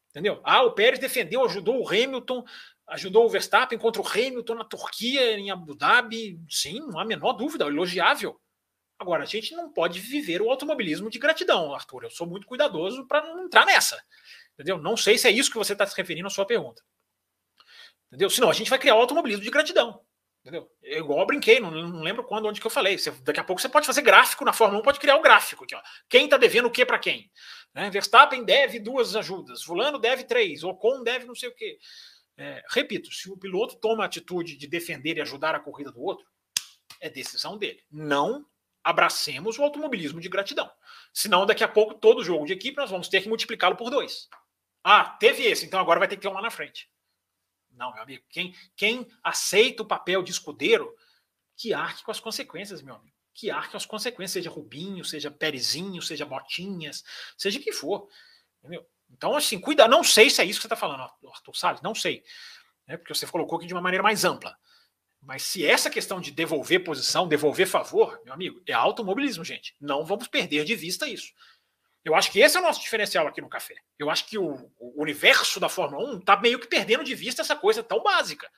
Entendeu? 0.09 0.41
Ah, 0.43 0.63
o 0.63 0.72
Pérez 0.72 0.99
defendeu, 0.99 1.45
ajudou 1.45 1.82
o 1.82 1.88
Hamilton, 1.88 2.43
ajudou 2.92 3.26
o 3.26 3.30
Verstappen 3.30 3.80
contra 3.80 4.02
o 4.02 4.08
Hamilton 4.08 4.56
na 4.56 4.66
Turquia, 4.66 5.38
em 5.38 5.50
Abu 5.50 5.74
Dhabi. 5.76 6.39
Sim, 6.50 6.80
não 6.82 7.00
há 7.00 7.04
a 7.04 7.06
menor 7.06 7.34
dúvida, 7.34 7.66
elogiável. 7.66 8.39
Agora, 9.00 9.24
a 9.24 9.26
gente 9.26 9.56
não 9.56 9.72
pode 9.72 10.00
viver 10.00 10.42
o 10.42 10.50
automobilismo 10.50 11.10
de 11.10 11.18
gratidão, 11.18 11.74
Arthur. 11.74 12.04
Eu 12.04 12.12
sou 12.12 12.28
muito 12.28 12.46
cuidadoso 12.46 13.08
para 13.08 13.26
não 13.26 13.46
entrar 13.46 13.66
nessa. 13.66 14.00
Entendeu? 14.54 14.78
Não 14.78 14.96
sei 14.96 15.18
se 15.18 15.28
é 15.28 15.32
isso 15.32 15.50
que 15.50 15.58
você 15.58 15.74
está 15.74 15.88
se 15.88 15.98
referindo 15.98 16.28
à 16.28 16.30
sua 16.30 16.46
pergunta. 16.46 16.84
Entendeu? 18.08 18.30
Senão 18.30 18.50
a 18.50 18.54
gente 18.54 18.70
vai 18.70 18.78
criar 18.78 18.96
o 18.96 19.00
automobilismo 19.00 19.44
de 19.44 19.50
gratidão. 19.50 20.02
Entendeu? 20.42 20.70
Eu, 20.84 21.00
igual 21.00 21.20
eu 21.20 21.26
brinquei, 21.26 21.60
não, 21.60 21.72
não, 21.72 22.02
lembro 22.02 22.24
quando, 22.24 22.48
onde 22.48 22.60
que 22.60 22.68
eu 22.68 22.72
falei. 22.72 22.98
Você, 22.98 23.10
daqui 23.24 23.39
a 23.39 23.44
pouco 23.44 23.62
você 23.62 23.70
pode 23.70 23.88
fazer 23.88 24.02
gráfico 24.02 24.44
na 24.44 24.52
Fórmula 24.52 24.82
1, 24.82 24.84
pode 24.84 25.00
criar 25.00 25.16
um 25.16 25.22
gráfico 25.22 25.64
aqui. 25.64 25.74
Ó. 25.74 25.82
Quem 26.10 26.26
está 26.26 26.38
devendo 26.38 26.66
o 26.66 26.72
que 26.72 26.86
para 26.86 27.00
quem? 27.00 27.32
Né? 27.74 27.89
Verstappen 27.89 28.44
deve 28.44 28.80
duas 28.80 29.16
ajudas, 29.16 29.64
Fulano 29.64 29.98
deve 29.98 30.26
três, 30.26 30.64
Ocon 30.64 31.04
deve 31.04 31.26
não 31.26 31.36
sei 31.36 31.50
o 31.50 31.56
quê. 31.56 31.80
É, 32.42 32.64
repito, 32.70 33.12
se 33.12 33.30
o 33.30 33.38
piloto 33.38 33.76
toma 33.76 34.02
a 34.02 34.08
atitude 34.08 34.58
de 34.58 34.66
defender 34.66 35.16
e 35.16 35.22
ajudar 35.22 35.54
a 35.54 35.60
corrida 35.60 35.92
do 35.92 36.02
outro, 36.02 36.26
é 37.00 37.08
decisão 37.08 37.56
dele. 37.56 37.84
Não 37.92 38.44
abracemos 38.84 39.60
o 39.60 39.64
automobilismo 39.64 40.20
de 40.20 40.28
gratidão. 40.28 40.68
Senão, 41.14 41.46
daqui 41.46 41.64
a 41.64 41.68
pouco, 41.68 41.94
todo 41.94 42.24
jogo 42.24 42.48
de 42.48 42.54
equipe 42.54 42.78
nós 42.78 42.89
vamos 42.89 43.08
ter 43.08 43.22
que 43.22 43.30
multiplicá-lo 43.30 43.76
por 43.76 43.92
dois. 43.92 44.28
Ah, 44.84 45.06
teve 45.20 45.44
esse, 45.44 45.68
então 45.68 45.80
agora 45.80 46.00
vai 46.00 46.08
ter 46.08 46.16
que 46.16 46.24
ter 46.24 46.30
um 46.30 46.34
lá 46.34 46.42
na 46.42 46.50
frente. 46.50 46.89
Não, 47.70 47.94
meu 47.94 48.02
amigo. 48.02 48.26
Quem, 48.28 48.56
quem 48.76 49.08
aceita 49.24 49.84
o 49.84 49.88
papel 49.88 50.24
de 50.24 50.32
escudeiro, 50.32 50.92
que 51.56 51.76
arque 51.76 52.04
com 52.04 52.10
as 52.10 52.20
consequências, 52.20 52.82
meu 52.82 52.96
amigo. 52.96 53.16
Que 53.36 53.52
arque 53.52 53.70
com 53.70 53.78
as 53.78 53.86
consequências, 53.86 54.32
seja 54.32 54.50
Rubinho, 54.50 55.06
seja 55.06 55.30
Perezinho, 55.30 56.02
seja 56.02 56.26
Botinhas, 56.26 57.04
seja 57.38 57.60
quem 57.60 57.72
for. 57.72 58.10
Entendeu? 58.60 58.84
Então, 59.12 59.36
assim, 59.36 59.59
cuida. 59.59 59.88
Não 59.88 60.03
sei 60.03 60.30
se 60.30 60.41
é 60.41 60.45
isso 60.45 60.59
que 60.59 60.64
você 60.64 60.68
está 60.68 60.76
falando, 60.76 61.01
Arthur 61.01 61.55
Salles, 61.55 61.82
não 61.82 61.93
sei. 61.93 62.24
É 62.88 62.97
porque 62.97 63.14
você 63.14 63.28
colocou 63.28 63.57
aqui 63.57 63.68
de 63.68 63.74
uma 63.74 63.82
maneira 63.82 64.03
mais 64.03 64.26
ampla. 64.26 64.57
Mas 65.22 65.43
se 65.43 65.66
essa 65.66 65.89
questão 65.89 66.20
de 66.20 66.32
devolver 66.32 66.84
posição, 66.84 67.28
devolver 67.28 67.68
favor, 67.68 68.20
meu 68.26 68.34
amigo, 68.34 68.62
é 68.66 68.74
automobilismo, 68.74 69.45
gente. 69.45 69.76
Não 69.80 70.03
vamos 70.03 70.28
perder 70.28 70.66
de 70.66 70.76
vista 70.76 71.07
isso. 71.07 71.32
Eu 72.03 72.16
acho 72.16 72.32
que 72.32 72.39
esse 72.39 72.57
é 72.57 72.59
o 72.59 72.64
nosso 72.64 72.82
diferencial 72.82 73.28
aqui 73.28 73.39
no 73.39 73.49
café. 73.49 73.76
Eu 73.99 74.09
acho 74.09 74.26
que 74.26 74.38
o, 74.38 74.72
o 74.80 75.01
universo 75.01 75.59
da 75.59 75.70
Fórmula 75.70 76.16
1 76.16 76.20
está 76.20 76.36
meio 76.38 76.59
que 76.59 76.66
perdendo 76.66 77.03
de 77.03 77.14
vista 77.14 77.43
essa 77.43 77.55
coisa 77.55 77.84
tão 77.84 78.01
básica. 78.01 78.49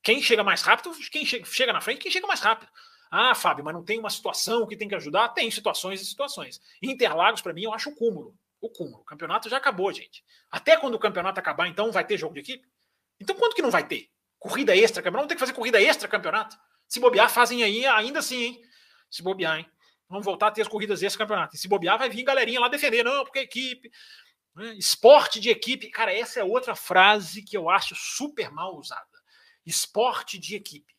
Quem 0.00 0.22
chega 0.22 0.44
mais 0.44 0.62
rápido, 0.62 0.92
quem 1.10 1.26
chega, 1.26 1.44
chega 1.44 1.72
na 1.72 1.80
frente, 1.80 2.00
quem 2.00 2.12
chega 2.12 2.26
mais 2.26 2.40
rápido. 2.40 2.70
Ah, 3.10 3.34
Fábio, 3.34 3.64
mas 3.64 3.74
não 3.74 3.84
tem 3.84 3.98
uma 3.98 4.08
situação 4.08 4.66
que 4.66 4.76
tem 4.76 4.88
que 4.88 4.94
ajudar? 4.94 5.30
Tem 5.30 5.50
situações 5.50 6.00
e 6.00 6.06
situações. 6.06 6.60
Interlagos, 6.80 7.42
para 7.42 7.52
mim, 7.52 7.64
eu 7.64 7.74
acho 7.74 7.90
o 7.90 7.94
cúmulo. 7.94 8.34
O 8.62 8.70
cúmulo. 8.70 9.02
O 9.02 9.04
campeonato 9.04 9.48
já 9.48 9.56
acabou, 9.56 9.92
gente. 9.92 10.24
Até 10.48 10.76
quando 10.76 10.94
o 10.94 10.98
campeonato 10.98 11.40
acabar, 11.40 11.66
então, 11.66 11.90
vai 11.90 12.06
ter 12.06 12.16
jogo 12.16 12.34
de 12.34 12.40
equipe? 12.40 12.66
Então, 13.20 13.34
quando 13.36 13.54
que 13.54 13.60
não 13.60 13.72
vai 13.72 13.86
ter? 13.86 14.08
Corrida 14.38 14.74
extra, 14.74 15.02
campeonato? 15.02 15.24
Não 15.24 15.28
tem 15.28 15.36
que 15.36 15.40
fazer 15.40 15.52
corrida 15.52 15.82
extra, 15.82 16.08
campeonato? 16.08 16.56
Se 16.88 17.00
bobear, 17.00 17.28
fazem 17.28 17.64
aí, 17.64 17.84
ainda 17.84 18.20
assim, 18.20 18.42
hein? 18.42 18.62
Se 19.10 19.20
bobear, 19.20 19.58
hein? 19.58 19.70
Vamos 20.08 20.24
voltar 20.24 20.46
a 20.46 20.50
ter 20.52 20.62
as 20.62 20.68
corridas 20.68 21.02
extra, 21.02 21.24
campeonato. 21.24 21.56
E 21.56 21.58
se 21.58 21.66
bobear, 21.66 21.98
vai 21.98 22.08
vir 22.08 22.22
galerinha 22.22 22.60
lá 22.60 22.68
defender. 22.68 23.02
Não, 23.02 23.24
porque 23.24 23.40
equipe. 23.40 23.90
Né? 24.54 24.74
Esporte 24.74 25.40
de 25.40 25.50
equipe. 25.50 25.90
Cara, 25.90 26.14
essa 26.14 26.38
é 26.38 26.44
outra 26.44 26.76
frase 26.76 27.42
que 27.42 27.56
eu 27.56 27.68
acho 27.68 27.96
super 27.96 28.50
mal 28.52 28.76
usada. 28.76 29.06
Esporte 29.66 30.38
de 30.38 30.54
equipe. 30.54 30.94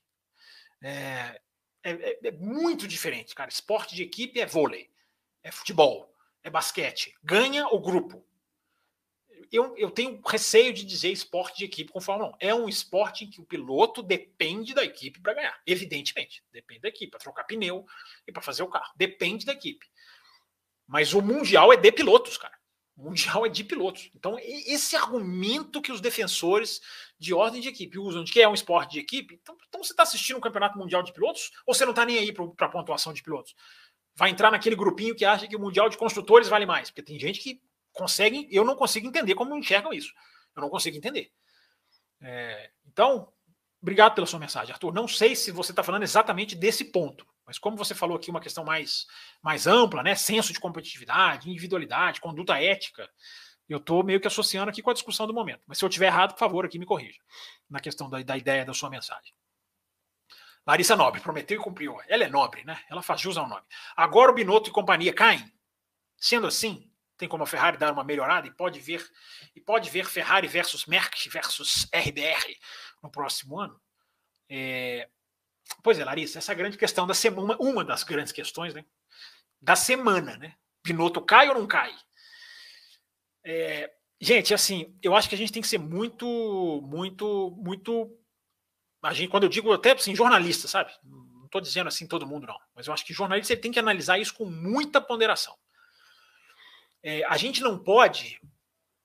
É, 0.82 1.40
é, 1.84 1.92
é, 1.92 2.20
é 2.26 2.32
muito 2.32 2.88
diferente, 2.88 3.34
cara. 3.34 3.50
Esporte 3.50 3.96
de 3.96 4.04
equipe 4.04 4.40
é 4.40 4.46
vôlei, 4.46 4.90
é 5.42 5.52
futebol, 5.52 6.13
é 6.44 6.50
basquete. 6.50 7.16
Ganha 7.24 7.68
o 7.68 7.80
grupo. 7.80 8.24
Eu, 9.52 9.76
eu 9.78 9.92
tenho 9.92 10.20
receio 10.26 10.74
de 10.74 10.84
dizer 10.84 11.12
esporte 11.12 11.60
de 11.60 11.66
equipe 11.66 11.92
com 11.92 12.02
Fórmula 12.02 12.32
1. 12.32 12.34
É 12.40 12.56
um 12.56 12.68
esporte 12.68 13.24
em 13.24 13.30
que 13.30 13.40
o 13.40 13.46
piloto 13.46 14.02
depende 14.02 14.74
da 14.74 14.84
equipe 14.84 15.22
para 15.22 15.36
ganhar. 15.36 15.62
Evidentemente, 15.66 16.44
depende 16.52 16.82
da 16.82 16.90
equipe, 16.90 17.12
para 17.12 17.20
trocar 17.20 17.44
pneu 17.44 17.86
e 18.28 18.32
para 18.32 18.42
fazer 18.42 18.64
o 18.64 18.68
carro. 18.68 18.92
Depende 18.96 19.46
da 19.46 19.54
equipe. 19.54 19.86
Mas 20.88 21.14
o 21.14 21.22
Mundial 21.22 21.72
é 21.72 21.78
de 21.78 21.92
pilotos, 21.92 22.38
cara. 22.38 22.58
O 22.96 23.04
Mundial 23.04 23.46
é 23.46 23.50
de 23.50 23.64
pilotos. 23.64 24.12
Então, 24.16 24.38
esse 24.40 24.96
argumento 24.96 25.82
que 25.82 25.92
os 25.92 26.02
defensores 26.02 26.82
de 27.18 27.34
ordem 27.34 27.62
de 27.62 27.70
equipe 27.70 27.98
usam 27.98 28.24
de 28.24 28.32
que 28.32 28.42
é 28.42 28.48
um 28.48 28.54
esporte 28.54 28.94
de 28.94 29.00
equipe, 29.00 29.40
então, 29.42 29.58
então 29.68 29.84
você 29.84 29.94
está 29.94 30.04
assistindo 30.04 30.38
um 30.38 30.42
campeonato 30.42 30.78
mundial 30.78 31.02
de 31.02 31.14
pilotos 31.14 31.52
ou 31.66 31.74
você 31.74 31.86
não 31.86 31.92
está 31.92 32.06
nem 32.06 32.20
aí 32.20 32.32
para 32.32 32.68
a 32.68 32.70
pontuação 32.70 33.14
de 33.14 33.24
pilotos? 33.24 33.56
Vai 34.16 34.30
entrar 34.30 34.52
naquele 34.52 34.76
grupinho 34.76 35.16
que 35.16 35.26
acha 35.26 35.48
que 35.48 35.56
o 35.56 35.60
mundial 35.60 35.90
de 35.90 35.98
construtores 35.98 36.48
vale 36.48 36.66
mais, 36.66 36.90
porque 36.90 37.02
tem 37.02 37.20
gente 37.20 37.40
que 37.40 37.62
consegue, 37.92 38.48
eu 38.52 38.64
não 38.64 38.76
consigo 38.76 39.08
entender 39.08 39.36
como 39.36 39.56
enxergam 39.56 39.94
isso. 39.94 40.14
Eu 40.56 40.62
não 40.62 40.70
consigo 40.70 40.98
entender. 40.98 41.32
É, 42.22 42.72
então, 42.86 43.32
obrigado 43.82 44.16
pela 44.16 44.28
sua 44.28 44.40
mensagem, 44.40 44.72
Arthur. 44.72 44.94
Não 44.94 45.08
sei 45.08 45.36
se 45.36 45.52
você 45.52 45.72
está 45.72 45.84
falando 45.84 46.04
exatamente 46.04 46.56
desse 46.56 46.86
ponto. 46.86 47.26
Mas 47.46 47.58
como 47.60 47.76
você 47.76 47.94
falou 47.94 48.16
aqui 48.16 48.30
uma 48.30 48.40
questão 48.40 48.64
mais, 48.64 49.06
mais 49.42 49.68
ampla, 49.68 50.02
né? 50.02 50.16
Senso 50.16 50.54
de 50.54 50.60
competitividade, 50.60 51.50
individualidade, 51.50 52.22
conduta 52.22 52.62
ética, 52.62 53.10
eu 53.68 53.78
estou 53.78 54.04
meio 54.04 54.20
que 54.20 54.28
associando 54.28 54.70
aqui 54.70 54.82
com 54.82 54.90
a 54.90 54.94
discussão 54.94 55.28
do 55.28 55.34
momento. 55.34 55.62
Mas 55.68 55.78
se 55.78 55.86
eu 55.86 55.90
estiver 55.90 56.08
errado, 56.08 56.34
por 56.34 56.40
favor, 56.40 56.66
aqui 56.66 56.80
me 56.80 56.86
corrija 56.86 57.20
na 57.70 57.80
questão 57.80 58.10
da, 58.10 58.22
da 58.22 58.38
ideia 58.38 58.64
da 58.64 58.74
sua 58.74 58.90
mensagem. 58.90 59.34
Larissa 60.66 60.96
Nobre, 60.96 61.22
prometeu 61.22 61.60
e 61.60 61.64
cumpriu. 61.64 61.98
Ela 62.08 62.24
é 62.24 62.30
nobre, 62.30 62.64
né? 62.64 62.82
Ela 62.90 63.02
faz 63.02 63.20
jus 63.20 63.38
ao 63.38 63.48
nome. 63.48 63.66
Agora 63.96 64.32
o 64.32 64.34
Binotto 64.34 64.70
e 64.70 64.74
companhia 64.74 65.14
caem. 65.14 65.44
Sendo 66.18 66.48
assim, 66.48 66.90
tem 67.18 67.28
como 67.28 67.44
a 67.44 67.48
Ferrari 67.48 67.78
dar 67.78 67.92
uma 67.92 68.04
melhorada 68.04 68.48
e 68.48 68.52
pode 68.52 68.80
ver 68.80 69.06
e 69.56 69.60
pode 69.60 69.90
ver 69.90 70.06
Ferrari 70.06 70.48
versus 70.48 70.86
Merck 70.86 71.30
versus 71.30 71.88
RBR 71.94 72.58
no 73.02 73.10
próximo 73.10 73.60
ano. 73.60 73.80
É, 74.50 75.10
Pois 75.82 76.00
é, 76.00 76.06
Larissa, 76.06 76.40
essa 76.40 76.52
é 76.52 76.56
grande 76.56 76.78
questão 76.78 77.08
da 77.08 77.14
semana, 77.14 77.58
uma 77.60 77.84
das 77.84 78.04
grandes 78.04 78.32
questões, 78.32 78.74
né? 78.74 78.86
Da 79.62 79.76
semana, 79.76 80.38
né? 80.38 80.56
Pinoto 80.82 81.22
cai 81.22 81.48
ou 81.50 81.56
não 81.56 81.66
cai? 81.66 81.94
É, 83.46 83.92
gente, 84.20 84.54
assim, 84.54 84.98
eu 85.02 85.16
acho 85.16 85.30
que 85.30 85.36
a 85.36 85.38
gente 85.38 85.52
tem 85.52 85.62
que 85.62 85.68
ser 85.68 85.78
muito, 85.78 86.82
muito, 86.84 87.52
muito. 87.58 88.18
A 89.04 89.14
gente, 89.14 89.30
quando 89.30 89.44
eu 89.44 89.50
digo 89.50 89.72
até 89.74 89.92
assim, 89.92 90.16
jornalista, 90.16 90.68
sabe? 90.68 90.92
Não 91.04 91.46
estou 91.46 91.60
dizendo 91.60 91.88
assim 91.88 92.08
todo 92.08 92.26
mundo, 92.26 92.48
não. 92.48 92.58
Mas 92.74 92.88
eu 92.88 92.94
acho 92.94 93.06
que 93.06 93.14
jornalista 93.14 93.54
ele 93.54 93.62
tem 93.62 93.72
que 93.72 93.80
analisar 93.80 94.18
isso 94.18 94.34
com 94.34 94.46
muita 94.46 95.02
ponderação. 95.02 95.56
É, 97.04 97.24
a 97.26 97.36
gente 97.36 97.62
não 97.62 97.78
pode, 97.78 98.40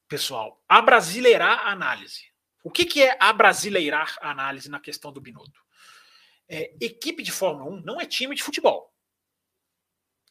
pessoal, 0.08 0.62
abrasileirar 0.68 1.66
a 1.66 1.72
análise. 1.72 2.28
O 2.62 2.70
que, 2.70 2.84
que 2.84 3.02
é 3.02 3.16
abrasileirar 3.18 4.16
a 4.20 4.30
análise 4.30 4.70
na 4.70 4.78
questão 4.78 5.12
do 5.12 5.20
Binotto? 5.20 5.60
É, 6.48 6.74
equipe 6.80 7.22
de 7.22 7.32
Fórmula 7.32 7.68
1 7.70 7.80
não 7.82 8.00
é 8.00 8.06
time 8.06 8.36
de 8.36 8.42
futebol. 8.42 8.94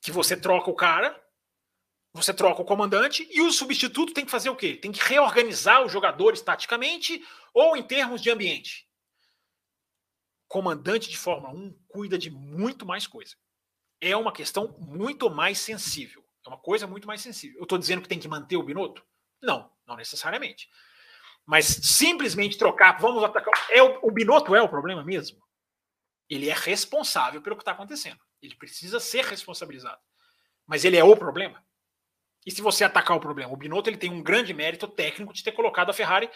Que 0.02 0.12
você 0.12 0.38
troca 0.38 0.72
o 0.72 0.76
cara, 0.76 1.22
você 2.14 2.34
troca 2.34 2.62
o 2.62 2.66
comandante 2.66 3.28
e 3.30 3.42
o 3.42 3.52
substituto 3.52 4.14
tem 4.14 4.24
que 4.24 4.32
fazer 4.32 4.50
o 4.50 4.56
quê? 4.56 4.76
Tem 4.76 4.94
que 4.94 5.02
reorganizar 5.02 5.84
os 5.84 5.92
jogadores 5.92 6.42
taticamente 6.42 7.22
ou 7.54 7.76
em 7.76 7.84
termos 7.84 8.22
de 8.22 8.32
ambiente. 8.32 8.87
Comandante 10.48 11.10
de 11.10 11.18
Fórmula 11.18 11.54
1 11.54 11.78
cuida 11.88 12.18
de 12.18 12.30
muito 12.30 12.86
mais 12.86 13.06
coisa. 13.06 13.36
É 14.00 14.16
uma 14.16 14.32
questão 14.32 14.76
muito 14.80 15.30
mais 15.30 15.60
sensível. 15.60 16.24
É 16.46 16.50
uma 16.50 16.58
coisa 16.58 16.88
muito 16.88 17.08
mais 17.08 17.22
sensível. 17.22 17.58
Eu 17.58 17.64
estou 17.64 17.78
dizendo 17.78 18.02
que 18.02 18.08
tem 18.08 18.20
que 18.20 18.28
manter 18.28 18.56
o 18.56 18.64
Binotto? 18.64 19.06
Não, 19.42 19.70
não 19.86 19.96
necessariamente. 19.96 20.70
Mas 21.46 21.66
simplesmente 21.66 22.58
trocar, 22.58 23.00
vamos 23.00 23.24
atacar. 23.24 23.54
É 23.72 23.82
o, 23.82 24.00
o 24.04 24.12
Binotto 24.12 24.56
é 24.56 24.62
o 24.62 24.70
problema 24.70 25.04
mesmo? 25.04 25.42
Ele 26.30 26.50
é 26.50 26.54
responsável 26.54 27.42
pelo 27.42 27.56
que 27.56 27.62
está 27.62 27.72
acontecendo. 27.72 28.20
Ele 28.42 28.56
precisa 28.56 29.00
ser 29.00 29.26
responsabilizado. 29.26 30.00
Mas 30.66 30.86
ele 30.86 30.98
é 30.98 31.04
o 31.04 31.16
problema. 31.16 31.64
E 32.46 32.52
se 32.52 32.62
você 32.62 32.84
atacar 32.84 33.18
o 33.18 33.20
problema? 33.20 33.52
O 33.52 33.58
Binotto 33.58 33.90
ele 33.90 33.98
tem 33.98 34.10
um 34.12 34.24
grande 34.24 34.54
mérito 34.54 34.88
técnico 34.88 35.34
de 35.34 35.44
ter 35.44 35.52
colocado 35.52 35.90
a 35.90 35.94
Ferrari 35.94 36.30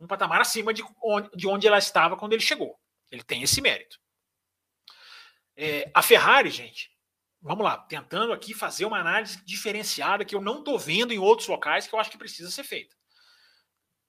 um 0.00 0.06
patamar 0.06 0.40
acima 0.40 0.74
de 0.74 0.82
onde, 1.02 1.30
de 1.34 1.46
onde 1.46 1.66
ela 1.66 1.78
estava 1.78 2.16
quando 2.16 2.32
ele 2.32 2.42
chegou. 2.42 2.76
Ele 3.14 3.22
tem 3.22 3.42
esse 3.42 3.60
mérito. 3.60 3.98
É, 5.56 5.90
a 5.94 6.02
Ferrari, 6.02 6.50
gente, 6.50 6.90
vamos 7.40 7.64
lá, 7.64 7.78
tentando 7.78 8.32
aqui 8.32 8.52
fazer 8.52 8.84
uma 8.84 8.98
análise 8.98 9.44
diferenciada 9.44 10.24
que 10.24 10.34
eu 10.34 10.40
não 10.40 10.58
estou 10.58 10.78
vendo 10.78 11.12
em 11.12 11.18
outros 11.18 11.48
locais 11.48 11.86
que 11.86 11.94
eu 11.94 11.98
acho 11.98 12.10
que 12.10 12.18
precisa 12.18 12.50
ser 12.50 12.64
feita. 12.64 12.96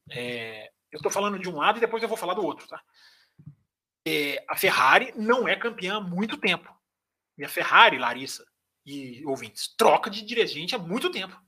É, 0.10 0.72
eu 0.92 0.98
estou 0.98 1.12
falando 1.12 1.40
de 1.40 1.50
um 1.50 1.58
lado 1.58 1.78
e 1.78 1.82
depois 1.82 2.02
eu 2.02 2.10
vou 2.10 2.18
falar 2.18 2.34
do 2.34 2.46
outro, 2.46 2.68
tá? 2.68 2.84
é, 4.06 4.44
a 4.48 4.56
Ferrari 4.56 5.12
não 5.16 5.48
é 5.48 5.56
campeã 5.56 5.98
há 5.98 6.02
muito 6.02 6.38
tempo. 6.38 6.74
E 7.38 7.44
a 7.44 7.50
Ferrari, 7.50 7.98
Larissa 7.98 8.46
e 8.86 9.26
ouvintes, 9.26 9.68
troca 9.76 10.10
de 10.10 10.22
dirigente 10.22 10.76
há 10.76 10.78
muito 10.78 11.12
tempo. 11.12 11.42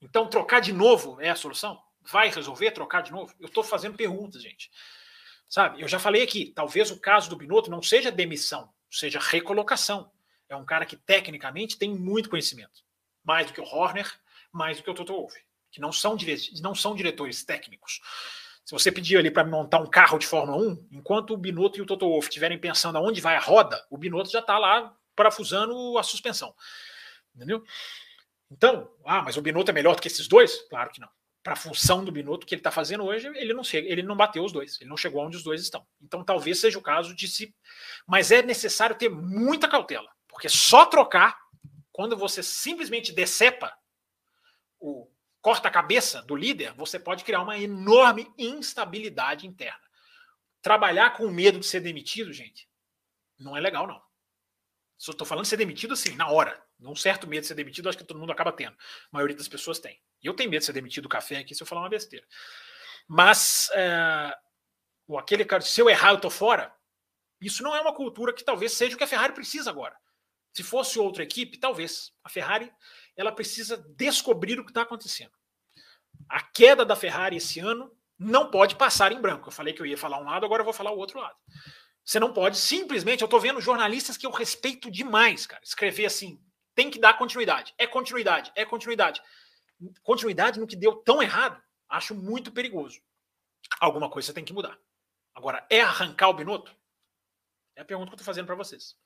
Então, 0.00 0.28
trocar 0.28 0.60
de 0.60 0.72
novo 0.72 1.20
é 1.20 1.30
a 1.30 1.36
solução? 1.36 1.82
Vai 2.02 2.28
resolver 2.28 2.72
trocar 2.72 3.00
de 3.02 3.10
novo? 3.10 3.34
Eu 3.40 3.46
estou 3.46 3.64
fazendo 3.64 3.96
perguntas, 3.96 4.42
gente. 4.42 4.70
Sabe, 5.52 5.82
eu 5.82 5.86
já 5.86 5.98
falei 5.98 6.22
aqui, 6.22 6.50
talvez 6.56 6.90
o 6.90 6.98
caso 6.98 7.28
do 7.28 7.36
Binotto 7.36 7.70
não 7.70 7.82
seja 7.82 8.10
demissão, 8.10 8.72
seja 8.90 9.20
recolocação. 9.20 10.10
É 10.48 10.56
um 10.56 10.64
cara 10.64 10.86
que 10.86 10.96
tecnicamente 10.96 11.76
tem 11.76 11.94
muito 11.94 12.30
conhecimento. 12.30 12.80
Mais 13.22 13.48
do 13.48 13.52
que 13.52 13.60
o 13.60 13.64
Horner, 13.64 14.10
mais 14.50 14.78
do 14.78 14.82
que 14.82 14.90
o 14.90 14.94
Toto 14.94 15.12
Wolff, 15.12 15.38
que 15.70 15.78
não 15.78 15.92
são, 15.92 16.16
não 16.62 16.74
são 16.74 16.96
diretores 16.96 17.44
técnicos. 17.44 18.00
Se 18.64 18.72
você 18.72 18.90
pedir 18.90 19.18
ali 19.18 19.30
para 19.30 19.44
montar 19.44 19.80
um 19.80 19.90
carro 19.90 20.16
de 20.16 20.26
Fórmula 20.26 20.56
1, 20.56 20.88
enquanto 20.90 21.34
o 21.34 21.36
Binotto 21.36 21.78
e 21.78 21.82
o 21.82 21.86
Toto 21.86 22.08
Wolff 22.08 22.28
estiverem 22.28 22.58
pensando 22.58 22.96
aonde 22.96 23.20
vai 23.20 23.36
a 23.36 23.40
roda, 23.40 23.86
o 23.90 23.98
Binotto 23.98 24.30
já 24.30 24.40
está 24.40 24.58
lá 24.58 24.96
parafusando 25.14 25.98
a 25.98 26.02
suspensão. 26.02 26.54
Entendeu? 27.36 27.62
Então, 28.50 28.90
ah, 29.04 29.20
mas 29.20 29.36
o 29.36 29.42
Binotto 29.42 29.70
é 29.70 29.74
melhor 29.74 29.96
do 29.96 30.00
que 30.00 30.08
esses 30.08 30.26
dois? 30.26 30.62
Claro 30.70 30.88
que 30.88 30.98
não. 30.98 31.10
Para 31.42 31.54
a 31.54 31.56
função 31.56 32.04
do 32.04 32.12
Binotto 32.12 32.46
que 32.46 32.54
ele 32.54 32.60
está 32.60 32.70
fazendo 32.70 33.04
hoje, 33.04 33.26
ele 33.26 33.52
não 33.52 33.64
chega, 33.64 33.88
ele 33.88 34.02
não 34.02 34.16
bateu 34.16 34.44
os 34.44 34.52
dois, 34.52 34.80
ele 34.80 34.88
não 34.88 34.96
chegou 34.96 35.24
onde 35.24 35.36
os 35.36 35.42
dois 35.42 35.60
estão. 35.60 35.84
Então, 36.00 36.22
talvez 36.22 36.60
seja 36.60 36.78
o 36.78 36.82
caso 36.82 37.14
de 37.14 37.26
se. 37.26 37.54
Mas 38.06 38.30
é 38.30 38.42
necessário 38.42 38.96
ter 38.96 39.08
muita 39.08 39.68
cautela, 39.68 40.08
porque 40.28 40.48
só 40.48 40.86
trocar 40.86 41.36
quando 41.90 42.16
você 42.16 42.42
simplesmente 42.42 43.12
decepa 43.12 43.76
o 44.78 45.10
corta 45.42 45.66
a 45.66 45.72
cabeça 45.72 46.22
do 46.22 46.36
líder, 46.36 46.72
você 46.74 46.98
pode 47.00 47.24
criar 47.24 47.42
uma 47.42 47.58
enorme 47.58 48.32
instabilidade 48.38 49.46
interna. 49.46 49.82
Trabalhar 50.62 51.16
com 51.16 51.28
medo 51.28 51.58
de 51.58 51.66
ser 51.66 51.80
demitido, 51.80 52.32
gente, 52.32 52.68
não 53.36 53.56
é 53.56 53.60
legal, 53.60 53.86
não. 53.86 53.96
Eu 53.96 55.10
estou 55.10 55.26
falando 55.26 55.42
de 55.42 55.48
ser 55.48 55.56
demitido, 55.56 55.94
assim, 55.94 56.14
na 56.14 56.30
hora. 56.30 56.64
Um 56.80 56.94
certo 56.94 57.26
medo 57.26 57.42
de 57.42 57.48
ser 57.48 57.54
demitido, 57.54 57.88
acho 57.88 57.98
que 57.98 58.04
todo 58.04 58.20
mundo 58.20 58.30
acaba 58.30 58.52
tendo. 58.52 58.74
A 58.74 59.08
maioria 59.10 59.36
das 59.36 59.48
pessoas 59.48 59.80
tem. 59.80 60.00
E 60.22 60.26
eu 60.26 60.34
tenho 60.34 60.50
medo 60.50 60.60
de 60.60 60.66
ser 60.66 60.72
demitido 60.72 61.04
do 61.04 61.08
café 61.08 61.38
aqui 61.38 61.54
se 61.54 61.62
eu 61.62 61.66
falar 61.66 61.82
uma 61.82 61.88
besteira. 61.88 62.26
Mas, 63.08 63.70
é, 63.74 64.34
aquele 65.18 65.44
cara, 65.44 65.62
se 65.62 65.80
eu 65.80 65.90
errar, 65.90 66.10
eu 66.10 66.20
tô 66.20 66.30
fora. 66.30 66.72
Isso 67.40 67.62
não 67.62 67.74
é 67.74 67.80
uma 67.80 67.94
cultura 67.94 68.32
que 68.32 68.44
talvez 68.44 68.72
seja 68.72 68.94
o 68.94 68.98
que 68.98 69.04
a 69.04 69.08
Ferrari 69.08 69.32
precisa 69.32 69.68
agora. 69.68 69.96
Se 70.52 70.62
fosse 70.62 70.98
outra 70.98 71.22
equipe, 71.22 71.58
talvez. 71.58 72.12
A 72.22 72.28
Ferrari 72.28 72.72
ela 73.16 73.32
precisa 73.32 73.76
descobrir 73.96 74.60
o 74.60 74.64
que 74.64 74.70
está 74.70 74.82
acontecendo. 74.82 75.32
A 76.28 76.40
queda 76.40 76.84
da 76.84 76.94
Ferrari 76.94 77.36
esse 77.36 77.58
ano 77.58 77.90
não 78.18 78.50
pode 78.50 78.76
passar 78.76 79.12
em 79.12 79.20
branco. 79.20 79.48
Eu 79.48 79.52
falei 79.52 79.74
que 79.74 79.82
eu 79.82 79.86
ia 79.86 79.98
falar 79.98 80.18
um 80.18 80.24
lado, 80.24 80.46
agora 80.46 80.60
eu 80.60 80.64
vou 80.64 80.72
falar 80.72 80.92
o 80.92 80.98
outro 80.98 81.18
lado. 81.18 81.36
Você 82.04 82.20
não 82.20 82.32
pode 82.32 82.58
simplesmente. 82.58 83.22
Eu 83.22 83.26
estou 83.26 83.40
vendo 83.40 83.60
jornalistas 83.60 84.16
que 84.16 84.26
eu 84.26 84.30
respeito 84.30 84.90
demais, 84.90 85.46
cara, 85.46 85.62
escrever 85.64 86.06
assim: 86.06 86.40
tem 86.74 86.90
que 86.90 86.98
dar 86.98 87.18
continuidade. 87.18 87.74
É 87.78 87.86
continuidade, 87.86 88.52
é 88.54 88.64
continuidade. 88.64 89.20
Continuidade 90.02 90.60
no 90.60 90.66
que 90.66 90.76
deu 90.76 90.96
tão 90.96 91.22
errado, 91.22 91.62
acho 91.88 92.14
muito 92.14 92.52
perigoso. 92.52 93.00
Alguma 93.80 94.10
coisa 94.10 94.26
você 94.26 94.32
tem 94.32 94.44
que 94.44 94.52
mudar. 94.52 94.78
Agora, 95.34 95.66
é 95.70 95.80
arrancar 95.80 96.28
o 96.28 96.34
Binotto? 96.34 96.74
É 97.74 97.80
a 97.80 97.84
pergunta 97.84 98.10
que 98.10 98.14
eu 98.14 98.16
estou 98.16 98.26
fazendo 98.26 98.46
para 98.46 98.54
vocês. 98.54 98.96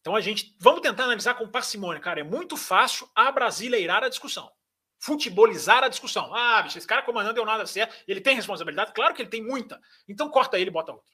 Então 0.00 0.16
a 0.16 0.20
gente 0.20 0.56
vamos 0.58 0.80
tentar 0.80 1.04
analisar 1.04 1.34
com 1.34 1.48
parcimônia, 1.48 2.00
cara. 2.00 2.20
É 2.20 2.24
muito 2.24 2.56
fácil 2.56 3.10
abrasileirar 3.14 4.02
a 4.02 4.08
discussão, 4.08 4.50
futebolizar 4.98 5.84
a 5.84 5.88
discussão. 5.88 6.34
Ah, 6.34 6.62
bicho, 6.62 6.78
esse 6.78 6.86
cara 6.86 7.02
comandando 7.02 7.34
deu 7.34 7.44
nada 7.44 7.66
certo. 7.66 7.94
Ele 8.08 8.20
tem 8.20 8.34
responsabilidade? 8.34 8.92
Claro 8.94 9.14
que 9.14 9.22
ele 9.22 9.28
tem 9.28 9.42
muita. 9.42 9.80
Então 10.08 10.30
corta 10.30 10.58
ele 10.58 10.70
e 10.70 10.72
bota 10.72 10.92
outro. 10.92 11.12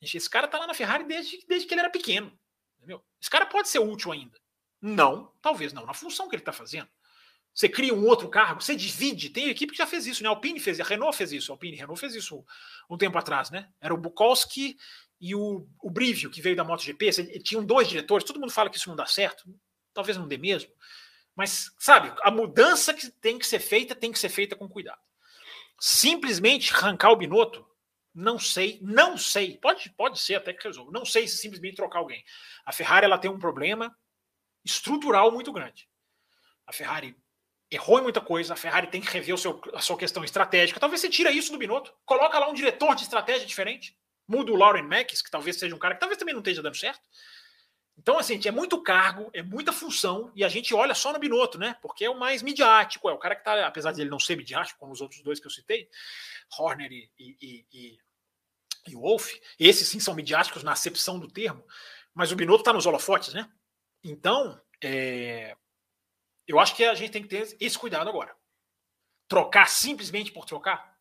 Esse 0.00 0.28
cara 0.28 0.46
tá 0.46 0.58
lá 0.58 0.66
na 0.66 0.74
Ferrari 0.74 1.04
desde, 1.04 1.44
desde 1.48 1.66
que 1.66 1.74
ele 1.74 1.80
era 1.80 1.90
pequeno. 1.90 2.38
Entendeu? 2.76 3.02
Esse 3.20 3.30
cara 3.30 3.46
pode 3.46 3.68
ser 3.68 3.78
útil 3.78 4.12
ainda. 4.12 4.38
Não, 4.80 5.32
talvez 5.40 5.72
não, 5.72 5.86
na 5.86 5.94
função 5.94 6.28
que 6.28 6.36
ele 6.36 6.42
está 6.42 6.52
fazendo. 6.52 6.88
Você 7.54 7.68
cria 7.68 7.94
um 7.94 8.04
outro 8.04 8.28
cargo, 8.28 8.60
você 8.60 8.74
divide. 8.74 9.30
Tem 9.30 9.48
equipe 9.48 9.70
que 9.70 9.78
já 9.78 9.86
fez 9.86 10.06
isso, 10.06 10.22
né? 10.24 10.28
A 10.28 10.32
Alpine 10.32 10.58
fez, 10.58 10.80
a 10.80 10.84
Renault 10.84 11.16
fez 11.16 11.30
isso, 11.30 11.52
a 11.52 11.54
Alpine, 11.54 11.76
a 11.76 11.80
Renault 11.82 12.00
fez 12.00 12.14
isso 12.16 12.44
um 12.90 12.98
tempo 12.98 13.16
atrás, 13.16 13.48
né? 13.50 13.68
Era 13.80 13.94
o 13.94 13.96
Bukowski 13.96 14.76
e 15.20 15.36
o, 15.36 15.64
o 15.80 15.88
Brivio, 15.88 16.30
que 16.30 16.42
veio 16.42 16.56
da 16.56 16.64
MotoGP. 16.64 17.12
Você, 17.12 17.38
tinham 17.38 17.64
dois 17.64 17.88
diretores, 17.88 18.26
todo 18.26 18.40
mundo 18.40 18.50
fala 18.50 18.68
que 18.68 18.76
isso 18.76 18.88
não 18.88 18.96
dá 18.96 19.06
certo. 19.06 19.44
Talvez 19.92 20.18
não 20.18 20.26
dê 20.26 20.36
mesmo. 20.36 20.72
Mas, 21.36 21.72
sabe, 21.78 22.12
a 22.22 22.30
mudança 22.30 22.92
que 22.92 23.08
tem 23.08 23.38
que 23.38 23.46
ser 23.46 23.60
feita 23.60 23.94
tem 23.94 24.10
que 24.10 24.18
ser 24.18 24.28
feita 24.28 24.56
com 24.56 24.68
cuidado. 24.68 25.00
Simplesmente 25.78 26.74
arrancar 26.74 27.10
o 27.10 27.16
Binotto, 27.16 27.64
não 28.12 28.36
sei, 28.36 28.80
não 28.82 29.16
sei. 29.16 29.58
Pode, 29.58 29.90
pode 29.90 30.18
ser 30.18 30.34
até 30.34 30.52
que 30.52 30.64
resolva. 30.64 30.90
Não 30.90 31.04
sei 31.04 31.28
se 31.28 31.36
simplesmente 31.36 31.76
trocar 31.76 32.00
alguém. 32.00 32.24
A 32.64 32.72
Ferrari 32.72 33.04
ela 33.04 33.18
tem 33.18 33.30
um 33.30 33.38
problema 33.38 33.96
estrutural 34.64 35.30
muito 35.30 35.52
grande. 35.52 35.88
A 36.66 36.72
Ferrari 36.72 37.16
errou 37.70 37.98
em 37.98 38.02
muita 38.02 38.20
coisa, 38.20 38.54
a 38.54 38.56
Ferrari 38.56 38.86
tem 38.86 39.00
que 39.00 39.10
rever 39.10 39.36
seu, 39.38 39.60
a 39.72 39.80
sua 39.80 39.96
questão 39.96 40.24
estratégica. 40.24 40.78
Talvez 40.78 41.00
você 41.00 41.08
tira 41.08 41.30
isso 41.30 41.50
do 41.50 41.58
Binotto, 41.58 41.92
coloca 42.04 42.38
lá 42.38 42.48
um 42.48 42.54
diretor 42.54 42.94
de 42.94 43.02
estratégia 43.02 43.46
diferente, 43.46 43.96
muda 44.26 44.52
o 44.52 44.56
Lauren 44.56 44.82
Max, 44.82 45.22
que 45.22 45.30
talvez 45.30 45.58
seja 45.58 45.74
um 45.74 45.78
cara 45.78 45.94
que 45.94 46.00
talvez 46.00 46.18
também 46.18 46.34
não 46.34 46.40
esteja 46.40 46.62
dando 46.62 46.76
certo. 46.76 47.02
Então, 47.96 48.18
assim, 48.18 48.40
é 48.44 48.50
muito 48.50 48.82
cargo, 48.82 49.30
é 49.32 49.42
muita 49.42 49.72
função, 49.72 50.32
e 50.34 50.42
a 50.42 50.48
gente 50.48 50.74
olha 50.74 50.94
só 50.94 51.12
no 51.12 51.18
Binotto, 51.18 51.58
né? 51.58 51.76
Porque 51.80 52.04
é 52.04 52.10
o 52.10 52.18
mais 52.18 52.42
midiático, 52.42 53.08
é 53.08 53.12
o 53.12 53.18
cara 53.18 53.36
que 53.36 53.44
tá, 53.44 53.66
apesar 53.66 53.92
de 53.92 54.00
ele 54.00 54.10
não 54.10 54.18
ser 54.18 54.36
midiático, 54.36 54.80
como 54.80 54.92
os 54.92 55.00
outros 55.00 55.22
dois 55.22 55.38
que 55.38 55.46
eu 55.46 55.50
citei, 55.50 55.88
Horner 56.58 56.90
e, 56.90 57.10
e, 57.18 57.66
e, 57.72 57.98
e 58.88 58.94
Wolf, 58.96 59.32
esses 59.58 59.86
sim 59.86 60.00
são 60.00 60.14
midiáticos 60.14 60.64
na 60.64 60.72
acepção 60.72 61.20
do 61.20 61.28
termo, 61.28 61.64
mas 62.12 62.32
o 62.32 62.36
Binotto 62.36 62.62
está 62.62 62.72
nos 62.72 62.84
holofotes, 62.84 63.32
né? 63.32 63.48
Então, 64.02 64.60
é, 64.82 65.56
eu 66.46 66.58
acho 66.58 66.74
que 66.74 66.84
a 66.84 66.94
gente 66.94 67.10
tem 67.10 67.22
que 67.22 67.28
ter 67.28 67.56
esse 67.60 67.78
cuidado 67.78 68.08
agora. 68.08 68.34
Trocar 69.28 69.68
simplesmente 69.68 70.30
por 70.30 70.44
trocar, 70.44 70.96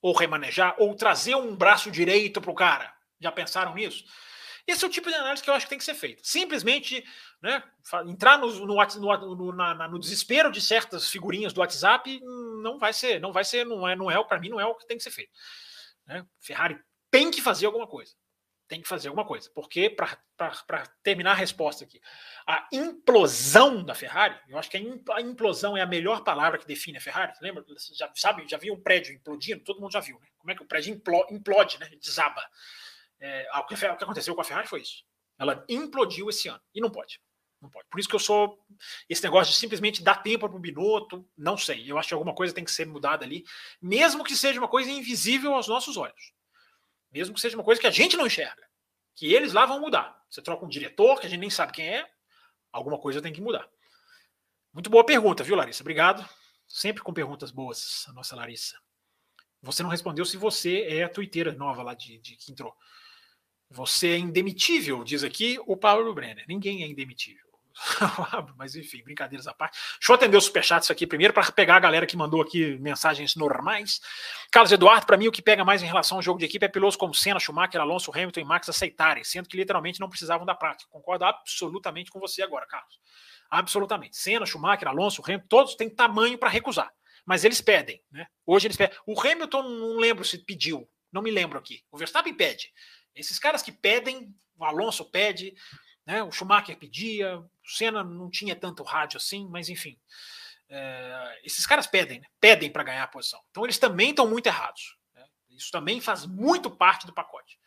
ou 0.00 0.14
remanejar, 0.14 0.74
ou 0.78 0.94
trazer 0.94 1.34
um 1.34 1.56
braço 1.56 1.90
direito 1.90 2.40
para 2.40 2.50
o 2.50 2.54
cara. 2.54 2.94
Já 3.20 3.32
pensaram 3.32 3.74
nisso? 3.74 4.04
Esse 4.66 4.84
é 4.84 4.88
o 4.88 4.90
tipo 4.90 5.08
de 5.08 5.14
análise 5.14 5.42
que 5.42 5.50
eu 5.50 5.54
acho 5.54 5.66
que 5.66 5.70
tem 5.70 5.78
que 5.78 5.84
ser 5.84 5.94
feita. 5.94 6.22
Simplesmente 6.24 7.04
né, 7.40 7.62
entrar 8.06 8.38
no, 8.38 8.50
no, 8.66 9.34
no, 9.36 9.52
na, 9.52 9.88
no, 9.88 9.98
desespero 9.98 10.50
de 10.50 10.60
certas 10.60 11.08
figurinhas 11.08 11.52
do 11.52 11.60
WhatsApp 11.60 12.20
não 12.62 12.78
vai 12.78 12.92
ser, 12.92 13.20
não 13.20 13.32
vai 13.32 13.44
ser, 13.44 13.66
não 13.66 13.86
é, 13.86 13.94
não 13.94 14.10
é 14.10 14.24
para 14.24 14.40
mim, 14.40 14.48
não 14.48 14.60
é 14.60 14.64
o 14.64 14.74
que 14.74 14.86
tem 14.86 14.96
que 14.96 15.02
ser 15.02 15.10
feito. 15.10 15.32
Né? 16.06 16.26
Ferrari 16.40 16.78
tem 17.10 17.30
que 17.30 17.42
fazer 17.42 17.66
alguma 17.66 17.86
coisa 17.86 18.14
tem 18.74 18.82
que 18.82 18.88
fazer 18.88 19.06
alguma 19.06 19.24
coisa. 19.24 19.48
Porque, 19.54 19.88
para 19.88 20.86
terminar 21.02 21.30
a 21.30 21.34
resposta 21.34 21.84
aqui, 21.84 22.00
a 22.44 22.66
implosão 22.72 23.84
da 23.84 23.94
Ferrari, 23.94 24.36
eu 24.48 24.58
acho 24.58 24.68
que 24.68 24.76
a 24.76 25.20
implosão 25.20 25.76
é 25.76 25.80
a 25.80 25.86
melhor 25.86 26.24
palavra 26.24 26.58
que 26.58 26.66
define 26.66 26.98
a 26.98 27.00
Ferrari. 27.00 27.32
Lembra? 27.40 27.64
Já, 27.92 28.10
sabe, 28.16 28.44
já 28.48 28.58
viu 28.58 28.74
um 28.74 28.80
prédio 28.80 29.14
implodindo? 29.14 29.62
Todo 29.62 29.80
mundo 29.80 29.92
já 29.92 30.00
viu, 30.00 30.18
né? 30.18 30.26
Como 30.36 30.50
é 30.50 30.56
que 30.56 30.62
o 30.62 30.66
prédio 30.66 31.00
implode, 31.30 31.78
né? 31.78 31.88
Desaba. 32.00 32.44
É, 33.20 33.48
o, 33.54 33.64
que, 33.64 33.74
o 33.74 33.96
que 33.96 34.04
aconteceu 34.04 34.34
com 34.34 34.40
a 34.40 34.44
Ferrari 34.44 34.66
foi 34.66 34.80
isso. 34.80 35.04
Ela 35.38 35.64
implodiu 35.68 36.28
esse 36.28 36.48
ano. 36.48 36.60
E 36.74 36.80
não 36.80 36.90
pode. 36.90 37.20
Não 37.62 37.70
pode. 37.70 37.86
Por 37.88 38.00
isso 38.00 38.08
que 38.08 38.16
eu 38.16 38.20
sou. 38.20 38.58
Esse 39.08 39.22
negócio 39.22 39.52
de 39.52 39.58
simplesmente 39.58 40.02
dar 40.02 40.16
tempo 40.16 40.48
para 40.48 40.56
o 40.56 40.60
Binotto, 40.60 41.24
não 41.38 41.56
sei. 41.56 41.88
Eu 41.88 41.96
acho 41.96 42.08
que 42.08 42.14
alguma 42.14 42.34
coisa 42.34 42.52
tem 42.52 42.64
que 42.64 42.72
ser 42.72 42.86
mudada 42.86 43.24
ali, 43.24 43.44
mesmo 43.80 44.24
que 44.24 44.34
seja 44.34 44.58
uma 44.58 44.68
coisa 44.68 44.90
invisível 44.90 45.54
aos 45.54 45.68
nossos 45.68 45.96
olhos. 45.96 46.34
Mesmo 47.14 47.32
que 47.32 47.40
seja 47.40 47.56
uma 47.56 47.62
coisa 47.62 47.80
que 47.80 47.86
a 47.86 47.92
gente 47.92 48.16
não 48.16 48.26
enxerga. 48.26 48.68
Que 49.14 49.32
eles 49.32 49.52
lá 49.52 49.64
vão 49.64 49.80
mudar. 49.80 50.20
Você 50.28 50.42
troca 50.42 50.64
um 50.64 50.68
diretor, 50.68 51.20
que 51.20 51.26
a 51.26 51.30
gente 51.30 51.38
nem 51.38 51.48
sabe 51.48 51.72
quem 51.72 51.88
é, 51.88 52.04
alguma 52.72 52.98
coisa 52.98 53.22
tem 53.22 53.32
que 53.32 53.40
mudar. 53.40 53.68
Muito 54.72 54.90
boa 54.90 55.06
pergunta, 55.06 55.44
viu, 55.44 55.54
Larissa? 55.54 55.84
Obrigado. 55.84 56.28
Sempre 56.66 57.04
com 57.04 57.12
perguntas 57.14 57.52
boas, 57.52 58.04
a 58.08 58.12
nossa 58.12 58.34
Larissa. 58.34 58.76
Você 59.62 59.84
não 59.84 59.90
respondeu 59.90 60.24
se 60.24 60.36
você 60.36 60.82
é 60.88 61.04
a 61.04 61.08
tuiteira 61.08 61.52
nova 61.52 61.84
lá 61.84 61.94
de, 61.94 62.18
de 62.18 62.36
que 62.36 62.50
entrou. 62.50 62.74
Você 63.70 64.08
é 64.08 64.18
indemitível, 64.18 65.04
diz 65.04 65.22
aqui 65.22 65.58
o 65.66 65.76
Paulo 65.76 66.12
Brenner. 66.12 66.44
Ninguém 66.48 66.82
é 66.82 66.86
indemitível. 66.86 67.46
Mas 68.56 68.74
enfim, 68.76 69.02
brincadeiras 69.02 69.46
à 69.46 69.54
parte. 69.54 69.78
Deixa 69.98 70.12
eu 70.12 70.14
atender 70.14 70.36
os 70.36 70.44
superchats 70.44 70.90
aqui 70.90 71.06
primeiro 71.06 71.32
para 71.32 71.50
pegar 71.50 71.76
a 71.76 71.80
galera 71.80 72.06
que 72.06 72.16
mandou 72.16 72.40
aqui 72.40 72.78
mensagens 72.78 73.34
normais. 73.34 74.00
Carlos 74.50 74.72
Eduardo, 74.72 75.06
para 75.06 75.16
mim 75.16 75.28
o 75.28 75.32
que 75.32 75.42
pega 75.42 75.64
mais 75.64 75.82
em 75.82 75.86
relação 75.86 76.18
ao 76.18 76.22
jogo 76.22 76.38
de 76.38 76.44
equipe 76.44 76.64
é 76.64 76.68
pilotos 76.68 76.96
como 76.96 77.14
Senna, 77.14 77.40
Schumacher, 77.40 77.80
Alonso, 77.80 78.10
Hamilton 78.12 78.40
e 78.40 78.44
Max 78.44 78.68
aceitarem, 78.68 79.24
sendo 79.24 79.48
que 79.48 79.56
literalmente 79.56 80.00
não 80.00 80.08
precisavam 80.08 80.46
da 80.46 80.54
prática. 80.54 80.88
Concordo 80.90 81.24
absolutamente 81.24 82.10
com 82.10 82.20
você 82.20 82.42
agora, 82.42 82.66
Carlos. 82.66 83.00
Absolutamente. 83.50 84.16
Senna, 84.16 84.46
Schumacher, 84.46 84.88
Alonso, 84.88 85.22
Hamilton, 85.24 85.46
todos 85.48 85.74
têm 85.74 85.90
tamanho 85.90 86.38
para 86.38 86.48
recusar. 86.48 86.92
Mas 87.26 87.44
eles 87.44 87.60
pedem, 87.60 88.02
né? 88.10 88.26
Hoje 88.46 88.66
eles 88.66 88.76
pedem. 88.76 88.96
O 89.06 89.18
Hamilton 89.18 89.62
não 89.62 89.96
lembro 89.96 90.24
se 90.24 90.38
pediu, 90.38 90.88
não 91.10 91.22
me 91.22 91.30
lembro 91.30 91.58
aqui. 91.58 91.82
O 91.90 91.96
Verstappen 91.96 92.34
pede. 92.34 92.70
Esses 93.14 93.38
caras 93.38 93.62
que 93.62 93.72
pedem, 93.72 94.34
o 94.56 94.64
Alonso 94.64 95.04
pede, 95.10 95.54
né? 96.06 96.22
O 96.22 96.30
Schumacher 96.30 96.76
pedia, 96.76 97.38
o 97.38 97.48
Senna 97.64 98.04
não 98.04 98.30
tinha 98.30 98.54
tanto 98.54 98.82
rádio 98.82 99.16
assim, 99.16 99.48
mas 99.48 99.68
enfim. 99.68 99.98
É, 100.68 101.40
esses 101.44 101.66
caras 101.66 101.86
pedem, 101.86 102.20
né? 102.20 102.26
pedem 102.40 102.70
para 102.70 102.82
ganhar 102.82 103.02
a 103.02 103.08
posição. 103.08 103.40
Então 103.50 103.64
eles 103.64 103.78
também 103.78 104.10
estão 104.10 104.28
muito 104.28 104.46
errados. 104.46 104.96
Né? 105.14 105.24
Isso 105.50 105.70
também 105.70 106.00
faz 106.00 106.26
muito 106.26 106.70
parte 106.70 107.06
do 107.06 107.12
pacote. 107.12 107.58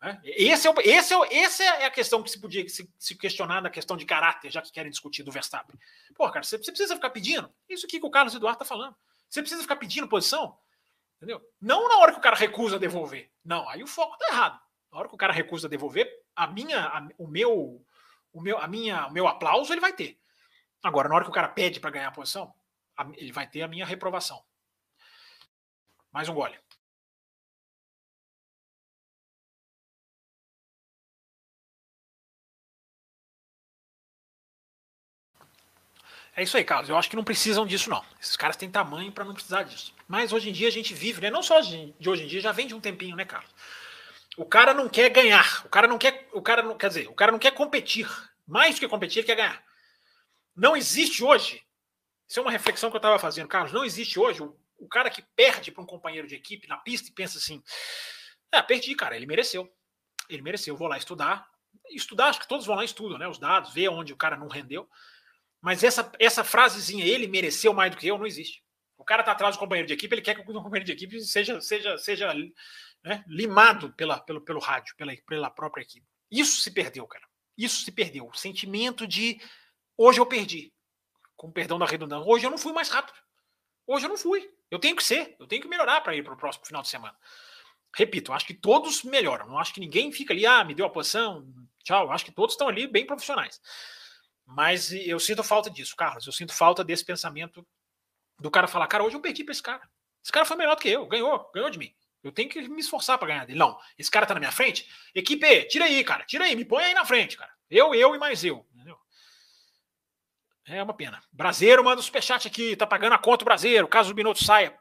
Né? 0.00 0.20
Esse, 0.24 0.66
é 0.66 0.70
o, 0.70 0.74
esse, 0.80 1.12
é 1.12 1.16
o, 1.16 1.24
essa 1.24 1.64
é 1.64 1.84
a 1.84 1.90
questão 1.90 2.22
que 2.22 2.30
se 2.30 2.40
podia 2.40 2.68
se, 2.68 2.88
se, 2.98 3.14
questionar 3.14 3.60
na 3.62 3.70
questão 3.70 3.96
de 3.96 4.04
caráter, 4.04 4.50
já 4.50 4.62
que 4.62 4.72
querem 4.72 4.90
discutir 4.90 5.22
do 5.22 5.32
Verstappen. 5.32 5.78
Pô, 6.14 6.30
cara, 6.30 6.44
você, 6.44 6.58
você 6.58 6.70
precisa 6.70 6.94
ficar 6.94 7.10
pedindo. 7.10 7.52
Isso 7.68 7.86
aqui 7.86 7.98
que 7.98 8.06
o 8.06 8.10
Carlos 8.10 8.34
Eduardo 8.34 8.56
está 8.56 8.64
falando. 8.64 8.94
Você 9.28 9.40
precisa 9.40 9.62
ficar 9.62 9.76
pedindo 9.76 10.08
posição. 10.08 10.58
Entendeu? 11.16 11.40
Não 11.60 11.88
na 11.88 11.98
hora 11.98 12.12
que 12.12 12.18
o 12.18 12.22
cara 12.22 12.36
recusa 12.36 12.78
devolver. 12.78 13.30
Não, 13.44 13.68
aí 13.68 13.82
o 13.82 13.86
foco 13.86 14.14
está 14.14 14.34
errado. 14.34 14.60
Na 14.96 15.00
hora 15.00 15.10
que 15.10 15.14
o 15.14 15.18
cara 15.18 15.30
recusa 15.34 15.68
devolver, 15.68 16.10
a 16.34 16.46
minha, 16.46 16.80
a, 16.86 17.06
o 17.18 17.26
meu, 17.26 17.84
o 18.32 18.40
meu, 18.40 18.56
a 18.56 18.66
minha, 18.66 19.06
o 19.08 19.12
meu 19.12 19.28
aplauso 19.28 19.70
ele 19.70 19.80
vai 19.80 19.92
ter. 19.92 20.18
Agora, 20.82 21.06
na 21.06 21.14
hora 21.14 21.24
que 21.24 21.28
o 21.28 21.34
cara 21.34 21.48
pede 21.48 21.78
para 21.78 21.90
ganhar 21.90 22.08
a 22.08 22.12
posição, 22.12 22.54
a, 22.96 23.06
ele 23.14 23.30
vai 23.30 23.46
ter 23.46 23.60
a 23.60 23.68
minha 23.68 23.84
reprovação. 23.84 24.42
Mais 26.10 26.30
um 26.30 26.34
gole. 26.34 26.58
É 36.34 36.42
isso 36.42 36.56
aí, 36.56 36.64
Carlos. 36.64 36.88
Eu 36.88 36.96
acho 36.96 37.10
que 37.10 37.16
não 37.16 37.22
precisam 37.22 37.66
disso, 37.66 37.90
não. 37.90 38.02
Esses 38.18 38.34
caras 38.34 38.56
têm 38.56 38.70
tamanho 38.70 39.12
para 39.12 39.26
não 39.26 39.34
precisar 39.34 39.64
disso. 39.64 39.94
Mas 40.08 40.32
hoje 40.32 40.48
em 40.48 40.54
dia 40.54 40.68
a 40.68 40.72
gente 40.72 40.94
vive, 40.94 41.20
né? 41.20 41.30
Não 41.30 41.42
só 41.42 41.60
de 41.60 41.94
hoje 42.08 42.24
em 42.24 42.26
dia, 42.26 42.40
já 42.40 42.52
vem 42.52 42.66
de 42.66 42.74
um 42.74 42.80
tempinho, 42.80 43.14
né, 43.14 43.26
Carlos? 43.26 43.52
O 44.36 44.44
cara 44.44 44.74
não 44.74 44.88
quer 44.88 45.08
ganhar. 45.08 45.64
O 45.64 45.68
cara 45.68 45.88
não 45.88 45.98
quer. 45.98 46.28
O 46.32 46.42
cara 46.42 46.62
não 46.62 46.76
quer 46.76 46.88
dizer, 46.88 47.08
o 47.08 47.14
cara 47.14 47.32
não 47.32 47.38
quer 47.38 47.52
competir. 47.52 48.08
Mais 48.46 48.74
do 48.74 48.80
que 48.80 48.88
competir, 48.88 49.20
ele 49.20 49.26
quer 49.26 49.36
ganhar. 49.36 49.64
Não 50.54 50.76
existe 50.76 51.24
hoje. 51.24 51.62
Isso 52.28 52.38
é 52.38 52.42
uma 52.42 52.50
reflexão 52.50 52.90
que 52.90 52.96
eu 52.96 52.98
estava 52.98 53.18
fazendo, 53.18 53.48
Carlos. 53.48 53.72
Não 53.72 53.84
existe 53.84 54.18
hoje 54.18 54.42
o, 54.42 54.56
o 54.78 54.88
cara 54.88 55.10
que 55.10 55.22
perde 55.34 55.70
para 55.70 55.82
um 55.82 55.86
companheiro 55.86 56.26
de 56.26 56.34
equipe 56.34 56.68
na 56.68 56.76
pista 56.76 57.08
e 57.08 57.12
pensa 57.12 57.38
assim: 57.38 57.62
ah, 58.52 58.62
perdi, 58.62 58.94
cara, 58.94 59.16
ele 59.16 59.26
mereceu. 59.26 59.70
Ele 60.28 60.42
mereceu, 60.42 60.76
vou 60.76 60.88
lá 60.88 60.96
estudar. 60.96 61.48
Estudar, 61.90 62.28
acho 62.28 62.40
que 62.40 62.48
todos 62.48 62.66
vão 62.66 62.76
lá 62.76 62.82
e 62.82 62.86
estudam, 62.86 63.18
né? 63.18 63.28
Os 63.28 63.38
dados, 63.38 63.72
ver 63.72 63.88
onde 63.88 64.12
o 64.12 64.16
cara 64.16 64.36
não 64.36 64.48
rendeu. 64.48 64.88
Mas 65.60 65.84
essa, 65.84 66.10
essa 66.18 66.44
frasezinha, 66.44 67.04
ele 67.04 67.26
mereceu 67.26 67.72
mais 67.72 67.90
do 67.90 67.96
que 67.96 68.06
eu, 68.06 68.18
não 68.18 68.26
existe. 68.26 68.62
O 68.96 69.04
cara 69.04 69.22
tá 69.22 69.32
atrás 69.32 69.56
do 69.56 69.58
companheiro 69.58 69.86
de 69.86 69.94
equipe, 69.94 70.14
ele 70.14 70.22
quer 70.22 70.34
que 70.34 70.40
o 70.40 70.44
companheiro 70.44 70.84
de 70.84 70.92
equipe 70.92 71.20
seja, 71.20 71.60
seja, 71.60 71.98
seja 71.98 72.32
né, 73.04 73.24
limado 73.26 73.92
pela, 73.92 74.18
pelo, 74.20 74.40
pelo 74.40 74.60
rádio, 74.60 74.94
pela, 74.96 75.12
pela 75.26 75.50
própria 75.50 75.82
equipe. 75.82 76.06
Isso 76.30 76.60
se 76.60 76.70
perdeu, 76.70 77.06
cara. 77.06 77.26
Isso 77.56 77.84
se 77.84 77.92
perdeu. 77.92 78.26
O 78.26 78.36
sentimento 78.36 79.06
de 79.06 79.40
hoje 79.96 80.20
eu 80.20 80.26
perdi. 80.26 80.72
Com 81.36 81.50
perdão 81.50 81.78
da 81.78 81.86
redundância. 81.86 82.28
Hoje 82.28 82.46
eu 82.46 82.50
não 82.50 82.58
fui 82.58 82.72
mais 82.72 82.88
rápido. 82.88 83.18
Hoje 83.86 84.06
eu 84.06 84.08
não 84.08 84.16
fui. 84.16 84.50
Eu 84.70 84.78
tenho 84.78 84.96
que 84.96 85.04
ser. 85.04 85.36
Eu 85.38 85.46
tenho 85.46 85.62
que 85.62 85.68
melhorar 85.68 86.00
para 86.00 86.14
ir 86.14 86.22
para 86.22 86.34
o 86.34 86.36
próximo 86.36 86.66
final 86.66 86.82
de 86.82 86.88
semana. 86.88 87.16
Repito, 87.94 88.32
acho 88.32 88.46
que 88.46 88.54
todos 88.54 89.02
melhoram. 89.04 89.46
Não 89.46 89.58
acho 89.58 89.72
que 89.72 89.80
ninguém 89.80 90.12
fica 90.12 90.34
ali, 90.34 90.44
ah, 90.44 90.64
me 90.64 90.74
deu 90.74 90.84
a 90.84 90.90
posição, 90.90 91.46
tchau. 91.82 92.10
Acho 92.10 92.24
que 92.24 92.32
todos 92.32 92.54
estão 92.54 92.68
ali 92.68 92.86
bem 92.86 93.06
profissionais. 93.06 93.60
Mas 94.44 94.92
eu 94.92 95.18
sinto 95.18 95.42
falta 95.42 95.70
disso, 95.70 95.96
Carlos. 95.96 96.26
Eu 96.26 96.32
sinto 96.32 96.52
falta 96.52 96.84
desse 96.84 97.04
pensamento 97.04 97.66
do 98.38 98.50
cara 98.50 98.66
falar, 98.66 98.86
cara, 98.86 99.02
hoje 99.02 99.16
eu 99.16 99.20
perdi 99.20 99.44
para 99.44 99.52
esse 99.52 99.62
cara. 99.62 99.88
Esse 100.22 100.32
cara 100.32 100.44
foi 100.44 100.56
melhor 100.56 100.76
do 100.76 100.82
que 100.82 100.88
eu, 100.88 101.06
ganhou, 101.06 101.50
ganhou 101.54 101.70
de 101.70 101.78
mim. 101.78 101.94
Eu 102.26 102.32
tenho 102.32 102.48
que 102.48 102.60
me 102.68 102.80
esforçar 102.80 103.18
para 103.18 103.28
ganhar 103.28 103.46
dele. 103.46 103.58
Não, 103.58 103.78
esse 103.98 104.10
cara 104.10 104.26
tá 104.26 104.34
na 104.34 104.40
minha 104.40 104.52
frente. 104.52 104.88
Equipe, 105.14 105.64
tira 105.64 105.84
aí, 105.84 106.02
cara. 106.04 106.24
Tira 106.24 106.44
aí, 106.44 106.56
me 106.56 106.64
põe 106.64 106.84
aí 106.84 106.94
na 106.94 107.04
frente, 107.04 107.36
cara. 107.36 107.52
Eu, 107.70 107.94
eu 107.94 108.14
e 108.14 108.18
mais 108.18 108.44
eu. 108.44 108.66
Entendeu? 108.74 108.98
É 110.66 110.82
uma 110.82 110.94
pena. 110.94 111.22
Brasileiro 111.32 111.84
manda 111.84 112.00
o 112.00 112.04
superchat 112.04 112.46
aqui, 112.46 112.76
tá 112.76 112.86
pagando 112.86 113.14
a 113.14 113.18
conta 113.18 113.44
o 113.44 113.46
Brasileiro. 113.46 113.86
Caso 113.86 114.10
o 114.10 114.14
Binotto 114.14 114.44
saia, 114.44 114.76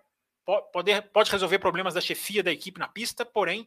pode, 0.72 1.02
pode 1.14 1.32
resolver 1.32 1.60
problemas 1.60 1.94
da 1.94 2.02
chefia 2.02 2.42
da 2.44 2.52
equipe 2.52 2.80
na 2.80 2.88
pista, 2.88 3.26
porém, 3.26 3.66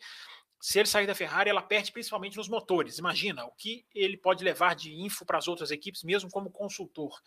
se 0.60 0.78
ele 0.78 0.88
sair 0.88 1.06
da 1.06 1.14
Ferrari, 1.14 1.50
ela 1.50 1.62
perde 1.62 1.92
principalmente 1.92 2.36
nos 2.36 2.48
motores. 2.48 2.98
Imagina 2.98 3.44
o 3.44 3.52
que 3.52 3.86
ele 3.94 4.16
pode 4.16 4.42
levar 4.42 4.74
de 4.74 4.92
info 4.92 5.24
para 5.24 5.38
as 5.38 5.46
outras 5.46 5.70
equipes, 5.70 6.02
mesmo 6.02 6.30
como 6.30 6.50
consultor. 6.50 7.20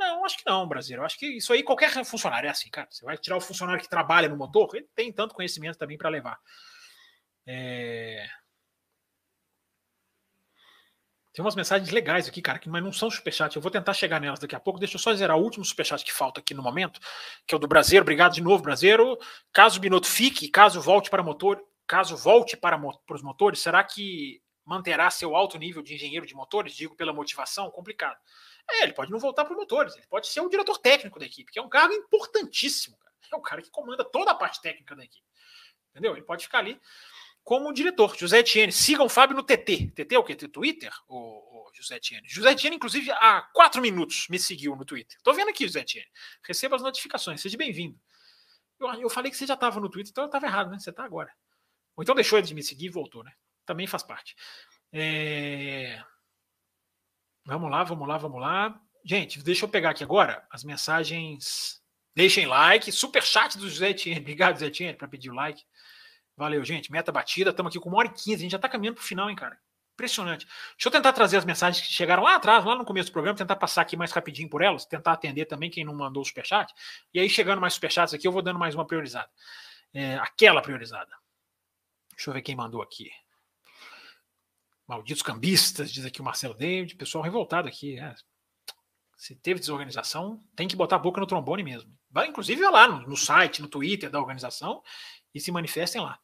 Não, 0.00 0.24
acho 0.24 0.38
que 0.38 0.46
não, 0.46 0.66
Brasileiro. 0.66 1.04
Acho 1.04 1.18
que 1.18 1.26
isso 1.26 1.52
aí 1.52 1.62
qualquer 1.62 1.92
funcionário 2.06 2.46
é 2.46 2.50
assim, 2.50 2.70
cara. 2.70 2.88
Você 2.90 3.04
vai 3.04 3.18
tirar 3.18 3.36
o 3.36 3.40
funcionário 3.40 3.82
que 3.82 3.88
trabalha 3.88 4.30
no 4.30 4.36
motor, 4.36 4.74
ele 4.74 4.88
tem 4.94 5.12
tanto 5.12 5.34
conhecimento 5.34 5.76
também 5.76 5.98
para 5.98 6.08
levar. 6.08 6.38
É... 7.46 8.26
Tem 11.34 11.44
umas 11.44 11.54
mensagens 11.54 11.90
legais 11.90 12.26
aqui, 12.26 12.40
cara, 12.40 12.58
que 12.58 12.68
mas 12.68 12.82
não 12.82 12.92
são 12.92 13.10
superchat. 13.10 13.54
Eu 13.54 13.60
vou 13.60 13.70
tentar 13.70 13.92
chegar 13.92 14.18
nelas 14.18 14.40
daqui 14.40 14.56
a 14.56 14.60
pouco. 14.60 14.80
Deixa 14.80 14.96
eu 14.96 14.98
só 14.98 15.14
zerar 15.14 15.36
o 15.36 15.42
último 15.42 15.64
superchat 15.66 16.02
que 16.02 16.12
falta 16.12 16.40
aqui 16.40 16.54
no 16.54 16.62
momento, 16.62 16.98
que 17.46 17.54
é 17.54 17.56
o 17.56 17.60
do 17.60 17.68
Brasileiro. 17.68 18.04
Obrigado 18.04 18.32
de 18.32 18.40
novo, 18.40 18.62
Brasileiro. 18.62 19.18
Caso 19.52 19.76
o 19.76 19.80
Binotto 19.80 20.08
fique, 20.08 20.48
caso 20.48 20.80
volte 20.80 21.10
para 21.10 21.22
motor, 21.22 21.62
caso 21.86 22.16
volte 22.16 22.56
para, 22.56 22.78
para 22.78 23.16
os 23.16 23.22
motores, 23.22 23.60
será 23.60 23.84
que 23.84 24.42
manterá 24.64 25.10
seu 25.10 25.36
alto 25.36 25.58
nível 25.58 25.82
de 25.82 25.94
engenheiro 25.94 26.26
de 26.26 26.34
motores? 26.34 26.74
Digo 26.74 26.96
pela 26.96 27.12
motivação, 27.12 27.70
complicado. 27.70 28.16
É, 28.70 28.84
ele 28.84 28.92
pode 28.92 29.10
não 29.10 29.18
voltar 29.18 29.44
para 29.44 29.52
os 29.52 29.58
motores, 29.58 29.96
ele 29.96 30.06
pode 30.06 30.28
ser 30.28 30.40
o 30.40 30.48
diretor 30.48 30.78
técnico 30.78 31.18
da 31.18 31.26
equipe, 31.26 31.50
que 31.50 31.58
é 31.58 31.62
um 31.62 31.68
cargo 31.68 31.92
importantíssimo. 31.92 32.96
Cara. 32.98 33.14
É 33.32 33.36
o 33.36 33.40
cara 33.40 33.62
que 33.62 33.70
comanda 33.70 34.04
toda 34.04 34.30
a 34.30 34.34
parte 34.34 34.60
técnica 34.60 34.94
da 34.94 35.04
equipe. 35.04 35.26
Entendeu? 35.90 36.12
Ele 36.12 36.22
pode 36.22 36.44
ficar 36.44 36.58
ali 36.58 36.80
como 37.42 37.72
diretor. 37.72 38.16
José 38.16 38.40
Etienne. 38.40 38.72
Sigam 38.72 39.06
o 39.06 39.08
Fábio 39.08 39.36
no 39.36 39.42
TT. 39.42 39.92
TT 39.94 40.14
é 40.14 40.18
o 40.18 40.24
quê? 40.24 40.36
Twitter? 40.36 40.92
O, 41.08 41.16
o 41.16 41.70
José 41.74 41.96
Etienne. 41.96 42.28
José 42.28 42.52
Etienne, 42.52 42.76
inclusive, 42.76 43.10
há 43.12 43.42
quatro 43.52 43.80
minutos 43.80 44.26
me 44.28 44.38
seguiu 44.38 44.76
no 44.76 44.84
Twitter. 44.84 45.18
Tô 45.22 45.32
vendo 45.32 45.48
aqui, 45.48 45.66
José 45.66 45.80
Etienne. 45.80 46.08
Receba 46.42 46.76
as 46.76 46.82
notificações. 46.82 47.40
Seja 47.40 47.56
bem-vindo. 47.56 47.98
Eu, 48.78 48.88
eu 48.94 49.10
falei 49.10 49.30
que 49.30 49.36
você 49.36 49.46
já 49.46 49.54
estava 49.54 49.80
no 49.80 49.90
Twitter, 49.90 50.10
então 50.10 50.24
eu 50.24 50.26
estava 50.26 50.46
errado, 50.46 50.70
né? 50.70 50.78
Você 50.78 50.90
está 50.90 51.04
agora. 51.04 51.32
Ou 51.96 52.02
então 52.02 52.14
deixou 52.14 52.38
ele 52.38 52.46
de 52.46 52.54
me 52.54 52.62
seguir 52.62 52.86
e 52.86 52.90
voltou, 52.90 53.22
né? 53.22 53.32
Também 53.66 53.86
faz 53.86 54.02
parte. 54.02 54.34
É... 54.92 56.02
Vamos 57.44 57.70
lá, 57.70 57.84
vamos 57.84 58.06
lá, 58.06 58.18
vamos 58.18 58.40
lá. 58.40 58.80
Gente, 59.04 59.42
deixa 59.42 59.64
eu 59.64 59.68
pegar 59.68 59.90
aqui 59.90 60.04
agora 60.04 60.46
as 60.50 60.62
mensagens. 60.64 61.80
Deixem 62.14 62.46
like, 62.46 62.90
super 62.92 63.22
chat 63.22 63.56
do 63.56 63.68
José 63.68 63.90
Etienne. 63.90 64.20
Obrigado, 64.20 64.54
José 64.54 64.66
Etienne, 64.66 64.96
para 64.96 65.08
pedir 65.08 65.30
o 65.30 65.34
like. 65.34 65.62
Valeu, 66.36 66.64
gente. 66.64 66.90
Meta 66.90 67.12
batida. 67.12 67.50
Estamos 67.50 67.70
aqui 67.70 67.80
com 67.80 67.88
uma 67.88 67.98
hora 67.98 68.08
e 68.08 68.12
quinze. 68.12 68.34
A 68.34 68.38
gente 68.38 68.50
já 68.50 68.56
está 68.56 68.68
caminhando 68.68 68.96
para 68.96 69.02
o 69.02 69.06
final, 69.06 69.30
hein, 69.30 69.36
cara? 69.36 69.58
Impressionante. 69.94 70.46
Deixa 70.46 70.88
eu 70.88 70.90
tentar 70.90 71.12
trazer 71.12 71.36
as 71.36 71.44
mensagens 71.44 71.86
que 71.86 71.92
chegaram 71.92 72.22
lá 72.22 72.36
atrás, 72.36 72.64
lá 72.64 72.74
no 72.74 72.84
começo 72.84 73.10
do 73.10 73.12
programa, 73.12 73.36
tentar 73.36 73.56
passar 73.56 73.82
aqui 73.82 73.96
mais 73.96 74.12
rapidinho 74.12 74.48
por 74.48 74.62
elas, 74.62 74.86
tentar 74.86 75.12
atender 75.12 75.44
também 75.44 75.70
quem 75.70 75.84
não 75.84 75.94
mandou 75.94 76.22
o 76.22 76.24
superchat. 76.24 76.72
E 77.12 77.20
aí, 77.20 77.28
chegando 77.28 77.60
mais 77.60 77.74
superchats 77.74 78.14
aqui, 78.14 78.26
eu 78.26 78.32
vou 78.32 78.40
dando 78.40 78.58
mais 78.58 78.74
uma 78.74 78.86
priorizada. 78.86 79.28
É, 79.92 80.16
aquela 80.16 80.62
priorizada. 80.62 81.10
Deixa 82.12 82.30
eu 82.30 82.34
ver 82.34 82.42
quem 82.42 82.56
mandou 82.56 82.80
aqui. 82.80 83.10
Malditos 84.90 85.22
cambistas, 85.22 85.92
diz 85.92 86.04
aqui 86.04 86.20
o 86.20 86.24
Marcelo 86.24 86.52
David. 86.52 86.96
Pessoal 86.96 87.22
revoltado 87.22 87.68
aqui. 87.68 87.96
É. 87.96 88.12
Se 89.16 89.36
teve 89.36 89.60
desorganização, 89.60 90.42
tem 90.56 90.66
que 90.66 90.74
botar 90.74 90.96
a 90.96 90.98
boca 90.98 91.20
no 91.20 91.28
trombone 91.28 91.62
mesmo. 91.62 91.96
Vai, 92.10 92.26
inclusive, 92.26 92.60
lá 92.68 92.88
no, 92.88 93.06
no 93.06 93.16
site, 93.16 93.62
no 93.62 93.68
Twitter 93.68 94.10
da 94.10 94.18
organização 94.18 94.82
e 95.32 95.38
se 95.38 95.52
manifestem 95.52 96.00
lá. 96.00 96.18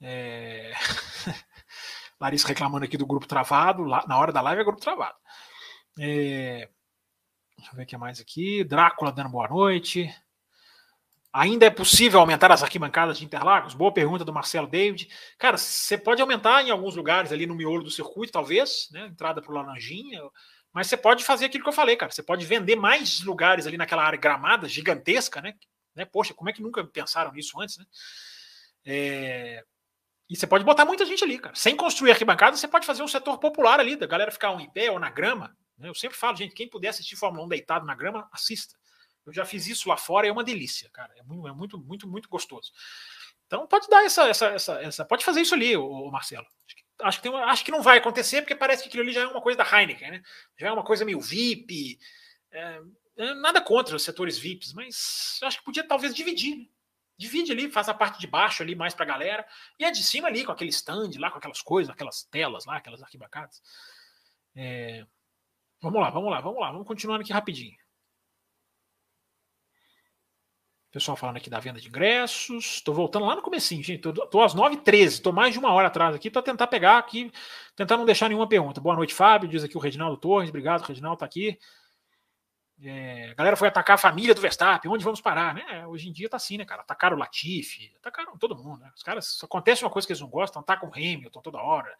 É... 0.00 0.72
Larissa 2.18 2.48
reclamando 2.48 2.86
aqui 2.86 2.96
do 2.96 3.06
grupo 3.06 3.26
travado. 3.26 3.82
Lá, 3.84 4.06
na 4.08 4.16
hora 4.16 4.32
da 4.32 4.40
live 4.40 4.62
é 4.62 4.64
grupo 4.64 4.80
travado. 4.80 5.18
É... 6.00 6.70
Deixa 7.58 7.72
eu 7.72 7.76
ver 7.76 7.82
o 7.82 7.86
que 7.86 7.96
mais 7.98 8.20
aqui. 8.20 8.64
Drácula 8.64 9.12
dando 9.12 9.28
boa 9.28 9.48
noite. 9.48 10.10
Ainda 11.36 11.66
é 11.66 11.70
possível 11.70 12.20
aumentar 12.20 12.52
as 12.52 12.62
arquibancadas 12.62 13.18
de 13.18 13.24
Interlagos? 13.24 13.74
Boa 13.74 13.92
pergunta 13.92 14.24
do 14.24 14.32
Marcelo 14.32 14.68
David. 14.68 15.08
Cara, 15.36 15.56
você 15.56 15.98
pode 15.98 16.22
aumentar 16.22 16.62
em 16.62 16.70
alguns 16.70 16.94
lugares 16.94 17.32
ali 17.32 17.44
no 17.44 17.56
miolo 17.56 17.82
do 17.82 17.90
circuito, 17.90 18.32
talvez, 18.32 18.88
né? 18.92 19.08
Entrada 19.08 19.42
para 19.42 19.50
o 19.50 19.54
Laranjinha, 19.56 20.22
mas 20.72 20.86
você 20.86 20.96
pode 20.96 21.24
fazer 21.24 21.46
aquilo 21.46 21.64
que 21.64 21.68
eu 21.68 21.74
falei, 21.74 21.96
cara. 21.96 22.12
Você 22.12 22.22
pode 22.22 22.46
vender 22.46 22.76
mais 22.76 23.20
lugares 23.22 23.66
ali 23.66 23.76
naquela 23.76 24.04
área 24.04 24.16
gramada 24.16 24.68
gigantesca, 24.68 25.40
né? 25.40 25.54
né? 25.96 26.04
Poxa, 26.04 26.32
como 26.32 26.50
é 26.50 26.52
que 26.52 26.62
nunca 26.62 26.84
pensaram 26.84 27.32
nisso 27.32 27.60
antes, 27.60 27.78
né? 27.78 27.84
É... 28.86 29.64
E 30.30 30.36
você 30.36 30.46
pode 30.46 30.62
botar 30.62 30.84
muita 30.84 31.04
gente 31.04 31.24
ali, 31.24 31.40
cara. 31.40 31.56
Sem 31.56 31.74
construir 31.74 32.12
arquibancada, 32.12 32.56
você 32.56 32.68
pode 32.68 32.86
fazer 32.86 33.02
um 33.02 33.08
setor 33.08 33.38
popular 33.38 33.80
ali, 33.80 33.96
da 33.96 34.06
galera 34.06 34.30
ficar 34.30 34.52
um 34.52 34.60
em 34.60 34.70
pé 34.70 34.88
ou 34.88 35.00
na 35.00 35.10
grama. 35.10 35.52
Né? 35.76 35.88
Eu 35.88 35.96
sempre 35.96 36.16
falo, 36.16 36.36
gente, 36.36 36.54
quem 36.54 36.70
puder 36.70 36.90
assistir 36.90 37.16
Fórmula 37.16 37.44
1 37.44 37.48
deitado 37.48 37.84
na 37.84 37.94
grama, 37.96 38.28
assista. 38.30 38.76
Eu 39.26 39.32
já 39.32 39.44
fiz 39.44 39.66
isso 39.66 39.88
lá 39.88 39.96
fora, 39.96 40.26
é 40.26 40.32
uma 40.32 40.44
delícia, 40.44 40.90
cara. 40.90 41.12
É 41.16 41.22
muito, 41.22 41.48
é 41.48 41.52
muito, 41.52 41.78
muito, 41.78 42.08
muito 42.08 42.28
gostoso. 42.28 42.72
Então 43.46 43.66
pode 43.66 43.88
dar 43.88 44.04
essa, 44.04 44.28
essa, 44.28 44.46
essa, 44.48 44.72
essa 44.82 45.04
pode 45.04 45.24
fazer 45.24 45.40
isso 45.40 45.54
ali, 45.54 45.76
o, 45.76 46.10
Marcelo. 46.10 46.46
Acho 46.66 46.76
que, 46.76 46.84
acho 47.02 47.22
que, 47.22 47.28
uma, 47.28 47.44
acho 47.46 47.64
que 47.64 47.70
não 47.70 47.82
vai 47.82 47.98
acontecer 47.98 48.42
porque 48.42 48.54
parece 48.54 48.82
que 48.82 48.88
aquilo 48.88 49.02
ali 49.02 49.12
já 49.12 49.22
é 49.22 49.26
uma 49.26 49.40
coisa 49.40 49.58
da 49.58 49.64
Heineken, 49.64 50.10
né? 50.10 50.22
Já 50.58 50.68
é 50.68 50.72
uma 50.72 50.84
coisa 50.84 51.04
meio 51.04 51.20
VIP. 51.20 51.98
É, 52.50 52.80
é, 53.16 53.34
nada 53.34 53.60
contra 53.60 53.94
os 53.94 54.02
setores 54.02 54.38
VIPs, 54.38 54.72
mas 54.72 55.38
acho 55.42 55.58
que 55.58 55.64
podia 55.64 55.86
talvez 55.86 56.14
dividir. 56.14 56.56
Né? 56.56 56.66
Divide 57.16 57.52
ali, 57.52 57.70
faz 57.70 57.88
a 57.88 57.94
parte 57.94 58.18
de 58.18 58.26
baixo 58.26 58.62
ali 58.62 58.74
mais 58.74 58.92
para 58.92 59.04
a 59.04 59.08
galera 59.08 59.46
e 59.78 59.84
a 59.84 59.90
de 59.90 60.02
cima 60.02 60.26
ali 60.26 60.44
com 60.44 60.50
aquele 60.50 60.70
stand 60.70 61.10
lá, 61.18 61.30
com 61.30 61.38
aquelas 61.38 61.62
coisas, 61.62 61.92
aquelas 61.92 62.24
telas 62.24 62.64
lá, 62.64 62.76
aquelas 62.76 63.02
arquibancadas. 63.02 63.62
É, 64.56 65.06
vamos 65.80 66.00
lá, 66.00 66.10
vamos 66.10 66.30
lá, 66.30 66.40
vamos 66.40 66.60
lá, 66.60 66.72
vamos 66.72 66.86
continuando 66.86 67.22
aqui 67.22 67.32
rapidinho. 67.32 67.76
Pessoal 70.94 71.16
falando 71.16 71.38
aqui 71.38 71.50
da 71.50 71.58
venda 71.58 71.80
de 71.80 71.88
ingressos. 71.88 72.76
Estou 72.76 72.94
voltando 72.94 73.26
lá 73.26 73.34
no 73.34 73.42
comecinho, 73.42 73.82
gente. 73.82 74.08
Estou 74.08 74.44
às 74.44 74.54
9h13. 74.54 75.06
Estou 75.06 75.32
mais 75.32 75.52
de 75.52 75.58
uma 75.58 75.72
hora 75.72 75.88
atrás 75.88 76.14
aqui 76.14 76.30
para 76.30 76.40
tentar 76.40 76.68
pegar 76.68 76.98
aqui, 76.98 77.32
tentar 77.74 77.96
não 77.96 78.04
deixar 78.04 78.28
nenhuma 78.28 78.48
pergunta. 78.48 78.80
Boa 78.80 78.94
noite, 78.94 79.12
Fábio. 79.12 79.48
Diz 79.48 79.64
aqui 79.64 79.76
o 79.76 79.80
Reginaldo 79.80 80.16
Torres. 80.16 80.50
Obrigado, 80.50 80.82
Reginaldo, 80.82 81.16
está 81.16 81.26
aqui. 81.26 81.58
É, 82.80 83.30
a 83.32 83.34
galera 83.34 83.56
foi 83.56 83.66
atacar 83.66 83.94
a 83.94 83.98
família 83.98 84.36
do 84.36 84.40
Verstappen. 84.40 84.88
Onde 84.88 85.02
vamos 85.02 85.20
parar, 85.20 85.52
né? 85.52 85.84
Hoje 85.84 86.08
em 86.08 86.12
dia 86.12 86.28
tá 86.28 86.36
assim, 86.36 86.58
né, 86.58 86.64
cara? 86.64 86.82
Atacaram 86.82 87.16
o 87.16 87.18
Latifi, 87.18 87.92
atacaram 87.96 88.38
todo 88.38 88.54
mundo, 88.54 88.78
né? 88.78 88.92
Os 88.94 89.02
caras, 89.02 89.40
acontece 89.42 89.82
uma 89.82 89.90
coisa 89.90 90.06
que 90.06 90.12
eles 90.12 90.20
não 90.20 90.30
gostam, 90.30 90.62
atacam 90.62 90.88
o 90.88 90.92
Hamilton 90.92 91.40
toda 91.40 91.58
hora. 91.58 91.92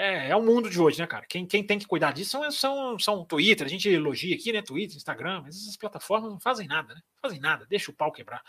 É, 0.00 0.28
é 0.28 0.36
o 0.36 0.40
mundo 0.40 0.70
de 0.70 0.80
hoje, 0.80 1.00
né, 1.00 1.08
cara? 1.08 1.26
Quem, 1.26 1.44
quem 1.44 1.66
tem 1.66 1.76
que 1.76 1.84
cuidar 1.84 2.12
disso 2.12 2.30
são, 2.30 2.50
são, 2.52 2.98
são 3.00 3.24
Twitter, 3.24 3.66
a 3.66 3.68
gente 3.68 3.88
elogia 3.88 4.32
aqui, 4.32 4.52
né? 4.52 4.62
Twitter, 4.62 4.96
Instagram, 4.96 5.42
mas 5.42 5.56
essas 5.56 5.76
plataformas 5.76 6.30
não 6.30 6.38
fazem 6.38 6.68
nada, 6.68 6.94
né? 6.94 7.00
Não 7.14 7.20
fazem 7.20 7.40
nada, 7.40 7.66
deixa 7.66 7.90
o 7.90 7.94
pau 7.94 8.12
quebrar. 8.12 8.40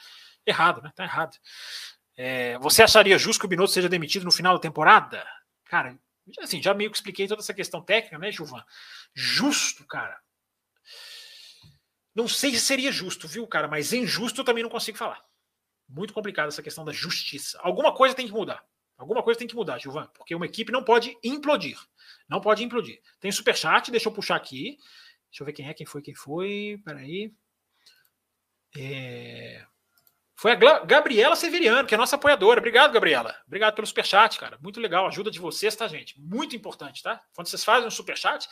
Errado, 0.46 0.80
né? 0.84 0.92
Tá 0.96 1.06
errado. 1.06 1.36
É, 2.16 2.56
você 2.60 2.84
acharia 2.84 3.18
justo 3.18 3.40
que 3.40 3.48
o 3.48 3.50
Binotto 3.50 3.72
seja 3.72 3.90
demitido 3.90 4.26
no 4.26 4.32
final 4.32 4.54
da 4.54 4.60
temporada? 4.60 5.26
Cara, 5.66 5.98
assim, 6.40 6.62
já 6.62 6.72
meio 6.76 6.92
que 6.92 6.98
expliquei 6.98 7.28
toda 7.28 7.42
essa 7.42 7.54
questão 7.54 7.82
técnica, 7.82 8.20
né, 8.20 8.32
Gilvan? 8.32 8.64
Justo, 9.16 9.88
cara. 9.88 10.20
Não 12.14 12.28
sei 12.28 12.52
se 12.52 12.60
seria 12.60 12.92
justo, 12.92 13.28
viu, 13.28 13.48
cara? 13.48 13.68
Mas 13.68 13.92
injusto 13.92 14.42
eu 14.42 14.46
também 14.46 14.62
não 14.62 14.70
consigo 14.70 15.00
falar. 15.00 15.20
Muito 15.88 16.14
complicado 16.14 16.50
essa 16.50 16.62
questão 16.62 16.86
da 16.86 16.92
justiça. 16.92 17.58
Alguma 17.64 17.92
coisa 17.92 18.14
tem 18.14 18.28
que 18.28 18.34
mudar. 18.34 18.64
Alguma 19.00 19.24
coisa 19.24 19.40
tem 19.40 19.48
que 19.48 19.56
mudar, 19.56 19.80
Gilvan, 19.80 20.08
porque 20.14 20.36
uma 20.36 20.46
equipe 20.46 20.74
não 20.74 20.84
pode 20.84 21.18
implodir. 21.24 21.80
Não 22.28 22.42
pode 22.42 22.66
implodir. 22.66 23.02
Tem 23.22 23.32
superchat, 23.32 23.90
deixa 23.90 24.10
eu 24.10 24.14
puxar 24.14 24.36
aqui. 24.36 24.78
Deixa 25.32 25.42
eu 25.42 25.46
ver 25.46 25.54
quem 25.54 25.70
é, 25.70 25.74
quem 25.74 25.86
foi, 25.86 26.02
quem 26.02 26.14
foi. 26.14 26.82
Peraí. 26.84 27.34
É... 28.78 29.66
Foi 30.36 30.52
a 30.52 30.56
Gabriela 30.56 31.36
Severiano, 31.36 31.88
que 31.88 31.94
é 31.94 31.98
nossa 31.98 32.18
apoiadora. 32.18 32.60
Obrigado, 32.60 32.92
Gabriela. 32.92 33.36
Obrigado 33.48 33.76
pelo 33.76 33.88
superchat, 33.88 34.38
cara. 34.38 34.58
Muito 34.62 34.82
legal. 34.82 35.08
Ajuda 35.08 35.32
de 35.32 35.40
vocês, 35.40 35.76
tá, 35.76 35.88
gente? 35.88 36.20
Muito 36.20 36.56
importante, 36.56 37.02
tá? 37.02 37.22
Quando 37.34 37.48
vocês 37.48 37.64
fazem 37.64 37.88
um 37.88 37.92
superchat, 37.92 38.48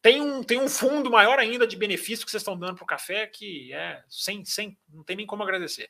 tem 0.00 0.20
um, 0.20 0.42
tem 0.42 0.60
um 0.60 0.68
fundo 0.68 1.10
maior 1.10 1.38
ainda 1.38 1.66
de 1.66 1.76
benefício 1.76 2.24
que 2.24 2.30
vocês 2.30 2.42
estão 2.42 2.58
dando 2.58 2.76
pro 2.76 2.86
café 2.86 3.26
que 3.26 3.72
é 3.72 4.02
sem, 4.08 4.44
sem, 4.44 4.76
não 4.88 5.04
tem 5.04 5.16
nem 5.16 5.26
como 5.26 5.44
agradecer. 5.44 5.88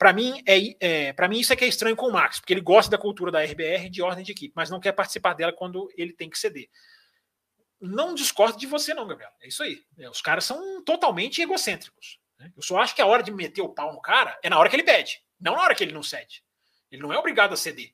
Para 0.00 0.14
mim, 0.14 0.42
é, 0.46 0.76
é 0.80 1.12
para 1.12 1.28
mim, 1.28 1.38
isso 1.40 1.52
é 1.52 1.56
que 1.56 1.62
é 1.62 1.68
estranho 1.68 1.94
com 1.94 2.06
o 2.06 2.12
Max, 2.12 2.40
porque 2.40 2.54
ele 2.54 2.62
gosta 2.62 2.90
da 2.90 2.96
cultura 2.96 3.30
da 3.30 3.44
RBR 3.44 3.90
de 3.90 4.00
ordem 4.00 4.24
de 4.24 4.32
equipe, 4.32 4.54
mas 4.56 4.70
não 4.70 4.80
quer 4.80 4.92
participar 4.92 5.34
dela 5.34 5.52
quando 5.52 5.92
ele 5.94 6.14
tem 6.14 6.30
que 6.30 6.38
ceder. 6.38 6.70
Não 7.78 8.14
discordo 8.14 8.58
de 8.58 8.66
você, 8.66 8.94
não, 8.94 9.06
Gabriel. 9.06 9.30
É 9.42 9.48
isso 9.48 9.62
aí. 9.62 9.84
É, 9.98 10.08
os 10.08 10.22
caras 10.22 10.44
são 10.44 10.82
totalmente 10.84 11.42
egocêntricos. 11.42 12.18
Né? 12.38 12.50
Eu 12.56 12.62
só 12.62 12.78
acho 12.78 12.94
que 12.94 13.02
a 13.02 13.06
hora 13.06 13.22
de 13.22 13.30
meter 13.30 13.60
o 13.60 13.68
pau 13.68 13.92
no 13.92 14.00
cara 14.00 14.38
é 14.42 14.48
na 14.48 14.58
hora 14.58 14.70
que 14.70 14.76
ele 14.76 14.84
pede, 14.84 15.22
não 15.38 15.56
na 15.56 15.64
hora 15.64 15.74
que 15.74 15.84
ele 15.84 15.92
não 15.92 16.02
cede. 16.02 16.42
Ele 16.90 17.02
não 17.02 17.12
é 17.12 17.18
obrigado 17.18 17.52
a 17.52 17.56
ceder. 17.56 17.92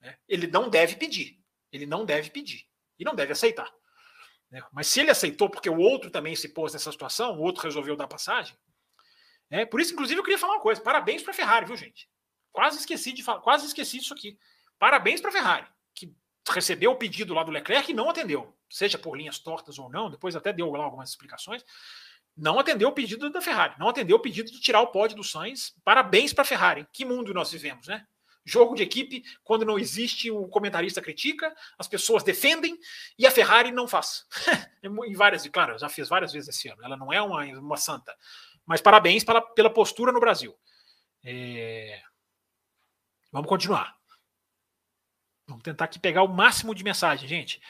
Né? 0.00 0.18
Ele 0.28 0.48
não 0.48 0.68
deve 0.68 0.96
pedir. 0.96 1.38
Ele 1.70 1.86
não 1.86 2.04
deve 2.04 2.28
pedir. 2.28 2.66
E 2.98 3.04
não 3.04 3.14
deve 3.14 3.30
aceitar. 3.30 3.72
Né? 4.50 4.60
Mas 4.72 4.88
se 4.88 4.98
ele 4.98 5.12
aceitou 5.12 5.48
porque 5.48 5.70
o 5.70 5.78
outro 5.78 6.10
também 6.10 6.34
se 6.34 6.48
pôs 6.48 6.72
nessa 6.72 6.90
situação, 6.90 7.38
o 7.38 7.42
outro 7.42 7.62
resolveu 7.62 7.94
dar 7.94 8.08
passagem, 8.08 8.58
é, 9.50 9.64
por 9.64 9.80
isso, 9.80 9.92
inclusive, 9.92 10.18
eu 10.18 10.24
queria 10.24 10.38
falar 10.38 10.54
uma 10.54 10.62
coisa. 10.62 10.80
Parabéns 10.80 11.22
para 11.22 11.32
a 11.32 11.34
Ferrari, 11.34 11.66
viu, 11.66 11.76
gente? 11.76 12.08
quase 12.56 12.78
esqueci 12.78 13.12
de 13.12 13.22
falar, 13.22 13.40
quase 13.40 13.66
esqueci 13.66 13.98
disso 13.98 14.14
aqui. 14.14 14.38
Parabéns 14.78 15.20
para 15.20 15.28
a 15.28 15.32
Ferrari, 15.32 15.66
que 15.94 16.10
recebeu 16.48 16.90
o 16.90 16.96
pedido 16.96 17.34
lá 17.34 17.44
do 17.44 17.50
Leclerc 17.50 17.90
e 17.90 17.94
não 17.94 18.08
atendeu, 18.08 18.56
seja 18.70 18.96
por 18.96 19.14
linhas 19.14 19.38
tortas 19.38 19.78
ou 19.78 19.90
não, 19.90 20.10
depois 20.10 20.34
até 20.34 20.54
deu 20.54 20.72
lá 20.72 20.84
algumas 20.84 21.10
explicações. 21.10 21.62
Não 22.34 22.58
atendeu 22.58 22.88
o 22.88 22.92
pedido 22.92 23.28
da 23.28 23.42
Ferrari, 23.42 23.74
não 23.78 23.90
atendeu 23.90 24.16
o 24.16 24.20
pedido 24.20 24.50
de 24.50 24.58
tirar 24.58 24.80
o 24.80 24.86
pódio 24.86 25.16
do 25.16 25.24
Sainz. 25.24 25.74
Parabéns 25.84 26.32
para 26.32 26.42
a 26.42 26.46
Ferrari. 26.46 26.86
Que 26.92 27.04
mundo 27.04 27.32
nós 27.32 27.50
vivemos, 27.50 27.86
né? 27.86 28.06
Jogo 28.44 28.74
de 28.74 28.82
equipe, 28.82 29.22
quando 29.42 29.64
não 29.64 29.78
existe, 29.78 30.30
o 30.30 30.46
comentarista 30.46 31.02
critica, 31.02 31.54
as 31.78 31.88
pessoas 31.88 32.22
defendem 32.22 32.78
e 33.18 33.26
a 33.26 33.30
Ferrari 33.30 33.70
não 33.70 33.88
faz. 33.88 34.24
em 34.82 35.14
várias, 35.14 35.46
claro, 35.48 35.78
já 35.78 35.88
fez 35.88 36.08
várias 36.08 36.32
vezes 36.32 36.50
esse 36.50 36.68
ano. 36.68 36.82
Ela 36.84 36.96
não 36.96 37.12
é 37.12 37.20
uma, 37.20 37.44
uma 37.58 37.76
santa. 37.76 38.14
Mas 38.66 38.80
parabéns 38.80 39.24
pela, 39.24 39.40
pela 39.40 39.70
postura 39.70 40.12
no 40.12 40.20
Brasil. 40.20 40.54
É... 41.24 42.02
Vamos 43.32 43.48
continuar. 43.48 43.96
Vamos 45.46 45.62
tentar 45.62 45.84
aqui 45.84 45.98
pegar 45.98 46.22
o 46.22 46.28
máximo 46.28 46.74
de 46.74 46.82
mensagem, 46.82 47.28
gente. 47.28 47.60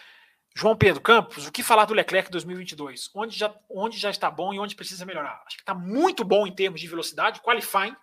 João 0.55 0.74
Pedro 0.74 1.02
Campos, 1.02 1.47
o 1.47 1.52
que 1.52 1.62
falar 1.62 1.85
do 1.85 1.93
Leclerc 1.93 2.31
2022? 2.31 3.10
Onde 3.14 3.36
já, 3.36 3.55
onde 3.68 3.98
já 3.98 4.09
está 4.09 4.31
bom 4.31 4.55
e 4.55 4.59
onde 4.59 4.74
precisa 4.74 5.05
melhorar? 5.05 5.43
Acho 5.47 5.56
que 5.56 5.62
está 5.62 5.74
muito 5.74 6.24
bom 6.24 6.47
em 6.47 6.55
termos 6.55 6.81
de 6.81 6.89
velocidade, 6.89 7.43
qualifying. 7.43 7.94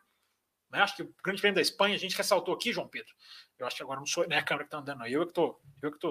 Né? 0.70 0.82
Acho 0.82 0.96
que 0.96 1.02
o 1.02 1.16
Grande 1.24 1.42
Prêmio 1.42 1.56
da 1.56 1.62
Espanha, 1.62 1.96
a 1.96 2.00
gente 2.00 2.16
ressaltou 2.16 2.54
aqui, 2.54 2.72
João 2.72 2.88
Pedro. 2.88 3.12
Eu 3.58 3.66
acho 3.66 3.76
que 3.76 3.82
agora 3.82 4.00
não 4.00 4.06
sou 4.06 4.28
não 4.28 4.36
é 4.36 4.40
a 4.40 4.44
câmera 4.44 4.66
que 4.66 4.68
está 4.68 4.78
andando. 4.78 5.08
Eu 5.08 5.24
que 5.24 5.32
estou 5.32 5.60
eu 5.82 5.92
que 5.92 6.08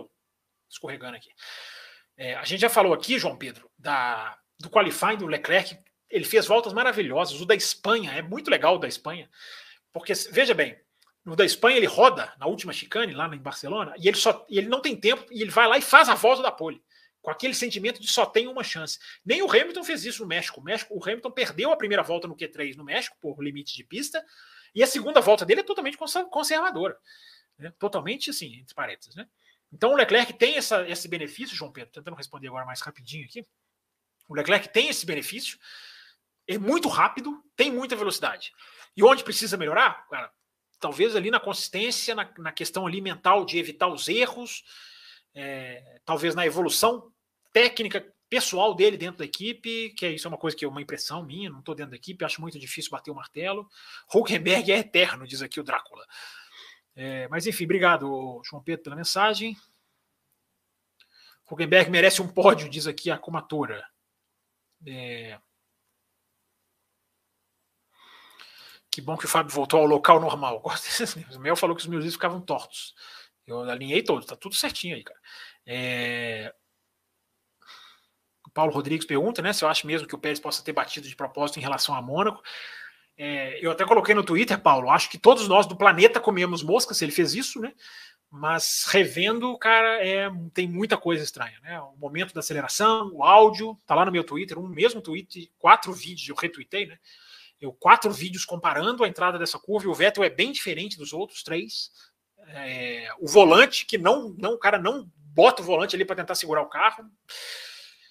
escorregando 0.69 1.17
aqui. 1.17 1.31
É, 2.17 2.35
a 2.35 2.45
gente 2.45 2.61
já 2.61 2.69
falou 2.69 2.93
aqui, 2.93 3.19
João 3.19 3.37
Pedro, 3.37 3.71
da, 3.79 4.37
do 4.59 4.69
qualifying 4.69 5.19
do 5.19 5.27
Leclerc. 5.27 5.79
Ele 6.13 6.25
fez 6.25 6.47
voltas 6.47 6.73
maravilhosas. 6.73 7.41
O 7.41 7.47
da 7.47 7.55
Espanha 7.55 8.13
é 8.13 8.23
muito 8.23 8.51
legal 8.51 8.77
o 8.77 8.79
da 8.79 8.87
Espanha. 8.87 9.29
Porque, 9.93 10.13
veja 10.31 10.55
bem, 10.55 10.79
no 11.25 11.35
da 11.35 11.45
Espanha 11.45 11.77
ele 11.77 11.87
roda 11.87 12.33
na 12.39 12.47
última 12.47 12.73
chicane 12.73 13.13
lá 13.13 13.27
em 13.35 13.39
Barcelona 13.39 13.95
e 13.99 14.09
ele 14.09 14.17
só 14.17 14.45
ele 14.49 14.69
não 14.69 14.81
tem 14.81 14.97
tempo 14.97 15.25
e 15.31 15.43
ele 15.43 15.51
vai 15.51 15.67
lá 15.67 15.79
e 15.79 15.83
faz 15.83 16.09
a 16.09 16.15
volta 16.15 16.43
da 16.43 16.53
pole 16.53 16.83
com 17.23 17.31
aquele 17.31 17.55
sentimento 17.55 18.01
de 18.01 18.09
só 18.09 18.27
tem 18.27 18.49
uma 18.49 18.65
chance. 18.65 18.99
Nem 19.25 19.43
o 19.43 19.51
Hamilton 19.51 19.85
fez 19.85 20.05
isso 20.05 20.23
no 20.23 20.29
México. 20.29 20.61
O, 20.61 20.65
México, 20.65 20.93
o 20.93 21.03
Hamilton 21.03 21.31
perdeu 21.31 21.71
a 21.71 21.77
primeira 21.77 22.03
volta 22.03 22.27
no 22.27 22.37
Q3 22.37 22.75
no 22.75 22.85
México 22.85 23.17
por 23.21 23.43
limite 23.43 23.77
de 23.77 23.85
pista 23.85 24.25
e 24.75 24.83
a 24.83 24.87
segunda 24.87 25.21
volta 25.21 25.47
dele 25.47 25.61
é 25.61 25.65
totalmente 25.65 25.97
conservadora, 25.97 26.99
né? 27.57 27.73
totalmente 27.79 28.31
assim 28.31 28.57
entre 28.57 28.75
parênteses, 28.75 29.15
né? 29.15 29.29
Então 29.73 29.93
o 29.93 29.97
Leclerc 29.97 30.35
tem 30.35 30.57
essa, 30.57 30.87
esse 30.89 31.09
benefício, 31.09 31.57
João 31.57 31.73
Pedro, 31.73 31.93
tentando 31.93 32.17
responder 32.17 32.49
agora 32.49 32.67
mais 32.67 32.81
rapidinho 32.81 33.25
aqui. 33.25 33.47
O 34.29 34.35
Leclerc 34.35 34.69
tem 34.69 34.89
esse 34.89 35.07
benefício, 35.07 35.59
é 36.47 36.59
muito 36.59 36.89
rápido, 36.89 37.43
tem 37.57 37.71
muita 37.71 37.97
velocidade. 37.97 38.53
E 38.97 39.03
onde 39.03 39.25
precisa 39.25 39.57
melhorar? 39.57 40.07
Cara, 40.09 40.31
talvez 40.81 41.15
ali 41.17 41.31
na 41.31 41.41
consistência, 41.41 42.15
na, 42.15 42.31
na 42.39 42.53
questão 42.53 42.87
ali 42.87 43.01
mental 43.01 43.45
de 43.45 43.59
evitar 43.59 43.89
os 43.89 44.09
erros, 44.09 44.65
é, 45.35 46.01
talvez 46.05 46.35
na 46.35 46.45
evolução 46.45 47.11
técnica 47.53 48.13
pessoal 48.29 48.75
dele 48.75 48.97
dentro 48.97 49.19
da 49.19 49.27
equipe, 49.27 49.91
que 49.91 50.07
é 50.07 50.11
isso 50.11 50.27
é 50.27 50.31
uma 50.31 50.39
coisa 50.39 50.57
que 50.57 50.65
é 50.65 50.69
uma 50.69 50.81
impressão 50.81 51.23
minha, 51.23 51.51
não 51.51 51.59
estou 51.59 51.75
dentro 51.75 51.91
da 51.91 51.97
equipe, 51.97 52.25
acho 52.25 52.41
muito 52.41 52.59
difícil 52.59 52.91
bater 52.91 53.11
o 53.11 53.15
martelo. 53.15 53.69
Hulkenberg 54.13 54.73
é 54.73 54.79
eterno, 54.79 55.27
diz 55.27 55.43
aqui 55.43 55.61
o 55.61 55.63
Drácula. 55.63 56.07
É, 56.97 57.29
mas 57.29 57.47
enfim, 57.47 57.65
obrigado, 57.65 58.41
João 58.45 58.63
Pedro, 58.63 58.85
pela 58.85 58.97
mensagem. 58.97 59.55
Hulkenberg 61.45 61.91
merece 61.91 62.23
um 62.23 62.29
pódio, 62.29 62.71
diz 62.71 62.87
aqui 62.87 63.11
a 63.11 63.19
comatora. 63.19 63.87
É, 64.87 65.39
Que 68.93 69.01
bom 69.01 69.17
que 69.17 69.25
o 69.25 69.29
Fábio 69.29 69.55
voltou 69.55 69.81
ao 69.81 69.87
local 69.87 70.21
normal. 70.21 70.63
O 71.35 71.41
Mel 71.41 71.57
falou 71.57 71.75
que 71.75 71.81
os 71.81 71.89
meus 71.89 72.03
livros 72.03 72.15
ficavam 72.15 72.43
tortos. 72.43 72.95
Eu 73.47 73.63
alinhei 73.63 74.03
todos, 74.03 74.27
tá 74.27 74.37
tudo 74.37 74.55
certinho 74.55 74.95
aí, 74.95 75.03
cara. 75.03 75.19
É... 75.67 76.55
O 78.47 78.51
Paulo 78.51 78.71
Rodrigues 78.71 79.07
pergunta, 79.07 79.41
né, 79.41 79.55
se 79.55 79.65
eu 79.65 79.69
acho 79.69 79.87
mesmo 79.87 80.07
que 80.07 80.15
o 80.15 80.19
Pérez 80.19 80.39
possa 80.39 80.63
ter 80.63 80.75
batido 80.75 81.09
de 81.09 81.17
propósito 81.17 81.59
em 81.59 81.63
relação 81.63 81.95
a 81.95 82.03
Mônaco. 82.03 82.43
É, 83.17 83.59
eu 83.65 83.71
até 83.71 83.85
coloquei 83.85 84.15
no 84.15 84.25
Twitter, 84.25 84.61
Paulo, 84.61 84.91
acho 84.91 85.09
que 85.09 85.19
todos 85.19 85.49
nós 85.49 85.67
do 85.67 85.77
planeta 85.77 86.21
comemos 86.21 86.63
mosca 86.63 86.93
se 86.93 87.05
ele 87.05 87.13
fez 87.13 87.35
isso, 87.35 87.61
né? 87.61 87.73
Mas 88.31 88.85
revendo, 88.89 89.57
cara, 89.59 90.05
é, 90.07 90.31
tem 90.53 90.69
muita 90.69 90.99
coisa 90.99 91.25
estranha, 91.25 91.59
né? 91.63 91.81
O 91.81 91.97
momento 91.97 92.35
da 92.35 92.41
aceleração, 92.41 93.11
o 93.13 93.25
áudio, 93.25 93.79
tá 93.87 93.95
lá 93.95 94.05
no 94.05 94.13
meu 94.13 94.25
Twitter, 94.25 94.59
um 94.59 94.69
mesmo 94.69 95.01
tweet, 95.01 95.51
quatro 95.59 95.93
vídeos 95.93 96.29
eu 96.29 96.35
retuitei, 96.35 96.87
né? 96.87 96.99
Eu 97.63 97.73
quatro 97.73 98.11
vídeos 98.11 98.45
comparando 98.45 99.05
a 99.05 99.09
entrada 99.09 99.39
dessa 99.39 99.57
curva 99.57 99.87
e 99.87 99.89
o 99.89 99.95
Vettel 99.95 100.25
é 100.25 100.29
bem 100.29 100.51
diferente 100.51 100.99
dos 100.99 101.13
outros 101.13 101.45
três. 101.45 101.93
É, 102.49 103.09
o 103.21 103.29
volante, 103.29 103.87
que 103.87 103.97
não, 103.97 104.31
não, 104.37 104.55
o 104.55 104.59
cara 104.59 104.79
não 104.79 105.09
bota 105.15 105.63
o 105.63 105.65
volante 105.65 105.95
ali 105.95 106.05
para 106.05 106.17
tentar 106.17 106.35
segurar 106.35 106.61
o 106.63 106.69
carro. 106.69 107.09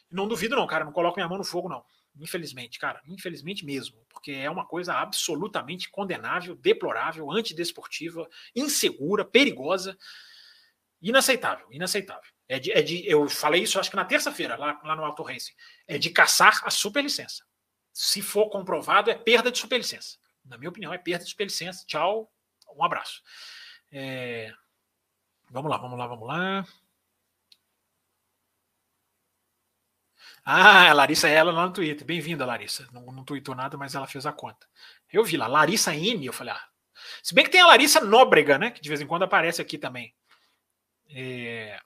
Não 0.09 0.25
duvido, 0.25 0.55
não, 0.55 0.65
cara. 0.65 0.85
Não 0.85 0.93
coloco 0.93 1.17
minha 1.17 1.27
mão 1.27 1.37
no 1.37 1.43
fogo, 1.43 1.67
não. 1.67 1.83
Infelizmente, 2.17 2.79
cara. 2.79 3.01
Infelizmente 3.05 3.65
mesmo. 3.65 3.97
Porque 4.07 4.31
é 4.31 4.49
uma 4.49 4.65
coisa 4.65 4.93
absolutamente 4.93 5.89
condenável, 5.89 6.55
deplorável, 6.55 7.29
antidesportiva, 7.29 8.29
insegura, 8.55 9.25
perigosa. 9.25 9.97
Inaceitável, 11.01 11.67
inaceitável. 11.71 12.31
É 12.47 12.57
de, 12.57 12.71
é 12.71 12.81
de, 12.81 13.05
eu 13.05 13.27
falei 13.27 13.63
isso 13.63 13.79
acho 13.79 13.89
que 13.89 13.95
na 13.97 14.05
terça-feira, 14.05 14.55
lá, 14.55 14.79
lá 14.83 14.95
no 14.95 15.03
Auto 15.03 15.23
Racing. 15.23 15.53
É 15.87 15.97
de 15.97 16.09
caçar 16.09 16.61
a 16.63 16.69
superlicença 16.69 17.43
se 17.93 18.21
for 18.21 18.49
comprovado, 18.49 19.09
é 19.09 19.15
perda 19.15 19.51
de 19.51 19.59
superlicença. 19.59 20.17
Na 20.45 20.57
minha 20.57 20.69
opinião, 20.69 20.93
é 20.93 20.97
perda 20.97 21.23
de 21.23 21.29
superlicença. 21.29 21.85
Tchau, 21.85 22.31
um 22.75 22.83
abraço. 22.83 23.21
É... 23.91 24.53
Vamos 25.49 25.69
lá, 25.69 25.77
vamos 25.77 25.99
lá, 25.99 26.07
vamos 26.07 26.27
lá. 26.27 26.65
Ah, 30.43 30.89
a 30.89 30.93
Larissa 30.93 31.29
é 31.29 31.33
ela 31.33 31.51
lá 31.51 31.67
no 31.67 31.73
Twitter. 31.73 32.05
Bem-vinda, 32.05 32.45
Larissa. 32.45 32.87
Não, 32.91 33.03
não 33.11 33.23
tweetou 33.23 33.53
nada, 33.53 33.77
mas 33.77 33.93
ela 33.93 34.07
fez 34.07 34.25
a 34.25 34.33
conta. 34.33 34.67
Eu 35.11 35.23
vi 35.23 35.37
lá, 35.37 35.45
Larissa 35.47 35.93
N, 35.95 36.25
eu 36.25 36.33
falei, 36.33 36.53
ah. 36.53 36.67
Se 37.21 37.33
bem 37.33 37.43
que 37.43 37.51
tem 37.51 37.61
a 37.61 37.67
Larissa 37.67 38.01
Nóbrega, 38.01 38.57
né? 38.57 38.71
Que 38.71 38.81
de 38.81 38.89
vez 38.89 39.01
em 39.01 39.07
quando 39.07 39.23
aparece 39.23 39.61
aqui 39.61 39.77
também. 39.77 40.15
É... 41.09 41.79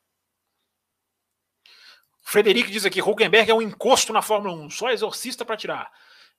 Frederico 2.25 2.71
diz 2.71 2.85
aqui: 2.85 3.01
Huckenberg 3.01 3.49
é 3.49 3.53
um 3.53 3.61
encosto 3.61 4.11
na 4.11 4.21
Fórmula 4.21 4.53
1, 4.65 4.71
só 4.71 4.89
exorcista 4.89 5.45
para 5.45 5.55
tirar. 5.55 5.91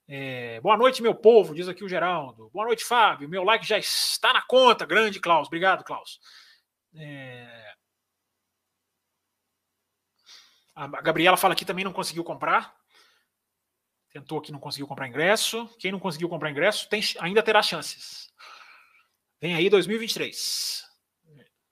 É, 0.05 0.59
boa 0.59 0.77
noite, 0.77 1.01
meu 1.01 1.15
povo, 1.15 1.55
diz 1.55 1.67
aqui 1.67 1.83
o 1.83 1.89
Geraldo. 1.89 2.49
Boa 2.53 2.65
noite, 2.65 2.83
Fábio. 2.83 3.29
Meu 3.29 3.43
like 3.43 3.65
já 3.65 3.77
está 3.77 4.33
na 4.33 4.41
conta. 4.41 4.85
Grande, 4.85 5.19
Klaus. 5.19 5.47
Obrigado, 5.47 5.85
Klaus. 5.85 6.19
É... 6.93 7.73
A 10.75 10.87
Gabriela 11.01 11.37
fala 11.37 11.55
que 11.55 11.65
também 11.65 11.85
não 11.85 11.93
conseguiu 11.93 12.23
comprar. 12.23 12.75
Tentou 14.11 14.39
aqui, 14.39 14.51
não 14.51 14.59
conseguiu 14.59 14.87
comprar 14.87 15.07
ingresso. 15.07 15.67
Quem 15.79 15.91
não 15.91 15.99
conseguiu 15.99 16.29
comprar 16.29 16.51
ingresso 16.51 16.87
tem, 16.89 17.01
ainda 17.19 17.41
terá 17.41 17.61
chances. 17.61 18.29
Vem 19.41 19.55
aí 19.55 19.69
2023. 19.69 20.86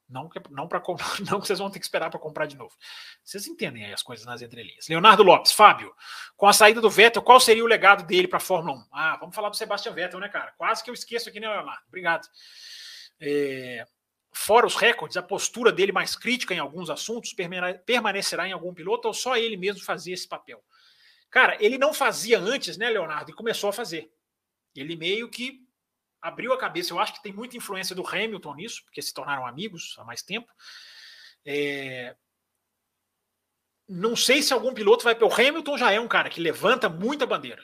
Não, 0.08 0.30
não, 0.52 0.68
pra, 0.68 0.82
não 1.30 1.40
que 1.42 1.48
vocês 1.48 1.60
vão 1.60 1.70
ter 1.70 1.80
que 1.80 1.86
esperar 1.86 2.10
para 2.10 2.20
comprar 2.20 2.46
de 2.46 2.56
novo. 2.56 2.74
Vocês 3.24 3.48
entendem 3.48 3.86
aí 3.86 3.94
as 3.94 4.04
coisas 4.04 4.26
nas 4.26 4.42
entrelinhas. 4.42 4.88
Leonardo 4.88 5.24
Lopes, 5.24 5.52
Fábio, 5.52 5.94
com 6.38 6.48
a 6.48 6.54
saída 6.54 6.80
do 6.80 6.90
Vettel, 6.90 7.22
qual 7.22 7.40
seria 7.40 7.64
o 7.64 7.68
legado 7.68 8.06
dele 8.06 8.28
para 8.28 8.38
a 8.38 8.42
Fórmula 8.42 8.78
1? 8.78 8.86
Ah, 8.92 9.18
vamos 9.20 9.36
falar 9.36 9.50
do 9.50 9.56
Sebastian 9.56 9.94
Vettel, 9.94 10.20
né, 10.20 10.30
cara? 10.30 10.54
Quase 10.58 10.84
que 10.84 10.90
eu 10.90 10.94
esqueço 10.94 11.30
aqui, 11.30 11.40
né, 11.40 11.50
Leonardo? 11.50 11.82
Obrigado. 11.88 12.28
É, 13.20 13.86
fora 14.32 14.68
os 14.68 14.76
recordes, 14.76 15.18
a 15.18 15.24
postura 15.24 15.72
dele 15.72 15.92
mais 15.92 16.16
crítica 16.16 16.54
em 16.54 16.60
alguns 16.60 16.90
assuntos 16.90 17.34
permanecerá 17.86 18.48
em 18.48 18.52
algum 18.52 18.74
piloto 18.74 19.08
ou 19.08 19.14
só 19.14 19.36
ele 19.36 19.58
mesmo 19.58 19.84
fazia 19.84 20.14
esse 20.14 20.28
papel? 20.28 20.64
Cara, 21.32 21.58
ele 21.60 21.78
não 21.78 21.94
fazia 21.94 22.40
antes, 22.40 22.78
né, 22.78 22.90
Leonardo? 22.90 23.32
E 23.32 23.34
começou 23.34 23.70
a 23.70 23.74
fazer. 23.74 24.12
Ele 24.76 24.96
meio 24.96 25.30
que 25.30 25.65
abriu 26.26 26.52
a 26.54 26.58
cabeça. 26.58 26.92
Eu 26.92 27.00
acho 27.00 27.14
que 27.14 27.22
tem 27.22 27.32
muita 27.32 27.56
influência 27.56 27.96
do 27.96 28.06
Hamilton 28.06 28.56
nisso, 28.56 28.84
porque 28.84 29.02
se 29.02 29.14
tornaram 29.14 29.46
amigos 29.46 29.96
há 30.00 30.04
mais 30.04 30.24
tempo. 30.24 30.52
É... 31.46 32.16
Não 33.88 34.16
sei 34.16 34.42
se 34.42 34.52
algum 34.52 34.74
piloto 34.74 35.04
vai. 35.04 35.16
O 35.22 35.32
Hamilton 35.32 35.78
já 35.78 35.92
é 35.92 36.00
um 36.00 36.08
cara 36.08 36.30
que 36.30 36.42
levanta 36.42 36.90
muita 36.90 37.28
bandeira. 37.28 37.64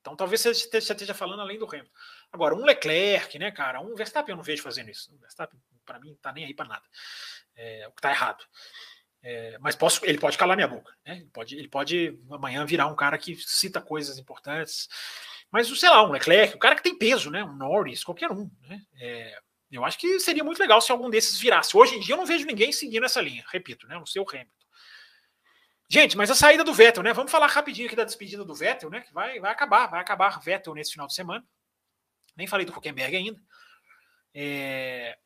Então 0.00 0.16
talvez 0.16 0.40
você 0.40 0.50
esteja 0.50 1.14
falando 1.14 1.40
além 1.40 1.58
do 1.58 1.64
Hamilton. 1.64 1.92
Agora, 2.32 2.56
um 2.56 2.64
Leclerc, 2.64 3.38
né, 3.38 3.52
cara? 3.52 3.80
Um 3.80 3.94
Verstappen 3.94 4.32
eu 4.32 4.36
não 4.36 4.42
vejo 4.42 4.62
fazendo 4.62 4.90
isso. 4.90 5.14
O 5.14 5.18
Verstappen, 5.18 5.60
para 5.86 6.00
mim, 6.00 6.10
não 6.10 6.16
tá 6.16 6.32
nem 6.32 6.44
aí 6.44 6.52
para 6.52 6.68
nada. 6.68 6.84
É, 7.54 7.86
o 7.86 7.92
que 7.92 8.02
tá 8.02 8.10
errado. 8.10 8.44
É, 9.22 9.56
mas 9.60 9.76
posso, 9.76 10.04
ele 10.04 10.18
pode 10.18 10.36
calar 10.36 10.56
minha 10.56 10.66
boca. 10.66 10.92
Né? 11.06 11.18
Ele, 11.18 11.30
pode, 11.32 11.56
ele 11.56 11.68
pode 11.68 12.18
amanhã 12.28 12.66
virar 12.66 12.88
um 12.88 12.96
cara 12.96 13.16
que 13.16 13.36
cita 13.36 13.80
coisas 13.80 14.18
importantes. 14.18 14.88
Mas, 15.52 15.68
sei 15.78 15.90
lá, 15.90 16.02
um 16.02 16.10
Leclerc, 16.10 16.56
o 16.56 16.58
cara 16.58 16.74
que 16.74 16.82
tem 16.82 16.96
peso, 16.96 17.30
né? 17.30 17.44
Um 17.44 17.54
Norris, 17.54 18.02
qualquer 18.02 18.32
um. 18.32 18.50
Né? 18.62 18.80
É, 18.98 19.38
eu 19.70 19.84
acho 19.84 19.98
que 19.98 20.18
seria 20.18 20.42
muito 20.42 20.58
legal 20.58 20.80
se 20.80 20.90
algum 20.90 21.10
desses 21.10 21.38
virasse. 21.38 21.76
Hoje 21.76 21.96
em 21.96 22.00
dia 22.00 22.14
eu 22.14 22.18
não 22.18 22.24
vejo 22.24 22.46
ninguém 22.46 22.72
seguindo 22.72 23.04
essa 23.04 23.20
linha, 23.20 23.44
repito, 23.52 23.86
né? 23.86 23.94
Não 23.94 24.06
sei 24.06 24.22
o 24.22 24.26
Hamilton. 24.28 24.50
Gente, 25.90 26.16
mas 26.16 26.30
a 26.30 26.34
saída 26.34 26.64
do 26.64 26.72
Vettel, 26.72 27.02
né? 27.02 27.12
Vamos 27.12 27.30
falar 27.30 27.48
rapidinho 27.48 27.86
aqui 27.86 27.94
da 27.94 28.04
despedida 28.04 28.42
do 28.46 28.54
Vettel, 28.54 28.88
né? 28.88 29.02
Que 29.02 29.12
vai, 29.12 29.38
vai 29.38 29.52
acabar, 29.52 29.88
vai 29.88 30.00
acabar 30.00 30.40
Vettel 30.40 30.72
nesse 30.72 30.92
final 30.92 31.06
de 31.06 31.12
semana. 31.12 31.46
Nem 32.34 32.46
falei 32.46 32.64
do 32.64 32.72
Huckenberg 32.72 33.14
ainda. 33.14 33.38
É... 34.34 35.18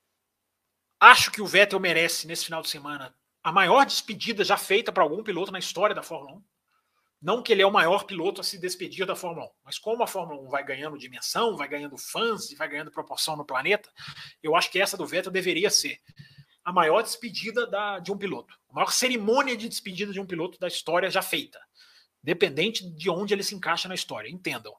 Acho 0.98 1.30
que 1.30 1.40
o 1.40 1.46
Vettel 1.46 1.78
merece, 1.78 2.26
nesse 2.26 2.46
final 2.46 2.62
de 2.62 2.68
semana, 2.68 3.14
a 3.44 3.52
maior 3.52 3.86
despedida 3.86 4.42
já 4.42 4.56
feita 4.56 4.90
para 4.90 5.04
algum 5.04 5.22
piloto 5.22 5.52
na 5.52 5.60
história 5.60 5.94
da 5.94 6.02
Fórmula 6.02 6.38
1. 6.38 6.44
Não 7.20 7.42
que 7.42 7.52
ele 7.52 7.62
é 7.62 7.66
o 7.66 7.72
maior 7.72 8.04
piloto 8.04 8.40
a 8.40 8.44
se 8.44 8.58
despedir 8.58 9.06
da 9.06 9.16
Fórmula 9.16 9.46
1, 9.46 9.50
mas 9.64 9.78
como 9.78 10.02
a 10.02 10.06
Fórmula 10.06 10.40
1 10.42 10.48
vai 10.48 10.64
ganhando 10.64 10.98
dimensão, 10.98 11.56
vai 11.56 11.66
ganhando 11.66 11.96
fãs 11.96 12.50
e 12.50 12.54
vai 12.54 12.68
ganhando 12.68 12.90
proporção 12.90 13.36
no 13.36 13.44
planeta, 13.44 13.90
eu 14.42 14.54
acho 14.54 14.70
que 14.70 14.80
essa 14.80 14.96
do 14.96 15.06
Vettel 15.06 15.32
deveria 15.32 15.70
ser 15.70 15.98
a 16.64 16.72
maior 16.72 17.02
despedida 17.02 17.66
da, 17.66 17.98
de 17.98 18.12
um 18.12 18.18
piloto, 18.18 18.54
a 18.68 18.74
maior 18.74 18.90
cerimônia 18.90 19.56
de 19.56 19.68
despedida 19.68 20.12
de 20.12 20.20
um 20.20 20.26
piloto 20.26 20.58
da 20.58 20.68
história 20.68 21.08
já 21.08 21.22
feita, 21.22 21.60
dependente 22.22 22.84
de 22.90 23.08
onde 23.08 23.32
ele 23.32 23.42
se 23.42 23.54
encaixa 23.54 23.88
na 23.88 23.94
história, 23.94 24.28
entendam. 24.28 24.74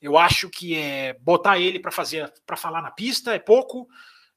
Eu 0.00 0.18
acho 0.18 0.50
que 0.50 0.76
é 0.76 1.12
botar 1.20 1.58
ele 1.58 1.78
para 1.78 1.92
fazer, 1.92 2.32
para 2.44 2.56
falar 2.56 2.82
na 2.82 2.90
pista 2.90 3.34
é 3.34 3.38
pouco, 3.38 3.86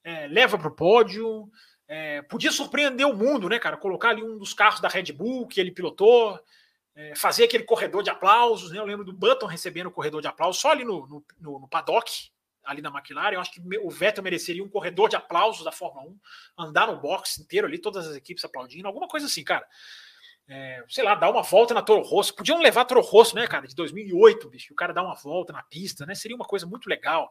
é, 0.04 0.28
leva 0.28 0.58
para 0.58 0.68
o 0.68 0.76
pódio, 0.76 1.50
é, 1.88 2.22
podia 2.24 2.52
surpreender 2.52 3.08
o 3.08 3.16
mundo, 3.16 3.48
né, 3.48 3.60
cara? 3.60 3.78
Colocar 3.78 4.10
ali 4.10 4.22
um 4.22 4.38
dos 4.38 4.54
carros 4.54 4.82
da 4.82 4.90
Red 4.90 5.14
Bull 5.14 5.48
que 5.48 5.60
ele 5.60 5.72
pilotou, 5.72 6.38
é, 6.98 7.16
fazer 7.16 7.44
aquele 7.44 7.64
corredor 7.64 8.02
de 8.02 8.10
aplausos, 8.10 8.72
né? 8.72 8.80
Eu 8.80 8.86
lembro 8.86 9.06
do 9.06 9.14
Button 9.14 9.46
recebendo 9.46 9.86
o 9.86 9.92
corredor 9.92 10.20
de 10.20 10.28
aplausos 10.28 10.60
só 10.60 10.72
ali 10.72 10.84
no, 10.84 11.06
no, 11.06 11.26
no, 11.40 11.60
no 11.60 11.68
paddock, 11.68 12.32
ali 12.66 12.82
na 12.82 12.90
McLaren. 12.90 13.36
Eu 13.36 13.40
acho 13.40 13.52
que 13.52 13.62
o 13.80 13.90
Vettel 13.92 14.24
mereceria 14.24 14.64
um 14.64 14.70
corredor 14.70 15.08
de 15.08 15.16
aplausos 15.16 15.64
da 15.64 15.72
Fórmula 15.72 16.08
1, 16.08 16.20
andar 16.58 16.88
no 16.88 17.00
box 17.00 17.40
inteiro 17.40 17.68
ali, 17.68 17.78
todas 17.78 18.08
as 18.08 18.16
equipes 18.16 18.44
aplaudindo, 18.44 18.88
alguma 18.88 19.08
coisa 19.08 19.28
assim, 19.28 19.44
cara. 19.44 19.66
É, 20.50 20.84
sei 20.90 21.04
lá, 21.04 21.14
dar 21.14 21.30
uma 21.30 21.44
volta 21.44 21.74
na 21.76 21.84
Toro 21.84 22.02
Rosso. 22.02 22.34
Podiam 22.34 22.60
levar 22.60 22.86
Toro 22.86 23.02
Rosso, 23.02 23.36
né, 23.36 23.46
cara, 23.46 23.68
de 23.68 23.76
2008, 23.76 24.50
bicho. 24.50 24.74
O 24.74 24.76
cara 24.76 24.92
dar 24.92 25.04
uma 25.04 25.14
volta 25.16 25.54
na 25.54 25.62
pista, 25.62 26.04
né? 26.04 26.16
Seria 26.16 26.36
uma 26.36 26.46
coisa 26.46 26.66
muito 26.66 26.90
legal. 26.90 27.30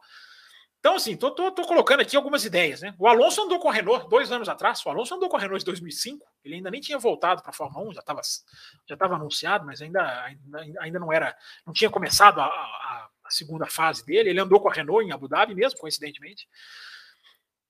Então, 0.79 0.95
assim, 0.95 1.17
tô, 1.17 1.31
tô, 1.31 1.51
tô, 1.51 1.63
colocando 1.65 2.01
aqui 2.01 2.15
algumas 2.15 2.45
ideias, 2.45 2.81
né? 2.81 2.93
O 2.99 3.07
Alonso 3.07 3.41
andou 3.41 3.59
com 3.59 3.69
a 3.69 3.73
Renault 3.73 4.07
dois 4.09 4.31
anos 4.31 4.47
atrás. 4.47 4.85
O 4.85 4.89
Alonso 4.89 5.15
andou 5.15 5.27
com 5.27 5.35
a 5.35 5.39
Renault 5.39 5.59
de 5.59 5.65
2005. 5.65 6.25
Ele 6.43 6.55
ainda 6.55 6.69
nem 6.69 6.79
tinha 6.79 6.99
voltado 6.99 7.41
para 7.41 7.49
a 7.49 7.53
Fórmula 7.53 7.89
1, 7.89 7.93
já 7.93 7.99
estava 7.99 8.21
já 8.87 8.95
tava 8.95 9.15
anunciado, 9.15 9.65
mas 9.65 9.81
ainda, 9.81 10.23
ainda, 10.23 10.61
ainda 10.79 10.99
não 10.99 11.11
era, 11.11 11.35
não 11.65 11.73
tinha 11.73 11.89
começado 11.89 12.39
a, 12.39 12.45
a, 12.45 13.09
a, 13.25 13.29
segunda 13.29 13.65
fase 13.65 14.05
dele. 14.05 14.29
Ele 14.29 14.39
andou 14.39 14.61
com 14.61 14.69
a 14.69 14.73
Renault 14.73 15.05
em 15.05 15.11
Abu 15.11 15.27
Dhabi 15.27 15.55
mesmo, 15.55 15.79
coincidentemente. 15.79 16.47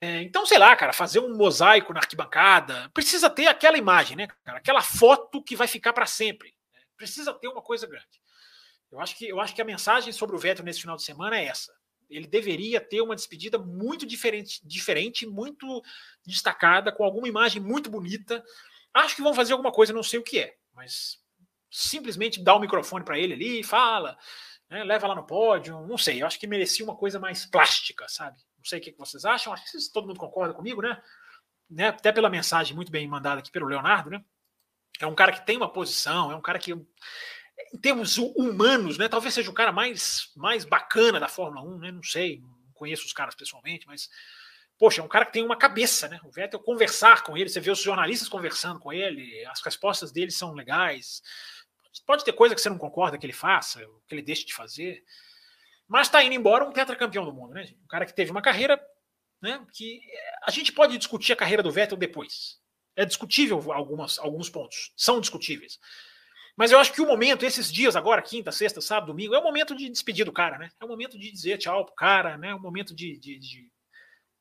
É, 0.02 0.22
então, 0.22 0.46
sei 0.46 0.60
lá, 0.60 0.76
cara, 0.76 0.94
fazer 0.94 1.20
um 1.20 1.36
mosaico 1.36 1.94
na 1.94 2.02
arquibancada 2.02 2.90
precisa 2.94 3.30
ter 3.30 3.48
aquela 3.48 3.78
imagem, 3.78 4.18
né, 4.18 4.28
cara? 4.44 4.60
Aquela 4.60 4.82
foto 4.82 5.42
que 5.42 5.56
vai 5.56 5.68
ficar 5.68 5.94
para 5.94 6.06
sempre. 6.06 6.54
Né? 6.74 6.82
Precisa 6.96 7.34
ter 7.34 7.48
uma 7.48 7.62
coisa 7.62 7.88
grande. 7.88 8.22
Eu 8.92 9.00
acho 9.00 9.18
que 9.18 9.28
eu 9.28 9.40
acho 9.40 9.56
que 9.56 9.62
a 9.62 9.66
mensagem 9.66 10.14
sobre 10.14 10.36
o 10.36 10.40
Vettel 10.40 10.66
nesse 10.66 10.82
final 10.82 10.98
de 10.98 11.04
semana 11.04 11.40
é 11.40 11.46
essa 11.46 11.77
ele 12.10 12.28
deveria 12.28 12.80
ter 12.80 13.02
uma 13.02 13.16
despedida 13.16 13.58
muito 13.58 14.06
diferente, 14.06 14.60
diferente, 14.66 15.26
muito 15.26 15.82
destacada, 16.26 16.92
com 16.92 17.04
alguma 17.04 17.28
imagem 17.28 17.62
muito 17.62 17.90
bonita. 17.90 18.44
Acho 18.94 19.16
que 19.16 19.22
vão 19.22 19.34
fazer 19.34 19.54
alguma 19.54 19.72
coisa, 19.72 19.94
não 19.94 20.04
sei 20.04 20.20
o 20.20 20.24
que 20.24 20.40
é, 20.40 20.56
mas 20.74 21.20
simplesmente 21.70 22.44
dá 22.44 22.56
o 22.56 22.60
microfone 22.60 23.04
para 23.04 23.20
ele 23.20 23.34
ali, 23.34 23.64
fala, 23.64 24.18
né, 24.70 24.84
leva 24.84 25.08
lá 25.08 25.16
no 25.16 25.26
pódio, 25.26 25.86
não 25.88 25.98
sei. 25.98 26.22
Eu 26.22 26.28
acho 26.28 26.40
que 26.40 26.48
merecia 26.48 26.86
uma 26.86 26.96
coisa 26.96 27.20
mais 27.20 27.46
plástica, 27.46 28.08
sabe? 28.08 28.38
Não 28.58 28.66
sei 28.66 28.80
o 28.80 28.82
que 28.82 28.96
vocês 28.98 29.26
acham. 29.26 29.54
Acho 29.54 29.64
que 29.64 29.92
todo 29.94 30.08
mundo 30.08 30.20
concorda 30.20 30.54
comigo, 30.54 30.82
né? 30.82 31.02
né? 31.70 31.90
Até 31.90 32.12
pela 32.12 32.30
mensagem 32.30 32.76
muito 32.76 32.92
bem 32.92 33.08
mandada 33.08 33.40
aqui 33.40 33.52
pelo 33.52 33.68
Leonardo, 33.68 34.10
né? 34.10 34.24
É 35.00 35.06
um 35.06 35.16
cara 35.16 35.32
que 35.32 35.46
tem 35.46 35.58
uma 35.58 35.72
posição, 35.72 36.32
é 36.32 36.36
um 36.36 36.42
cara 36.42 36.58
que 36.58 36.74
em 37.74 37.78
termos 37.78 38.18
humanos, 38.18 38.98
né? 38.98 39.08
Talvez 39.08 39.34
seja 39.34 39.50
o 39.50 39.54
cara 39.54 39.72
mais, 39.72 40.32
mais 40.36 40.66
bacana 40.66 41.20
da 41.20 41.28
Fórmula 41.28 41.68
1, 41.68 41.80
né? 41.80 41.92
Não 41.92 42.04
sei, 42.04 42.40
não 42.40 42.72
conheço 42.74 43.06
os 43.06 43.14
caras 43.14 43.36
pessoalmente, 43.36 43.88
mas 43.88 44.10
poxa, 44.78 45.02
é 45.02 45.04
um 45.04 45.08
cara 45.08 45.26
que 45.26 45.34
tem 45.34 45.44
uma 45.44 45.58
cabeça, 45.58 46.08
né? 46.08 46.20
O 46.24 46.32
Vettel 46.32 46.60
conversar 46.60 47.24
com 47.24 47.36
ele, 47.36 47.50
você 47.50 47.60
vê 47.60 47.72
os 47.72 47.82
jornalistas 47.82 48.30
conversando 48.30 48.80
com 48.80 48.94
ele, 48.94 49.44
as 49.46 49.62
respostas 49.62 50.12
dele 50.12 50.32
são 50.32 50.54
legais. 50.54 51.22
Pode 52.06 52.24
ter 52.24 52.34
coisa 52.34 52.54
que 52.54 52.62
você 52.62 52.70
não 52.70 52.78
concorda 52.78 53.18
que 53.18 53.26
ele 53.26 53.34
faça, 53.34 53.80
que 54.08 54.14
ele 54.14 54.22
deixe 54.22 54.46
de 54.46 54.54
fazer, 54.54 55.04
mas 55.88 56.08
está 56.08 56.24
indo 56.24 56.36
embora 56.36 56.64
um 56.64 56.72
tetracampeão 56.72 57.26
do 57.26 57.34
mundo, 57.34 57.54
né? 57.54 57.68
Um 57.84 57.88
cara 57.88 58.06
que 58.06 58.14
teve 58.14 58.30
uma 58.30 58.42
carreira, 58.42 58.80
né? 59.42 59.66
Que 59.74 60.00
a 60.44 60.52
gente 60.52 60.72
pode 60.72 60.98
discutir 60.98 61.34
a 61.34 61.38
carreira 61.38 61.64
do 61.64 61.72
Vettel 61.72 61.98
depois. 61.98 62.60
É 62.96 63.04
discutível 63.04 63.72
algumas, 63.72 64.20
alguns 64.20 64.50
pontos, 64.50 64.92
são 64.96 65.20
discutíveis. 65.20 65.80
Mas 66.58 66.72
eu 66.72 66.80
acho 66.80 66.92
que 66.92 67.02
o 67.02 67.06
momento, 67.06 67.46
esses 67.46 67.72
dias 67.72 67.96
agora, 67.96 68.20
quinta, 68.20 68.52
sexta, 68.52 68.82
sábado, 68.82 69.08
domingo, 69.08 69.36
é 69.36 69.40
o 69.40 69.44
momento 69.44 69.76
de 69.76 69.88
despedir 69.90 70.26
do 70.26 70.34
cara, 70.34 70.58
né? 70.58 70.70
É 70.82 70.84
o 70.84 70.88
momento 70.88 71.18
de 71.18 71.32
dizer 71.32 71.60
tchau 71.60 71.86
pro 71.86 71.94
cara, 71.94 72.36
né? 72.36 72.50
É 72.50 72.56
o 72.56 72.60
momento 72.60 72.96
de, 72.96 73.16
de, 73.20 73.38
de 73.38 73.72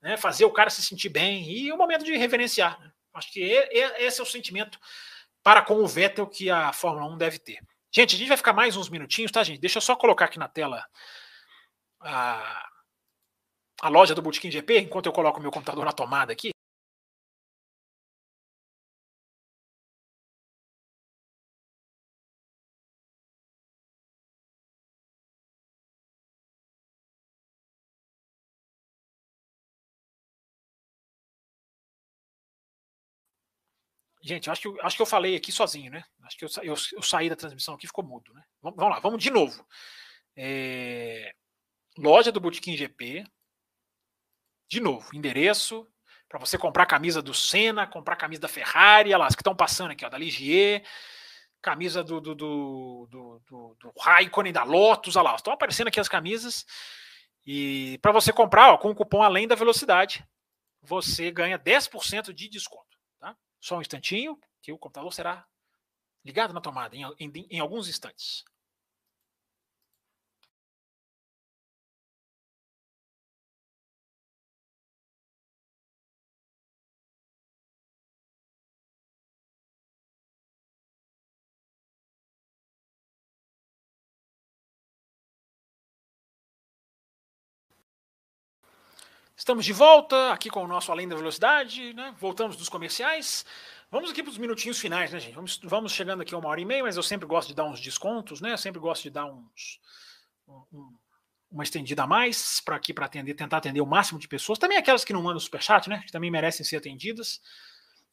né? 0.01 0.17
fazer 0.17 0.47
o 0.47 0.51
cara 0.51 0.71
se 0.71 0.83
sentir 0.83 1.11
bem 1.11 1.47
e 1.47 1.69
é 1.69 1.75
o 1.75 1.77
momento 1.77 2.05
de 2.07 2.17
reverenciar. 2.17 2.81
Né? 2.81 2.91
Acho 3.13 3.31
que 3.31 3.41
esse 3.43 4.19
é 4.19 4.23
o 4.23 4.27
sentimento 4.27 4.79
para 5.43 5.61
com 5.61 5.75
o 5.75 5.87
Vettel 5.87 6.27
que 6.27 6.49
a 6.49 6.73
Fórmula 6.73 7.07
1 7.13 7.19
deve 7.19 7.39
ter. 7.39 7.59
Gente, 7.93 8.17
a 8.17 8.19
gente 8.19 8.29
vai 8.29 8.37
ficar 8.37 8.55
mais 8.55 8.77
uns 8.77 8.89
minutinhos, 8.89 9.31
tá, 9.31 9.45
gente? 9.45 9.61
Deixa 9.61 9.77
eu 9.77 9.83
só 9.83 9.95
colocar 9.95 10.25
aqui 10.25 10.39
na 10.39 10.49
tela 10.49 10.85
a, 12.01 12.67
a 13.83 13.89
loja 13.91 14.15
do 14.15 14.23
Bootkin 14.23 14.51
GP, 14.51 14.81
enquanto 14.81 15.07
eu 15.07 15.13
coloco 15.13 15.39
o 15.39 15.43
meu 15.43 15.51
computador 15.51 15.85
na 15.85 15.93
tomada 15.93 16.33
aqui. 16.33 16.51
Gente, 34.27 34.51
acho 34.51 34.61
que, 34.61 34.81
acho 34.81 34.97
que 34.97 35.03
eu 35.03 35.07
falei 35.07 35.37
aqui 35.37 35.53
sozinho, 35.53 35.89
né? 35.93 36.03
Acho 36.25 36.37
que 36.37 36.45
eu, 36.45 36.49
eu, 36.65 36.75
eu 36.95 37.03
saí 37.03 37.31
da 37.31 37.37
transmissão 37.37 37.75
aqui 37.75 37.87
ficou 37.87 38.05
mudo, 38.05 38.35
né? 38.35 38.43
Vamos, 38.61 38.77
vamos 38.77 38.95
lá, 38.95 39.01
vamos 39.01 39.23
de 39.23 39.31
novo. 39.31 39.65
É, 40.35 41.33
loja 41.97 42.33
do 42.33 42.41
Botequim 42.41 42.77
GP. 42.77 43.25
De 44.69 44.81
novo, 44.81 45.09
endereço 45.15 45.87
para 46.29 46.41
você 46.41 46.59
comprar 46.59 46.83
a 46.83 46.87
camisa 46.87 47.23
do 47.23 47.33
Senna, 47.33 47.87
comprar 47.87 48.15
a 48.15 48.19
camisa 48.19 48.43
da 48.43 48.49
Ferrari, 48.49 49.11
olha 49.11 49.19
lá, 49.19 49.27
as 49.29 49.37
que 49.37 49.43
estão 49.43 49.55
passando 49.55 49.93
aqui, 49.93 50.05
ó, 50.05 50.09
da 50.09 50.19
Ligier, 50.19 50.85
camisa 51.63 52.03
do, 52.03 52.21
do, 52.21 52.35
do, 52.35 53.07
do, 53.09 53.43
do, 53.47 53.77
do 53.79 53.93
Raikkonen, 53.97 54.53
da 54.53 54.65
Lotus, 54.65 55.15
olha 55.15 55.31
lá, 55.31 55.37
estão 55.37 55.53
aparecendo 55.53 55.87
aqui 55.87 56.01
as 56.01 56.09
camisas. 56.09 56.67
E 57.47 57.97
para 58.03 58.11
você 58.11 58.33
comprar, 58.33 58.73
ó, 58.73 58.77
com 58.77 58.91
o 58.91 58.95
cupom 58.95 59.23
Além 59.23 59.47
da 59.47 59.55
Velocidade, 59.55 60.27
você 60.83 61.31
ganha 61.31 61.57
10% 61.57 62.33
de 62.33 62.49
desconto. 62.49 62.96
Só 63.67 63.79
um 63.79 63.81
instantinho, 63.81 64.39
que 64.63 64.71
o 64.71 64.79
computador 64.79 65.13
será 65.13 65.45
ligado 66.25 66.55
na 66.55 66.61
tomada 66.61 66.95
em, 66.95 67.03
em, 67.19 67.33
em 67.51 67.59
alguns 67.59 67.89
instantes. 67.89 68.45
Estamos 89.37 89.67
de 89.67 89.73
volta 89.75 90.33
aqui 90.33 90.49
com 90.49 90.65
o 90.65 90.67
nosso 90.67 90.91
Além 90.91 91.07
da 91.07 91.15
Velocidade, 91.15 91.93
né? 91.93 92.15
Voltamos 92.19 92.57
dos 92.57 92.71
comerciais. 92.71 93.45
Vamos 93.91 94.11
aqui 94.11 94.23
para 94.23 94.31
os 94.31 94.39
minutinhos 94.39 94.79
finais, 94.79 95.13
né, 95.13 95.21
gente? 95.21 95.35
Vamos, 95.35 95.61
vamos 95.63 95.93
chegando 95.93 96.23
aqui 96.23 96.35
a 96.35 96.39
uma 96.39 96.49
hora 96.49 96.61
e 96.61 96.65
meia, 96.65 96.83
mas 96.83 96.97
eu 96.97 97.03
sempre 97.03 97.27
gosto 97.27 97.49
de 97.49 97.55
dar 97.55 97.65
uns 97.65 97.79
descontos, 97.79 98.41
né? 98.41 98.53
Eu 98.53 98.59
sempre 98.59 98.81
gosto 98.81 99.03
de 99.03 99.11
dar 99.11 99.27
uns. 99.27 99.79
Um, 100.49 100.97
uma 101.51 101.63
estendida 101.63 102.05
a 102.05 102.07
mais 102.07 102.63
para 102.63 102.77
aqui 102.77 102.95
para 102.95 103.05
atender, 103.05 103.35
tentar 103.35 103.59
atender 103.59 103.81
o 103.83 103.87
máximo 103.87 104.19
de 104.19 104.27
pessoas. 104.27 104.59
Também 104.59 104.79
aquelas 104.79 105.05
que 105.05 105.13
não 105.13 105.23
mandam 105.23 105.39
superchat, 105.39 105.87
né? 105.87 106.03
Que 106.07 106.13
também 106.13 106.31
merecem 106.31 106.65
ser 106.65 106.79
atendidas. 106.79 107.43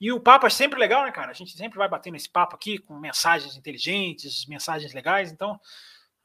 E 0.02 0.12
o 0.12 0.20
papo 0.20 0.46
é 0.46 0.50
sempre 0.50 0.78
legal, 0.78 1.06
né, 1.06 1.12
cara? 1.14 1.32
A 1.32 1.34
gente 1.34 1.56
sempre 1.56 1.78
vai 1.78 1.88
batendo 1.88 2.18
esse 2.18 2.30
papo 2.30 2.54
aqui 2.54 2.78
com 2.80 3.00
mensagens 3.00 3.56
inteligentes, 3.56 4.46
mensagens 4.46 4.94
legais. 4.94 5.32
Então, 5.32 5.58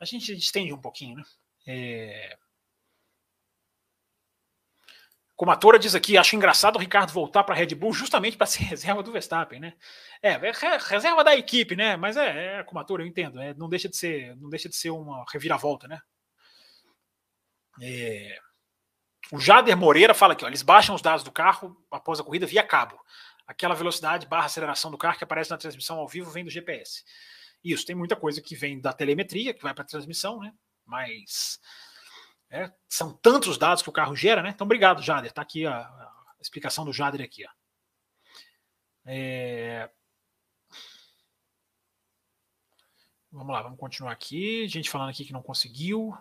a 0.00 0.04
gente 0.04 0.32
estende 0.32 0.72
um 0.72 0.80
pouquinho, 0.80 1.16
né? 1.16 1.24
É... 1.68 2.36
Como 5.38 5.52
a 5.52 5.56
Tora 5.56 5.78
diz 5.78 5.94
aqui, 5.94 6.18
acho 6.18 6.34
engraçado 6.34 6.74
o 6.74 6.80
Ricardo 6.80 7.12
voltar 7.12 7.44
para 7.44 7.54
a 7.54 7.56
Red 7.56 7.72
Bull 7.76 7.92
justamente 7.92 8.36
para 8.36 8.44
ser 8.44 8.64
reserva 8.74 9.04
do 9.04 9.12
Verstappen, 9.12 9.60
né? 9.60 9.74
É, 10.20 10.36
reserva 10.88 11.22
da 11.22 11.36
equipe, 11.36 11.76
né? 11.76 11.96
Mas 11.96 12.16
é, 12.16 12.58
é 12.58 12.64
como 12.64 12.80
a 12.80 12.84
Tora, 12.84 13.04
eu 13.04 13.06
entendo. 13.06 13.40
É, 13.40 13.54
não 13.54 13.68
deixa 13.68 13.88
de 13.88 13.96
ser, 13.96 14.34
não 14.36 14.50
deixa 14.50 14.68
de 14.68 14.74
ser 14.74 14.90
uma 14.90 15.24
reviravolta, 15.32 15.86
né? 15.86 16.00
É, 17.80 18.36
o 19.30 19.38
Jader 19.38 19.76
Moreira 19.76 20.12
fala 20.12 20.32
aqui, 20.32 20.44
ó, 20.44 20.48
eles 20.48 20.62
baixam 20.62 20.96
os 20.96 21.02
dados 21.02 21.22
do 21.22 21.30
carro 21.30 21.80
após 21.88 22.18
a 22.18 22.24
corrida 22.24 22.44
via 22.44 22.64
cabo. 22.64 22.98
Aquela 23.46 23.76
velocidade 23.76 24.26
barra 24.26 24.46
aceleração 24.46 24.90
do 24.90 24.98
carro 24.98 25.18
que 25.18 25.24
aparece 25.24 25.52
na 25.52 25.56
transmissão 25.56 25.98
ao 25.98 26.08
vivo 26.08 26.32
vem 26.32 26.42
do 26.42 26.50
GPS. 26.50 27.04
Isso, 27.62 27.86
tem 27.86 27.94
muita 27.94 28.16
coisa 28.16 28.42
que 28.42 28.56
vem 28.56 28.80
da 28.80 28.92
telemetria, 28.92 29.54
que 29.54 29.62
vai 29.62 29.72
para 29.72 29.84
a 29.84 29.86
transmissão, 29.86 30.40
né? 30.40 30.52
Mas 30.84 31.60
É, 32.50 32.72
são 32.88 33.12
tantos 33.12 33.58
dados 33.58 33.82
que 33.82 33.90
o 33.90 33.92
carro 33.92 34.16
gera, 34.16 34.42
né? 34.42 34.50
Então, 34.50 34.64
obrigado, 34.64 35.02
Jader. 35.02 35.30
Está 35.30 35.42
aqui 35.42 35.66
a, 35.66 35.80
a, 35.80 36.34
explicação 36.40 36.84
do 36.84 36.92
Jader 36.92 37.20
aqui. 37.20 37.44
Ó. 37.46 37.50
É... 39.04 39.90
Vamos 43.30 43.52
lá, 43.52 43.62
vamos 43.62 43.78
continuar 43.78 44.12
aqui. 44.12 44.66
Gente 44.66 44.88
falando 44.88 45.10
aqui 45.10 45.24
que 45.24 45.32
não 45.32 45.42
conseguiu. 45.42 46.16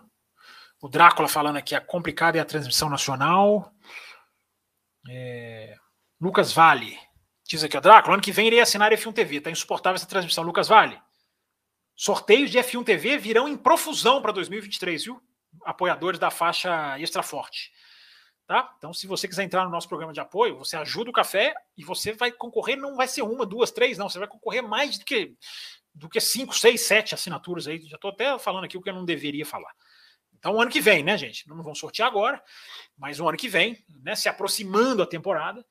O 0.82 0.90
Drácula 0.90 1.28
falando 1.28 1.58
aqui, 1.58 1.74
a 1.74 1.82
complicada 1.82 2.38
é 2.38 2.41
a 2.41 2.45
transmissão 2.45 2.90
nacional. 2.90 3.74
É... 5.10 5.78
Lucas 6.20 6.52
Vale. 6.52 6.99
Diz 7.45 7.64
aqui, 7.64 7.78
o 7.78 7.82
Drácula, 7.82 8.16
ano 8.16 8.24
que 8.24 8.34
vem 8.34 8.48
irei 8.48 8.60
assinar 8.60 8.91
F1 8.91 9.14
TV. 9.14 9.40
Tá 9.40 9.49
insuportável 9.49 9.95
essa 9.95 10.06
transmissão. 10.06 10.44
Lucas 10.44 10.68
Vale. 10.68 11.02
Sorteios 11.95 12.52
de 12.52 12.60
F1 12.60 12.84
TV 12.84 13.18
virão 13.18 13.48
em 13.48 13.56
profusão 13.56 14.22
para 14.22 14.34
2023, 14.34 15.06
viu? 15.06 15.22
Apoiadores 15.69 16.19
da 16.19 16.31
faixa 16.31 16.99
extra 16.99 17.22
forte. 17.22 17.72
Tá? 18.48 18.73
Então, 18.77 18.94
se 18.94 19.06
você 19.06 19.27
quiser 19.27 19.44
entrar 19.44 19.65
no 19.65 19.69
nosso 19.69 19.89
programa 19.89 20.14
de 20.14 20.22
apoio, 20.22 20.57
você 20.57 20.77
ajuda 20.77 21.10
o 21.10 21.14
café 21.14 21.53
e 21.77 21.84
você 21.84 22.14
vai 22.14 22.31
concorrer, 22.31 22.77
não 22.77 22.95
vai 22.95 23.06
ser 23.06 23.22
uma, 23.22 23.45
duas, 23.45 23.72
três, 23.72 23.98
não. 23.98 24.07
Você 24.07 24.19
vai 24.19 24.27
concorrer 24.27 24.64
mais 24.64 24.98
do 24.98 25.03
que 25.03 25.35
do 25.94 26.07
que 26.07 26.22
cinco, 26.22 26.56
seis, 26.56 26.85
sete 26.85 27.15
assinaturas 27.15 27.68
aí. 27.68 27.81
Já 27.81 27.95
estou 27.95 28.11
até 28.11 28.38
falando 28.39 28.65
aqui 28.65 28.77
o 28.77 28.81
que 28.81 28.89
eu 28.89 28.94
não 28.94 29.03
deveria 29.03 29.45
falar. 29.45 29.73
Então, 30.38 30.61
ano 30.61 30.72
que 30.72 30.80
vem, 30.80 31.03
né, 31.03 31.18
gente? 31.18 31.48
Não 31.48 31.61
vamos 31.61 31.80
sortear 31.80 32.07
agora, 32.07 32.41
mas 32.95 33.19
o 33.19 33.27
ano 33.27 33.38
que 33.38 33.49
vem, 33.49 33.84
né, 34.03 34.15
se 34.15 34.30
aproximando 34.30 35.02
a 35.02 35.07
temporada, 35.07 35.65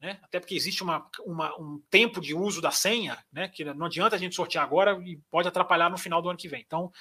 né, 0.00 0.20
até 0.22 0.38
porque 0.38 0.54
existe 0.54 0.82
uma, 0.82 1.08
uma, 1.26 1.54
um 1.60 1.82
tempo 1.90 2.20
de 2.20 2.34
uso 2.34 2.60
da 2.60 2.70
senha, 2.70 3.18
né, 3.32 3.48
que 3.48 3.64
não 3.64 3.86
adianta 3.86 4.14
a 4.14 4.18
gente 4.18 4.36
sortear 4.36 4.64
agora 4.64 4.96
e 5.04 5.18
pode 5.30 5.48
atrapalhar 5.48 5.90
no 5.90 5.98
final 5.98 6.22
do 6.22 6.28
ano 6.28 6.38
que 6.38 6.48
vem. 6.48 6.62
Então, 6.64 6.92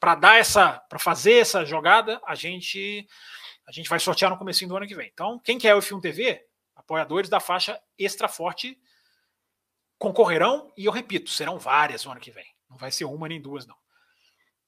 para 0.00 0.14
dar 0.14 0.38
essa, 0.38 0.78
para 0.88 0.98
fazer 0.98 1.34
essa 1.34 1.64
jogada, 1.64 2.20
a 2.26 2.34
gente 2.34 3.06
a 3.66 3.72
gente 3.72 3.88
vai 3.88 4.00
sortear 4.00 4.30
no 4.30 4.38
começo 4.38 4.66
do 4.66 4.76
ano 4.76 4.86
que 4.86 4.94
vem. 4.94 5.10
Então, 5.12 5.38
quem 5.40 5.58
quer 5.58 5.74
o 5.74 5.78
F1 5.78 6.00
TV, 6.00 6.42
apoiadores 6.74 7.28
da 7.28 7.38
faixa 7.38 7.78
extra 7.98 8.26
forte 8.26 8.80
concorrerão 9.98 10.72
e 10.74 10.86
eu 10.86 10.92
repito, 10.92 11.28
serão 11.28 11.58
várias 11.58 12.04
no 12.04 12.12
ano 12.12 12.20
que 12.20 12.30
vem. 12.30 12.46
Não 12.70 12.78
vai 12.78 12.90
ser 12.90 13.04
uma 13.04 13.28
nem 13.28 13.42
duas, 13.42 13.66
não. 13.66 13.76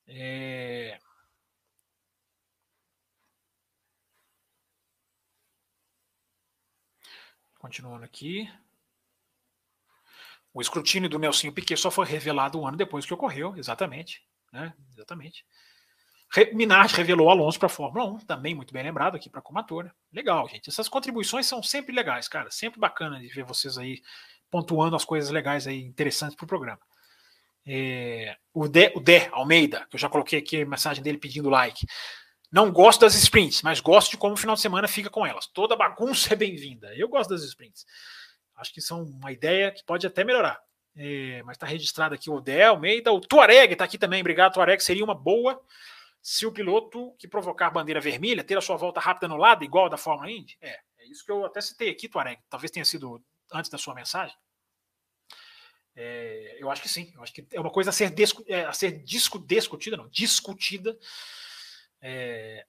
É... 0.07 0.98
Continuando 7.59 8.05
aqui. 8.05 8.51
O 10.52 10.61
escrutínio 10.61 11.09
do 11.09 11.19
Nelsinho 11.19 11.52
Piquet 11.52 11.77
só 11.77 11.90
foi 11.90 12.05
revelado 12.05 12.61
um 12.61 12.66
ano 12.66 12.77
depois 12.77 13.07
que 13.07 13.15
ocorreu, 13.15 13.57
exatamente. 13.57 14.23
Né? 14.52 14.72
Exatamente. 14.93 15.44
Minardi 16.52 16.94
revelou 16.94 17.28
Alonso 17.28 17.59
para 17.59 17.66
a 17.66 17.70
Fórmula 17.70 18.05
1, 18.05 18.18
também 18.20 18.55
muito 18.55 18.72
bem 18.72 18.85
lembrado 18.85 19.16
aqui 19.16 19.28
para 19.28 19.40
a 19.40 19.43
comatora. 19.43 19.93
Legal, 20.12 20.48
gente. 20.48 20.68
Essas 20.70 20.89
contribuições 20.89 21.47
são 21.47 21.60
sempre 21.60 21.93
legais, 21.93 22.28
cara. 22.28 22.51
Sempre 22.51 22.78
bacana 22.78 23.18
de 23.18 23.27
ver 23.28 23.44
vocês 23.44 23.77
aí 23.77 24.01
pontuando 24.48 24.94
as 24.94 25.05
coisas 25.05 25.31
legais 25.31 25.66
aí, 25.66 25.82
interessantes 25.82 26.36
para 26.36 26.44
o 26.44 26.48
programa. 26.48 26.81
É, 27.66 28.36
o, 28.55 28.68
Dé, 28.68 28.93
o 28.94 29.02
Almeida, 29.32 29.86
que 29.90 29.97
eu 29.97 30.01
já 30.01 30.09
coloquei 30.09 30.39
aqui 30.39 30.62
a 30.62 30.66
mensagem 30.66 31.02
dele 31.02 31.18
pedindo 31.18 31.51
like. 31.51 31.85
Não 32.51 32.72
gosto 32.72 33.01
das 33.01 33.14
sprints, 33.14 33.62
mas 33.62 33.81
gosto 33.81 34.12
de 34.12 34.16
como 34.16 34.35
o 34.35 34.36
final 34.36 34.55
de 34.55 34.60
semana 34.60 34.86
fica 34.89 35.10
com 35.10 35.27
elas. 35.27 35.47
Toda 35.47 35.77
bagunça 35.77 36.32
é 36.32 36.36
bem-vinda. 36.36 36.94
Eu 36.97 37.09
gosto 37.09 37.31
das 37.31 37.43
sprints. 37.43 37.85
Acho 38.56 38.72
que 38.72 38.81
são 38.81 39.02
uma 39.02 39.32
ideia 39.32 39.72
que 39.72 39.85
pode 39.85 40.06
até 40.06 40.22
melhorar. 40.24 40.60
É, 40.97 41.43
mas 41.45 41.57
está 41.57 41.67
registrado 41.67 42.15
aqui 42.15 42.31
o 42.31 42.41
Dé 42.41 42.65
Almeida. 42.65 43.12
O 43.12 43.21
Tuareg 43.21 43.73
está 43.73 43.85
aqui 43.85 43.99
também. 43.99 44.21
Obrigado, 44.21 44.55
Tuareg. 44.55 44.83
Seria 44.83 45.05
uma 45.05 45.15
boa 45.15 45.61
se 46.23 46.45
o 46.47 46.53
piloto 46.53 47.15
que 47.19 47.27
provocar 47.27 47.71
bandeira 47.71 48.01
vermelha 48.01 48.45
ter 48.45 48.59
a 48.59 48.61
sua 48.61 48.77
volta 48.77 49.01
rápida 49.01 49.29
no 49.29 49.37
lado, 49.37 49.65
igual 49.65 49.89
da 49.89 49.97
Fórmula 49.97 50.31
Indy. 50.31 50.57
É, 50.61 50.79
é 50.99 51.07
isso 51.09 51.25
que 51.25 51.33
eu 51.33 51.45
até 51.45 51.61
citei 51.61 51.91
aqui, 51.91 52.09
Tuareg. 52.09 52.41
Talvez 52.49 52.71
tenha 52.71 52.85
sido 52.85 53.23
antes 53.53 53.71
da 53.71 53.79
sua 53.79 53.95
mensagem. 53.95 54.37
É, 55.97 56.57
eu 56.59 56.71
acho 56.71 56.83
que 56.83 56.89
sim. 56.89 57.12
Eu 57.15 57.23
acho 57.23 57.33
que 57.33 57.47
é 57.53 57.61
uma 57.61 57.71
coisa 57.71 57.91
a 57.91 57.93
ser, 57.93 58.11
discu 58.11 58.45
é, 58.47 58.65
a 58.65 58.73
ser 58.73 59.03
discu 59.03 59.39
discutida, 59.39 59.97
não, 59.97 60.09
discutida 60.09 60.99
é, 62.01 62.67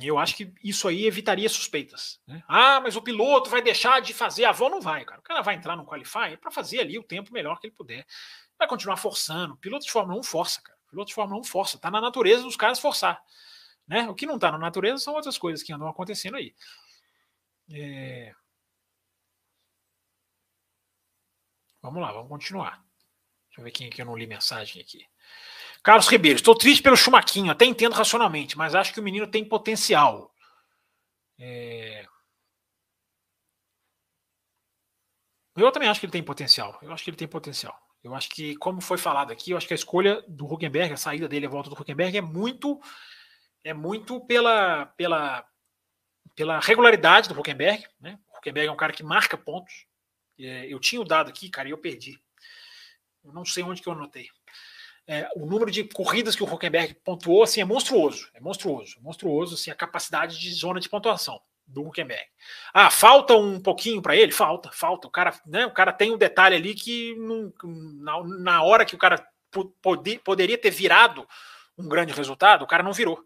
eu 0.00 0.18
acho 0.18 0.36
que 0.36 0.52
isso 0.62 0.86
aí 0.86 1.06
evitaria 1.06 1.48
suspeitas. 1.48 2.20
Né? 2.26 2.42
Ah, 2.46 2.80
mas 2.80 2.94
o 2.94 3.02
piloto 3.02 3.48
vai 3.48 3.62
deixar 3.62 4.00
de 4.00 4.12
fazer 4.12 4.44
a 4.44 4.52
volta? 4.52 4.74
Não 4.74 4.82
vai, 4.82 5.04
cara. 5.04 5.20
O 5.20 5.22
cara 5.22 5.40
vai 5.40 5.54
entrar 5.54 5.76
no 5.76 5.86
qualify 5.86 6.36
para 6.38 6.50
fazer 6.50 6.80
ali 6.80 6.98
o 6.98 7.02
tempo 7.02 7.32
melhor 7.32 7.58
que 7.58 7.66
ele 7.66 7.74
puder. 7.74 8.06
Vai 8.58 8.68
continuar 8.68 8.96
forçando. 8.96 9.56
Piloto 9.56 9.86
de 9.86 9.90
Fórmula 9.90 10.18
1 10.20 10.22
força, 10.22 10.60
cara. 10.60 10.78
Piloto 10.90 11.08
de 11.08 11.14
Fórmula 11.14 11.40
1 11.40 11.44
força. 11.44 11.78
Tá 11.78 11.90
na 11.90 12.00
natureza 12.00 12.42
dos 12.42 12.56
caras 12.56 12.78
forçar. 12.78 13.22
Né? 13.86 14.08
O 14.10 14.14
que 14.14 14.26
não 14.26 14.34
está 14.34 14.52
na 14.52 14.58
natureza 14.58 15.02
são 15.02 15.14
outras 15.14 15.38
coisas 15.38 15.62
que 15.62 15.72
andam 15.72 15.88
acontecendo 15.88 16.36
aí. 16.36 16.54
É... 17.70 18.34
Vamos 21.80 22.02
lá, 22.02 22.12
vamos 22.12 22.28
continuar. 22.28 22.84
Deixa 23.48 23.60
eu 23.60 23.64
ver 23.64 23.70
quem 23.70 23.86
é 23.86 23.90
que 23.90 24.02
eu 24.02 24.06
não 24.06 24.16
li 24.16 24.26
mensagem 24.26 24.82
aqui. 24.82 25.06
Carlos 25.82 26.08
Ribeiro, 26.08 26.36
estou 26.36 26.56
triste 26.56 26.82
pelo 26.82 26.96
Chumaquinho, 26.96 27.50
até 27.50 27.64
entendo 27.64 27.92
racionalmente, 27.92 28.58
mas 28.58 28.74
acho 28.74 28.92
que 28.92 29.00
o 29.00 29.02
menino 29.02 29.26
tem 29.26 29.44
potencial. 29.44 30.34
É... 31.38 32.06
Eu 35.56 35.72
também 35.72 35.88
acho 35.88 35.98
que 35.98 36.06
ele 36.06 36.12
tem 36.12 36.22
potencial. 36.22 36.78
Eu 36.82 36.92
acho 36.92 37.02
que 37.02 37.10
ele 37.10 37.16
tem 37.16 37.28
potencial. 37.28 37.76
Eu 38.02 38.14
acho 38.14 38.28
que, 38.30 38.56
como 38.56 38.80
foi 38.80 38.96
falado 38.96 39.32
aqui, 39.32 39.50
eu 39.50 39.56
acho 39.56 39.66
que 39.66 39.74
a 39.74 39.76
escolha 39.76 40.22
do 40.28 40.46
Huckenberg, 40.46 40.92
a 40.92 40.96
saída 40.96 41.28
dele, 41.28 41.46
a 41.46 41.50
volta 41.50 41.68
do 41.68 41.80
Huckenberg 41.80 42.16
é 42.16 42.20
muito, 42.20 42.80
é 43.64 43.74
muito 43.74 44.20
pela, 44.26 44.86
pela, 44.86 45.44
pela 46.36 46.60
regularidade 46.60 47.28
do 47.28 47.38
Huckenberg. 47.38 47.84
Né? 48.00 48.18
O 48.28 48.38
Huckenberg 48.38 48.68
é 48.68 48.72
um 48.72 48.76
cara 48.76 48.92
que 48.92 49.02
marca 49.02 49.36
pontos. 49.36 49.86
É, 50.38 50.72
eu 50.72 50.78
tinha 50.78 51.00
o 51.00 51.04
dado 51.04 51.28
aqui, 51.28 51.50
cara, 51.50 51.68
e 51.68 51.72
eu 51.72 51.78
perdi. 51.78 52.22
Eu 53.24 53.32
não 53.32 53.44
sei 53.44 53.64
onde 53.64 53.82
que 53.82 53.88
eu 53.88 53.92
anotei 53.92 54.28
é, 55.08 55.26
o 55.34 55.46
número 55.46 55.70
de 55.70 55.84
corridas 55.84 56.36
que 56.36 56.42
o 56.42 56.46
Huckenberg 56.46 56.94
pontuou 57.02 57.42
assim, 57.42 57.62
é 57.62 57.64
monstruoso. 57.64 58.30
É 58.34 58.40
monstruoso. 58.40 59.00
Monstruoso 59.00 59.54
assim, 59.54 59.70
a 59.70 59.74
capacidade 59.74 60.38
de 60.38 60.52
zona 60.52 60.78
de 60.78 60.88
pontuação 60.88 61.40
do 61.66 61.82
Huckenberg. 61.82 62.26
Ah, 62.74 62.90
falta 62.90 63.34
um 63.34 63.58
pouquinho 63.58 64.02
para 64.02 64.14
ele? 64.14 64.32
Falta, 64.32 64.70
falta. 64.70 65.08
O 65.08 65.10
cara, 65.10 65.34
né, 65.46 65.64
o 65.64 65.70
cara 65.70 65.94
tem 65.94 66.12
um 66.12 66.18
detalhe 66.18 66.56
ali 66.56 66.74
que 66.74 67.14
não, 67.16 67.52
na, 68.02 68.22
na 68.22 68.62
hora 68.62 68.84
que 68.84 68.94
o 68.94 68.98
cara 68.98 69.26
pode, 69.80 70.18
poderia 70.18 70.58
ter 70.58 70.70
virado 70.70 71.26
um 71.76 71.88
grande 71.88 72.12
resultado, 72.12 72.62
o 72.62 72.66
cara 72.66 72.82
não 72.82 72.92
virou. 72.92 73.24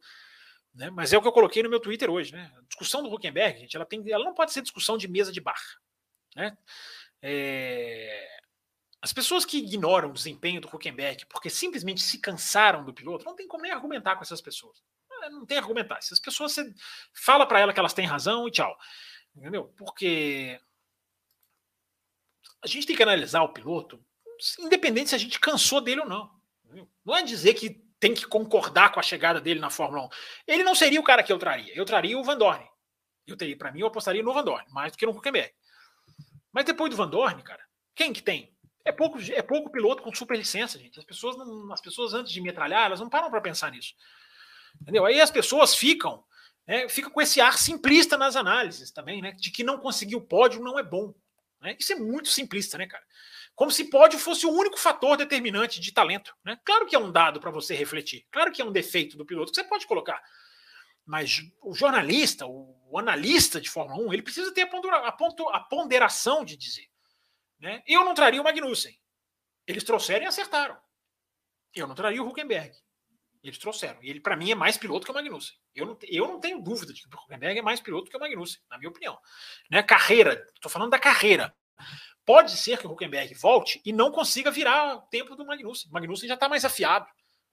Né? 0.73 0.89
Mas 0.91 1.13
é 1.13 1.19
o 1.19 1.23
que 1.23 1.27
eu 1.27 1.33
coloquei 1.33 1.65
no 1.65 1.69
meu 1.69 1.81
Twitter 1.81 2.09
hoje. 2.09 2.33
Né? 2.33 2.49
A 2.57 2.63
discussão 2.63 3.03
do 3.03 3.13
Huckenberg, 3.13 3.59
gente, 3.59 3.75
ela, 3.75 3.85
tem, 3.85 4.03
ela 4.09 4.25
não 4.25 4.35
pode 4.35 4.53
ser 4.53 4.63
discussão 4.63 4.97
de 4.97 5.09
mesa 5.09 5.33
de 5.33 5.41
bar. 5.41 5.61
Né? 6.37 6.57
É, 7.21 8.42
as 9.03 9.13
pessoas 9.13 9.45
que 9.45 9.59
ignoram 9.59 10.11
o 10.11 10.13
desempenho 10.13 10.61
do 10.61 10.69
Huckenberg 10.69 11.27
porque 11.27 11.51
simplesmente 11.51 12.01
se 12.01 12.19
cansaram 12.19 12.85
do 12.85 12.95
piloto, 12.95 13.25
não 13.25 13.35
tem 13.35 13.49
como 13.49 13.65
nem 13.65 13.73
argumentar 13.73 14.15
com 14.15 14.23
essas 14.23 14.41
pessoas. 14.41 14.81
É, 15.25 15.29
não 15.29 15.45
tem 15.45 15.59
argumentar. 15.59 15.99
Essas 15.99 16.21
pessoas, 16.21 16.53
você 16.53 16.73
fala 17.13 17.45
para 17.45 17.59
elas 17.59 17.75
que 17.75 17.81
elas 17.81 17.93
têm 17.93 18.07
razão 18.07 18.47
e 18.47 18.53
tchau. 18.53 18.79
Entendeu? 19.37 19.65
Porque 19.77 20.61
a 22.63 22.69
gente 22.69 22.87
tem 22.87 22.95
que 22.95 23.03
analisar 23.03 23.43
o 23.43 23.53
piloto, 23.53 24.01
independente 24.61 25.11
se 25.11 25.17
a 25.17 25.19
gente 25.19 25.41
cansou 25.41 25.81
dele 25.81 26.03
ou 26.03 26.09
não. 26.09 26.31
Entendeu? 26.65 26.89
Não 27.05 27.17
é 27.17 27.25
dizer 27.25 27.55
que 27.55 27.83
tem 27.99 28.15
que 28.15 28.27
concordar 28.27 28.93
com 28.93 29.01
a 29.01 29.03
chegada 29.03 29.41
dele 29.41 29.59
na 29.59 29.71
Fórmula 29.71 30.05
1. 30.05 30.09
Ele 30.47 30.63
não 30.63 30.77
seria 30.77 31.01
o 31.01 31.05
cara 31.05 31.25
que 31.25 31.33
eu 31.33 31.39
traria. 31.39 31.75
Eu 31.77 31.85
traria 31.85 32.17
o 32.17 32.23
Van 32.23 32.39
Dorn. 32.39 32.65
Eu 33.27 33.37
teria, 33.37 33.57
para 33.57 33.73
mim, 33.73 33.81
eu 33.81 33.87
apostaria 33.89 34.23
no 34.23 34.33
Van 34.33 34.45
Dorn, 34.45 34.65
mais 34.71 34.93
do 34.93 34.99
que 34.99 35.07
no 35.07 35.13
Huckenberg. 35.13 35.53
Mas 36.53 36.65
depois 36.65 36.91
do 36.91 36.97
Van 36.97 37.09
Dorn, 37.09 37.43
cara, 37.43 37.65
quem 37.95 38.13
que 38.13 38.23
tem? 38.23 38.52
É 38.85 38.91
pouco, 38.91 39.19
é 39.21 39.43
pouco 39.43 39.71
piloto 39.71 40.03
com 40.03 40.13
super 40.15 40.37
licença, 40.37 40.79
gente. 40.79 40.99
As 40.99 41.05
pessoas, 41.05 41.37
não, 41.37 41.73
as 41.73 41.81
pessoas 41.81 42.15
antes 42.15 42.33
de 42.33 42.41
metralhar, 42.41 42.87
elas 42.87 43.01
não 43.01 43.09
param 43.09 43.31
para 43.31 43.41
pensar 43.41 43.71
nisso. 43.71 43.95
Entendeu? 44.81 45.05
Aí 45.05 45.21
as 45.21 45.31
pessoas 45.31 45.75
ficam, 45.75 46.25
né, 46.67 46.87
com 46.89 47.21
esse 47.21 47.41
ar 47.41 47.59
simplista 47.59 48.17
nas 48.17 48.35
análises 48.35 48.91
também, 48.91 49.23
né? 49.23 49.33
De 49.33 49.51
que 49.51 49.63
não 49.63 49.79
conseguir 49.79 50.17
o 50.17 50.21
pódio 50.21 50.63
não 50.63 50.79
é 50.79 50.83
bom. 50.83 51.15
Né? 51.61 51.77
Isso 51.79 51.93
é 51.93 51.97
muito 51.97 52.29
simplista, 52.29 52.77
né, 52.77 52.87
cara? 52.87 53.05
Como 53.55 53.71
se 53.71 53.85
pódio 53.85 54.19
fosse 54.19 54.47
o 54.47 54.51
único 54.51 54.79
fator 54.79 55.17
determinante 55.17 55.81
de 55.81 55.93
talento. 55.93 56.35
Né? 56.45 56.59
Claro 56.65 56.87
que 56.87 56.97
é 56.97 56.99
um 56.99 57.13
dado 57.13 57.39
para 57.39 57.51
você 57.51 57.75
refletir. 57.75 58.27
Claro 58.33 58.51
que 58.51 58.61
é 58.61 58.65
um 58.65 58.73
defeito 58.73 59.17
do 59.17 59.27
piloto 59.27 59.53
que 59.53 59.61
você 59.61 59.65
pode 59.65 59.87
colocar. 59.87 60.21
Mas 61.05 61.43
o 61.61 61.75
jornalista, 61.75 62.47
o 62.47 62.99
analista 62.99 63.61
de 63.61 63.69
Fórmula 63.69 64.09
1, 64.09 64.13
ele 64.13 64.23
precisa 64.23 64.53
ter 64.53 64.69
a 65.53 65.61
ponderação 65.61 66.45
de 66.45 66.57
dizer 66.57 66.92
né? 67.63 67.81
Eu 67.87 68.05
não 68.05 68.13
traria 68.13 68.41
o 68.41 68.45
Magnussen. 68.45 68.99
Eles 69.67 69.85
trouxeram 69.85 70.25
e 70.25 70.27
acertaram. 70.27 70.77
Eu 71.73 71.87
não 71.87 71.95
traria 71.95 72.21
o 72.21 72.29
Huckenberg. 72.29 72.77
Eles 73.41 73.57
trouxeram. 73.57 74.03
E 74.03 74.11
ele, 74.11 74.21
para 74.21 74.37
mim, 74.37 74.51
é 74.51 74.55
mais 74.55 74.77
piloto 74.77 75.07
que 75.07 75.13
o 75.13 75.15
Magnussen. 75.15 75.57
Eu 75.73 75.87
não, 75.87 75.99
eu 76.03 76.27
não 76.27 76.41
tenho 76.41 76.61
dúvida 76.61 76.93
de 76.93 77.01
que 77.01 77.09
o 77.09 77.19
Huckenberg 77.19 77.61
é 77.61 77.63
mais 77.63 77.81
piloto 77.81 78.11
que 78.11 78.17
o 78.17 78.21
Magnussen, 78.21 78.61
na 78.69 78.79
minha 78.79 78.91
opinião. 78.91 79.17
Né? 79.71 79.81
Carreira, 79.83 80.45
estou 80.55 80.71
falando 80.71 80.91
da 80.91 80.99
carreira. 80.99 81.55
Pode 82.25 82.57
ser 82.57 82.79
que 82.79 82.87
o 82.87 82.91
Huckenberg 82.91 83.33
volte 83.35 83.81
e 83.85 83.93
não 83.93 84.11
consiga 84.11 84.51
virar 84.51 84.97
o 84.97 85.03
tempo 85.03 85.37
do 85.37 85.47
Magnussen. 85.47 85.89
O 85.89 85.95
Magnussen 85.95 86.29
já 86.29 86.35
está 86.35 86.49
mais 86.49 86.65
afiado. 86.65 87.07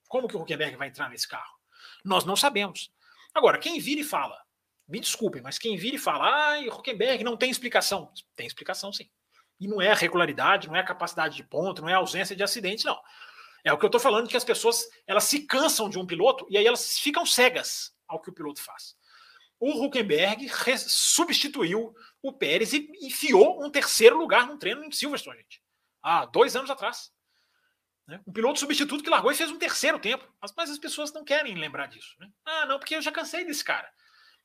Como 0.08 0.28
que 0.28 0.36
o 0.36 0.42
Huckenberg 0.42 0.76
vai 0.76 0.88
entrar 0.88 1.08
nesse 1.10 1.28
carro? 1.28 1.56
Nós 2.04 2.26
não 2.26 2.36
sabemos. 2.36 2.92
Agora, 3.34 3.60
quem 3.60 3.80
vira 3.80 4.02
e 4.02 4.04
fala, 4.04 4.42
me 4.88 5.00
desculpem, 5.00 5.42
mas 5.42 5.60
quem 5.60 5.78
vira 5.78 5.98
e 5.98 6.00
fala, 6.00 6.56
ah, 6.56 6.60
Huckenberg 6.62 7.24
não 7.24 7.38
tem 7.38 7.52
explicação. 7.52 8.12
Tem 8.36 8.48
explicação, 8.48 8.92
sim. 8.92 9.08
E 9.60 9.68
não 9.68 9.82
é 9.82 9.92
a 9.92 9.96
regularidade, 9.96 10.68
não 10.68 10.76
é 10.76 10.80
a 10.80 10.86
capacidade 10.86 11.36
de 11.36 11.44
ponto, 11.44 11.82
não 11.82 11.90
é 11.90 11.94
a 11.94 11.98
ausência 11.98 12.36
de 12.36 12.44
acidentes, 12.44 12.86
não. 12.86 13.00
É 13.64 13.74
o 13.74 13.78
que 13.78 13.84
eu 13.84 13.90
estou 13.90 14.00
falando 14.00 14.30
que 14.30 14.38
as 14.38 14.44
pessoas 14.46 14.88
elas 15.06 15.26
se 15.26 15.46
cansam 15.46 15.90
de 15.90 16.00
um 16.00 16.06
piloto 16.06 16.48
e 16.50 16.58
aí 16.58 16.66
elas 16.66 16.98
ficam 16.98 17.26
cegas 17.26 17.94
ao 18.08 18.22
que 18.22 18.30
o 18.30 18.34
piloto 18.34 18.62
faz. 18.62 18.96
O 19.60 19.84
Huckenberg 19.84 20.50
substituiu 20.78 21.94
o 22.22 22.32
Pérez 22.32 22.72
e 22.72 22.90
enfiou 23.02 23.62
um 23.64 23.70
terceiro 23.70 24.18
lugar 24.18 24.48
num 24.48 24.58
treino 24.58 24.84
em 24.84 24.92
Silverstone, 24.92 25.40
gente. 25.40 25.62
Há 26.02 26.26
dois 26.26 26.56
anos 26.56 26.70
atrás. 26.70 27.12
Né? 28.08 28.22
Um 28.26 28.32
piloto 28.32 28.60
substituto 28.60 29.04
que 29.04 29.10
largou 29.10 29.32
e 29.32 29.36
fez 29.36 29.52
um 29.52 29.60
terceiro 29.60 30.00
tempo. 30.00 30.26
Mas, 30.42 30.54
mas 30.56 30.70
as 30.70 30.80
pessoas 30.80 31.12
não 31.12 31.26
querem 31.26 31.56
lembrar 31.56 31.88
disso. 31.88 32.16
Né? 32.20 32.30
Ah, 32.46 32.66
não, 32.66 32.80
porque 32.80 32.96
eu 32.96 33.02
já 33.02 33.12
cansei 33.12 33.44
desse 33.44 33.64
cara. 33.64 33.92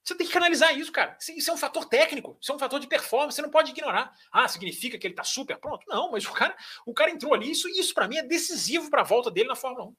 Você 0.04 0.14
tem 0.14 0.26
que 0.26 0.32
canalizar 0.32 0.78
isso, 0.78 0.92
cara. 0.92 1.16
Isso 1.34 1.50
é 1.50 1.54
um 1.54 1.56
fator 1.56 1.86
técnico, 1.86 2.36
isso 2.38 2.52
é 2.52 2.54
um 2.54 2.58
fator 2.58 2.78
de 2.78 2.86
performance, 2.86 3.36
você 3.36 3.42
não 3.42 3.50
pode 3.50 3.70
ignorar. 3.70 4.14
Ah, 4.30 4.46
significa 4.46 4.98
que 4.98 5.06
ele 5.06 5.14
tá 5.14 5.24
super 5.24 5.56
pronto? 5.56 5.86
Não, 5.88 6.10
mas 6.10 6.26
o 6.26 6.32
cara, 6.32 6.54
o 6.84 6.92
cara 6.92 7.10
entrou 7.10 7.32
ali, 7.32 7.50
isso, 7.50 7.68
isso 7.70 7.94
para 7.94 8.06
mim 8.06 8.18
é 8.18 8.22
decisivo 8.22 8.90
para 8.90 9.00
a 9.00 9.04
volta 9.04 9.30
dele 9.30 9.48
na 9.48 9.56
Fórmula 9.56 9.86
1. 9.86 9.96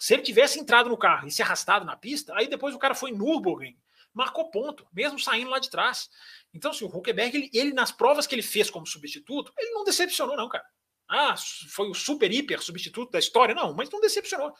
Se 0.00 0.14
ele 0.14 0.22
tivesse 0.22 0.58
entrado 0.58 0.88
no 0.88 0.96
carro 0.96 1.28
e 1.28 1.30
se 1.30 1.40
arrastado 1.40 1.84
na 1.84 1.96
pista, 1.96 2.34
aí 2.36 2.48
depois 2.48 2.74
o 2.74 2.78
cara 2.78 2.96
foi 2.96 3.12
Nürburgring, 3.12 3.78
marcou 4.12 4.50
ponto, 4.50 4.84
mesmo 4.92 5.20
saindo 5.20 5.50
lá 5.50 5.60
de 5.60 5.70
trás. 5.70 6.10
Então, 6.52 6.72
assim, 6.72 6.84
o 6.84 6.88
Huckenberg, 6.88 7.36
ele, 7.36 7.50
ele, 7.54 7.72
nas 7.72 7.92
provas 7.92 8.26
que 8.26 8.34
ele 8.34 8.42
fez 8.42 8.68
como 8.68 8.86
substituto, 8.86 9.52
ele 9.56 9.70
não 9.70 9.84
decepcionou, 9.84 10.36
não, 10.36 10.48
cara. 10.48 10.64
Ah, 11.08 11.34
foi 11.70 11.88
o 11.88 11.94
super 11.94 12.30
hiper 12.30 12.60
substituto 12.60 13.10
da 13.12 13.18
história. 13.18 13.54
Não, 13.54 13.72
mas 13.72 13.88
não 13.88 14.00
decepcionou. 14.00 14.52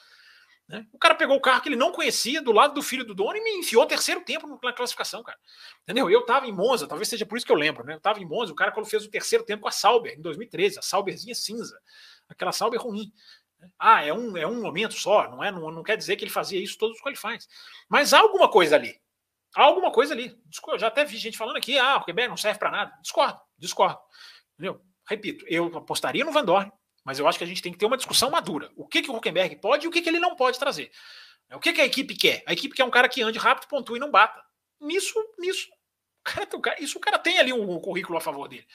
Né? 0.69 0.87
O 0.93 0.99
cara 0.99 1.15
pegou 1.15 1.35
o 1.35 1.41
carro 1.41 1.63
que 1.63 1.69
ele 1.69 1.77
não 1.77 1.91
conhecia 1.91 2.43
do 2.43 2.53
lado 2.53 2.75
do 2.75 2.83
filho 2.83 3.05
do 3.05 3.15
dono 3.15 3.37
e 3.37 3.43
me 3.43 3.51
enfiou 3.53 3.87
terceiro 3.87 4.21
tempo 4.23 4.61
na 4.63 4.73
classificação, 4.73 5.23
cara. 5.23 5.39
Entendeu? 5.83 6.11
Eu 6.11 6.27
tava 6.27 6.47
em 6.47 6.53
Monza, 6.53 6.87
talvez 6.87 7.09
seja 7.09 7.25
por 7.25 7.39
isso 7.39 7.47
que 7.47 7.53
eu 7.53 7.57
lembro, 7.57 7.85
né? 7.85 7.95
Eu 7.95 8.01
tava 8.01 8.21
em 8.21 8.27
Monza, 8.27 8.53
o 8.53 8.57
cara 8.57 8.71
quando 8.71 8.87
fez 8.87 9.05
o 9.05 9.11
terceiro 9.11 9.45
tempo 9.45 9.63
com 9.63 9.69
a 9.69 9.73
Sauber, 9.73 10.13
em 10.19 10.21
2013, 10.21 10.79
a 10.79 10.83
Sauberzinha 10.83 11.35
cinza, 11.35 11.81
aquela 12.29 12.53
Sauber 12.53 12.79
ruim. 12.81 13.11
Né? 13.59 13.71
Ah, 13.79 14.05
é 14.05 14.13
um, 14.13 14.37
é 14.37 14.47
um 14.47 14.61
momento 14.61 14.93
só, 14.93 15.31
não 15.31 15.43
é? 15.43 15.51
Não, 15.51 15.71
não 15.71 15.83
quer 15.83 15.97
dizer 15.97 16.17
que 16.17 16.25
ele 16.25 16.31
fazia 16.31 16.63
isso 16.63 16.77
todos 16.77 16.97
os 16.97 17.03
qualifies. 17.03 17.49
Mas 17.89 18.13
há 18.13 18.21
alguma 18.21 18.51
coisa 18.51 18.77
ali. 18.77 19.01
Há 19.55 19.63
alguma 19.63 19.91
coisa 19.91 20.13
ali. 20.13 20.39
Eu 20.69 20.79
já 20.79 20.89
até 20.89 21.03
vi 21.03 21.17
gente 21.17 21.39
falando 21.39 21.57
aqui, 21.57 21.79
ah, 21.79 21.97
o 21.97 22.05
Quebec 22.05 22.29
não 22.29 22.37
serve 22.37 22.59
para 22.59 22.71
nada. 22.71 22.93
Discordo, 23.01 23.41
discordo. 23.57 23.99
Entendeu? 24.53 24.83
Repito, 25.09 25.47
eu 25.49 25.75
apostaria 25.79 26.23
no 26.23 26.33
Van 26.33 26.45
Dorn, 26.45 26.71
mas 27.09 27.19
eu 27.19 27.27
acho 27.27 27.39
que 27.39 27.45
a 27.45 27.47
gente 27.47 27.63
tem 27.63 27.73
que 27.73 27.79
ter 27.79 27.87
uma 27.87 27.97
discussão 27.97 28.29
madura. 28.29 28.71
O 28.77 28.87
que, 28.87 29.01
que 29.01 29.11
o 29.11 29.17
Huckenberg 29.17 29.57
pode 29.57 29.87
e 29.87 29.89
o 29.89 29.91
que, 29.91 30.03
que 30.03 30.11
ele 30.11 30.21
não 30.21 30.37
pode 30.37 30.59
trazer. 30.59 30.93
O 31.51 31.59
que, 31.59 31.73
que 31.73 31.81
a 31.81 31.87
equipe 31.87 32.15
quer? 32.15 32.43
A 32.47 32.53
equipe 32.53 32.75
quer 32.75 32.85
um 32.85 32.91
cara 32.91 33.09
que 33.09 33.23
ande 33.23 33.39
rápido, 33.39 33.67
pontue 33.67 33.97
e 33.97 33.99
não 33.99 34.11
bata. 34.11 34.45
Nisso, 34.79 35.15
nisso, 35.39 35.71
cara, 36.23 36.47
isso 36.79 36.99
o 36.99 37.01
cara 37.01 37.19
tem 37.19 37.39
ali 37.39 37.51
um 37.51 37.81
currículo 37.81 38.19
a 38.19 38.21
favor 38.21 38.47
dele. 38.47 38.67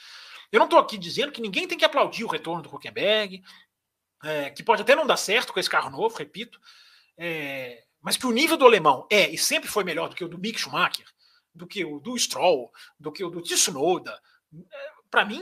Eu 0.51 0.57
não 0.57 0.65
estou 0.65 0.79
aqui 0.79 0.97
dizendo 0.97 1.31
que 1.31 1.43
ninguém 1.43 1.67
tem 1.67 1.77
que 1.77 1.85
aplaudir 1.85 2.23
o 2.23 2.27
retorno 2.27 2.63
do 2.63 2.75
Huckenberg, 2.75 3.43
é, 4.23 4.49
que 4.49 4.63
pode 4.63 4.81
até 4.81 4.95
não 4.95 5.05
dar 5.05 5.17
certo 5.17 5.53
com 5.53 5.59
esse 5.59 5.69
carro 5.69 5.91
novo, 5.91 6.17
repito, 6.17 6.59
é, 7.15 7.83
mas 8.01 8.17
que 8.17 8.25
o 8.25 8.31
nível 8.31 8.57
do 8.57 8.65
alemão 8.65 9.05
é 9.11 9.29
e 9.29 9.37
sempre 9.37 9.69
foi 9.69 9.83
melhor 9.83 10.09
do 10.09 10.15
que 10.15 10.23
o 10.23 10.27
do 10.27 10.39
Mick 10.39 10.59
Schumacher, 10.59 11.05
do 11.53 11.67
que 11.67 11.85
o 11.85 11.99
do 11.99 12.17
Stroll, 12.17 12.71
do 12.99 13.11
que 13.11 13.23
o 13.23 13.29
do 13.29 13.43
Tsunoda. 13.43 14.19
É, 14.71 14.89
Para 15.11 15.23
mim, 15.23 15.39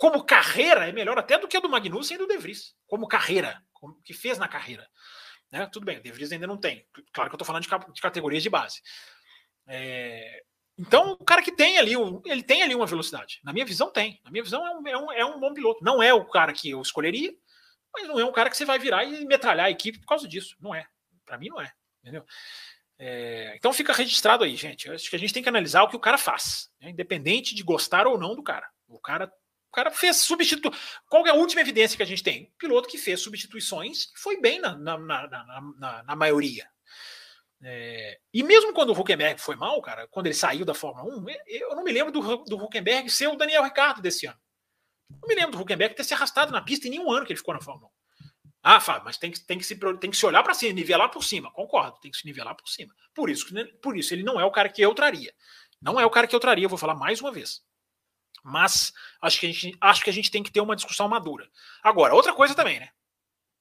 como 0.00 0.24
carreira, 0.24 0.88
é 0.88 0.92
melhor 0.92 1.18
até 1.18 1.36
do 1.36 1.46
que 1.46 1.58
a 1.58 1.60
do 1.60 1.68
Magnussen 1.68 2.14
e 2.14 2.18
do 2.18 2.26
De 2.26 2.38
Vries. 2.38 2.74
Como 2.86 3.06
carreira, 3.06 3.62
como 3.70 4.00
que 4.02 4.14
fez 4.14 4.38
na 4.38 4.48
carreira. 4.48 4.88
Né? 5.52 5.68
Tudo 5.70 5.84
bem, 5.84 5.98
o 5.98 6.02
De 6.02 6.10
Vries 6.10 6.32
ainda 6.32 6.46
não 6.46 6.56
tem. 6.56 6.86
Claro 7.12 7.28
que 7.28 7.34
eu 7.34 7.36
estou 7.36 7.46
falando 7.46 7.62
de, 7.62 7.92
de, 7.92 8.00
categorias 8.00 8.42
de 8.42 8.48
base. 8.48 8.80
É, 9.68 10.42
então, 10.78 11.12
o 11.12 11.22
cara 11.22 11.42
que 11.42 11.52
tem 11.52 11.76
ali, 11.76 11.92
ele 12.24 12.42
tem 12.42 12.62
ali 12.62 12.74
uma 12.74 12.86
velocidade. 12.86 13.40
Na 13.44 13.52
minha 13.52 13.66
visão, 13.66 13.92
tem. 13.92 14.18
Na 14.24 14.30
minha 14.30 14.42
visão, 14.42 14.66
é 14.66 14.74
um, 14.74 14.88
é 14.88 14.96
um, 14.96 15.12
é 15.12 15.24
um 15.26 15.38
bom 15.38 15.52
piloto. 15.52 15.84
Não 15.84 16.02
é 16.02 16.14
o 16.14 16.24
cara 16.24 16.54
que 16.54 16.70
eu 16.70 16.80
escolheria, 16.80 17.34
mas 17.92 18.08
não 18.08 18.18
é 18.18 18.24
um 18.24 18.32
cara 18.32 18.48
que 18.48 18.56
você 18.56 18.64
vai 18.64 18.78
virar 18.78 19.04
e 19.04 19.26
metralhar 19.26 19.66
a 19.66 19.70
equipe 19.70 20.00
por 20.00 20.06
causa 20.06 20.26
disso. 20.26 20.56
Não 20.58 20.74
é. 20.74 20.86
Para 21.26 21.36
mim, 21.36 21.48
não 21.50 21.60
é. 21.60 21.70
Entendeu? 22.00 22.24
É, 22.98 23.54
então 23.54 23.70
fica 23.74 23.92
registrado 23.92 24.44
aí, 24.44 24.56
gente. 24.56 24.88
Eu 24.88 24.94
acho 24.94 25.10
que 25.10 25.16
a 25.16 25.18
gente 25.18 25.34
tem 25.34 25.42
que 25.42 25.48
analisar 25.50 25.82
o 25.82 25.90
que 25.90 25.96
o 25.96 26.00
cara 26.00 26.16
faz, 26.16 26.70
né? 26.80 26.88
independente 26.88 27.54
de 27.54 27.62
gostar 27.62 28.06
ou 28.06 28.18
não 28.18 28.34
do 28.34 28.42
cara. 28.42 28.66
O 28.88 28.98
cara 28.98 29.30
o 29.70 29.72
cara 29.72 29.90
fez 29.92 30.16
substituição. 30.16 30.78
Qual 31.08 31.24
é 31.26 31.30
a 31.30 31.34
última 31.34 31.60
evidência 31.60 31.96
que 31.96 32.02
a 32.02 32.06
gente 32.06 32.24
tem? 32.24 32.52
piloto 32.58 32.88
que 32.88 32.98
fez 32.98 33.20
substituições 33.20 34.10
foi 34.16 34.40
bem 34.40 34.60
na, 34.60 34.76
na, 34.76 34.98
na, 34.98 35.28
na, 35.78 36.02
na 36.02 36.16
maioria. 36.16 36.68
É, 37.62 38.18
e 38.34 38.42
mesmo 38.42 38.72
quando 38.72 38.90
o 38.90 38.98
Huckenberg 38.98 39.40
foi 39.40 39.54
mal, 39.54 39.80
cara, 39.80 40.08
quando 40.08 40.26
ele 40.26 40.34
saiu 40.34 40.64
da 40.64 40.74
Fórmula 40.74 41.14
1, 41.16 41.24
eu 41.46 41.76
não 41.76 41.84
me 41.84 41.92
lembro 41.92 42.10
do, 42.10 42.38
do 42.38 42.56
Huckenberg 42.56 43.08
ser 43.10 43.28
o 43.28 43.36
Daniel 43.36 43.62
Ricardo 43.62 44.02
desse 44.02 44.26
ano. 44.26 44.38
Não 45.08 45.28
me 45.28 45.34
lembro 45.34 45.52
do 45.52 45.62
Huckenberg 45.62 45.94
ter 45.94 46.02
se 46.02 46.14
arrastado 46.14 46.50
na 46.50 46.62
pista 46.62 46.88
em 46.88 46.90
nenhum 46.90 47.10
ano 47.12 47.24
que 47.24 47.32
ele 47.32 47.38
ficou 47.38 47.54
na 47.54 47.60
Fórmula 47.60 47.88
1. 47.88 47.90
Ah, 48.62 48.80
Fábio, 48.80 49.04
mas 49.04 49.16
tem 49.16 49.30
que, 49.30 49.40
tem 49.40 49.56
que, 49.56 49.64
se, 49.64 49.76
tem 49.98 50.10
que 50.10 50.16
se 50.16 50.26
olhar 50.26 50.42
para 50.42 50.52
cima, 50.52 50.72
nivelar 50.72 51.10
por 51.10 51.22
cima. 51.22 51.50
Concordo, 51.52 51.98
tem 52.00 52.10
que 52.10 52.18
se 52.18 52.26
nivelar 52.26 52.56
por 52.56 52.68
cima. 52.68 52.92
Por 53.14 53.30
isso, 53.30 53.46
por 53.80 53.96
isso, 53.96 54.12
ele 54.12 54.22
não 54.22 54.38
é 54.38 54.44
o 54.44 54.50
cara 54.50 54.68
que 54.68 54.82
eu 54.82 54.94
traria. 54.94 55.32
Não 55.80 55.98
é 55.98 56.04
o 56.04 56.10
cara 56.10 56.26
que 56.26 56.34
eu 56.34 56.40
traria, 56.40 56.68
vou 56.68 56.76
falar 56.76 56.94
mais 56.94 57.20
uma 57.20 57.32
vez. 57.32 57.62
Mas 58.42 58.92
acho 59.20 59.40
que 59.40 59.46
a 59.46 59.52
gente, 59.52 59.78
acho 59.80 60.04
que 60.04 60.10
a 60.10 60.12
gente 60.12 60.30
tem 60.30 60.42
que 60.42 60.50
ter 60.50 60.60
uma 60.60 60.76
discussão 60.76 61.08
madura. 61.08 61.48
Agora, 61.82 62.14
outra 62.14 62.32
coisa 62.32 62.54
também, 62.54 62.80
né? 62.80 62.90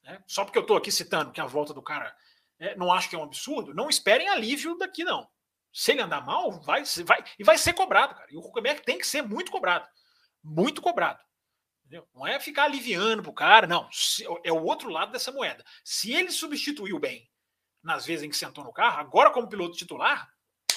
É, 0.05 0.19
só 0.25 0.43
porque 0.43 0.57
eu 0.57 0.63
estou 0.63 0.77
aqui 0.77 0.91
citando 0.91 1.31
que 1.31 1.41
a 1.41 1.45
volta 1.45 1.73
do 1.73 1.81
cara 1.81 2.15
é, 2.59 2.75
não 2.75 2.91
acho 2.91 3.09
que 3.09 3.15
é 3.15 3.19
um 3.19 3.23
absurdo, 3.23 3.73
não 3.73 3.89
esperem 3.89 4.27
alívio 4.27 4.77
daqui, 4.77 5.03
não. 5.03 5.29
Se 5.71 5.91
ele 5.91 6.01
andar 6.01 6.25
mal, 6.25 6.59
vai, 6.61 6.83
vai 7.05 7.23
e 7.37 7.43
vai 7.43 7.57
ser 7.57 7.73
cobrado, 7.73 8.15
cara. 8.15 8.27
E 8.31 8.35
o 8.35 8.39
Huckenberg 8.39 8.81
tem 8.81 8.97
que 8.97 9.05
ser 9.05 9.21
muito 9.21 9.51
cobrado. 9.51 9.87
Muito 10.43 10.81
cobrado. 10.81 11.23
Entendeu? 11.81 12.07
Não 12.13 12.25
é 12.25 12.39
ficar 12.39 12.65
aliviando 12.65 13.23
pro 13.23 13.33
cara, 13.33 13.67
não. 13.67 13.87
É 14.43 14.51
o 14.51 14.63
outro 14.63 14.89
lado 14.89 15.11
dessa 15.11 15.31
moeda. 15.31 15.63
Se 15.83 16.13
ele 16.13 16.31
substituiu 16.31 16.99
bem 16.99 17.29
nas 17.83 18.05
vezes 18.05 18.23
em 18.23 18.29
que 18.29 18.37
sentou 18.37 18.63
no 18.63 18.73
carro, 18.73 18.99
agora 18.99 19.31
como 19.31 19.47
piloto 19.47 19.77
titular, 19.77 20.29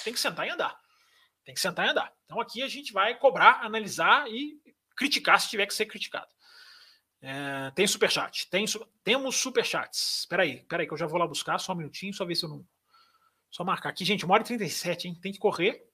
tem 0.04 0.12
que 0.12 0.20
sentar 0.20 0.46
e 0.46 0.50
andar. 0.50 0.78
Tem 1.44 1.54
que 1.54 1.60
sentar 1.60 1.86
e 1.86 1.90
andar. 1.90 2.12
Então 2.24 2.40
aqui 2.40 2.62
a 2.62 2.68
gente 2.68 2.92
vai 2.92 3.18
cobrar, 3.18 3.64
analisar 3.64 4.28
e 4.30 4.60
criticar 4.96 5.40
se 5.40 5.48
tiver 5.48 5.66
que 5.66 5.74
ser 5.74 5.86
criticado. 5.86 6.30
É, 7.20 7.70
tem 7.72 7.86
superchat. 7.86 8.48
Tem, 8.50 8.64
temos 9.04 9.36
superchats. 9.36 10.20
Espera 10.20 10.42
aí, 10.42 10.56
espera 10.56 10.82
aí, 10.82 10.86
que 10.86 10.92
eu 10.92 10.98
já 10.98 11.06
vou 11.06 11.18
lá 11.18 11.26
buscar, 11.26 11.58
só 11.58 11.72
um 11.72 11.76
minutinho, 11.76 12.12
só 12.12 12.24
ver 12.24 12.34
se 12.34 12.44
eu 12.44 12.48
não. 12.48 12.66
Só 13.50 13.62
marcar 13.64 13.90
aqui, 13.90 14.04
gente, 14.04 14.24
uma 14.24 14.34
hora 14.34 14.42
e 14.42 14.46
37, 14.46 15.08
hein? 15.08 15.14
Tem 15.20 15.30
que 15.30 15.38
correr. 15.38 15.86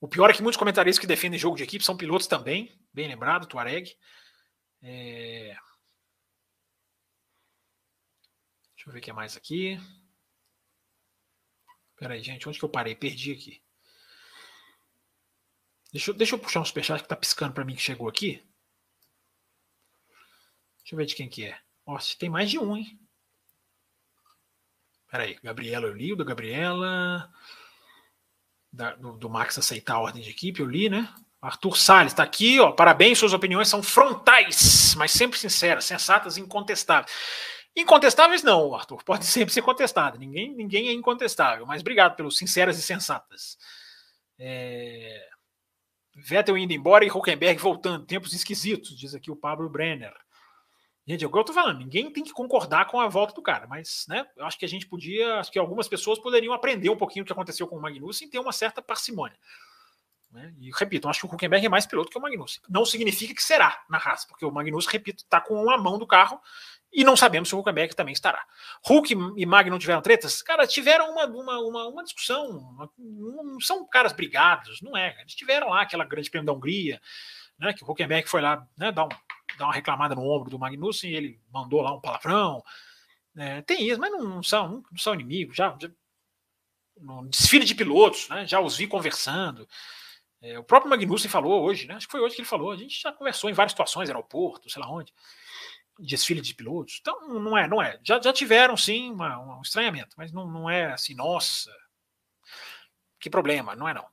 O 0.00 0.08
pior 0.08 0.30
é 0.30 0.32
que 0.32 0.42
muitos 0.42 0.56
comentaristas 0.56 1.00
que 1.00 1.06
defendem 1.06 1.38
jogo 1.38 1.56
de 1.56 1.64
equipe 1.64 1.84
são 1.84 1.96
pilotos 1.96 2.26
também. 2.26 2.80
Bem 2.92 3.08
lembrado, 3.08 3.46
Tuareg. 3.46 3.94
É... 4.82 5.54
Deixa 8.74 8.88
eu 8.88 8.92
ver 8.92 9.00
o 9.00 9.02
que 9.02 9.10
é 9.10 9.12
mais 9.12 9.36
aqui. 9.36 9.78
Espera 11.98 12.14
aí, 12.14 12.22
gente, 12.22 12.48
onde 12.48 12.56
que 12.56 12.64
eu 12.64 12.68
parei? 12.68 12.94
Perdi 12.94 13.32
aqui. 13.32 13.60
Deixa 15.92 16.12
eu, 16.12 16.14
deixa 16.14 16.36
eu 16.36 16.38
puxar 16.38 16.60
um 16.60 16.64
superchat 16.64 17.02
que 17.02 17.08
tá 17.08 17.16
piscando 17.16 17.52
para 17.52 17.64
mim 17.64 17.74
que 17.74 17.82
chegou 17.82 18.08
aqui. 18.08 18.40
Deixa 20.78 20.94
eu 20.94 20.96
ver 20.96 21.06
de 21.06 21.16
quem 21.16 21.28
que 21.28 21.44
é. 21.44 21.58
Nossa, 21.84 22.16
tem 22.16 22.30
mais 22.30 22.48
de 22.48 22.56
um, 22.56 22.76
hein? 22.76 22.96
Espera 25.06 25.24
aí, 25.24 25.36
Gabriela, 25.42 25.86
eu 25.86 25.92
li 25.92 26.12
o 26.12 26.16
da 26.16 26.22
Gabriela. 26.22 27.28
Da, 28.72 28.94
do, 28.94 29.16
do, 29.16 29.28
Max 29.28 29.58
aceitar 29.58 29.94
a 29.94 30.00
ordem 30.00 30.22
de 30.22 30.30
equipe, 30.30 30.60
eu 30.60 30.66
li, 30.66 30.88
né? 30.88 31.12
Arthur 31.42 31.76
Salles 31.76 32.12
está 32.12 32.22
aqui, 32.22 32.60
ó. 32.60 32.70
Parabéns, 32.70 33.18
suas 33.18 33.32
opiniões 33.32 33.66
são 33.66 33.82
frontais, 33.82 34.94
mas 34.96 35.10
sempre 35.10 35.36
sinceras, 35.36 35.84
sensatas 35.84 36.36
e 36.36 36.40
incontestáveis. 36.42 37.12
Incontestáveis 37.78 38.42
não, 38.42 38.74
Arthur, 38.74 39.04
pode 39.04 39.24
sempre 39.26 39.54
ser 39.54 39.62
contestado. 39.62 40.18
Ninguém, 40.18 40.52
ninguém 40.52 40.88
é 40.88 40.92
incontestável, 40.92 41.64
mas 41.64 41.80
obrigado 41.80 42.16
pelos 42.16 42.36
sinceras 42.36 42.76
e 42.76 42.82
sensatas. 42.82 43.56
É... 44.36 45.28
Vettel 46.16 46.58
indo 46.58 46.72
embora 46.72 47.04
e 47.04 47.10
Huckenberg 47.10 47.60
voltando, 47.60 48.04
tempos 48.04 48.32
esquisitos, 48.32 48.98
diz 48.98 49.14
aqui 49.14 49.30
o 49.30 49.36
Pablo 49.36 49.68
Brenner. 49.68 50.12
Gente, 51.06 51.24
é 51.24 51.26
o 51.26 51.30
que 51.30 51.38
eu 51.38 51.44
tô 51.44 51.52
falando, 51.52 51.78
ninguém 51.78 52.12
tem 52.12 52.24
que 52.24 52.32
concordar 52.32 52.86
com 52.86 53.00
a 53.00 53.08
volta 53.08 53.32
do 53.32 53.40
cara, 53.40 53.66
mas 53.66 54.04
né, 54.08 54.26
eu 54.36 54.44
acho 54.44 54.58
que 54.58 54.64
a 54.64 54.68
gente 54.68 54.86
podia, 54.86 55.38
acho 55.38 55.50
que 55.50 55.58
algumas 55.58 55.88
pessoas 55.88 56.18
poderiam 56.18 56.52
aprender 56.52 56.90
um 56.90 56.96
pouquinho 56.96 57.22
o 57.22 57.26
que 57.26 57.32
aconteceu 57.32 57.66
com 57.66 57.76
o 57.76 57.80
Magnussen 57.80 58.26
e 58.26 58.30
ter 58.30 58.40
uma 58.40 58.52
certa 58.52 58.82
parcimônia. 58.82 59.38
Né? 60.30 60.52
E 60.58 60.70
repito, 60.74 61.08
acho 61.08 61.20
que 61.20 61.26
o 61.26 61.34
Huckenberg 61.34 61.64
é 61.64 61.68
mais 61.68 61.86
piloto 61.86 62.10
que 62.10 62.18
o 62.18 62.20
Magnussen. 62.20 62.62
Não 62.68 62.84
significa 62.84 63.32
que 63.32 63.42
será 63.42 63.82
na 63.88 63.96
raça, 63.96 64.26
porque 64.28 64.44
o 64.44 64.50
Magnussen, 64.50 64.90
repito, 64.90 65.22
está 65.22 65.40
com 65.40 65.54
uma 65.54 65.78
mão 65.78 65.98
do 65.98 66.06
carro 66.06 66.40
e 66.92 67.04
não 67.04 67.16
sabemos 67.16 67.48
se 67.48 67.54
o 67.54 67.58
Huckenberg 67.58 67.94
também 67.94 68.12
estará. 68.12 68.42
Hulk 68.84 69.14
e 69.36 69.46
Mag 69.46 69.68
não 69.68 69.78
tiveram 69.78 70.00
tretas? 70.00 70.42
Cara, 70.42 70.66
tiveram 70.66 71.12
uma, 71.12 71.26
uma, 71.26 71.58
uma, 71.60 71.88
uma 71.88 72.04
discussão. 72.04 72.90
não 72.98 73.60
são 73.60 73.86
caras 73.86 74.12
brigados, 74.12 74.80
não 74.80 74.96
é. 74.96 75.14
Eles 75.20 75.34
tiveram 75.34 75.68
lá 75.68 75.82
aquela 75.82 76.04
grande 76.04 76.30
prêmio 76.30 76.46
da 76.46 76.52
Hungria, 76.52 77.00
né, 77.58 77.72
que 77.74 77.84
o 77.84 77.90
Huckenberg 77.90 78.28
foi 78.28 78.40
lá 78.40 78.66
né, 78.76 78.90
dar, 78.90 79.04
um, 79.04 79.08
dar 79.58 79.66
uma 79.66 79.74
reclamada 79.74 80.14
no 80.14 80.22
ombro 80.22 80.50
do 80.50 80.58
Magnussen 80.58 81.10
e 81.10 81.14
ele 81.14 81.40
mandou 81.52 81.82
lá 81.82 81.94
um 81.94 82.00
palavrão. 82.00 82.62
É, 83.36 83.60
tem 83.62 83.86
isso, 83.86 84.00
mas 84.00 84.10
não, 84.10 84.42
são, 84.42 84.82
não 84.90 84.98
são 84.98 85.14
inimigos. 85.14 85.56
Já, 85.56 85.76
já, 85.80 85.90
no 86.96 87.28
desfile 87.28 87.64
de 87.64 87.74
pilotos, 87.74 88.28
né, 88.28 88.46
já 88.46 88.60
os 88.60 88.76
vi 88.76 88.86
conversando. 88.86 89.68
É, 90.40 90.58
o 90.58 90.64
próprio 90.64 90.88
Magnussen 90.88 91.30
falou 91.30 91.64
hoje, 91.64 91.86
né, 91.86 91.94
acho 91.94 92.06
que 92.06 92.12
foi 92.12 92.20
hoje 92.20 92.34
que 92.34 92.40
ele 92.40 92.48
falou. 92.48 92.70
A 92.70 92.76
gente 92.76 93.00
já 93.00 93.12
conversou 93.12 93.50
em 93.50 93.52
várias 93.52 93.72
situações, 93.72 94.08
aeroporto, 94.08 94.70
sei 94.70 94.80
lá 94.80 94.90
onde, 94.90 95.12
desfile 95.98 96.40
de 96.40 96.54
pilotos. 96.54 96.98
Então, 97.00 97.28
não 97.40 97.56
é, 97.56 97.66
não 97.66 97.82
é. 97.82 97.98
Já, 98.02 98.20
já 98.20 98.32
tiveram, 98.32 98.76
sim, 98.76 99.10
uma, 99.12 99.58
um 99.58 99.62
estranhamento, 99.62 100.14
mas 100.16 100.32
não, 100.32 100.46
não 100.46 100.70
é 100.70 100.92
assim, 100.92 101.14
nossa, 101.14 101.70
que 103.18 103.28
problema, 103.28 103.74
não 103.74 103.88
é 103.88 103.94
não. 103.94 104.06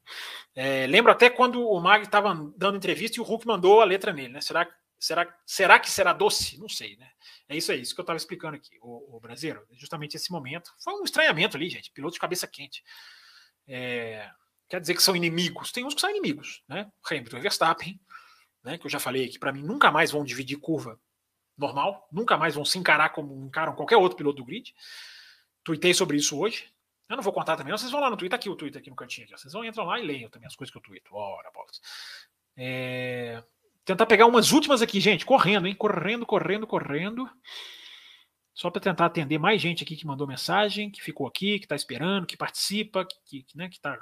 É, 0.55 0.87
lembro 0.87 1.11
até 1.11 1.29
quando 1.29 1.61
o 1.61 1.79
Mag 1.79 2.03
estava 2.03 2.33
dando 2.57 2.77
entrevista 2.77 3.17
e 3.17 3.21
o 3.21 3.23
Hulk 3.23 3.45
mandou 3.45 3.81
a 3.81 3.85
letra 3.85 4.11
nele, 4.11 4.33
né? 4.33 4.41
Será, 4.41 4.67
será, 4.99 5.37
será 5.45 5.79
que 5.79 5.89
será 5.91 6.11
doce? 6.11 6.57
Não 6.57 6.67
sei, 6.67 6.97
né? 6.97 7.09
É 7.47 7.55
isso 7.55 7.71
aí, 7.71 7.81
isso 7.81 7.93
que 7.93 8.01
eu 8.01 8.03
estava 8.03 8.17
explicando 8.17 8.55
aqui, 8.55 8.77
o, 8.81 9.17
o 9.17 9.19
brasileiro. 9.19 9.65
Justamente 9.73 10.15
esse 10.15 10.31
momento. 10.31 10.71
Foi 10.79 10.93
um 10.93 11.03
estranhamento 11.03 11.55
ali, 11.55 11.69
gente. 11.69 11.91
Piloto 11.91 12.13
de 12.13 12.19
cabeça 12.19 12.47
quente. 12.47 12.83
É, 13.67 14.29
quer 14.67 14.81
dizer 14.81 14.95
que 14.95 15.03
são 15.03 15.15
inimigos. 15.15 15.71
Tem 15.71 15.85
uns 15.85 15.93
que 15.93 16.01
são 16.01 16.09
inimigos, 16.09 16.63
né? 16.67 16.89
Hamilton 17.09 17.37
e 17.37 17.41
Verstappen, 17.41 17.99
né? 18.63 18.77
Que 18.77 18.87
eu 18.87 18.91
já 18.91 18.99
falei 18.99 19.25
aqui, 19.25 19.37
para 19.37 19.53
mim, 19.53 19.61
nunca 19.61 19.91
mais 19.91 20.11
vão 20.11 20.23
dividir 20.23 20.57
curva 20.57 20.99
normal, 21.57 22.07
nunca 22.11 22.37
mais 22.37 22.55
vão 22.55 22.65
se 22.65 22.77
encarar 22.77 23.09
como 23.09 23.45
encaram 23.45 23.75
qualquer 23.75 23.97
outro 23.97 24.17
piloto 24.17 24.37
do 24.37 24.45
grid. 24.45 24.73
Tuitei 25.63 25.93
sobre 25.93 26.17
isso 26.17 26.37
hoje. 26.37 26.69
Eu 27.09 27.15
não 27.15 27.23
vou 27.23 27.33
contar 27.33 27.55
também, 27.55 27.71
vocês 27.71 27.91
vão 27.91 28.01
lá 28.01 28.09
no 28.09 28.17
Twitter, 28.17 28.31
tá 28.31 28.41
aqui 28.41 28.49
o 28.49 28.55
Twitter 28.55 28.81
aqui 28.81 28.89
no 28.89 28.95
cantinho. 28.95 29.25
Aqui, 29.25 29.37
vocês 29.37 29.53
vão 29.53 29.63
entrar 29.63 29.83
lá 29.83 29.99
e 29.99 30.05
leiam 30.05 30.29
também 30.29 30.47
as 30.47 30.55
coisas 30.55 30.71
que 30.71 30.77
eu 30.77 30.81
tweeto. 30.81 31.15
Ora, 31.15 31.51
bolas. 31.51 31.79
É... 32.57 33.43
Tentar 33.83 34.07
pegar 34.07 34.25
umas 34.25 34.51
últimas 34.51 34.81
aqui, 34.81 34.99
gente, 34.99 35.25
correndo, 35.25 35.67
hein? 35.67 35.75
Correndo, 35.75 36.25
correndo, 36.25 36.65
correndo. 36.65 37.29
Só 38.55 38.71
para 38.71 38.81
tentar 38.81 39.05
atender 39.05 39.37
mais 39.37 39.61
gente 39.61 39.83
aqui 39.83 39.95
que 39.95 40.07
mandou 40.07 40.25
mensagem, 40.25 40.89
que 40.89 41.03
ficou 41.03 41.27
aqui, 41.27 41.59
que 41.59 41.65
está 41.65 41.75
esperando, 41.75 42.25
que 42.25 42.37
participa, 42.37 43.05
que, 43.05 43.43
que, 43.43 43.57
né, 43.57 43.69
que 43.69 43.79
tá, 43.79 43.95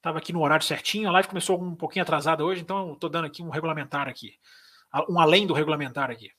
tava 0.00 0.18
aqui 0.18 0.32
no 0.32 0.40
horário 0.40 0.64
certinho. 0.64 1.08
A 1.08 1.12
live 1.12 1.28
começou 1.28 1.60
um 1.60 1.74
pouquinho 1.74 2.04
atrasada 2.04 2.44
hoje, 2.44 2.62
então 2.62 2.94
tô 2.94 3.08
dando 3.08 3.26
aqui 3.26 3.42
um 3.42 3.50
regulamentar 3.50 4.08
aqui. 4.08 4.38
Um 5.10 5.20
além 5.20 5.46
do 5.46 5.52
regulamentar 5.52 6.10
aqui. 6.10 6.30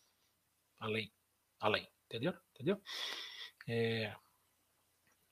Além. 0.79 1.11
Além. 1.59 1.87
Entendeu? 2.05 2.33
Entendeu? 2.53 2.81
É... 3.67 4.13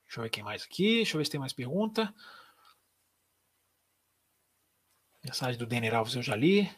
Deixa 0.05 0.19
eu 0.19 0.23
ver 0.23 0.30
quem 0.30 0.43
mais 0.43 0.63
aqui. 0.63 0.97
Deixa 0.97 1.15
eu 1.15 1.19
ver 1.19 1.26
se 1.26 1.31
tem 1.31 1.39
mais 1.39 1.53
pergunta. 1.53 2.13
Mensagem 5.23 5.57
do 5.57 5.65
Denner 5.65 5.95
Alves 5.95 6.15
eu 6.15 6.22
já 6.22 6.35
li. 6.35 6.69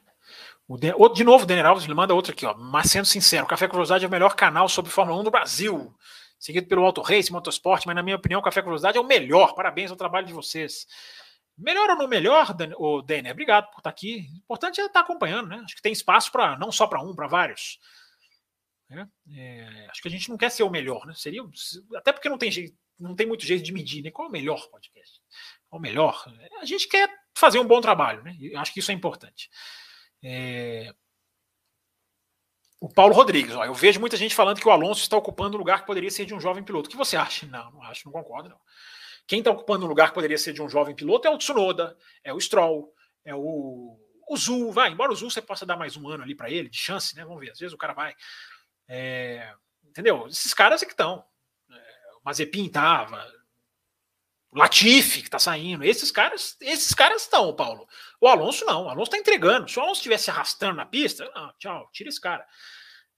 O 0.68 0.77
de, 0.77 0.94
de 1.14 1.23
novo, 1.23 1.44
o 1.44 1.48
Denner 1.48 1.65
Alves 1.65 1.85
ele 1.85 1.94
manda 1.94 2.14
outra 2.14 2.31
aqui, 2.31 2.45
ó. 2.45 2.53
Mas 2.53 2.89
sendo 2.91 3.06
sincero, 3.06 3.45
Café 3.45 3.68
Curiosidade 3.68 4.06
é 4.06 4.07
o 4.07 4.11
melhor 4.11 4.35
canal 4.35 4.68
sobre 4.68 4.91
Fórmula 4.91 5.19
1 5.22 5.23
do 5.23 5.31
Brasil. 5.31 5.94
Seguido 6.39 6.68
pelo 6.68 6.85
Auto 6.85 7.02
Race, 7.02 7.31
Motorsport, 7.31 7.85
mas 7.85 7.95
na 7.95 8.03
minha 8.03 8.15
opinião, 8.15 8.41
Café 8.41 8.61
Curiosidade 8.61 8.98
é 8.98 9.02
o 9.02 9.07
melhor. 9.07 9.53
Parabéns 9.56 9.91
ao 9.91 9.98
trabalho 9.98 10.27
de 10.27 10.34
vocês. 10.34 10.85
Melhor 11.57 11.89
ou 11.89 11.95
não 11.95 12.07
melhor, 12.07 12.56
o 12.77 13.02
Denner? 13.02 13.31
Obrigado 13.31 13.72
por 13.72 13.80
estar 13.80 13.89
aqui. 13.89 14.27
O 14.34 14.38
importante 14.38 14.80
é 14.80 14.85
estar 14.85 14.99
acompanhando, 14.99 15.48
né? 15.48 15.61
Acho 15.64 15.76
que 15.76 15.81
tem 15.81 15.91
espaço 15.91 16.31
para 16.31 16.57
não 16.57 16.72
só 16.72 16.85
para 16.85 17.02
um, 17.02 17.15
para 17.15 17.27
vários. 17.27 17.80
É, 18.89 19.05
é, 19.35 19.88
acho 19.89 20.01
que 20.01 20.07
a 20.07 20.11
gente 20.11 20.30
não 20.30 20.38
quer 20.38 20.49
ser 20.49 20.64
o 20.64 20.69
melhor, 20.69 21.05
né? 21.05 21.14
Seria 21.15 21.41
até 21.95 22.14
porque 22.14 22.30
não 22.30 22.38
tem 22.38 22.49
jeito, 22.49 22.76
não 22.99 23.15
tem 23.15 23.27
muito 23.27 23.45
jeito 23.45 23.64
de 23.64 23.73
medir, 23.73 24.01
né? 24.01 24.11
Qual 24.11 24.27
é 24.27 24.30
o 24.30 24.31
melhor 24.31 24.69
podcast? 24.69 25.22
Qual 25.69 25.77
é 25.77 25.80
o 25.80 25.81
melhor? 25.81 26.26
A 26.61 26.65
gente 26.65 26.88
quer 26.88 27.09
fazer 27.35 27.59
um 27.59 27.68
bom 27.68 27.81
trabalho, 27.81 28.23
né? 28.23 28.35
Eu 28.39 28.59
acho 28.59 28.73
que 28.73 28.80
isso 28.80 28.91
é 28.91 28.93
importante. 28.93 29.49
É... 30.23 30.93
O 32.80 32.88
Paulo 32.88 33.14
Rodrigues, 33.14 33.55
ó, 33.55 33.65
eu 33.65 33.73
vejo 33.73 33.99
muita 33.99 34.15
gente 34.15 34.35
falando 34.35 34.59
que 34.59 34.68
o 34.68 34.72
Alonso 34.72 35.01
está 35.01 35.18
ocupando 35.18 35.55
o 35.55 35.59
lugar 35.59 35.81
que 35.81 35.88
poderia 35.88 36.11
ser 36.11 36.26
de 36.26 36.34
um 36.34 36.39
jovem 36.39 36.64
piloto. 36.64 36.88
O 36.88 36.91
que 36.91 36.97
você 36.97 37.18
acha? 37.18 37.47
Não, 37.47 37.72
não 37.72 37.84
acho, 37.84 38.05
não 38.05 38.11
concordo, 38.11 38.49
não. 38.49 38.59
Quem 39.27 39.39
está 39.39 39.51
ocupando 39.51 39.85
o 39.85 39.89
lugar 39.89 40.09
que 40.09 40.14
poderia 40.14 40.38
ser 40.38 40.53
de 40.53 40.61
um 40.61 40.69
jovem 40.69 40.95
piloto 40.95 41.27
é 41.27 41.31
o 41.31 41.38
Tsunoda, 41.38 41.97
é 42.23 42.31
o 42.31 42.39
Stroll, 42.39 42.93
é 43.26 43.35
o, 43.35 43.99
o 44.30 44.38
Zul, 44.38 44.72
vai, 44.72 44.91
embora 44.91 45.11
o 45.11 45.15
Zul 45.15 45.30
você 45.30 45.41
possa 45.41 45.65
dar 45.65 45.76
mais 45.76 45.97
um 45.97 46.07
ano 46.07 46.23
ali 46.23 46.35
para 46.35 46.49
ele, 46.49 46.69
de 46.69 46.77
chance, 46.77 47.15
né? 47.15 47.26
Vamos 47.26 47.39
ver, 47.39 47.51
às 47.51 47.59
vezes 47.59 47.73
o 47.73 47.77
cara 47.77 47.93
vai. 47.93 48.15
É, 48.88 49.53
entendeu? 49.84 50.27
Esses 50.27 50.53
caras 50.53 50.81
é 50.81 50.85
que 50.85 50.93
estão. 50.93 51.26
Mazepin 52.23 52.68
tava, 52.69 53.26
o 54.51 54.59
Latifi 54.59 55.22
que 55.22 55.30
tá 55.30 55.39
saindo, 55.39 55.84
esses 55.84 56.11
caras, 56.11 56.57
esses 56.61 56.93
caras 56.93 57.23
estão, 57.23 57.53
Paulo. 57.55 57.88
O 58.19 58.27
Alonso 58.27 58.65
não, 58.65 58.85
o 58.85 58.89
Alonso 58.89 59.11
tá 59.11 59.18
entregando. 59.18 59.69
Se 59.69 59.77
o 59.77 59.81
Alonso 59.81 59.99
estivesse 59.99 60.30
arrastando 60.30 60.76
na 60.76 60.85
pista, 60.85 61.30
não, 61.35 61.53
tchau, 61.57 61.89
tira 61.91 62.09
esse 62.09 62.19
cara. 62.19 62.45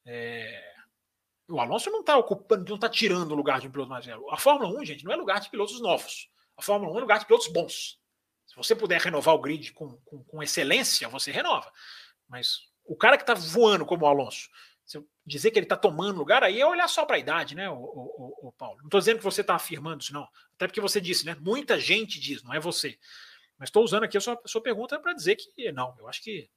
É... 0.05 0.73
O 1.47 1.59
Alonso 1.59 1.89
não 1.89 2.03
tá 2.03 2.17
ocupando, 2.17 2.69
não 2.69 2.77
tá 2.77 2.89
tirando 2.89 3.31
o 3.31 3.35
lugar 3.35 3.59
de 3.59 3.67
um 3.67 3.71
piloto 3.71 3.89
mais 3.89 4.05
velho. 4.05 4.29
A 4.29 4.37
Fórmula 4.37 4.79
1, 4.79 4.85
gente, 4.85 5.05
não 5.05 5.11
é 5.11 5.15
lugar 5.15 5.39
de 5.39 5.49
pilotos 5.49 5.81
novos. 5.81 6.29
A 6.57 6.61
Fórmula 6.61 6.93
1 6.93 6.97
é 6.97 7.01
lugar 7.01 7.19
de 7.19 7.25
pilotos 7.25 7.47
bons. 7.47 7.99
Se 8.45 8.55
você 8.55 8.75
puder 8.75 9.01
renovar 9.01 9.33
o 9.33 9.39
grid 9.39 9.71
com, 9.73 9.97
com, 10.05 10.23
com 10.23 10.43
excelência, 10.43 11.07
você 11.07 11.31
renova. 11.31 11.71
Mas 12.27 12.59
o 12.85 12.95
cara 12.95 13.17
que 13.17 13.25
tá 13.25 13.33
voando 13.33 13.85
como 13.85 14.05
o 14.05 14.07
Alonso, 14.07 14.49
dizer 15.25 15.51
que 15.51 15.59
ele 15.59 15.65
está 15.65 15.77
tomando 15.77 16.17
lugar, 16.17 16.43
aí 16.43 16.59
é 16.59 16.65
olhar 16.65 16.87
só 16.87 17.05
para 17.05 17.15
a 17.15 17.19
idade, 17.19 17.55
né, 17.55 17.69
o, 17.69 17.75
o, 17.75 18.47
o 18.47 18.51
Paulo? 18.53 18.77
Não 18.79 18.85
estou 18.85 18.99
dizendo 18.99 19.17
que 19.17 19.23
você 19.23 19.41
está 19.41 19.55
afirmando 19.55 20.01
isso, 20.01 20.13
não. 20.13 20.27
Até 20.55 20.67
porque 20.67 20.81
você 20.81 20.99
disse, 20.99 21.25
né? 21.25 21.35
Muita 21.39 21.79
gente 21.79 22.19
diz, 22.19 22.43
não 22.43 22.53
é 22.53 22.59
você. 22.59 22.97
Mas 23.57 23.67
estou 23.67 23.83
usando 23.83 24.03
aqui 24.03 24.17
a 24.17 24.21
sua, 24.21 24.39
a 24.43 24.47
sua 24.47 24.61
pergunta 24.61 24.99
para 24.99 25.13
dizer 25.13 25.35
que 25.35 25.71
não. 25.71 25.95
Eu 25.99 26.07
acho 26.07 26.23
que 26.23 26.49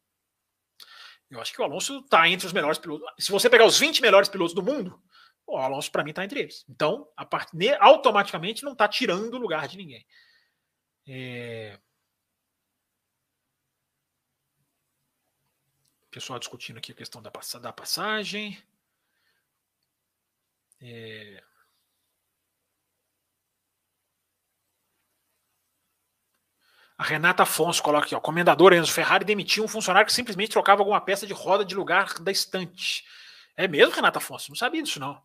eu 1.32 1.40
acho 1.40 1.52
que 1.52 1.60
o 1.62 1.64
Alonso 1.64 2.00
está 2.00 2.28
entre 2.28 2.46
os 2.46 2.52
melhores 2.52 2.78
pilotos. 2.78 3.06
Se 3.18 3.32
você 3.32 3.48
pegar 3.48 3.64
os 3.64 3.78
20 3.78 4.02
melhores 4.02 4.28
pilotos 4.28 4.54
do 4.54 4.62
mundo, 4.62 5.02
o 5.46 5.56
Alonso 5.56 5.90
para 5.90 6.04
mim 6.04 6.10
está 6.10 6.22
entre 6.24 6.40
eles. 6.40 6.62
Então, 6.68 7.09
a 7.16 7.24
part... 7.24 7.50
automaticamente 7.80 8.62
não 8.62 8.72
está 8.72 8.86
tirando 8.86 9.32
o 9.34 9.38
lugar 9.38 9.66
de 9.66 9.78
ninguém. 9.78 10.06
É... 11.09 11.78
pessoal 16.12 16.39
discutindo 16.39 16.76
aqui 16.76 16.93
a 16.93 16.94
questão 16.94 17.22
da, 17.22 17.30
passagem. 17.72 18.62
É... 20.80 21.43
A 26.98 27.02
Renata 27.02 27.43
Afonso 27.44 27.82
coloca 27.82 28.05
aqui, 28.06 28.14
ó, 28.14 28.20
comendador 28.20 28.74
Enzo 28.74 28.93
Ferrari 28.93 29.24
demitiu 29.24 29.64
um 29.64 29.68
funcionário 29.68 30.06
que 30.06 30.12
simplesmente 30.12 30.52
trocava 30.52 30.82
alguma 30.82 31.01
peça 31.01 31.26
de 31.26 31.32
roda 31.32 31.64
de 31.64 31.74
lugar 31.74 32.18
da 32.20 32.30
estante. 32.30 33.05
É 33.56 33.66
mesmo, 33.66 33.94
Renata 33.94 34.18
Afonso? 34.18 34.51
Não 34.51 34.56
sabia 34.56 34.82
disso, 34.82 35.01
não. 35.01 35.20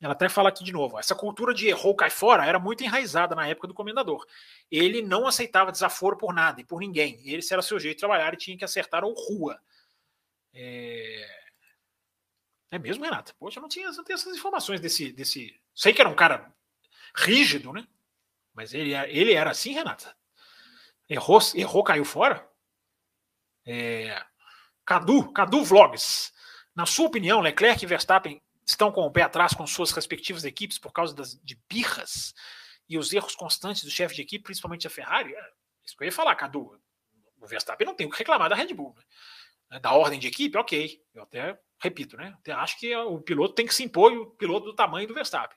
Ela 0.00 0.12
até 0.12 0.28
fala 0.28 0.50
aqui 0.50 0.62
de 0.62 0.72
novo. 0.72 0.98
Essa 0.98 1.14
cultura 1.14 1.54
de 1.54 1.68
errou, 1.68 1.94
cai 1.94 2.10
fora 2.10 2.44
era 2.44 2.58
muito 2.58 2.84
enraizada 2.84 3.34
na 3.34 3.46
época 3.48 3.68
do 3.68 3.74
comendador. 3.74 4.26
Ele 4.70 5.00
não 5.00 5.26
aceitava 5.26 5.72
desaforo 5.72 6.16
por 6.16 6.34
nada 6.34 6.60
e 6.60 6.64
por 6.64 6.78
ninguém. 6.78 7.20
Esse 7.24 7.52
era 7.54 7.62
seu 7.62 7.80
jeito 7.80 7.96
de 7.96 8.00
trabalhar 8.00 8.34
e 8.34 8.36
tinha 8.36 8.56
que 8.56 8.64
acertar 8.64 9.02
ou 9.02 9.14
rua. 9.14 9.58
É... 10.52 11.52
é 12.72 12.78
mesmo, 12.78 13.04
Renata? 13.04 13.34
Poxa, 13.38 13.58
eu 13.58 13.62
não 13.62 13.68
tinha, 13.68 13.90
não 13.90 14.04
tinha 14.04 14.14
essas 14.14 14.36
informações 14.36 14.80
desse, 14.80 15.12
desse. 15.12 15.58
Sei 15.74 15.92
que 15.92 16.00
era 16.00 16.10
um 16.10 16.14
cara 16.14 16.52
rígido, 17.14 17.72
né? 17.72 17.86
Mas 18.52 18.74
ele, 18.74 18.94
ele 18.94 19.32
era 19.32 19.50
assim, 19.50 19.72
Renata? 19.72 20.16
Errou, 21.08 21.40
errou 21.54 21.84
caiu 21.84 22.04
fora? 22.04 22.48
É... 23.66 24.24
Cadu, 24.84 25.32
Cadu 25.32 25.64
Vlogs. 25.64 26.32
Na 26.74 26.86
sua 26.86 27.06
opinião, 27.06 27.40
Leclerc 27.40 27.84
e 27.84 27.86
Verstappen 27.86 28.42
estão 28.66 28.92
com 28.92 29.02
o 29.02 29.10
pé 29.10 29.22
atrás 29.22 29.54
com 29.54 29.66
suas 29.66 29.90
respectivas 29.90 30.44
equipes 30.44 30.78
por 30.78 30.92
causa 30.92 31.14
das, 31.14 31.34
de 31.42 31.60
birras 31.68 32.34
e 32.88 32.98
os 32.98 33.12
erros 33.12 33.34
constantes 33.36 33.84
do 33.84 33.90
chefe 33.90 34.14
de 34.16 34.22
equipe, 34.22 34.44
principalmente 34.44 34.86
a 34.86 34.90
Ferrari? 34.90 35.34
É 35.34 35.52
isso 35.84 35.96
que 35.96 36.02
eu 36.02 36.06
ia 36.06 36.12
falar, 36.12 36.34
Cadu. 36.34 36.80
O 37.40 37.46
Verstappen 37.46 37.86
não 37.86 37.94
tem 37.94 38.06
o 38.06 38.10
que 38.10 38.18
reclamar 38.18 38.48
da 38.48 38.56
Red 38.56 38.74
Bull. 38.74 38.94
Né? 38.96 39.02
Né, 39.70 39.78
da 39.78 39.92
ordem 39.92 40.18
de 40.18 40.26
equipe, 40.26 40.58
ok. 40.58 41.00
Eu 41.14 41.22
até 41.22 41.58
repito, 41.80 42.16
né? 42.16 42.34
Até 42.38 42.52
acho 42.52 42.78
que 42.78 42.94
o 42.94 43.20
piloto 43.20 43.54
tem 43.54 43.66
que 43.66 43.74
se 43.74 43.82
impor 43.82 44.12
o 44.12 44.26
piloto 44.32 44.66
do 44.66 44.74
tamanho 44.74 45.08
do 45.08 45.14
Verstappen. 45.14 45.56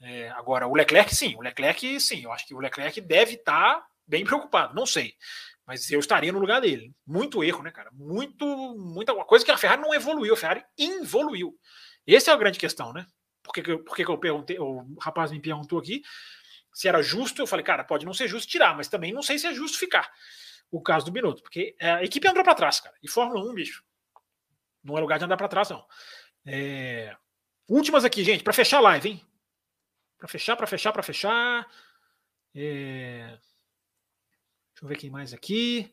É, 0.00 0.28
agora, 0.30 0.66
o 0.66 0.74
Leclerc, 0.74 1.14
sim. 1.14 1.34
O 1.36 1.40
Leclerc, 1.40 2.00
sim. 2.00 2.24
Eu 2.24 2.32
acho 2.32 2.46
que 2.46 2.54
o 2.54 2.58
Leclerc 2.58 3.00
deve 3.00 3.34
estar 3.34 3.76
tá 3.76 3.86
bem 4.06 4.24
preocupado. 4.24 4.74
Não 4.74 4.84
sei. 4.84 5.14
Mas 5.66 5.90
eu 5.90 6.00
estaria 6.00 6.32
no 6.32 6.38
lugar 6.38 6.60
dele. 6.60 6.92
Muito 7.06 7.42
erro, 7.42 7.62
né, 7.62 7.70
cara? 7.70 7.90
Muito, 7.92 8.46
muita 8.76 9.14
coisa 9.24 9.44
que 9.44 9.50
a 9.50 9.56
Ferrari 9.56 9.80
não 9.80 9.94
evoluiu. 9.94 10.34
A 10.34 10.36
Ferrari 10.36 10.64
involuiu. 10.76 11.54
Essa 12.06 12.30
é 12.30 12.34
a 12.34 12.36
grande 12.36 12.58
questão, 12.58 12.92
né? 12.92 13.06
Por 13.42 13.52
que, 13.52 13.78
por 13.78 13.96
que 13.96 14.04
eu 14.04 14.18
perguntei? 14.18 14.58
O 14.58 14.96
rapaz 15.00 15.30
me 15.30 15.40
perguntou 15.40 15.78
aqui 15.78 16.02
se 16.72 16.88
era 16.88 17.02
justo. 17.02 17.40
Eu 17.40 17.46
falei, 17.46 17.64
cara, 17.64 17.84
pode 17.84 18.04
não 18.04 18.12
ser 18.12 18.28
justo 18.28 18.50
tirar, 18.50 18.76
mas 18.76 18.88
também 18.88 19.12
não 19.12 19.22
sei 19.22 19.38
se 19.38 19.46
é 19.46 19.54
justo 19.54 19.78
ficar 19.78 20.10
o 20.70 20.80
caso 20.80 21.06
do 21.06 21.12
Binotto, 21.12 21.42
porque 21.42 21.76
é, 21.78 21.90
a 21.92 22.04
equipe 22.04 22.26
andou 22.28 22.42
para 22.42 22.54
trás, 22.54 22.80
cara. 22.80 22.96
E 23.02 23.08
Fórmula 23.08 23.50
1, 23.50 23.54
bicho, 23.54 23.84
não 24.82 24.96
é 24.96 25.00
lugar 25.00 25.18
de 25.18 25.24
andar 25.24 25.36
para 25.36 25.48
trás, 25.48 25.70
não. 25.70 25.86
É... 26.44 27.16
Últimas 27.68 28.04
aqui, 28.04 28.22
gente, 28.22 28.44
para 28.44 28.52
fechar 28.52 28.78
a 28.78 28.82
live, 28.82 29.08
hein? 29.10 29.26
Para 30.16 30.28
fechar, 30.28 30.56
para 30.56 30.66
fechar, 30.66 30.92
para 30.92 31.02
fechar. 31.02 31.68
É... 32.54 33.38
Deixa 34.72 34.84
eu 34.84 34.88
ver 34.88 34.96
quem 34.96 35.10
mais 35.10 35.32
aqui. 35.32 35.92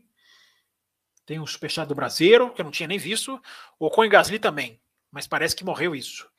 Tem 1.26 1.40
um 1.40 1.48
superchat 1.48 1.88
do 1.88 1.96
Brasileiro, 1.96 2.54
que 2.54 2.62
eu 2.62 2.66
não 2.66 2.72
tinha 2.72 2.88
nem 2.88 2.98
visto. 2.98 3.42
O 3.80 3.90
Con 3.90 4.08
Gasly 4.08 4.38
também, 4.40 4.82
mas 5.10 5.26
parece 5.26 5.56
que 5.56 5.64
morreu 5.64 5.96
isso. 5.96 6.30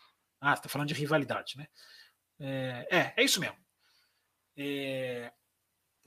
Ah, 0.40 0.54
você 0.54 0.62
tá 0.62 0.68
falando 0.68 0.88
de 0.88 0.94
rivalidade, 0.94 1.56
né? 1.56 1.66
É, 2.38 2.86
é, 2.90 3.14
é 3.16 3.24
isso 3.24 3.40
mesmo. 3.40 3.56
É, 4.56 5.32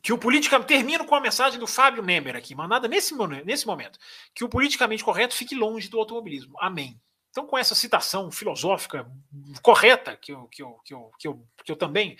que 0.07 0.13
o 0.13 0.17
politicamente. 0.17 0.69
Termino 0.69 1.03
com 1.03 1.15
a 1.15 1.19
mensagem 1.19 1.59
do 1.59 1.67
Fábio 1.67 2.01
Nemer 2.01 2.37
aqui, 2.37 2.55
mandada 2.55 2.87
nesse, 2.87 3.13
nesse 3.43 3.67
momento. 3.67 3.99
Que 4.33 4.45
o 4.45 4.47
politicamente 4.47 5.03
correto 5.03 5.35
fique 5.35 5.53
longe 5.53 5.89
do 5.89 5.99
automobilismo. 5.99 6.55
Amém. 6.61 6.97
Então, 7.29 7.45
com 7.45 7.57
essa 7.57 7.75
citação 7.75 8.31
filosófica 8.31 9.05
correta, 9.61 10.15
que 10.15 10.31
eu, 10.31 10.47
que 10.47 10.63
eu, 10.63 10.79
que 10.85 10.93
eu, 10.93 11.11
que 11.19 11.27
eu, 11.27 11.47
que 11.61 11.71
eu 11.73 11.75
também. 11.75 12.15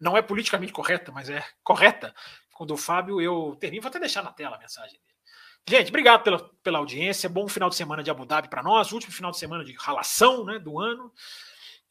Não 0.00 0.16
é 0.16 0.20
politicamente 0.20 0.72
correta, 0.72 1.12
mas 1.12 1.30
é 1.30 1.44
correta, 1.62 2.12
quando 2.54 2.72
o 2.74 2.76
Fábio, 2.76 3.20
eu 3.20 3.56
termino. 3.60 3.82
Vou 3.82 3.88
até 3.88 4.00
deixar 4.00 4.24
na 4.24 4.32
tela 4.32 4.56
a 4.56 4.58
mensagem 4.58 4.98
dele. 4.98 5.78
Gente, 5.78 5.90
obrigado 5.90 6.24
pela, 6.24 6.50
pela 6.60 6.78
audiência. 6.78 7.28
Bom 7.28 7.46
final 7.46 7.70
de 7.70 7.76
semana 7.76 8.02
de 8.02 8.10
Abu 8.10 8.26
Dhabi 8.26 8.48
para 8.48 8.64
nós. 8.64 8.90
Último 8.90 9.12
final 9.12 9.30
de 9.30 9.38
semana 9.38 9.64
de 9.64 9.72
ralação 9.74 10.44
né, 10.44 10.58
do 10.58 10.76
ano. 10.80 11.12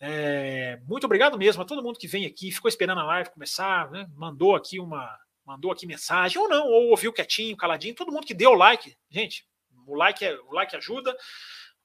É, 0.03 0.79
muito 0.87 1.05
obrigado 1.05 1.37
mesmo 1.37 1.61
a 1.61 1.65
todo 1.65 1.83
mundo 1.83 1.99
que 1.99 2.07
vem 2.07 2.25
aqui, 2.25 2.51
ficou 2.51 2.67
esperando 2.67 3.01
a 3.01 3.03
live 3.03 3.29
começar, 3.29 3.91
né, 3.91 4.09
mandou 4.15 4.55
aqui 4.55 4.79
uma, 4.79 5.15
mandou 5.45 5.71
aqui 5.71 5.85
mensagem 5.85 6.41
ou 6.41 6.49
não, 6.49 6.65
ou 6.65 6.89
ouviu 6.89 7.13
quietinho, 7.13 7.55
caladinho, 7.55 7.93
todo 7.93 8.11
mundo 8.11 8.25
que 8.25 8.33
deu 8.33 8.53
like, 8.53 8.97
gente, 9.11 9.45
o 9.85 9.95
like 9.95 10.25
é, 10.25 10.33
o 10.33 10.51
like 10.51 10.75
ajuda, 10.75 11.15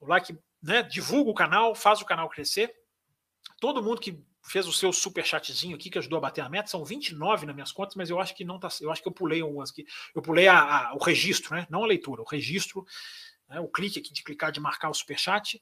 o 0.00 0.06
like 0.06 0.34
né, 0.62 0.82
divulga 0.82 1.30
o 1.30 1.34
canal, 1.34 1.74
faz 1.74 2.00
o 2.00 2.04
canal 2.04 2.28
crescer. 2.28 2.74
Todo 3.60 3.82
mundo 3.82 4.00
que 4.00 4.18
fez 4.42 4.66
o 4.66 4.72
seu 4.72 4.92
super 4.92 5.24
chatzinho 5.24 5.76
aqui 5.76 5.90
que 5.90 5.98
ajudou 5.98 6.18
a 6.18 6.22
bater 6.22 6.40
a 6.40 6.48
meta, 6.48 6.68
são 6.68 6.84
29 6.84 7.46
nas 7.46 7.54
minhas 7.54 7.72
contas, 7.72 7.96
mas 7.96 8.10
eu 8.10 8.20
acho 8.20 8.34
que 8.34 8.44
não 8.44 8.58
tá, 8.58 8.68
eu 8.80 8.90
acho 8.90 9.02
que 9.02 9.08
eu 9.08 9.12
pulei 9.12 9.40
algumas 9.40 9.70
aqui. 9.70 9.84
Eu 10.14 10.22
pulei 10.22 10.46
a, 10.48 10.88
a, 10.88 10.94
o 10.94 10.98
registro, 10.98 11.54
né? 11.54 11.66
Não 11.70 11.82
a 11.82 11.86
leitura, 11.86 12.22
o 12.22 12.26
registro, 12.26 12.84
né, 13.48 13.60
o 13.60 13.68
clique 13.68 13.98
aqui 13.98 14.12
de 14.12 14.22
clicar 14.22 14.52
de 14.52 14.60
marcar 14.60 14.90
o 14.90 14.94
super 14.94 15.18
chat. 15.18 15.60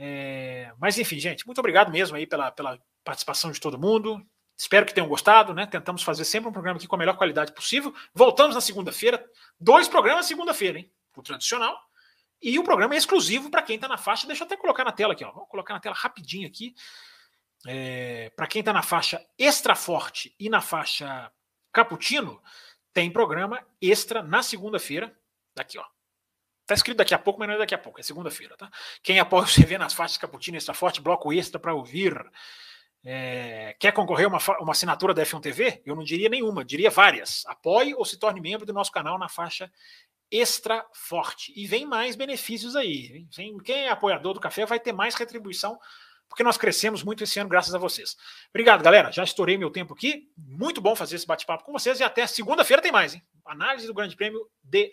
É, 0.00 0.72
mas 0.78 0.96
enfim, 0.96 1.18
gente, 1.18 1.44
muito 1.44 1.58
obrigado 1.58 1.90
mesmo 1.90 2.16
aí 2.16 2.24
pela, 2.24 2.52
pela 2.52 2.78
participação 3.02 3.50
de 3.50 3.60
todo 3.60 3.78
mundo. 3.78 4.24
Espero 4.56 4.86
que 4.86 4.94
tenham 4.94 5.08
gostado, 5.08 5.52
né? 5.52 5.66
Tentamos 5.66 6.04
fazer 6.04 6.24
sempre 6.24 6.48
um 6.48 6.52
programa 6.52 6.78
aqui 6.78 6.86
com 6.86 6.94
a 6.94 6.98
melhor 6.98 7.16
qualidade 7.16 7.52
possível. 7.52 7.92
Voltamos 8.14 8.54
na 8.54 8.60
segunda-feira. 8.60 9.24
Dois 9.58 9.88
programas 9.88 10.26
segunda-feira, 10.26 10.78
hein? 10.78 10.92
O 11.16 11.22
tradicional 11.22 11.76
e 12.40 12.58
o 12.58 12.64
programa 12.64 12.94
é 12.94 12.98
exclusivo 12.98 13.50
para 13.50 13.62
quem 13.62 13.74
está 13.74 13.88
na 13.88 13.98
faixa. 13.98 14.26
Deixa 14.26 14.44
eu 14.44 14.46
até 14.46 14.56
colocar 14.56 14.84
na 14.84 14.92
tela 14.92 15.12
aqui, 15.12 15.24
ó. 15.24 15.32
Vou 15.32 15.46
colocar 15.46 15.74
na 15.74 15.80
tela 15.80 15.94
rapidinho 15.94 16.46
aqui. 16.46 16.74
É, 17.66 18.30
para 18.36 18.46
quem 18.46 18.60
está 18.60 18.72
na 18.72 18.82
faixa 18.82 19.20
extra 19.36 19.74
forte 19.74 20.34
e 20.38 20.48
na 20.48 20.60
faixa 20.60 21.30
cappuccino, 21.72 22.40
tem 22.92 23.10
programa 23.10 23.64
extra 23.80 24.22
na 24.22 24.42
segunda-feira. 24.42 25.12
Daqui, 25.54 25.78
ó. 25.78 25.84
Tá 26.68 26.74
escrito 26.74 26.98
daqui 26.98 27.14
a 27.14 27.18
pouco, 27.18 27.38
mas 27.38 27.48
não 27.48 27.54
é 27.54 27.58
daqui 27.58 27.74
a 27.74 27.78
pouco, 27.78 27.98
é 27.98 28.02
segunda-feira, 28.02 28.54
tá? 28.54 28.70
Quem 29.02 29.18
apoia 29.18 29.44
o 29.44 29.46
CV 29.46 29.78
nas 29.78 29.94
faixas 29.94 30.18
Caputino 30.18 30.58
Extra 30.58 30.74
Forte, 30.74 31.00
bloco 31.00 31.32
extra 31.32 31.58
para 31.58 31.72
ouvir. 31.72 32.14
É, 33.02 33.74
quer 33.80 33.90
concorrer 33.90 34.26
a 34.26 34.28
uma, 34.28 34.38
uma 34.60 34.72
assinatura 34.72 35.14
da 35.14 35.22
F1 35.22 35.40
TV? 35.40 35.82
Eu 35.86 35.96
não 35.96 36.04
diria 36.04 36.28
nenhuma, 36.28 36.62
diria 36.62 36.90
várias. 36.90 37.42
Apoie 37.46 37.94
ou 37.94 38.04
se 38.04 38.18
torne 38.18 38.38
membro 38.38 38.66
do 38.66 38.74
nosso 38.74 38.92
canal 38.92 39.18
na 39.18 39.30
faixa 39.30 39.72
Extra 40.30 40.84
Forte. 40.92 41.54
E 41.56 41.66
vem 41.66 41.86
mais 41.86 42.16
benefícios 42.16 42.76
aí. 42.76 43.26
Vem, 43.34 43.56
quem 43.56 43.86
é 43.86 43.88
apoiador 43.88 44.34
do 44.34 44.40
café 44.40 44.66
vai 44.66 44.78
ter 44.78 44.92
mais 44.92 45.14
retribuição, 45.14 45.78
porque 46.28 46.42
nós 46.42 46.58
crescemos 46.58 47.02
muito 47.02 47.24
esse 47.24 47.40
ano 47.40 47.48
graças 47.48 47.74
a 47.74 47.78
vocês. 47.78 48.14
Obrigado, 48.50 48.82
galera. 48.82 49.10
Já 49.10 49.24
estourei 49.24 49.56
meu 49.56 49.70
tempo 49.70 49.94
aqui. 49.94 50.28
Muito 50.36 50.82
bom 50.82 50.94
fazer 50.94 51.16
esse 51.16 51.26
bate-papo 51.26 51.64
com 51.64 51.72
vocês 51.72 51.98
e 51.98 52.04
até 52.04 52.26
segunda-feira 52.26 52.82
tem 52.82 52.92
mais, 52.92 53.14
hein? 53.14 53.22
Análise 53.46 53.86
do 53.86 53.94
Grande 53.94 54.14
Prêmio 54.14 54.46
de 54.62 54.92